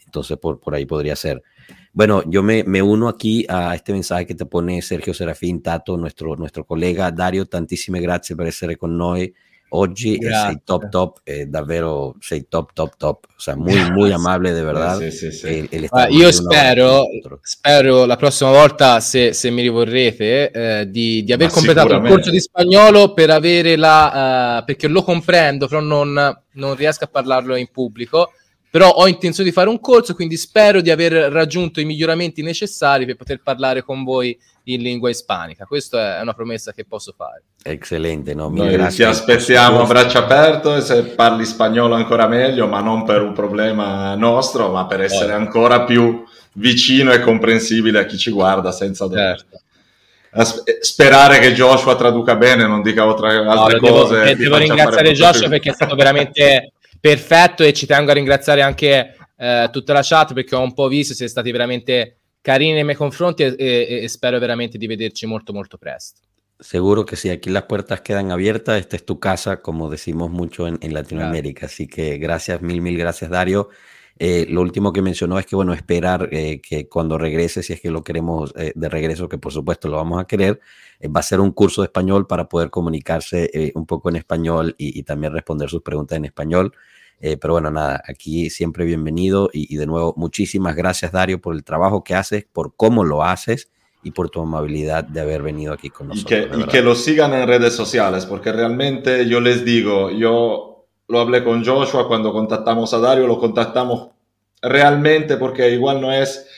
Entonces, 0.05 0.37
por, 0.39 0.61
por, 0.61 0.75
ahí 0.75 0.85
podría 0.85 1.17
ser. 1.17 1.43
Bueno, 1.93 2.23
yo 2.27 2.43
me, 2.43 2.65
me, 2.65 2.83
uno 2.83 3.09
aquí 3.09 3.47
a 3.49 3.75
este 3.75 3.93
mensaje 3.93 4.27
que 4.27 4.35
te 4.35 4.47
pone 4.47 4.83
Sergio 4.83 5.15
Serafín 5.15 5.63
Tato, 5.63 5.97
nuestro, 5.97 6.37
nuestro 6.37 6.65
colega 6.65 7.11
Dario, 7.11 7.47
tantísime 7.47 8.01
grazie 8.01 8.35
per 8.35 8.47
essere 8.47 8.77
con 8.77 8.97
noi. 8.97 9.33
Oggi 9.74 10.19
Grazie. 10.19 10.49
sei 10.49 10.61
top 10.65 10.89
top, 10.90 11.20
eh, 11.24 11.47
davvero 11.47 12.15
sei 12.20 12.47
top 12.47 12.73
top 12.74 12.94
top, 12.99 13.24
o 13.24 13.40
sea, 13.40 13.57
muy 13.57 13.90
muy 13.90 14.12
amabile 14.12 14.53
de 14.53 14.62
verdad. 14.62 14.99
Sì, 14.99 15.11
sì, 15.11 15.32
sì. 15.32 15.47
E, 15.47 15.66
e 15.70 15.86
ah, 15.90 16.09
io 16.09 16.31
spero, 16.31 17.05
spero 17.40 18.05
la 18.05 18.16
prossima 18.16 18.51
volta, 18.51 19.01
se, 19.01 19.32
se 19.32 19.49
mi 19.51 19.62
rivorrete, 19.62 20.51
eh, 20.51 20.90
di, 20.90 21.24
di, 21.24 21.32
aver 21.32 21.49
Ma 21.49 21.55
completato 21.55 21.94
il 21.94 22.07
corso 22.07 22.31
di 22.31 22.40
spagnolo 22.40 23.15
per 23.15 23.31
avere 23.31 23.77
la... 23.77 24.59
Uh, 24.61 24.65
perché 24.65 24.89
lo 24.89 25.03
comprendo, 25.03 25.66
però 25.69 25.81
non, 25.81 26.43
non 26.53 26.74
riesco 26.74 27.05
a 27.05 27.09
parlarlo 27.09 27.57
in 27.57 27.69
pubblico 27.70 28.32
però 28.73 28.89
ho 28.89 29.07
intenzione 29.07 29.51
di 29.51 29.55
fare 29.55 29.69
un 29.69 29.78
corso, 29.81 30.15
quindi 30.15 30.39
spero 30.39 30.81
di 30.81 30.90
aver 30.90 31.12
raggiunto 31.31 31.78
i 31.78 31.85
miglioramenti 31.85 32.40
necessari 32.40 33.05
per 33.05 33.16
poter 33.16 33.43
parlare 33.43 33.82
con 33.82 34.03
voi 34.03 34.35
in 34.65 34.81
lingua 34.81 35.11
ispanica. 35.11 35.66
Questa 35.66 36.16
è 36.16 36.23
una 36.23 36.32
promessa 36.32 36.73
che 36.73 36.86
posso 36.86 37.12
fare. 37.15 37.43
Eccellente, 37.62 38.32
no? 38.32 38.49
Noi 38.49 38.89
ti 38.89 39.03
aspettiamo 39.03 39.82
a 39.82 39.85
braccia 39.85 40.20
aperte 40.20 40.81
se 40.81 41.03
parli 41.03 41.44
spagnolo 41.44 41.97
ancora 41.97 42.27
meglio, 42.27 42.66
ma 42.66 42.81
non 42.81 43.05
per 43.05 43.20
un 43.20 43.35
problema 43.35 44.15
nostro, 44.15 44.70
ma 44.70 44.86
per 44.86 45.03
essere 45.03 45.35
oh. 45.35 45.36
ancora 45.36 45.82
più 45.82 46.24
vicino 46.55 47.12
e 47.12 47.20
comprensibile 47.20 47.99
a 47.99 48.07
chi 48.07 48.16
ci 48.16 48.31
guarda 48.31 48.73
senza 48.73 49.07
dover... 49.07 49.36
Certo 49.36 49.61
sperare 50.81 51.40
che 51.40 51.53
Joshua 51.53 51.94
traduca 51.94 52.36
bene, 52.36 52.66
non 52.66 52.81
dica 52.81 53.03
altre, 53.03 53.36
altre 53.36 53.78
no, 53.78 53.86
cose. 53.86 54.23
Devo, 54.23 54.43
devo 54.43 54.57
ringraziare 54.57 55.12
Joshua 55.12 55.51
perché 55.51 55.69
è 55.69 55.74
stato 55.74 55.94
veramente 55.94 56.73
perfetto 57.03 57.65
e 57.65 57.73
ci 57.73 57.85
tengo 57.85 58.12
a 58.12 58.15
ringraziare 58.15 58.62
anche 58.62 59.16
eh, 59.37 59.69
tutta 59.73 59.93
la 59.93 60.03
chat 60.05 60.33
perché 60.35 60.55
ho 60.55 60.62
un 60.62 60.73
po' 60.73 60.87
visto, 60.87 61.15
siete 61.15 61.33
stati 61.33 61.51
veramente 61.51 62.19
carini 62.41 62.74
nei 62.74 62.85
miei 62.85 62.95
confronti 62.95 63.43
e, 63.43 63.57
e, 63.59 64.01
e 64.05 64.09
spero 64.09 64.39
veramente 64.39 64.79
di 64.79 64.87
vederci 64.87 65.27
molto 65.27 65.53
molto 65.53 65.79
presto. 65.79 66.20
Seguro 66.61 67.05
que 67.05 67.16
sí, 67.16 67.29
aquí 67.29 67.51
las 67.51 67.65
puertas 67.65 68.03
quedan 68.03 68.31
abiertas, 68.31 68.79
esta 68.79 68.95
es 68.95 69.05
tu 69.05 69.19
casa, 69.19 69.62
como 69.62 69.91
decimos 69.91 70.31
mucho 70.31 70.69
en, 70.69 70.79
en 70.81 70.95
Latinoamérica. 70.95 71.61
Claro. 71.61 71.73
Así 71.73 71.89
que 71.89 72.19
gracias, 72.19 72.62
mil, 72.62 72.81
mil 72.81 72.97
gracias, 72.97 73.31
Dario. 73.31 73.70
Eh, 74.16 74.47
lo 74.49 74.61
último 74.61 74.93
que 74.93 75.03
mencionó 75.03 75.41
es 75.41 75.47
que, 75.47 75.57
bueno, 75.57 75.73
esperar 75.73 76.29
eh, 76.31 76.61
que 76.61 76.89
cuando 76.89 77.19
regrese, 77.19 77.65
si 77.65 77.73
es 77.73 77.81
que 77.81 77.91
lo 77.91 78.05
queremos 78.05 78.55
eh, 78.57 78.73
de 78.77 78.89
regreso, 78.89 79.29
que 79.29 79.39
por 79.39 79.53
supuesto 79.53 79.89
lo 79.89 79.97
vamos 79.97 80.20
a 80.20 80.27
querer, 80.27 80.61
va 81.05 81.19
a 81.19 81.24
ser 81.24 81.41
un 81.41 81.51
curso 81.51 81.83
de 81.83 81.87
español 81.87 82.29
para 82.29 82.49
poder 82.49 82.70
comunicarse 82.70 83.73
un 83.74 83.87
poco 83.87 84.09
en 84.09 84.15
español 84.15 84.77
y, 84.79 84.97
y, 84.97 85.03
también 85.03 85.33
responder 85.33 85.69
sus 85.69 85.83
preguntas 85.83 86.16
en 86.16 86.27
español. 86.27 86.73
Eh, 87.24 87.36
pero 87.36 87.55
bueno, 87.55 87.70
nada, 87.70 88.03
aquí 88.07 88.51
siempre 88.51 88.85
bienvenido 88.85 89.49
y, 89.53 89.73
y, 89.73 89.78
de 89.78 89.86
nuevo 89.86 90.12
muchísimas 90.16 90.74
gracias 90.74 91.12
Dario 91.12 91.40
por 91.40 91.55
el 91.55 91.62
trabajo 91.62 92.03
que 92.03 92.16
haces, 92.16 92.44
por 92.53 92.74
cómo 92.74 93.05
lo 93.05 93.23
haces 93.23 93.70
y 94.03 94.11
por 94.11 94.28
tu 94.28 94.40
amabilidad 94.40 95.05
de 95.05 95.20
haber 95.20 95.40
venido 95.40 95.73
aquí 95.73 95.89
con 95.89 96.09
nosotros. 96.09 96.47
Y 96.47 96.51
que, 96.51 96.61
y 96.61 96.65
que 96.65 96.82
lo 96.82 96.97
sigan 96.97 97.32
en 97.32 97.47
redes 97.47 97.74
sociales, 97.74 98.27
porque 98.27 98.51
realmente 98.51 99.28
yo 99.28 99.40
les 99.40 99.65
digo, 99.65 100.11
yo 100.11 100.89
lo 101.07 101.20
hablé 101.20 101.44
con 101.44 101.65
Joshua 101.65 102.09
cuando 102.09 102.32
contactamos 102.32 102.93
a 102.93 102.99
Dario, 102.99 103.28
lo 103.28 103.39
contactamos 103.39 104.09
realmente 104.61 105.36
porque 105.36 105.70
igual 105.70 106.01
no 106.01 106.12
es 106.12 106.49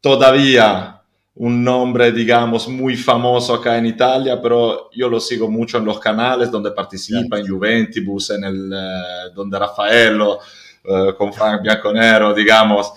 todavía 0.00 0.95
un 1.36 1.62
nombre, 1.62 2.12
digamos, 2.12 2.66
muy 2.66 2.96
famoso 2.96 3.54
acá 3.54 3.76
en 3.76 3.86
Italia, 3.86 4.40
pero 4.40 4.90
yo 4.92 5.08
lo 5.08 5.20
sigo 5.20 5.50
mucho 5.50 5.76
en 5.76 5.84
los 5.84 5.98
canales 5.98 6.50
donde 6.50 6.70
participa, 6.70 7.38
en 7.38 7.46
Juventus, 7.46 8.30
en 8.30 8.44
el, 8.44 8.72
eh, 8.74 9.30
donde 9.34 9.58
Raffaello, 9.58 10.38
eh, 10.84 11.14
con 11.16 11.34
Frank 11.34 11.62
Bianconero, 11.62 12.32
digamos, 12.32 12.90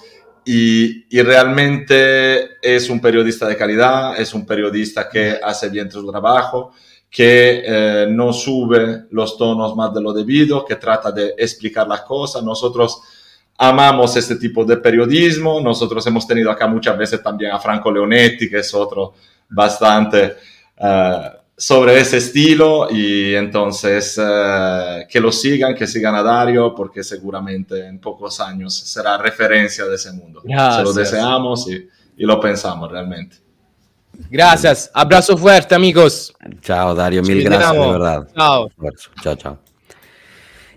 y, 0.46 1.06
y, 1.16 1.22
realmente 1.22 2.58
es 2.62 2.90
un 2.90 3.02
periodista 3.02 3.46
de 3.46 3.58
calidad, 3.58 4.20
es 4.20 4.34
un 4.34 4.46
periodista 4.46 5.10
que 5.10 5.38
hace 5.44 5.70
bien 5.70 5.92
su 5.92 6.10
trabajo, 6.10 6.72
que 7.10 7.64
eh, 7.66 8.08
no 8.10 8.32
sube 8.32 9.06
los 9.12 9.38
tonos 9.38 9.76
más 9.76 9.94
de 9.94 10.02
lo 10.02 10.14
debido, 10.14 10.64
que 10.64 10.78
trata 10.78 11.12
de 11.12 11.34
explicar 11.38 11.88
las 11.88 12.02
cosas. 12.02 12.42
Nosotros 12.42 13.02
amamos 13.62 14.16
este 14.16 14.38
tipo 14.38 14.64
de 14.64 14.78
periodismo. 14.78 15.60
Nosotros 15.60 16.06
hemos 16.08 16.26
tenido 16.26 16.50
acá 16.50 16.66
muchas 16.66 16.98
veces 16.98 17.22
también 17.22 17.52
a 17.52 17.60
Franco 17.60 17.92
Leonetti, 17.92 18.50
que 18.50 18.60
es 18.60 18.74
otro 18.74 19.14
bastante 19.50 20.38
uh, 20.80 21.38
sobre 21.58 22.00
ese 22.00 22.18
estilo. 22.18 22.88
Y 22.90 23.36
entonces 23.36 24.18
uh, 24.18 25.06
que 25.10 25.20
lo 25.20 25.32
sigan, 25.32 25.76
que 25.76 25.86
sigan 25.86 26.16
a 26.16 26.24
Dario, 26.24 26.74
porque 26.74 27.04
seguramente 27.04 27.86
en 27.86 28.00
pocos 28.00 28.40
años 28.40 28.74
será 28.74 29.18
referencia 29.18 29.86
de 29.86 29.96
ese 29.96 30.14
mundo. 30.14 30.42
Gracias. 30.44 30.78
Se 30.78 30.84
lo 30.84 30.94
deseamos 30.94 31.70
y, 31.70 31.88
y 32.16 32.26
lo 32.26 32.40
pensamos 32.40 32.90
realmente. 32.90 33.36
Gracias, 34.30 34.90
abrazo 34.94 35.38
fuerte 35.38 35.76
amigos. 35.76 36.34
Chao 36.62 36.96
Dario, 36.96 37.22
mil 37.24 37.44
gracias 37.44 37.74
de 37.74 37.80
verdad. 37.80 38.28
Chao. 38.36 38.70
Chao, 39.22 39.36
chao. 39.36 39.69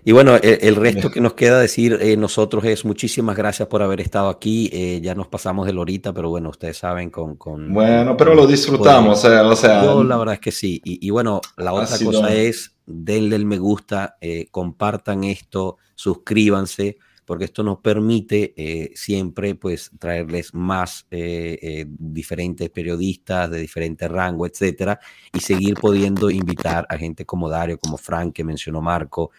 Y 0.05 0.11
bueno, 0.11 0.35
el, 0.35 0.59
el 0.61 0.75
resto 0.75 1.09
que 1.09 1.21
nos 1.21 1.33
queda 1.33 1.59
decir 1.59 1.97
eh, 2.01 2.17
nosotros 2.17 2.65
es 2.65 2.83
muchísimas 2.83 3.37
gracias 3.37 3.67
por 3.67 3.81
haber 3.81 4.01
estado 4.01 4.29
aquí. 4.29 4.69
Eh, 4.73 4.99
ya 5.01 5.15
nos 5.15 5.27
pasamos 5.27 5.65
de 5.65 5.73
Lorita, 5.73 6.13
pero 6.13 6.29
bueno, 6.29 6.49
ustedes 6.49 6.77
saben 6.77 7.09
con... 7.09 7.37
con 7.37 7.73
bueno, 7.73 8.17
pero 8.17 8.35
lo 8.35 8.45
disfrutamos, 8.45 9.23
eh, 9.25 9.39
o 9.39 9.55
sea... 9.55 9.83
Yo 9.83 10.03
la 10.03 10.17
verdad 10.17 10.35
es 10.35 10.41
que 10.41 10.51
sí. 10.51 10.81
Y, 10.83 11.07
y 11.07 11.09
bueno, 11.09 11.39
la 11.57 11.73
otra 11.73 11.97
cosa 12.03 12.33
es, 12.33 12.75
denle 12.85 13.37
el 13.37 13.45
me 13.45 13.59
gusta, 13.59 14.17
eh, 14.19 14.47
compartan 14.51 15.23
esto, 15.23 15.77
suscríbanse, 15.95 16.97
porque 17.25 17.45
esto 17.45 17.63
nos 17.63 17.79
permite 17.79 18.53
eh, 18.57 18.91
siempre 18.95 19.55
pues 19.55 19.91
traerles 19.97 20.53
más 20.53 21.07
eh, 21.09 21.57
eh, 21.61 21.85
diferentes 21.87 22.69
periodistas 22.69 23.49
de 23.49 23.59
diferentes 23.59 24.11
rangos, 24.11 24.49
etcétera, 24.49 24.99
y 25.31 25.39
seguir 25.39 25.75
pudiendo 25.75 26.29
invitar 26.29 26.85
a 26.89 26.97
gente 26.97 27.25
como 27.25 27.47
Dario, 27.47 27.79
como 27.79 27.97
Frank, 27.97 28.33
que 28.33 28.43
mencionó 28.43 28.81
Marco. 28.81 29.31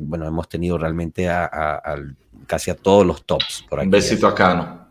Bueno, 0.00 0.26
hemos 0.26 0.48
tenido 0.48 0.78
realmente 0.78 1.28
a, 1.28 1.96
casi 2.46 2.70
a 2.70 2.76
todos 2.76 3.06
los 3.06 3.24
tops 3.24 3.64
por 3.68 3.80
aquí. 3.80 3.86
Un 3.86 3.90
besito 3.90 4.26
a 4.26 4.34
Cano. 4.34 4.88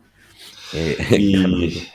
y... 1.11 1.87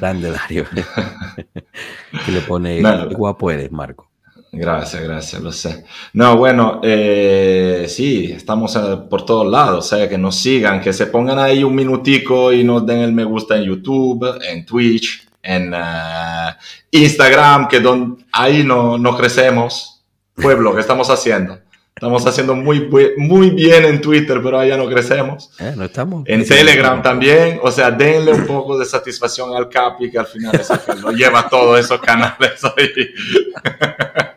Grande 0.00 0.30
Dario. 0.30 0.66
que 2.26 2.32
le 2.32 2.40
pone, 2.42 2.82
guapo 3.14 3.50
eres, 3.50 3.70
Marco. 3.72 4.08
Gracias, 4.54 5.02
gracias, 5.02 5.42
lo 5.42 5.50
sé. 5.50 5.84
No, 6.12 6.36
bueno, 6.36 6.80
eh, 6.82 7.86
sí, 7.88 8.32
estamos 8.32 8.76
eh, 8.76 8.98
por 9.08 9.24
todos 9.24 9.50
lados, 9.50 9.88
sea, 9.88 10.10
que 10.10 10.18
nos 10.18 10.36
sigan, 10.36 10.82
que 10.82 10.92
se 10.92 11.06
pongan 11.06 11.38
ahí 11.38 11.64
un 11.64 11.74
minutico 11.74 12.52
y 12.52 12.62
nos 12.62 12.84
den 12.84 12.98
el 12.98 13.12
me 13.12 13.24
gusta 13.24 13.56
en 13.56 13.64
YouTube, 13.64 14.38
en 14.46 14.66
Twitch, 14.66 15.26
en 15.42 15.72
uh, 15.72 16.52
Instagram, 16.90 17.66
que 17.66 17.80
don, 17.80 18.26
ahí 18.30 18.62
no, 18.62 18.98
no 18.98 19.16
crecemos. 19.16 20.04
Pueblo, 20.34 20.74
¿qué 20.74 20.82
estamos 20.82 21.08
haciendo? 21.08 21.58
Estamos 21.94 22.26
haciendo 22.26 22.56
muy, 22.56 22.88
muy 23.16 23.50
bien 23.50 23.84
en 23.84 24.00
Twitter, 24.00 24.40
pero 24.42 24.58
allá 24.58 24.76
no 24.76 24.88
crecemos. 24.88 25.50
Eh, 25.60 25.74
no 25.76 25.84
estamos. 25.84 26.24
En 26.26 26.44
Telegram 26.44 27.00
también. 27.00 27.60
O 27.62 27.70
sea, 27.70 27.90
denle 27.90 28.32
un 28.32 28.46
poco 28.46 28.76
de 28.78 28.84
satisfacción 28.84 29.54
al 29.54 29.68
Capi, 29.68 30.10
que 30.10 30.18
al 30.18 30.26
final 30.26 30.54
es 30.56 30.68
el 30.70 30.80
que 30.80 30.94
lo 31.00 31.12
lleva 31.12 31.48
todos 31.48 31.78
esos 31.78 32.00
canales 32.00 32.64
ahí. 32.64 32.88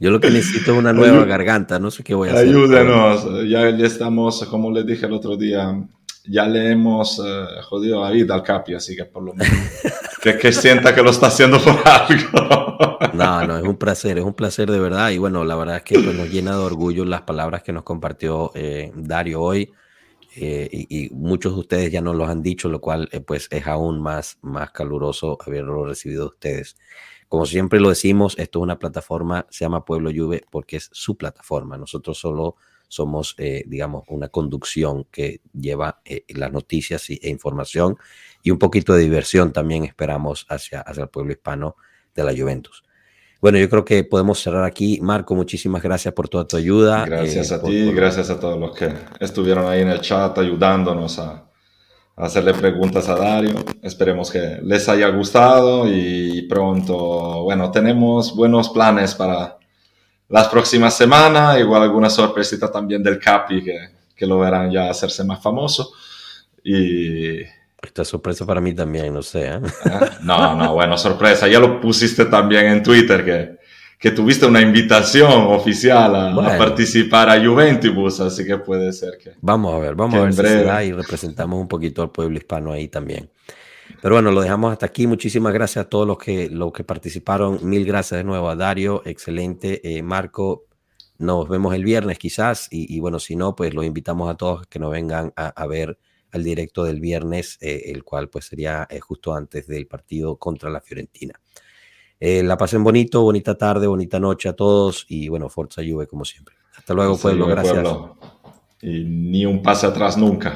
Yo 0.00 0.10
lo 0.12 0.20
que 0.20 0.30
necesito 0.30 0.72
es 0.72 0.78
una 0.78 0.92
nueva 0.92 1.24
garganta, 1.24 1.80
no 1.80 1.90
sé 1.90 2.04
qué 2.04 2.14
voy 2.14 2.28
a 2.28 2.32
hacer. 2.34 2.46
Ayúdenos, 2.46 3.48
ya, 3.48 3.68
estamos, 3.68 4.44
como 4.44 4.70
les 4.70 4.86
dije 4.86 5.06
el 5.06 5.12
otro 5.12 5.36
día, 5.36 5.74
ya 6.24 6.46
le 6.46 6.70
hemos 6.70 7.18
eh, 7.18 7.44
jodido 7.62 8.04
la 8.04 8.10
vida 8.10 8.34
al 8.34 8.44
Capi, 8.44 8.74
así 8.74 8.94
que 8.94 9.06
por 9.06 9.24
lo 9.24 9.34
menos 9.34 9.52
que, 10.22 10.38
que, 10.38 10.52
sienta 10.52 10.94
que 10.94 11.02
lo 11.02 11.10
está 11.10 11.26
haciendo 11.26 11.58
por 11.60 11.82
algo. 11.84 12.57
No, 13.14 13.46
no, 13.46 13.58
es 13.58 13.64
un 13.64 13.76
placer, 13.76 14.18
es 14.18 14.24
un 14.24 14.34
placer 14.34 14.70
de 14.70 14.78
verdad. 14.78 15.10
Y 15.10 15.18
bueno, 15.18 15.44
la 15.44 15.56
verdad 15.56 15.76
es 15.76 15.82
que 15.82 15.98
pues, 15.98 16.14
nos 16.16 16.30
llena 16.30 16.52
de 16.52 16.58
orgullo 16.58 17.04
las 17.04 17.22
palabras 17.22 17.62
que 17.62 17.72
nos 17.72 17.82
compartió 17.82 18.52
eh, 18.54 18.92
Dario 18.94 19.42
hoy. 19.42 19.72
Eh, 20.36 20.68
y, 20.72 21.10
muchos 21.10 21.54
de 21.54 21.60
ustedes 21.60 21.92
ya 21.92 22.00
nos 22.00 22.14
lo 22.14 22.26
han 22.26 22.42
dicho, 22.42 22.68
lo 22.68 22.80
cual 22.80 23.08
pues 23.26 23.48
es 23.50 23.66
aún 23.66 24.00
más, 24.00 24.38
más 24.42 24.70
caluroso 24.70 25.36
haberlo 25.44 25.84
recibido 25.84 26.24
de 26.24 26.28
ustedes. 26.28 26.76
Como 27.28 27.44
siempre 27.44 27.80
lo 27.80 27.90
decimos, 27.90 28.38
esto 28.38 28.58
es 28.60 28.62
una 28.62 28.78
plataforma, 28.78 29.46
se 29.50 29.64
llama 29.64 29.84
Pueblo 29.84 30.10
Juve 30.14 30.44
porque 30.50 30.76
es 30.76 30.88
su 30.92 31.16
plataforma. 31.16 31.76
Nosotros 31.76 32.18
solo 32.18 32.56
somos, 32.88 33.34
eh, 33.36 33.64
digamos, 33.66 34.04
una 34.08 34.28
conducción 34.28 35.04
que 35.10 35.42
lleva 35.52 36.00
eh, 36.06 36.24
las 36.28 36.50
noticias 36.50 37.10
e 37.10 37.28
información 37.28 37.98
y 38.42 38.50
un 38.50 38.58
poquito 38.58 38.94
de 38.94 39.02
diversión 39.02 39.52
también 39.52 39.84
esperamos 39.84 40.46
hacia, 40.48 40.80
hacia 40.80 41.02
el 41.02 41.10
pueblo 41.10 41.32
hispano 41.32 41.76
de 42.22 42.32
la 42.32 42.38
Juventus. 42.38 42.82
Bueno, 43.40 43.58
yo 43.58 43.68
creo 43.68 43.84
que 43.84 44.02
podemos 44.02 44.40
cerrar 44.40 44.64
aquí. 44.64 44.98
Marco, 45.00 45.34
muchísimas 45.34 45.82
gracias 45.82 46.12
por 46.12 46.28
toda 46.28 46.46
tu 46.46 46.56
ayuda. 46.56 47.04
Gracias 47.04 47.50
eh, 47.50 47.54
a 47.54 47.62
ti, 47.62 47.92
gracias 47.92 48.30
a 48.30 48.40
todos 48.40 48.58
los 48.58 48.76
que 48.76 48.92
estuvieron 49.20 49.66
ahí 49.66 49.82
en 49.82 49.88
el 49.88 50.00
chat 50.00 50.36
ayudándonos 50.38 51.18
a, 51.20 51.44
hacerle 52.16 52.52
preguntas 52.52 53.08
a 53.08 53.14
Dario. 53.14 53.54
Esperemos 53.80 54.32
que 54.32 54.58
les 54.62 54.88
haya 54.88 55.08
gustado 55.10 55.86
y 55.86 56.42
pronto, 56.48 57.44
bueno, 57.44 57.70
tenemos 57.70 58.34
buenos 58.34 58.70
planes 58.70 59.14
para 59.14 59.56
las 60.28 60.48
próximas 60.48 60.96
semanas, 60.96 61.60
igual 61.60 61.82
alguna 61.84 62.10
sorpresita 62.10 62.72
también 62.72 63.04
del 63.04 63.20
Capi 63.20 63.62
que, 63.62 63.78
que 64.16 64.26
lo 64.26 64.40
verán 64.40 64.72
ya 64.72 64.90
hacerse 64.90 65.22
más 65.22 65.40
famoso. 65.40 65.92
Y... 66.64 67.57
Esta 67.80 68.04
sorpresa 68.04 68.44
para 68.44 68.60
mí 68.60 68.74
también, 68.74 69.14
no 69.14 69.22
sé. 69.22 69.46
¿eh? 69.46 69.60
Ah, 69.84 70.10
no, 70.22 70.56
no, 70.56 70.74
bueno, 70.74 70.98
sorpresa. 70.98 71.46
Ya 71.48 71.60
lo 71.60 71.80
pusiste 71.80 72.24
también 72.24 72.66
en 72.66 72.82
Twitter 72.82 73.24
que 73.24 73.58
que 73.98 74.12
tuviste 74.12 74.46
una 74.46 74.60
invitación 74.60 75.32
oficial 75.48 76.14
a, 76.14 76.56
participar 76.56 77.28
a 77.30 77.44
Juventus, 77.44 78.20
así 78.20 78.46
que 78.46 78.56
puede 78.58 78.92
ser 78.92 79.18
que... 79.18 79.32
Vamos 79.40 79.74
a 79.74 79.78
ver, 79.78 79.96
vamos 79.96 80.14
a 80.14 80.22
ver 80.22 80.32
si 80.32 80.42
se 80.42 80.64
da 80.64 80.84
y 80.84 80.92
representamos 80.92 81.60
un 81.60 81.66
poquito 81.66 82.02
al 82.02 82.12
pueblo 82.12 82.38
hispano 82.38 82.72
ahí 82.72 82.86
también. 82.86 83.28
Pero 84.00 84.14
bueno, 84.14 84.30
lo 84.30 84.40
dejamos 84.40 84.70
hasta 84.70 84.86
aquí. 84.86 85.08
Muchísimas 85.08 85.52
gracias 85.52 85.86
a 85.86 85.88
todos 85.88 86.06
los 86.06 86.18
que, 86.18 86.48
los 86.48 86.72
que 86.72 86.84
participaron. 86.84 87.58
Mil 87.62 87.84
gracias 87.84 88.18
de 88.18 88.24
nuevo 88.24 88.48
a 88.48 88.54
Dario, 88.54 89.02
excelente. 89.04 89.80
Eh, 89.82 90.02
Marco, 90.02 90.66
nos 91.18 91.48
vemos 91.48 91.74
el 91.74 91.82
viernes 91.82 92.18
quizás 92.18 92.68
y, 92.70 93.00
bueno, 93.00 93.18
si 93.18 93.34
no, 93.34 93.56
pues 93.56 93.74
los 93.74 93.84
invitamos 93.84 94.30
a 94.30 94.36
todos 94.36 94.66
que 94.68 94.78
nos 94.78 94.92
vengan 94.92 95.32
a, 95.34 95.66
ver 95.66 95.98
al 96.32 96.44
directo 96.44 96.84
del 96.84 97.00
viernes, 97.00 97.58
eh, 97.60 97.84
el 97.86 98.04
cual 98.04 98.28
pues 98.28 98.46
sería 98.46 98.86
eh, 98.90 99.00
justo 99.00 99.34
antes 99.34 99.66
del 99.66 99.86
partido 99.86 100.36
contra 100.36 100.70
la 100.70 100.80
Fiorentina. 100.80 101.34
Eh, 102.20 102.42
la 102.42 102.56
pasen 102.56 102.82
bonito, 102.82 103.22
bonita 103.22 103.56
tarde, 103.56 103.86
bonita 103.86 104.18
noche 104.18 104.48
a 104.48 104.52
todos 104.52 105.06
y 105.08 105.28
bueno, 105.28 105.48
Forza 105.48 105.82
Juve 105.82 106.06
como 106.06 106.24
siempre. 106.24 106.56
Hasta 106.76 106.94
luego, 106.94 107.16
pueblo. 107.16 107.46
Gracias. 107.46 107.86
Y 108.80 109.04
ni 109.04 109.46
un 109.46 109.62
pase 109.62 109.86
atrás 109.86 110.16
nunca. 110.16 110.54